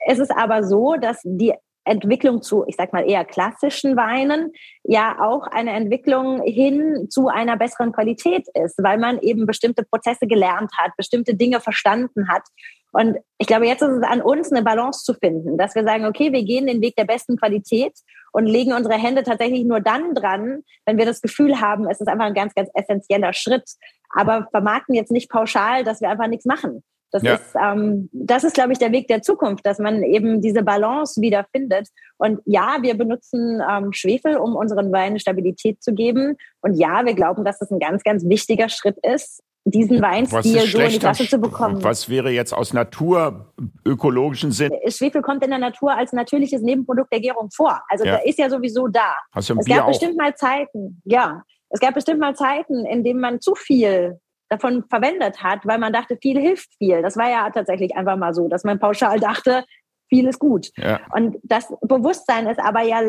ist 0.07 0.19
es 0.19 0.31
aber 0.31 0.63
so, 0.63 0.95
dass 0.95 1.21
die 1.23 1.53
Entwicklung 1.87 2.41
zu, 2.41 2.65
ich 2.67 2.75
sag 2.75 2.93
mal 2.93 3.09
eher 3.09 3.25
klassischen 3.25 3.95
Weinen, 3.95 4.51
ja 4.83 5.17
auch 5.19 5.47
eine 5.47 5.71
Entwicklung 5.71 6.41
hin 6.43 7.07
zu 7.09 7.27
einer 7.27 7.57
besseren 7.57 7.91
Qualität 7.91 8.45
ist, 8.53 8.81
weil 8.83 8.97
man 8.97 9.19
eben 9.19 9.45
bestimmte 9.45 9.83
Prozesse 9.83 10.27
gelernt 10.27 10.71
hat, 10.77 10.91
bestimmte 10.97 11.35
Dinge 11.35 11.59
verstanden 11.59 12.29
hat. 12.29 12.43
Und 12.91 13.17
ich 13.37 13.47
glaube, 13.47 13.67
jetzt 13.67 13.81
ist 13.81 13.89
es 13.89 14.03
an 14.03 14.21
uns, 14.21 14.51
eine 14.51 14.63
Balance 14.63 15.03
zu 15.03 15.13
finden, 15.13 15.57
dass 15.57 15.75
wir 15.75 15.83
sagen, 15.83 16.05
okay, 16.05 16.31
wir 16.31 16.43
gehen 16.43 16.67
den 16.67 16.81
Weg 16.81 16.95
der 16.95 17.05
besten 17.05 17.37
Qualität 17.37 17.93
und 18.31 18.45
legen 18.45 18.73
unsere 18.73 18.95
Hände 18.95 19.23
tatsächlich 19.23 19.65
nur 19.65 19.81
dann 19.81 20.13
dran, 20.13 20.63
wenn 20.85 20.97
wir 20.97 21.05
das 21.05 21.21
Gefühl 21.21 21.59
haben, 21.59 21.89
es 21.89 21.99
ist 22.01 22.07
einfach 22.07 22.25
ein 22.25 22.33
ganz, 22.33 22.53
ganz 22.53 22.69
essentieller 22.73 23.33
Schritt. 23.33 23.69
Aber 24.09 24.47
vermarkten 24.51 24.95
jetzt 24.95 25.11
nicht 25.11 25.29
pauschal, 25.29 25.83
dass 25.83 26.01
wir 26.01 26.09
einfach 26.09 26.27
nichts 26.27 26.45
machen. 26.45 26.83
Das 27.19 27.23
ja. 27.23 27.35
ist, 27.35 27.55
ähm, 27.55 28.09
das 28.11 28.43
ist, 28.43 28.53
glaube 28.53 28.73
ich, 28.73 28.79
der 28.79 28.91
Weg 28.91 29.07
der 29.07 29.21
Zukunft, 29.21 29.65
dass 29.65 29.79
man 29.79 30.03
eben 30.03 30.41
diese 30.41 30.63
Balance 30.63 31.21
wiederfindet. 31.21 31.89
Und 32.17 32.39
ja, 32.45 32.77
wir 32.81 32.97
benutzen 32.97 33.61
ähm, 33.69 33.93
Schwefel, 33.93 34.37
um 34.37 34.55
unseren 34.55 34.91
Weinen 34.91 35.19
Stabilität 35.19 35.81
zu 35.81 35.93
geben. 35.93 36.37
Und 36.61 36.75
ja, 36.75 37.05
wir 37.05 37.13
glauben, 37.13 37.43
dass 37.43 37.59
das 37.59 37.71
ein 37.71 37.79
ganz, 37.79 38.03
ganz 38.03 38.27
wichtiger 38.27 38.69
Schritt 38.69 38.97
ist, 39.03 39.41
diesen 39.65 40.01
Weinstil 40.01 40.61
so 40.61 40.79
in 40.79 40.89
die 40.89 40.99
Flasche 40.99 41.27
zu 41.27 41.39
bekommen. 41.39 41.83
Was 41.83 42.09
wäre 42.09 42.29
jetzt 42.29 42.53
aus 42.53 42.73
naturökologischen 42.73 44.51
Sinn? 44.51 44.71
Schwefel 44.87 45.21
kommt 45.21 45.43
in 45.43 45.49
der 45.49 45.59
Natur 45.59 45.93
als 45.93 46.13
natürliches 46.13 46.61
Nebenprodukt 46.61 47.11
der 47.11 47.19
Gärung 47.19 47.49
vor. 47.51 47.81
Also 47.89 48.05
ja. 48.05 48.17
der 48.17 48.25
ist 48.25 48.39
ja 48.39 48.49
sowieso 48.49 48.87
da. 48.87 49.15
Hast 49.33 49.49
du 49.49 49.53
im 49.53 49.59
es 49.59 49.65
Bier 49.65 49.77
gab 49.77 49.85
auch? 49.85 49.89
bestimmt 49.89 50.17
mal 50.17 50.33
Zeiten, 50.35 51.01
ja. 51.03 51.43
Es 51.69 51.81
gab 51.81 51.95
bestimmt 51.95 52.21
mal 52.21 52.33
Zeiten, 52.33 52.85
in 52.85 53.03
denen 53.03 53.19
man 53.19 53.41
zu 53.41 53.53
viel 53.55 54.19
davon 54.49 54.83
verwendet 54.89 55.43
hat, 55.43 55.65
weil 55.65 55.77
man 55.77 55.93
dachte, 55.93 56.17
viel 56.21 56.39
hilft 56.39 56.73
viel. 56.77 57.01
Das 57.01 57.17
war 57.17 57.29
ja 57.29 57.49
tatsächlich 57.49 57.95
einfach 57.95 58.17
mal 58.17 58.33
so, 58.33 58.47
dass 58.47 58.63
man 58.63 58.79
pauschal 58.79 59.19
dachte, 59.19 59.63
viel 60.09 60.27
ist 60.27 60.39
gut. 60.39 60.69
Ja. 60.77 60.99
Und 61.13 61.37
das 61.43 61.73
Bewusstsein 61.81 62.47
ist 62.47 62.59
aber 62.59 62.81
ja 62.81 63.01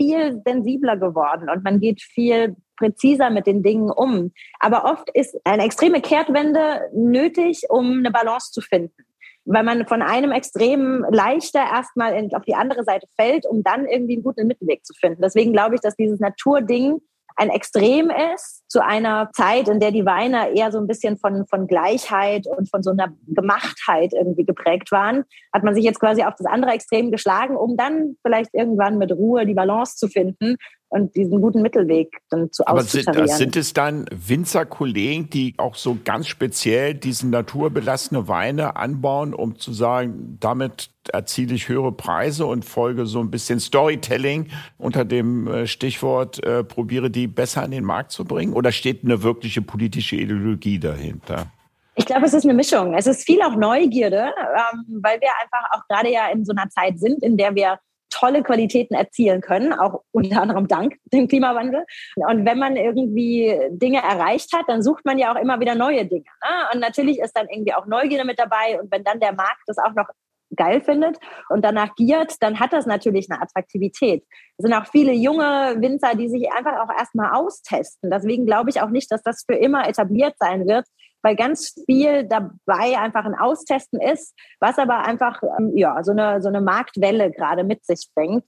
viel 0.00 0.40
sensibler 0.44 0.96
geworden 0.96 1.48
und 1.50 1.64
man 1.64 1.80
geht 1.80 2.00
viel 2.00 2.56
präziser 2.76 3.30
mit 3.30 3.46
den 3.46 3.62
Dingen 3.62 3.90
um. 3.90 4.32
Aber 4.60 4.84
oft 4.84 5.10
ist 5.14 5.38
eine 5.44 5.64
extreme 5.64 6.00
Kehrtwende 6.00 6.88
nötig, 6.92 7.64
um 7.68 7.98
eine 7.98 8.10
Balance 8.10 8.52
zu 8.52 8.60
finden. 8.60 8.94
Weil 9.44 9.62
man 9.62 9.86
von 9.86 10.02
einem 10.02 10.32
Extrem 10.32 11.06
leichter 11.10 11.60
erstmal 11.60 12.28
auf 12.34 12.44
die 12.44 12.54
andere 12.54 12.84
Seite 12.84 13.06
fällt, 13.16 13.46
um 13.46 13.62
dann 13.62 13.86
irgendwie 13.86 14.14
einen 14.14 14.24
guten 14.24 14.46
Mittelweg 14.46 14.84
zu 14.84 14.92
finden. 14.94 15.22
Deswegen 15.22 15.52
glaube 15.52 15.76
ich, 15.76 15.80
dass 15.80 15.94
dieses 15.94 16.18
Naturding 16.18 16.98
ein 17.36 17.50
Extrem 17.50 18.10
ist 18.34 18.64
zu 18.68 18.82
einer 18.82 19.30
Zeit, 19.32 19.68
in 19.68 19.78
der 19.78 19.92
die 19.92 20.06
Weine 20.06 20.56
eher 20.56 20.72
so 20.72 20.78
ein 20.78 20.86
bisschen 20.86 21.18
von, 21.18 21.46
von 21.46 21.66
Gleichheit 21.66 22.46
und 22.46 22.70
von 22.70 22.82
so 22.82 22.90
einer 22.90 23.12
Gemachtheit 23.26 24.12
irgendwie 24.14 24.44
geprägt 24.44 24.90
waren, 24.90 25.24
hat 25.52 25.62
man 25.62 25.74
sich 25.74 25.84
jetzt 25.84 26.00
quasi 26.00 26.22
auf 26.22 26.34
das 26.36 26.46
andere 26.46 26.72
Extrem 26.72 27.10
geschlagen, 27.10 27.56
um 27.56 27.76
dann 27.76 28.16
vielleicht 28.22 28.54
irgendwann 28.54 28.98
mit 28.98 29.12
Ruhe 29.12 29.44
die 29.44 29.54
Balance 29.54 29.96
zu 29.96 30.08
finden 30.08 30.56
und 30.88 31.14
diesen 31.16 31.40
guten 31.40 31.62
Mittelweg 31.62 32.16
dann 32.30 32.52
zu 32.52 32.66
Aber 32.66 32.82
sind, 32.82 33.08
sind 33.28 33.56
es 33.56 33.72
dann 33.72 34.06
Winzerkollegen, 34.10 35.28
die 35.30 35.54
auch 35.58 35.74
so 35.74 35.98
ganz 36.04 36.28
speziell 36.28 36.94
diesen 36.94 37.30
naturbelassene 37.30 38.28
Weine 38.28 38.76
anbauen, 38.76 39.34
um 39.34 39.58
zu 39.58 39.72
sagen, 39.72 40.36
damit 40.40 40.90
erziele 41.12 41.54
ich 41.54 41.68
höhere 41.68 41.92
Preise 41.92 42.46
und 42.46 42.64
folge 42.64 43.06
so 43.06 43.20
ein 43.20 43.30
bisschen 43.30 43.60
Storytelling 43.60 44.48
unter 44.78 45.04
dem 45.04 45.46
äh, 45.48 45.66
Stichwort, 45.66 46.44
äh, 46.44 46.64
probiere 46.64 47.10
die 47.10 47.26
besser 47.26 47.62
an 47.62 47.70
den 47.70 47.84
Markt 47.84 48.12
zu 48.12 48.24
bringen? 48.24 48.52
Oder 48.52 48.72
steht 48.72 49.04
eine 49.04 49.22
wirkliche 49.22 49.62
politische 49.62 50.16
Ideologie 50.16 50.78
dahinter? 50.78 51.46
Ich 51.98 52.04
glaube, 52.04 52.26
es 52.26 52.34
ist 52.34 52.44
eine 52.44 52.54
Mischung. 52.54 52.94
Es 52.94 53.06
ist 53.06 53.24
viel 53.24 53.40
auch 53.40 53.56
Neugierde, 53.56 54.26
ähm, 54.26 55.00
weil 55.02 55.18
wir 55.20 55.30
einfach 55.42 55.70
auch 55.72 55.88
gerade 55.88 56.12
ja 56.12 56.28
in 56.28 56.44
so 56.44 56.52
einer 56.52 56.68
Zeit 56.68 56.98
sind, 56.98 57.22
in 57.22 57.38
der 57.38 57.54
wir 57.54 57.78
tolle 58.10 58.42
Qualitäten 58.42 58.94
erzielen 58.94 59.40
können, 59.40 59.72
auch 59.72 60.02
unter 60.12 60.42
anderem 60.42 60.68
dank 60.68 60.96
dem 61.12 61.28
Klimawandel. 61.28 61.84
Und 62.16 62.46
wenn 62.46 62.58
man 62.58 62.76
irgendwie 62.76 63.58
Dinge 63.70 63.98
erreicht 63.98 64.52
hat, 64.54 64.64
dann 64.68 64.82
sucht 64.82 65.04
man 65.04 65.18
ja 65.18 65.32
auch 65.32 65.40
immer 65.40 65.60
wieder 65.60 65.74
neue 65.74 66.06
Dinge. 66.06 66.24
Ne? 66.24 66.74
Und 66.74 66.80
natürlich 66.80 67.18
ist 67.18 67.36
dann 67.36 67.48
irgendwie 67.48 67.74
auch 67.74 67.86
Neugierde 67.86 68.24
mit 68.24 68.38
dabei. 68.38 68.80
Und 68.80 68.90
wenn 68.90 69.04
dann 69.04 69.20
der 69.20 69.34
Markt 69.34 69.62
das 69.66 69.78
auch 69.78 69.94
noch 69.94 70.08
geil 70.54 70.80
findet 70.80 71.18
und 71.48 71.64
danach 71.64 71.94
giert, 71.96 72.34
dann 72.40 72.60
hat 72.60 72.72
das 72.72 72.86
natürlich 72.86 73.30
eine 73.30 73.42
Attraktivität. 73.42 74.24
Es 74.56 74.62
sind 74.62 74.72
auch 74.74 74.86
viele 74.86 75.12
junge 75.12 75.76
Winzer, 75.78 76.14
die 76.14 76.28
sich 76.28 76.50
einfach 76.52 76.80
auch 76.80 76.96
erstmal 76.96 77.34
austesten. 77.34 78.10
Deswegen 78.10 78.46
glaube 78.46 78.70
ich 78.70 78.80
auch 78.80 78.90
nicht, 78.90 79.10
dass 79.10 79.22
das 79.22 79.44
für 79.44 79.56
immer 79.56 79.88
etabliert 79.88 80.34
sein 80.38 80.66
wird, 80.66 80.86
weil 81.26 81.34
ganz 81.34 81.74
viel 81.86 82.22
dabei 82.22 82.96
einfach 82.98 83.24
ein 83.24 83.34
Austesten 83.34 84.00
ist, 84.00 84.32
was 84.60 84.78
aber 84.78 85.04
einfach 85.04 85.42
ähm, 85.58 85.72
ja, 85.74 86.00
so, 86.04 86.12
eine, 86.12 86.40
so 86.40 86.46
eine 86.46 86.60
Marktwelle 86.60 87.32
gerade 87.32 87.64
mit 87.64 87.84
sich 87.84 88.08
bringt. 88.14 88.44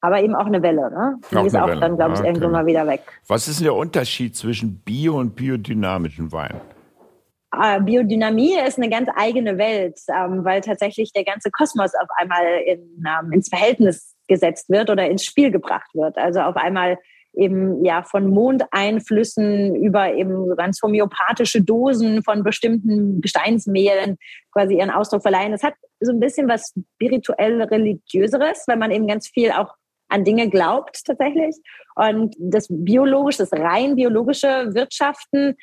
Aber 0.00 0.22
eben 0.22 0.36
auch 0.36 0.46
eine 0.46 0.62
Welle, 0.62 0.90
ne? 0.90 1.18
Die 1.32 1.36
auch 1.36 1.44
ist 1.44 1.56
auch 1.56 1.66
Welle. 1.66 1.80
dann, 1.80 1.96
glaube 1.96 2.12
ich, 2.12 2.20
okay. 2.20 2.28
irgendwann 2.28 2.52
mal 2.52 2.66
wieder 2.66 2.86
weg. 2.86 3.00
Was 3.26 3.48
ist 3.48 3.58
denn 3.58 3.64
der 3.64 3.74
Unterschied 3.74 4.36
zwischen 4.36 4.78
Bio- 4.84 5.18
und 5.18 5.34
biodynamischen 5.34 6.30
Wein? 6.30 6.60
Äh, 7.60 7.80
Biodynamie 7.80 8.56
ist 8.64 8.78
eine 8.78 8.88
ganz 8.88 9.08
eigene 9.16 9.58
Welt, 9.58 9.98
ähm, 10.08 10.44
weil 10.44 10.60
tatsächlich 10.60 11.12
der 11.12 11.24
ganze 11.24 11.50
Kosmos 11.50 11.90
auf 12.00 12.08
einmal 12.18 12.44
in, 12.66 13.04
ähm, 13.04 13.32
ins 13.32 13.48
Verhältnis 13.48 14.14
gesetzt 14.28 14.68
wird 14.68 14.90
oder 14.90 15.10
ins 15.10 15.24
Spiel 15.24 15.50
gebracht 15.50 15.90
wird. 15.94 16.18
Also 16.18 16.38
auf 16.40 16.54
einmal 16.54 16.98
eben 17.36 17.84
ja 17.84 18.02
von 18.02 18.28
Mondeinflüssen 18.30 19.76
über 19.76 20.14
eben 20.14 20.56
ganz 20.56 20.80
homöopathische 20.82 21.62
Dosen 21.62 22.22
von 22.22 22.42
bestimmten 22.42 23.20
Gesteinsmehlen 23.20 24.16
quasi 24.52 24.78
ihren 24.78 24.90
Ausdruck 24.90 25.22
verleihen. 25.22 25.52
Es 25.52 25.62
hat 25.62 25.74
so 26.00 26.12
ein 26.12 26.20
bisschen 26.20 26.48
was 26.48 26.74
spirituell 26.94 27.62
religiöseres, 27.62 28.64
weil 28.66 28.78
man 28.78 28.90
eben 28.90 29.06
ganz 29.06 29.28
viel 29.28 29.52
auch 29.52 29.74
an 30.08 30.24
Dinge 30.24 30.48
glaubt 30.48 31.04
tatsächlich. 31.04 31.56
Und 31.94 32.34
das 32.38 32.66
biologische, 32.70 33.38
das 33.38 33.52
rein 33.52 33.96
biologische 33.96 34.74
Wirtschaften 34.74 35.56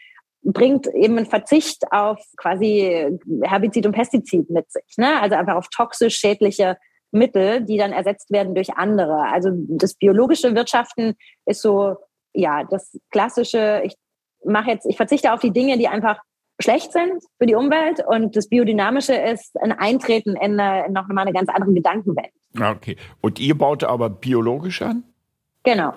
bringt 0.44 0.88
eben 0.88 1.18
einen 1.18 1.26
Verzicht 1.26 1.84
auf 1.92 2.20
quasi 2.38 3.18
Herbizid 3.44 3.86
und 3.86 3.94
Pestizid 3.94 4.50
mit 4.50 4.72
sich. 4.72 4.98
Ne? 4.98 5.22
Also 5.22 5.36
einfach 5.36 5.56
auf 5.56 5.70
toxisch 5.70 6.18
schädliche 6.18 6.78
Mittel, 7.14 7.62
die 7.62 7.78
dann 7.78 7.92
ersetzt 7.92 8.32
werden 8.32 8.56
durch 8.56 8.76
andere. 8.76 9.28
Also 9.32 9.52
das 9.54 9.96
biologische 9.96 10.56
Wirtschaften 10.56 11.16
ist 11.46 11.62
so, 11.62 11.96
ja, 12.34 12.64
das 12.64 12.98
klassische, 13.12 13.82
ich 13.86 13.96
mache 14.46 14.72
jetzt, 14.72 14.86
ich 14.86 14.98
verzichte 14.98 15.34
auf 15.34 15.40
die 15.40 15.52
Dinge, 15.52 15.78
die 15.78 15.88
einfach 15.88 16.20
schlecht 16.60 16.92
sind 16.92 17.24
für 17.38 17.46
die 17.46 17.56
Umwelt 17.56 18.04
und 18.06 18.36
das 18.36 18.48
Biodynamische 18.48 19.14
ist 19.14 19.60
ein 19.62 19.72
Eintreten 19.72 20.36
in, 20.36 20.60
eine, 20.60 20.88
in 20.88 20.94
noch 20.94 21.08
mal 21.08 21.22
eine 21.22 21.34
ganz 21.34 21.50
andere 21.50 21.74
Gedankenwelt. 21.74 22.32
Okay. 22.60 22.96
Und 23.22 23.40
ihr 23.40 23.58
baut 23.58 23.84
aber 23.84 24.10
biologisch 24.10 24.82
an? 24.82 25.04
Genau. 25.64 25.94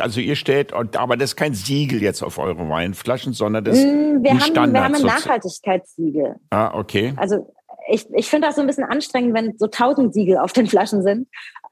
Also 0.00 0.20
ihr 0.20 0.36
stellt, 0.36 0.72
aber 0.72 1.16
das 1.16 1.30
ist 1.30 1.36
kein 1.36 1.52
Siegel 1.52 2.00
jetzt 2.00 2.22
auf 2.22 2.38
eure 2.38 2.68
Weinflaschen, 2.68 3.32
sondern 3.32 3.64
das 3.64 3.76
wir 3.76 4.30
haben, 4.30 4.40
Standard. 4.40 4.74
Wir 4.74 4.84
haben 4.84 4.94
ein 4.94 5.02
Nachhaltigkeitssiegel. 5.02 6.36
Ah, 6.50 6.72
okay. 6.78 7.14
Also 7.16 7.52
ich, 7.88 8.06
ich 8.12 8.28
finde 8.28 8.48
das 8.48 8.56
so 8.56 8.60
ein 8.60 8.66
bisschen 8.66 8.84
anstrengend, 8.84 9.34
wenn 9.34 9.56
so 9.58 9.66
tausend 9.66 10.14
Siegel 10.14 10.38
auf 10.38 10.52
den 10.52 10.66
Flaschen 10.66 11.02
sind. 11.02 11.28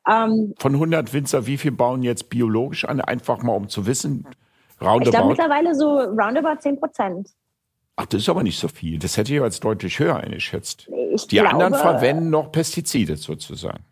Ähm, 0.08 0.54
Von 0.58 0.74
100 0.74 1.12
Winzer, 1.12 1.46
wie 1.46 1.56
viel 1.56 1.72
bauen 1.72 2.02
jetzt 2.02 2.30
biologisch 2.30 2.84
an? 2.84 3.00
Einfach 3.00 3.42
mal, 3.42 3.54
um 3.54 3.68
zu 3.68 3.86
wissen, 3.86 4.26
roundabout? 4.80 5.02
Ich 5.04 5.10
glaube 5.10 5.28
mittlerweile 5.28 5.74
so 5.74 5.98
roundabout 5.98 6.60
10 6.60 6.80
Prozent. 6.80 7.28
Ach, 7.96 8.06
das 8.06 8.22
ist 8.22 8.28
aber 8.28 8.42
nicht 8.42 8.58
so 8.58 8.68
viel. 8.68 8.98
Das 8.98 9.16
hätte 9.16 9.34
ich 9.34 9.40
als 9.40 9.58
deutlich 9.60 9.98
höher 9.98 10.16
eingeschätzt. 10.16 10.88
Ich 11.14 11.26
Die 11.28 11.36
glaube, 11.36 11.50
anderen 11.50 11.74
verwenden 11.74 12.30
noch 12.30 12.52
Pestizide 12.52 13.16
sozusagen. 13.16 13.84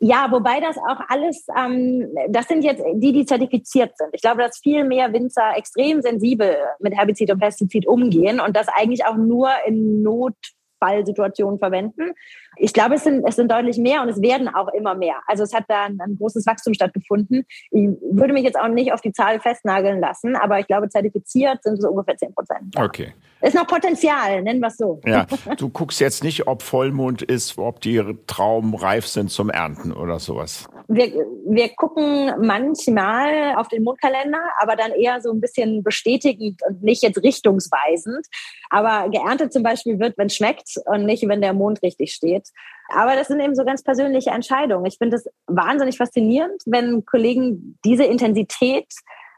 Ja, 0.00 0.28
wobei 0.30 0.60
das 0.60 0.76
auch 0.76 1.00
alles, 1.08 1.46
ähm, 1.58 2.06
das 2.28 2.46
sind 2.46 2.62
jetzt 2.62 2.82
die, 2.94 3.12
die 3.12 3.26
zertifiziert 3.26 3.96
sind. 3.96 4.10
Ich 4.12 4.20
glaube, 4.20 4.42
dass 4.42 4.58
viel 4.58 4.84
mehr 4.84 5.12
Winzer 5.12 5.56
extrem 5.56 6.02
sensibel 6.02 6.56
mit 6.78 6.94
Herbizid 6.94 7.32
und 7.32 7.40
Pestizid 7.40 7.86
umgehen 7.86 8.38
und 8.38 8.54
das 8.56 8.68
eigentlich 8.68 9.04
auch 9.06 9.16
nur 9.16 9.48
in 9.66 10.02
Not 10.02 10.36
Fallsituationen 10.78 11.58
verwenden. 11.58 12.14
Ich 12.58 12.72
glaube, 12.72 12.94
es 12.96 13.04
sind, 13.04 13.24
es 13.26 13.36
sind 13.36 13.50
deutlich 13.50 13.78
mehr 13.78 14.02
und 14.02 14.08
es 14.08 14.20
werden 14.20 14.48
auch 14.48 14.68
immer 14.68 14.94
mehr. 14.94 15.16
Also 15.26 15.42
es 15.42 15.54
hat 15.54 15.64
da 15.68 15.84
ein, 15.84 15.98
ein, 16.00 16.16
großes 16.16 16.46
Wachstum 16.46 16.74
stattgefunden. 16.74 17.44
Ich 17.70 17.88
würde 18.10 18.32
mich 18.32 18.44
jetzt 18.44 18.58
auch 18.58 18.68
nicht 18.68 18.92
auf 18.92 19.00
die 19.00 19.12
Zahl 19.12 19.40
festnageln 19.40 20.00
lassen, 20.00 20.36
aber 20.36 20.58
ich 20.58 20.66
glaube, 20.66 20.88
zertifiziert 20.88 21.62
sind 21.62 21.78
es 21.78 21.84
ungefähr 21.84 22.16
10 22.16 22.34
Prozent. 22.34 22.76
Okay. 22.76 23.12
Ist 23.40 23.54
noch 23.54 23.66
Potenzial, 23.66 24.42
nennen 24.42 24.60
wir 24.60 24.68
es 24.68 24.76
so. 24.76 25.00
Ja, 25.04 25.26
du 25.58 25.68
guckst 25.68 26.00
jetzt 26.00 26.24
nicht, 26.24 26.48
ob 26.48 26.62
Vollmond 26.62 27.22
ist, 27.22 27.56
ob 27.58 27.80
die 27.80 28.02
Trauben 28.26 28.74
reif 28.74 29.06
sind 29.06 29.30
zum 29.30 29.50
Ernten 29.50 29.92
oder 29.92 30.18
sowas. 30.18 30.68
Wir, 30.88 31.12
wir 31.46 31.68
gucken 31.76 32.32
manchmal 32.40 33.54
auf 33.56 33.68
den 33.68 33.84
Mondkalender, 33.84 34.40
aber 34.60 34.74
dann 34.74 34.90
eher 34.92 35.20
so 35.20 35.30
ein 35.30 35.40
bisschen 35.40 35.82
bestätigend 35.82 36.60
und 36.68 36.82
nicht 36.82 37.02
jetzt 37.02 37.22
richtungsweisend. 37.22 38.26
Aber 38.70 39.08
geerntet 39.10 39.52
zum 39.52 39.62
Beispiel 39.62 39.98
wird, 40.00 40.18
wenn 40.18 40.26
es 40.26 40.36
schmeckt 40.36 40.74
und 40.86 41.04
nicht, 41.04 41.26
wenn 41.28 41.40
der 41.40 41.52
Mond 41.52 41.82
richtig 41.82 42.12
steht. 42.12 42.47
Aber 42.88 43.16
das 43.16 43.28
sind 43.28 43.40
eben 43.40 43.54
so 43.54 43.64
ganz 43.64 43.82
persönliche 43.82 44.30
Entscheidungen. 44.30 44.86
Ich 44.86 44.96
finde 44.98 45.16
es 45.16 45.28
wahnsinnig 45.46 45.98
faszinierend, 45.98 46.62
wenn 46.66 47.04
Kollegen 47.04 47.78
diese 47.84 48.04
Intensität 48.04 48.86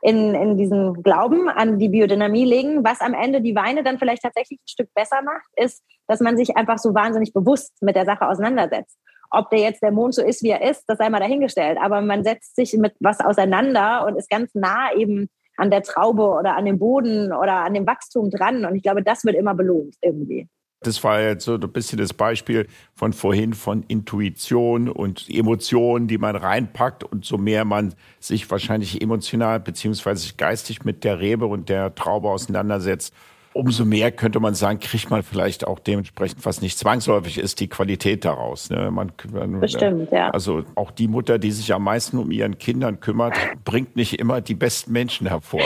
in, 0.03 0.35
in 0.35 0.57
diesen 0.57 1.03
Glauben 1.03 1.49
an 1.49 1.79
die 1.79 1.89
Biodynamie 1.89 2.45
legen. 2.45 2.85
Was 2.85 3.01
am 3.01 3.13
Ende 3.15 3.41
die 3.41 3.55
Weine 3.55 3.83
dann 3.83 3.99
vielleicht 3.99 4.23
tatsächlich 4.23 4.61
ein 4.61 4.69
Stück 4.69 4.89
besser 4.95 5.23
macht, 5.23 5.49
ist, 5.57 5.83
dass 6.07 6.21
man 6.21 6.37
sich 6.37 6.57
einfach 6.57 6.79
so 6.79 6.95
wahnsinnig 6.95 7.33
bewusst 7.33 7.73
mit 7.83 7.97
der 7.97 8.07
Sache 8.07 8.29
auseinandersetzt. 8.29 8.97
Ob 9.31 9.51
der 9.51 9.61
jetzt 9.61 9.83
der 9.83 9.93
Mond 9.93 10.15
so 10.15 10.25
ist, 10.25 10.43
wie 10.43 10.51
er 10.51 10.69
ist, 10.69 10.85
das 10.89 10.99
sei 10.99 11.09
mal 11.09 11.21
dahingestellt. 11.21 11.79
Aber 11.81 12.01
man 12.01 12.25
setzt 12.25 12.57
sich 12.57 12.73
mit 12.75 12.95
was 13.01 13.21
auseinander 13.21 14.07
und 14.07 14.17
ist 14.17 14.31
ganz 14.31 14.55
nah 14.55 14.93
eben 14.95 15.29
an 15.57 15.71
der 15.71 15.83
Traube 15.83 16.23
oder 16.23 16.57
an 16.57 16.65
dem 16.65 16.79
Boden 16.79 17.33
oder 17.33 17.57
an 17.57 17.75
dem 17.75 17.87
Wachstum 17.87 18.31
dran. 18.31 18.65
Und 18.65 18.77
ich 18.77 18.83
glaube, 18.83 19.03
das 19.03 19.25
wird 19.25 19.37
immer 19.37 19.55
belohnt 19.55 19.95
irgendwie. 20.01 20.49
Das 20.83 21.05
war 21.05 21.21
jetzt 21.21 21.45
so 21.45 21.55
ein 21.55 21.73
bisschen 21.73 21.99
das 21.99 22.15
Beispiel 22.15 22.67
von 22.95 23.13
vorhin 23.13 23.53
von 23.53 23.83
Intuition 23.83 24.89
und 24.89 25.29
Emotionen, 25.29 26.09
die 26.09 26.17
man 26.17 26.37
reinpackt 26.37 27.05
und 27.05 27.27
so 27.27 27.37
mehr 27.37 27.67
man 27.67 27.95
sich 28.19 28.51
wahrscheinlich 28.51 29.03
emotional 29.03 29.61
beziehungsweise 29.61 30.33
geistig 30.37 30.85
mit 30.85 31.05
der 31.05 31.21
Rebe 31.21 31.45
und 31.45 31.69
der 31.69 31.95
Traube 31.95 32.31
auseinandersetzt, 32.31 33.13
umso 33.53 33.85
mehr 33.85 34.11
könnte 34.11 34.41
man 34.41 34.55
sagen, 34.55 34.79
kriegt 34.79 35.11
man 35.11 35.23
vielleicht 35.23 35.67
auch 35.67 35.81
dementsprechend, 35.81 36.47
was 36.47 36.63
nicht 36.63 36.79
zwangsläufig 36.79 37.37
ist, 37.37 37.61
die 37.61 37.69
Qualität 37.69 38.25
daraus. 38.25 38.71
Ne? 38.71 38.91
Man, 38.91 39.13
Bestimmt, 39.61 40.11
ja. 40.13 40.31
Also 40.31 40.65
auch 40.77 40.91
die 40.93 41.09
Mutter, 41.09 41.39
die 41.39 41.51
sich 41.51 41.75
am 41.75 41.85
meisten 41.85 42.17
um 42.17 42.31
ihren 42.31 42.57
Kindern 42.57 43.01
kümmert, 43.01 43.35
bringt 43.65 43.97
nicht 43.97 44.19
immer 44.19 44.41
die 44.41 44.55
besten 44.55 44.93
Menschen 44.93 45.27
hervor. 45.27 45.61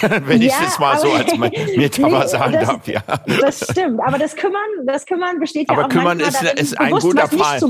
Wenn 0.26 0.42
ja, 0.42 0.48
ich 0.48 0.66
es 0.66 0.78
mal 0.78 0.98
so 0.98 1.10
als 1.10 1.36
Metapher 1.36 2.20
nee, 2.20 2.26
sagen 2.26 2.52
das, 2.52 2.68
darf, 2.68 2.88
ja. 2.88 3.02
Das 3.40 3.66
stimmt, 3.70 4.00
aber 4.00 4.18
das 4.18 4.36
Kümmern, 4.36 4.60
das 4.86 5.06
Kümmern 5.06 5.38
besteht 5.38 5.68
aber 5.70 5.82
ja 5.82 5.86
auch 5.86 5.90
Kümmern 5.90 6.20
ist, 6.20 6.34
darin, 6.34 6.56
ist 6.56 6.80
ein 6.80 6.92
guter 6.92 7.28
Fall. 7.28 7.60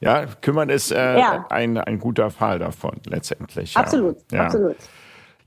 Ja, 0.00 0.26
kümmern 0.26 0.68
ist 0.68 0.92
äh, 0.92 1.18
ja. 1.18 1.46
ein, 1.50 1.76
ein 1.76 1.98
guter 1.98 2.30
Fall 2.30 2.60
davon 2.60 3.00
letztendlich. 3.06 3.76
Absolut, 3.76 4.16
ja. 4.30 4.44
absolut. 4.44 4.76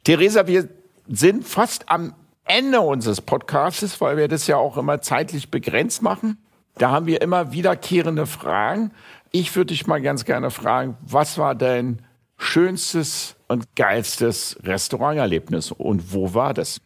Theresa, 0.03 0.45
wir 0.47 0.67
sind 1.07 1.47
fast 1.47 1.89
am 1.89 2.13
Ende 2.43 2.81
unseres 2.81 3.21
Podcasts, 3.21 4.01
weil 4.01 4.17
wir 4.17 4.27
das 4.27 4.47
ja 4.47 4.57
auch 4.57 4.77
immer 4.77 5.01
zeitlich 5.01 5.51
begrenzt 5.51 6.01
machen. 6.01 6.37
Da 6.75 6.91
haben 6.91 7.05
wir 7.05 7.21
immer 7.21 7.53
wiederkehrende 7.53 8.25
Fragen. 8.25 8.91
Ich 9.31 9.55
würde 9.55 9.67
dich 9.67 9.87
mal 9.87 10.01
ganz 10.01 10.25
gerne 10.25 10.51
fragen, 10.51 10.97
was 11.01 11.37
war 11.37 11.55
dein 11.55 12.01
schönstes 12.37 13.35
und 13.51 13.75
geilstes 13.75 14.57
Restauranterlebnis 14.63 15.71
und 15.71 16.13
wo 16.13 16.33
war 16.33 16.53
das? 16.53 16.79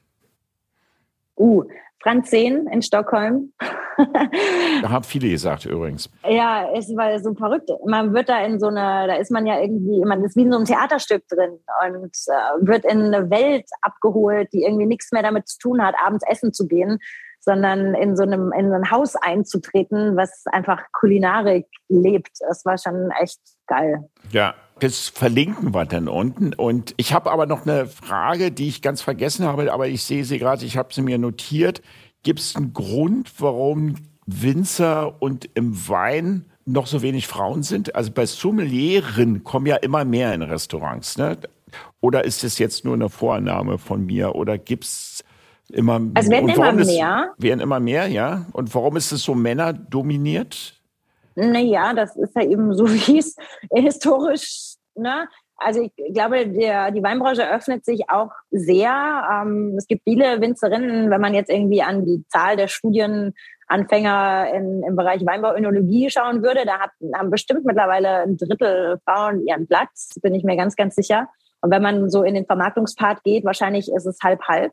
Uh, 1.38 1.63
Franz 2.01 2.30
10 2.30 2.68
in 2.68 2.82
Stockholm. 2.82 3.53
da 4.82 4.89
haben 4.89 5.03
viele 5.03 5.30
gesagt 5.30 5.66
übrigens. 5.66 6.09
Ja, 6.28 6.70
es 6.74 6.95
war 6.95 7.18
so 7.20 7.34
verrückt. 7.34 7.70
Man 7.86 8.13
wird 8.13 8.30
da 8.30 8.43
in 8.45 8.59
so 8.59 8.68
eine, 8.68 9.07
da 9.07 9.16
ist 9.16 9.32
man 9.32 9.45
ja 9.45 9.59
irgendwie, 9.59 10.03
man 10.05 10.24
ist 10.24 10.36
wie 10.36 10.41
in 10.41 10.51
so 10.51 10.57
einem 10.57 10.66
Theaterstück 10.66 11.28
drin 11.28 11.59
und 11.84 12.16
äh, 12.28 12.68
wird 12.68 12.86
in 12.86 13.13
eine 13.13 13.30
Welt 13.30 13.66
abgeholt, 13.82 14.49
die 14.53 14.63
irgendwie 14.63 14.86
nichts 14.86 15.11
mehr 15.11 15.24
damit 15.24 15.47
zu 15.47 15.57
tun 15.59 15.84
hat, 15.84 15.95
abends 16.03 16.24
essen 16.28 16.53
zu 16.53 16.68
gehen, 16.68 16.99
sondern 17.39 17.93
in 17.95 18.16
so 18.16 18.24
einem, 18.24 18.51
in 18.53 18.70
so 18.70 18.76
ein 18.76 18.91
Haus 18.91 19.16
einzutreten, 19.16 20.16
was 20.16 20.43
einfach 20.47 20.84
Kulinarik 20.93 21.68
lebt. 21.89 22.38
Das 22.39 22.66
war 22.66 22.78
schon 22.78 23.11
echt 23.20 23.39
geil. 23.68 24.09
Ja, 24.32 24.55
das 24.80 25.07
verlinken 25.07 25.73
wir 25.73 25.86
dann 25.86 26.07
unten. 26.07 26.53
Und 26.53 26.93
ich 26.97 27.13
habe 27.13 27.32
aber 27.32 27.45
noch 27.45 27.65
eine 27.65 27.88
Frage, 27.88 28.51
die 28.51 28.67
ich 28.67 28.82
ganz 28.82 29.01
vergessen 29.01 29.45
habe, 29.45 29.71
aber 29.71 29.88
ich 29.88 30.03
sehe 30.03 30.26
sie 30.26 30.38
gerade, 30.38 30.65
ich 30.65 30.78
habe 30.78 30.93
sie 30.93 31.01
mir 31.01 31.17
notiert. 31.17 31.82
Gibt 32.23 32.39
es 32.39 32.55
einen 32.55 32.73
Grund, 32.73 33.32
warum 33.39 33.95
Winzer 34.26 35.21
und 35.21 35.49
im 35.53 35.88
Wein 35.88 36.45
noch 36.65 36.88
so 36.88 37.01
wenig 37.01 37.28
Frauen 37.28 37.63
sind? 37.63 37.95
Also 37.95 38.11
bei 38.11 38.26
Sommelieren 38.26 39.43
kommen 39.43 39.67
ja 39.67 39.76
immer 39.78 40.03
mehr 40.03 40.34
in 40.34 40.41
Restaurants. 40.41 41.17
Ne? 41.17 41.38
Oder 42.01 42.26
ist 42.26 42.43
das 42.43 42.57
jetzt 42.59 42.84
nur 42.84 42.95
eine 42.95 43.09
Vorannahme 43.09 43.78
von 43.78 44.05
mir? 44.05 44.36
Oder 44.36 44.57
gibt 44.57 44.86
es 44.86 45.23
immer 45.69 46.01
Also 46.13 46.32
werden 46.32 46.49
immer 46.49 46.73
mehr. 46.73 47.34
werden 47.38 47.59
immer 47.59 47.80
mehr, 47.80 48.07
ja. 48.07 48.45
Und 48.53 48.73
warum 48.76 48.97
ist 48.97 49.11
es 49.11 49.23
so 49.23 49.36
männerdominiert? 49.36 50.82
Naja, 51.36 51.94
das 51.94 52.16
ist 52.16 52.36
ja 52.36 52.44
eben 52.44 52.74
so, 52.74 52.88
wie 52.90 53.20
es 53.20 53.36
historisch, 53.72 54.76
ne? 54.96 55.28
Also 55.58 55.82
ich 55.82 56.14
glaube, 56.14 56.48
der, 56.48 56.92
die 56.92 57.02
Weinbranche 57.02 57.50
öffnet 57.50 57.86
sich 57.86 58.10
auch 58.10 58.32
sehr. 58.52 59.26
Ähm, 59.32 59.76
es 59.78 59.88
gibt 59.88 60.04
viele 60.04 60.42
Winzerinnen, 60.42 61.10
wenn 61.10 61.22
man 61.22 61.34
jetzt 61.34 61.50
irgendwie 61.50 61.82
an 61.82 62.06
die 62.06 62.26
Zahl 62.28 62.58
der 62.58 62.68
Studien 62.68 63.34
Anfänger 63.68 64.52
in, 64.54 64.84
im 64.84 64.96
Bereich 64.96 65.26
Weinbauönologie 65.26 66.10
schauen 66.10 66.44
würde, 66.44 66.66
da 66.66 66.80
hat, 66.80 66.92
haben 67.16 67.32
bestimmt 67.32 67.66
mittlerweile 67.66 68.24
ein 68.24 68.38
Drittel 68.38 69.00
Frauen 69.06 69.46
ihren 69.48 69.66
Platz, 69.66 70.20
bin 70.22 70.36
ich 70.36 70.44
mir 70.44 70.56
ganz, 70.56 70.76
ganz 70.76 70.96
sicher. 70.96 71.30
Und 71.62 71.72
wenn 71.72 71.82
man 71.82 72.10
so 72.10 72.24
in 72.24 72.36
den 72.36 72.46
Vermarktungspart 72.46 73.24
geht, 73.24 73.44
wahrscheinlich 73.44 73.92
ist 73.92 74.06
es 74.06 74.20
halb 74.22 74.42
halb. 74.44 74.72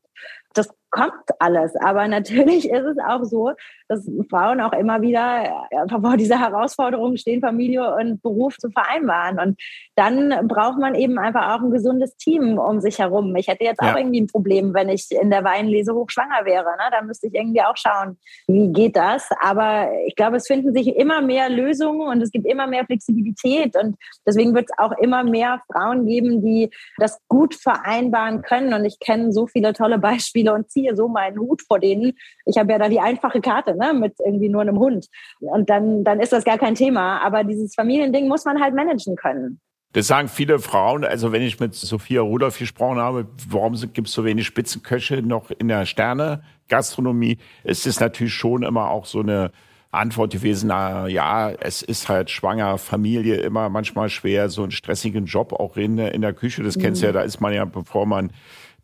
Das 0.53 0.69
kommt 0.93 1.15
alles. 1.41 1.75
Aber 1.77 2.07
natürlich 2.07 2.71
ist 2.71 2.85
es 2.85 2.99
auch 3.05 3.25
so, 3.25 3.53
dass 3.89 4.09
Frauen 4.31 4.61
auch 4.61 4.73
immer 4.73 5.03
wieder 5.03 5.67
vor 5.89 6.17
dieser 6.17 6.39
Herausforderung 6.39 7.17
stehen, 7.17 7.41
Familie 7.41 7.95
und 7.97 8.23
Beruf 8.23 8.57
zu 8.59 8.71
vereinbaren. 8.71 9.41
Und 9.41 9.61
dann 9.97 10.47
braucht 10.47 10.79
man 10.79 10.95
eben 10.95 11.19
einfach 11.19 11.55
auch 11.55 11.63
ein 11.63 11.71
gesundes 11.71 12.17
Team 12.17 12.59
um 12.59 12.81
sich 12.81 12.99
herum. 12.99 13.35
Ich 13.37 13.49
hätte 13.49 13.65
jetzt 13.65 13.83
ja. 13.83 13.93
auch 13.93 13.97
irgendwie 13.97 14.21
ein 14.21 14.27
Problem, 14.29 14.73
wenn 14.75 14.89
ich 14.89 15.11
in 15.11 15.31
der 15.31 15.45
Weinlese 15.45 15.95
hochschwanger 15.95 16.45
wäre. 16.45 16.65
Ne? 16.65 16.85
Da 16.91 17.03
müsste 17.03 17.27
ich 17.27 17.35
irgendwie 17.35 17.63
auch 17.63 17.77
schauen, 17.77 18.19
wie 18.47 18.73
geht 18.73 18.97
das. 18.97 19.29
Aber 19.41 19.89
ich 20.07 20.15
glaube, 20.15 20.37
es 20.37 20.47
finden 20.47 20.73
sich 20.75 20.97
immer 20.97 21.21
mehr 21.21 21.49
Lösungen 21.49 22.07
und 22.09 22.23
es 22.23 22.31
gibt 22.31 22.47
immer 22.47 22.67
mehr 22.67 22.85
Flexibilität. 22.85 23.77
Und 23.77 23.97
deswegen 24.27 24.55
wird 24.55 24.67
es 24.71 24.79
auch 24.79 24.93
immer 24.99 25.25
mehr 25.25 25.63
Frauen 25.71 26.07
geben, 26.07 26.43
die 26.43 26.71
das 26.99 27.19
gut 27.29 27.55
vereinbaren 27.55 28.43
können. 28.43 28.75
Und 28.75 28.85
ich 28.85 28.99
kenne 29.01 29.33
so 29.33 29.47
viele 29.47 29.73
tolle 29.73 29.99
Beispiele 29.99 30.53
und 30.53 30.71
ziehe 30.83 30.97
so 30.97 31.09
meinen 31.09 31.39
Hut 31.39 31.63
vor 31.63 31.79
denen. 31.79 32.13
Ich 32.47 32.59
habe 32.59 32.73
ja 32.73 32.79
da 32.79 32.89
die 32.89 33.01
einfache 33.01 33.41
Karte 33.41 33.77
ne, 33.77 33.93
mit 33.95 34.15
irgendwie 34.25 34.49
nur 34.49 34.63
einem 34.63 34.79
Hund. 34.79 35.07
Und 35.41 35.71
dann, 35.71 36.05
dann 36.05 36.21
ist 36.21 36.33
das 36.33 36.45
gar 36.45 36.59
kein 36.59 36.75
Thema. 36.75 37.21
Aber 37.21 37.45
dieses 37.45 37.75
Familiending 37.75 38.29
muss 38.29 38.45
man 38.45 38.61
halt 38.61 38.75
managen 38.75 39.17
können. 39.17 39.61
Das 39.93 40.07
sagen 40.07 40.29
viele 40.29 40.59
Frauen. 40.59 41.05
Also 41.05 41.33
wenn 41.33 41.43
ich 41.43 41.61
mit 41.61 41.75
Sophia 41.75 42.23
Rudolph 42.23 42.59
gesprochen 42.59 42.99
habe, 42.99 43.27
warum 43.49 43.75
gibt 43.93 44.09
es 44.09 44.15
so 44.15 44.25
wenig 44.25 44.47
Spitzenköche 44.47 45.23
noch 45.23 45.51
in 45.51 45.69
der 45.69 45.85
Sterne-Gastronomie? 45.85 47.39
Es 47.63 47.87
ist 47.87 48.01
natürlich 48.01 48.35
schon 48.35 48.63
immer 48.63 48.91
auch 48.91 49.05
so 49.05 49.21
eine 49.21 49.53
Antwort 49.91 50.33
gewesen, 50.33 50.69
na 50.69 51.07
ja, 51.07 51.51
es 51.51 51.83
ist 51.83 52.09
halt 52.09 52.31
schwanger 52.31 52.79
Familie 52.79 53.37
immer 53.37 53.69
manchmal 53.69 54.09
schwer, 54.09 54.49
so 54.49 54.63
einen 54.63 54.71
stressigen 54.71 55.27
Job 55.27 55.53
auch 55.53 55.77
in, 55.77 55.99
in 55.99 56.23
der 56.23 56.33
Küche. 56.33 56.63
Das 56.63 56.79
mhm. 56.79 56.81
kennst 56.81 57.03
du 57.03 57.07
ja, 57.07 57.13
da 57.13 57.21
ist 57.21 57.43
man 57.43 57.53
ja, 57.53 57.67
bevor 57.67 58.07
man 58.07 58.33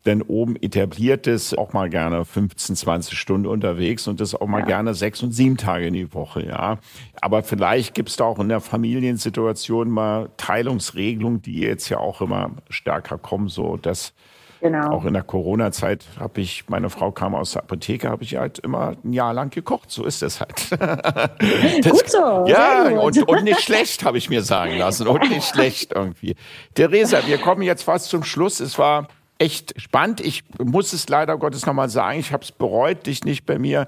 denn 0.05 0.21
oben 0.21 0.55
etabliert 0.55 1.27
ist, 1.27 1.57
auch 1.57 1.73
mal 1.73 1.89
gerne 1.89 2.23
15, 2.23 2.75
20 2.75 3.17
Stunden 3.17 3.47
unterwegs 3.47 4.07
und 4.07 4.21
das 4.21 4.33
auch 4.33 4.47
mal 4.47 4.61
ja. 4.61 4.65
gerne 4.65 4.93
sechs 4.93 5.21
und 5.21 5.31
sieben 5.31 5.57
Tage 5.57 5.87
in 5.87 5.93
die 5.93 6.13
Woche, 6.13 6.45
ja. 6.45 6.77
Aber 7.21 7.43
vielleicht 7.43 7.93
gibt 7.93 8.09
es 8.09 8.15
da 8.15 8.23
auch 8.23 8.39
in 8.39 8.49
der 8.49 8.61
Familiensituation 8.61 9.89
mal 9.89 10.29
Teilungsregelungen, 10.37 11.41
die 11.41 11.59
jetzt 11.59 11.89
ja 11.89 11.97
auch 11.97 12.21
immer 12.21 12.51
stärker 12.69 13.17
kommen, 13.17 13.49
so 13.49 13.77
dass 13.77 14.13
Genau. 14.61 14.89
Auch 14.89 15.05
in 15.05 15.13
der 15.13 15.23
Corona-Zeit 15.23 16.05
habe 16.19 16.41
ich, 16.41 16.65
meine 16.67 16.89
Frau 16.89 17.11
kam 17.11 17.33
aus 17.33 17.53
der 17.53 17.63
Apotheke, 17.63 18.09
habe 18.09 18.23
ich 18.23 18.35
halt 18.35 18.59
immer 18.59 18.93
ein 19.03 19.13
Jahr 19.13 19.33
lang 19.33 19.51
gekocht. 19.51 19.89
So 19.89 20.03
ist 20.03 20.21
es 20.21 20.41
halt. 20.41 20.71
das, 20.71 21.91
gut 21.91 22.09
so. 22.09 22.45
Ja, 22.45 22.89
gut. 22.89 23.17
Und, 23.17 23.29
und 23.29 23.43
nicht 23.45 23.61
schlecht, 23.61 24.03
habe 24.03 24.17
ich 24.17 24.29
mir 24.29 24.41
sagen 24.41 24.77
lassen. 24.77 25.07
Und 25.07 25.29
nicht 25.29 25.47
schlecht 25.47 25.93
irgendwie. 25.95 26.35
Theresa, 26.73 27.25
wir 27.25 27.37
kommen 27.37 27.61
jetzt 27.61 27.83
fast 27.83 28.09
zum 28.09 28.23
Schluss. 28.23 28.59
Es 28.59 28.77
war 28.77 29.07
echt 29.39 29.79
spannend. 29.81 30.21
Ich 30.21 30.43
muss 30.59 30.93
es 30.93 31.09
leider 31.09 31.37
Gottes 31.37 31.65
nochmal 31.65 31.89
sagen, 31.89 32.19
ich 32.19 32.31
habe 32.31 32.43
es 32.43 32.51
bereut, 32.51 33.07
dich 33.07 33.23
nicht 33.23 33.45
bei 33.45 33.57
mir 33.57 33.87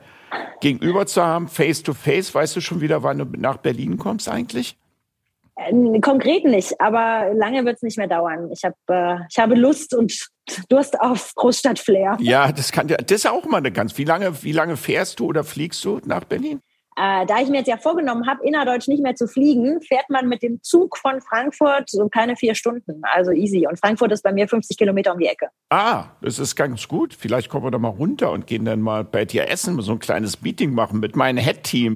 gegenüber 0.62 1.06
zu 1.06 1.22
haben, 1.22 1.48
face 1.48 1.84
to 1.84 1.94
face. 1.94 2.34
Weißt 2.34 2.56
du 2.56 2.62
schon 2.62 2.82
wieder, 2.82 3.04
wann 3.04 3.20
du 3.20 3.26
nach 3.38 3.58
Berlin 3.58 3.98
kommst 3.98 4.30
eigentlich? 4.30 4.78
Äh, 5.56 6.00
konkret 6.00 6.46
nicht, 6.46 6.80
aber 6.80 7.34
lange 7.34 7.66
wird 7.66 7.76
es 7.76 7.82
nicht 7.82 7.98
mehr 7.98 8.08
dauern. 8.08 8.50
Ich, 8.52 8.64
hab, 8.64 8.74
äh, 8.88 9.18
ich 9.30 9.38
habe 9.38 9.56
Lust 9.56 9.94
und 9.94 10.14
Durst 10.70 11.00
auf 11.00 11.34
Großstadtflair. 11.36 12.18
Ja, 12.20 12.52
das 12.52 12.72
kann 12.72 12.88
das 12.88 12.98
ist 13.10 13.28
auch 13.28 13.46
mal 13.46 13.58
eine 13.58 13.72
ganz. 13.72 13.98
Wie 13.98 14.04
lange, 14.04 14.44
wie 14.44 14.52
lange 14.52 14.78
fährst 14.78 15.20
du 15.20 15.28
oder 15.28 15.44
fliegst 15.44 15.84
du 15.86 16.00
nach 16.06 16.24
Berlin? 16.24 16.62
Äh, 17.02 17.26
da 17.26 17.40
ich 17.42 17.50
mir 17.50 17.58
jetzt 17.58 17.68
ja 17.68 17.78
vorgenommen 17.78 18.28
habe, 18.28 18.46
innerdeutsch 18.46 18.88
nicht 18.88 19.02
mehr 19.02 19.16
zu 19.16 19.28
fliegen, 19.28 19.82
fährt 19.82 20.08
man 20.10 20.30
mit 20.30 20.44
dem 20.44 20.62
Zug 20.62 21.00
von 21.00 21.20
Frankfurt 21.20 21.90
so 21.90 22.08
keine 22.10 22.36
vier 22.36 22.54
Stunden. 22.54 23.02
Also 23.02 23.32
easy. 23.32 23.66
Und 23.68 23.80
Frankfurt 23.80 24.12
ist 24.12 24.22
bei 24.22 24.32
mir 24.32 24.48
50 24.48 24.78
Kilometer 24.78 25.14
um 25.14 25.18
die 25.18 25.26
Ecke. 25.26 25.48
Ah, 25.72 26.10
das 26.22 26.38
ist 26.38 26.56
ganz 26.56 26.88
gut. 26.88 27.16
Vielleicht 27.16 27.50
kommen 27.50 27.66
wir 27.66 27.72
da 27.72 27.80
mal 27.80 27.88
runter 27.88 28.30
und 28.32 28.46
gehen 28.46 28.66
dann 28.66 28.82
mal 28.82 29.04
bei 29.04 29.26
dir 29.26 29.50
essen, 29.50 29.82
so 29.82 29.94
ein 29.94 29.98
kleines 29.98 30.44
Meeting 30.44 30.76
machen 30.76 31.00
mit 31.00 31.16
meinem 31.16 31.40
Head-Team. 31.40 31.96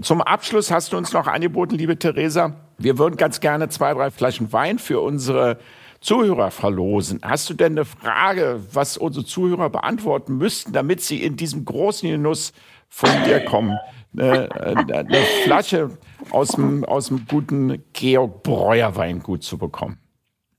Zum 0.00 0.22
Abschluss 0.22 0.70
hast 0.70 0.94
du 0.94 0.96
uns 0.96 1.12
noch 1.12 1.26
angeboten, 1.26 1.74
liebe 1.74 1.98
Theresa, 1.98 2.54
wir 2.78 2.96
würden 2.96 3.18
ganz 3.18 3.40
gerne 3.40 3.68
zwei, 3.68 3.92
drei 3.92 4.10
Flaschen 4.10 4.54
Wein 4.54 4.78
für 4.78 5.00
unsere 5.00 5.58
Zuhörer 6.00 6.50
verlosen. 6.50 7.20
Hast 7.22 7.50
du 7.50 7.54
denn 7.54 7.72
eine 7.72 7.84
Frage, 7.84 8.60
was 8.72 8.96
unsere 8.96 9.26
Zuhörer 9.26 9.68
beantworten 9.68 10.38
müssten, 10.38 10.72
damit 10.72 11.02
sie 11.02 11.22
in 11.22 11.36
diesem 11.36 11.66
großen 11.66 12.08
Genuss 12.08 12.54
von 12.88 13.10
dir 13.26 13.44
kommen? 13.44 13.78
Eine, 14.18 14.94
eine 14.94 15.18
Flasche 15.44 15.98
aus 16.30 16.48
dem, 16.48 16.84
aus 16.84 17.08
dem 17.08 17.26
guten 17.26 17.84
Georg 17.92 18.42
Breuer 18.42 18.96
Weingut 18.96 19.42
zu 19.42 19.58
bekommen. 19.58 19.98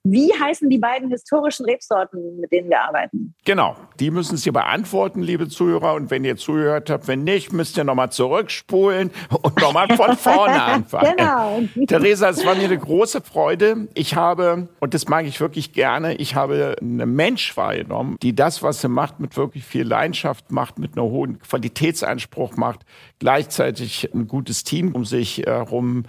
Wie 0.09 0.31
heißen 0.33 0.69
die 0.69 0.77
beiden 0.77 1.09
historischen 1.09 1.65
Rebsorten, 1.65 2.39
mit 2.39 2.51
denen 2.51 2.69
wir 2.69 2.81
arbeiten? 2.81 3.33
Genau, 3.43 3.75
die 3.99 4.09
müssen 4.09 4.37
Sie 4.37 4.51
beantworten, 4.51 5.21
liebe 5.21 5.49
Zuhörer. 5.49 5.95
Und 5.95 6.09
wenn 6.11 6.23
ihr 6.23 6.37
zugehört 6.37 6.89
habt, 6.89 7.09
wenn 7.09 7.25
nicht, 7.25 7.51
müsst 7.51 7.77
ihr 7.77 7.83
nochmal 7.83 8.11
zurückspulen 8.11 9.11
und 9.41 9.59
nochmal 9.59 9.89
von 9.97 10.15
vorne 10.17 10.61
anfangen. 10.61 11.15
genau. 11.17 11.61
Theresa, 11.87 12.29
es 12.29 12.45
war 12.45 12.55
mir 12.55 12.65
eine 12.65 12.77
große 12.77 13.19
Freude. 13.19 13.89
Ich 13.95 14.15
habe, 14.15 14.69
und 14.79 14.93
das 14.93 15.09
mag 15.09 15.25
ich 15.25 15.41
wirklich 15.41 15.73
gerne, 15.73 16.15
ich 16.15 16.35
habe 16.35 16.75
eine 16.79 17.05
Mensch 17.05 17.57
wahrgenommen, 17.57 18.17
die 18.21 18.33
das, 18.33 18.63
was 18.63 18.79
sie 18.79 18.87
macht, 18.87 19.19
mit 19.19 19.35
wirklich 19.35 19.65
viel 19.65 19.83
Leidenschaft 19.83 20.51
macht, 20.51 20.79
mit 20.79 20.97
einem 20.97 21.09
hohen 21.09 21.39
Qualitätsanspruch 21.39 22.55
macht, 22.55 22.85
gleichzeitig 23.19 24.09
ein 24.13 24.27
gutes 24.27 24.63
Team 24.63 24.95
um 24.95 25.03
sich 25.03 25.39
herum 25.39 26.05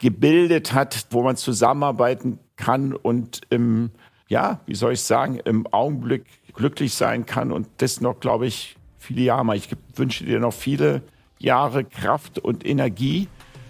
gebildet 0.00 0.72
hat, 0.72 1.06
wo 1.10 1.22
man 1.22 1.36
zusammenarbeiten 1.36 2.38
kann 2.56 2.94
und 2.94 3.42
im, 3.50 3.90
ja, 4.28 4.60
wie 4.66 4.74
soll 4.74 4.92
ich 4.92 5.02
sagen, 5.02 5.38
im 5.44 5.66
Augenblick 5.66 6.24
glücklich 6.54 6.94
sein 6.94 7.26
kann 7.26 7.52
und 7.52 7.68
das 7.78 8.00
noch, 8.00 8.20
glaube 8.20 8.46
ich, 8.46 8.76
viele 8.98 9.22
Jahre 9.22 9.44
mal. 9.44 9.56
Ich 9.56 9.68
wünsche 9.94 10.24
dir 10.24 10.38
noch 10.38 10.52
viele 10.52 11.02
Jahre 11.38 11.84
Kraft 11.84 12.38
und 12.38 12.64
Energie, 12.64 13.28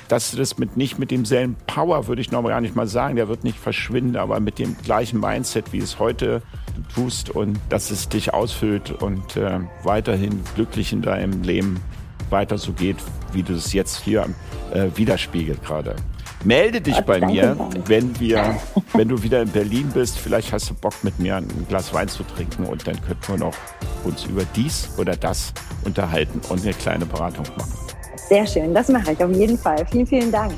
dass 0.08 0.30
du 0.30 0.36
das 0.36 0.58
mit 0.58 0.76
nicht 0.76 0.98
mit 0.98 1.10
demselben 1.10 1.56
Power, 1.66 2.06
würde 2.06 2.20
ich 2.20 2.30
noch 2.30 2.46
gar 2.46 2.60
nicht 2.60 2.76
mal 2.76 2.86
sagen, 2.86 3.16
der 3.16 3.28
wird 3.28 3.44
nicht 3.44 3.58
verschwinden, 3.58 4.16
aber 4.16 4.40
mit 4.40 4.58
dem 4.58 4.76
gleichen 4.78 5.20
Mindset, 5.20 5.72
wie 5.72 5.78
es 5.78 5.98
heute 5.98 6.42
du 6.76 6.82
tust 6.94 7.30
und 7.30 7.58
dass 7.70 7.90
es 7.90 8.08
dich 8.08 8.34
ausfüllt 8.34 8.90
und 8.90 9.36
äh, 9.36 9.60
weiterhin 9.84 10.42
glücklich 10.54 10.92
in 10.92 11.00
deinem 11.00 11.42
Leben 11.42 11.80
weiter 12.28 12.58
so 12.58 12.72
geht, 12.72 12.96
wie 13.32 13.42
du 13.42 13.54
es 13.54 13.72
jetzt 13.72 14.02
hier 14.02 14.26
äh, 14.72 14.88
widerspiegelt 14.96 15.64
gerade. 15.64 15.96
Melde 16.44 16.80
dich 16.80 17.00
bei 17.02 17.20
mir, 17.20 17.56
wenn 17.86 18.18
wir, 18.18 18.56
wenn 18.94 19.08
du 19.08 19.22
wieder 19.22 19.42
in 19.42 19.48
Berlin 19.48 19.90
bist. 19.94 20.18
Vielleicht 20.18 20.52
hast 20.52 20.70
du 20.70 20.74
Bock 20.74 20.94
mit 21.02 21.18
mir 21.18 21.36
ein 21.36 21.66
Glas 21.68 21.94
Wein 21.94 22.08
zu 22.08 22.24
trinken 22.24 22.64
und 22.64 22.86
dann 22.86 23.00
könnten 23.02 23.28
wir 23.28 23.38
noch 23.38 23.54
uns 24.04 24.24
über 24.24 24.42
dies 24.56 24.90
oder 24.98 25.16
das 25.16 25.52
unterhalten 25.84 26.40
und 26.48 26.62
eine 26.62 26.74
kleine 26.74 27.06
Beratung 27.06 27.46
machen. 27.56 27.72
Sehr 28.28 28.46
schön, 28.46 28.74
das 28.74 28.88
mache 28.88 29.12
ich 29.12 29.22
auf 29.22 29.32
jeden 29.32 29.58
Fall. 29.58 29.86
Vielen, 29.86 30.06
vielen 30.06 30.32
Dank. 30.32 30.52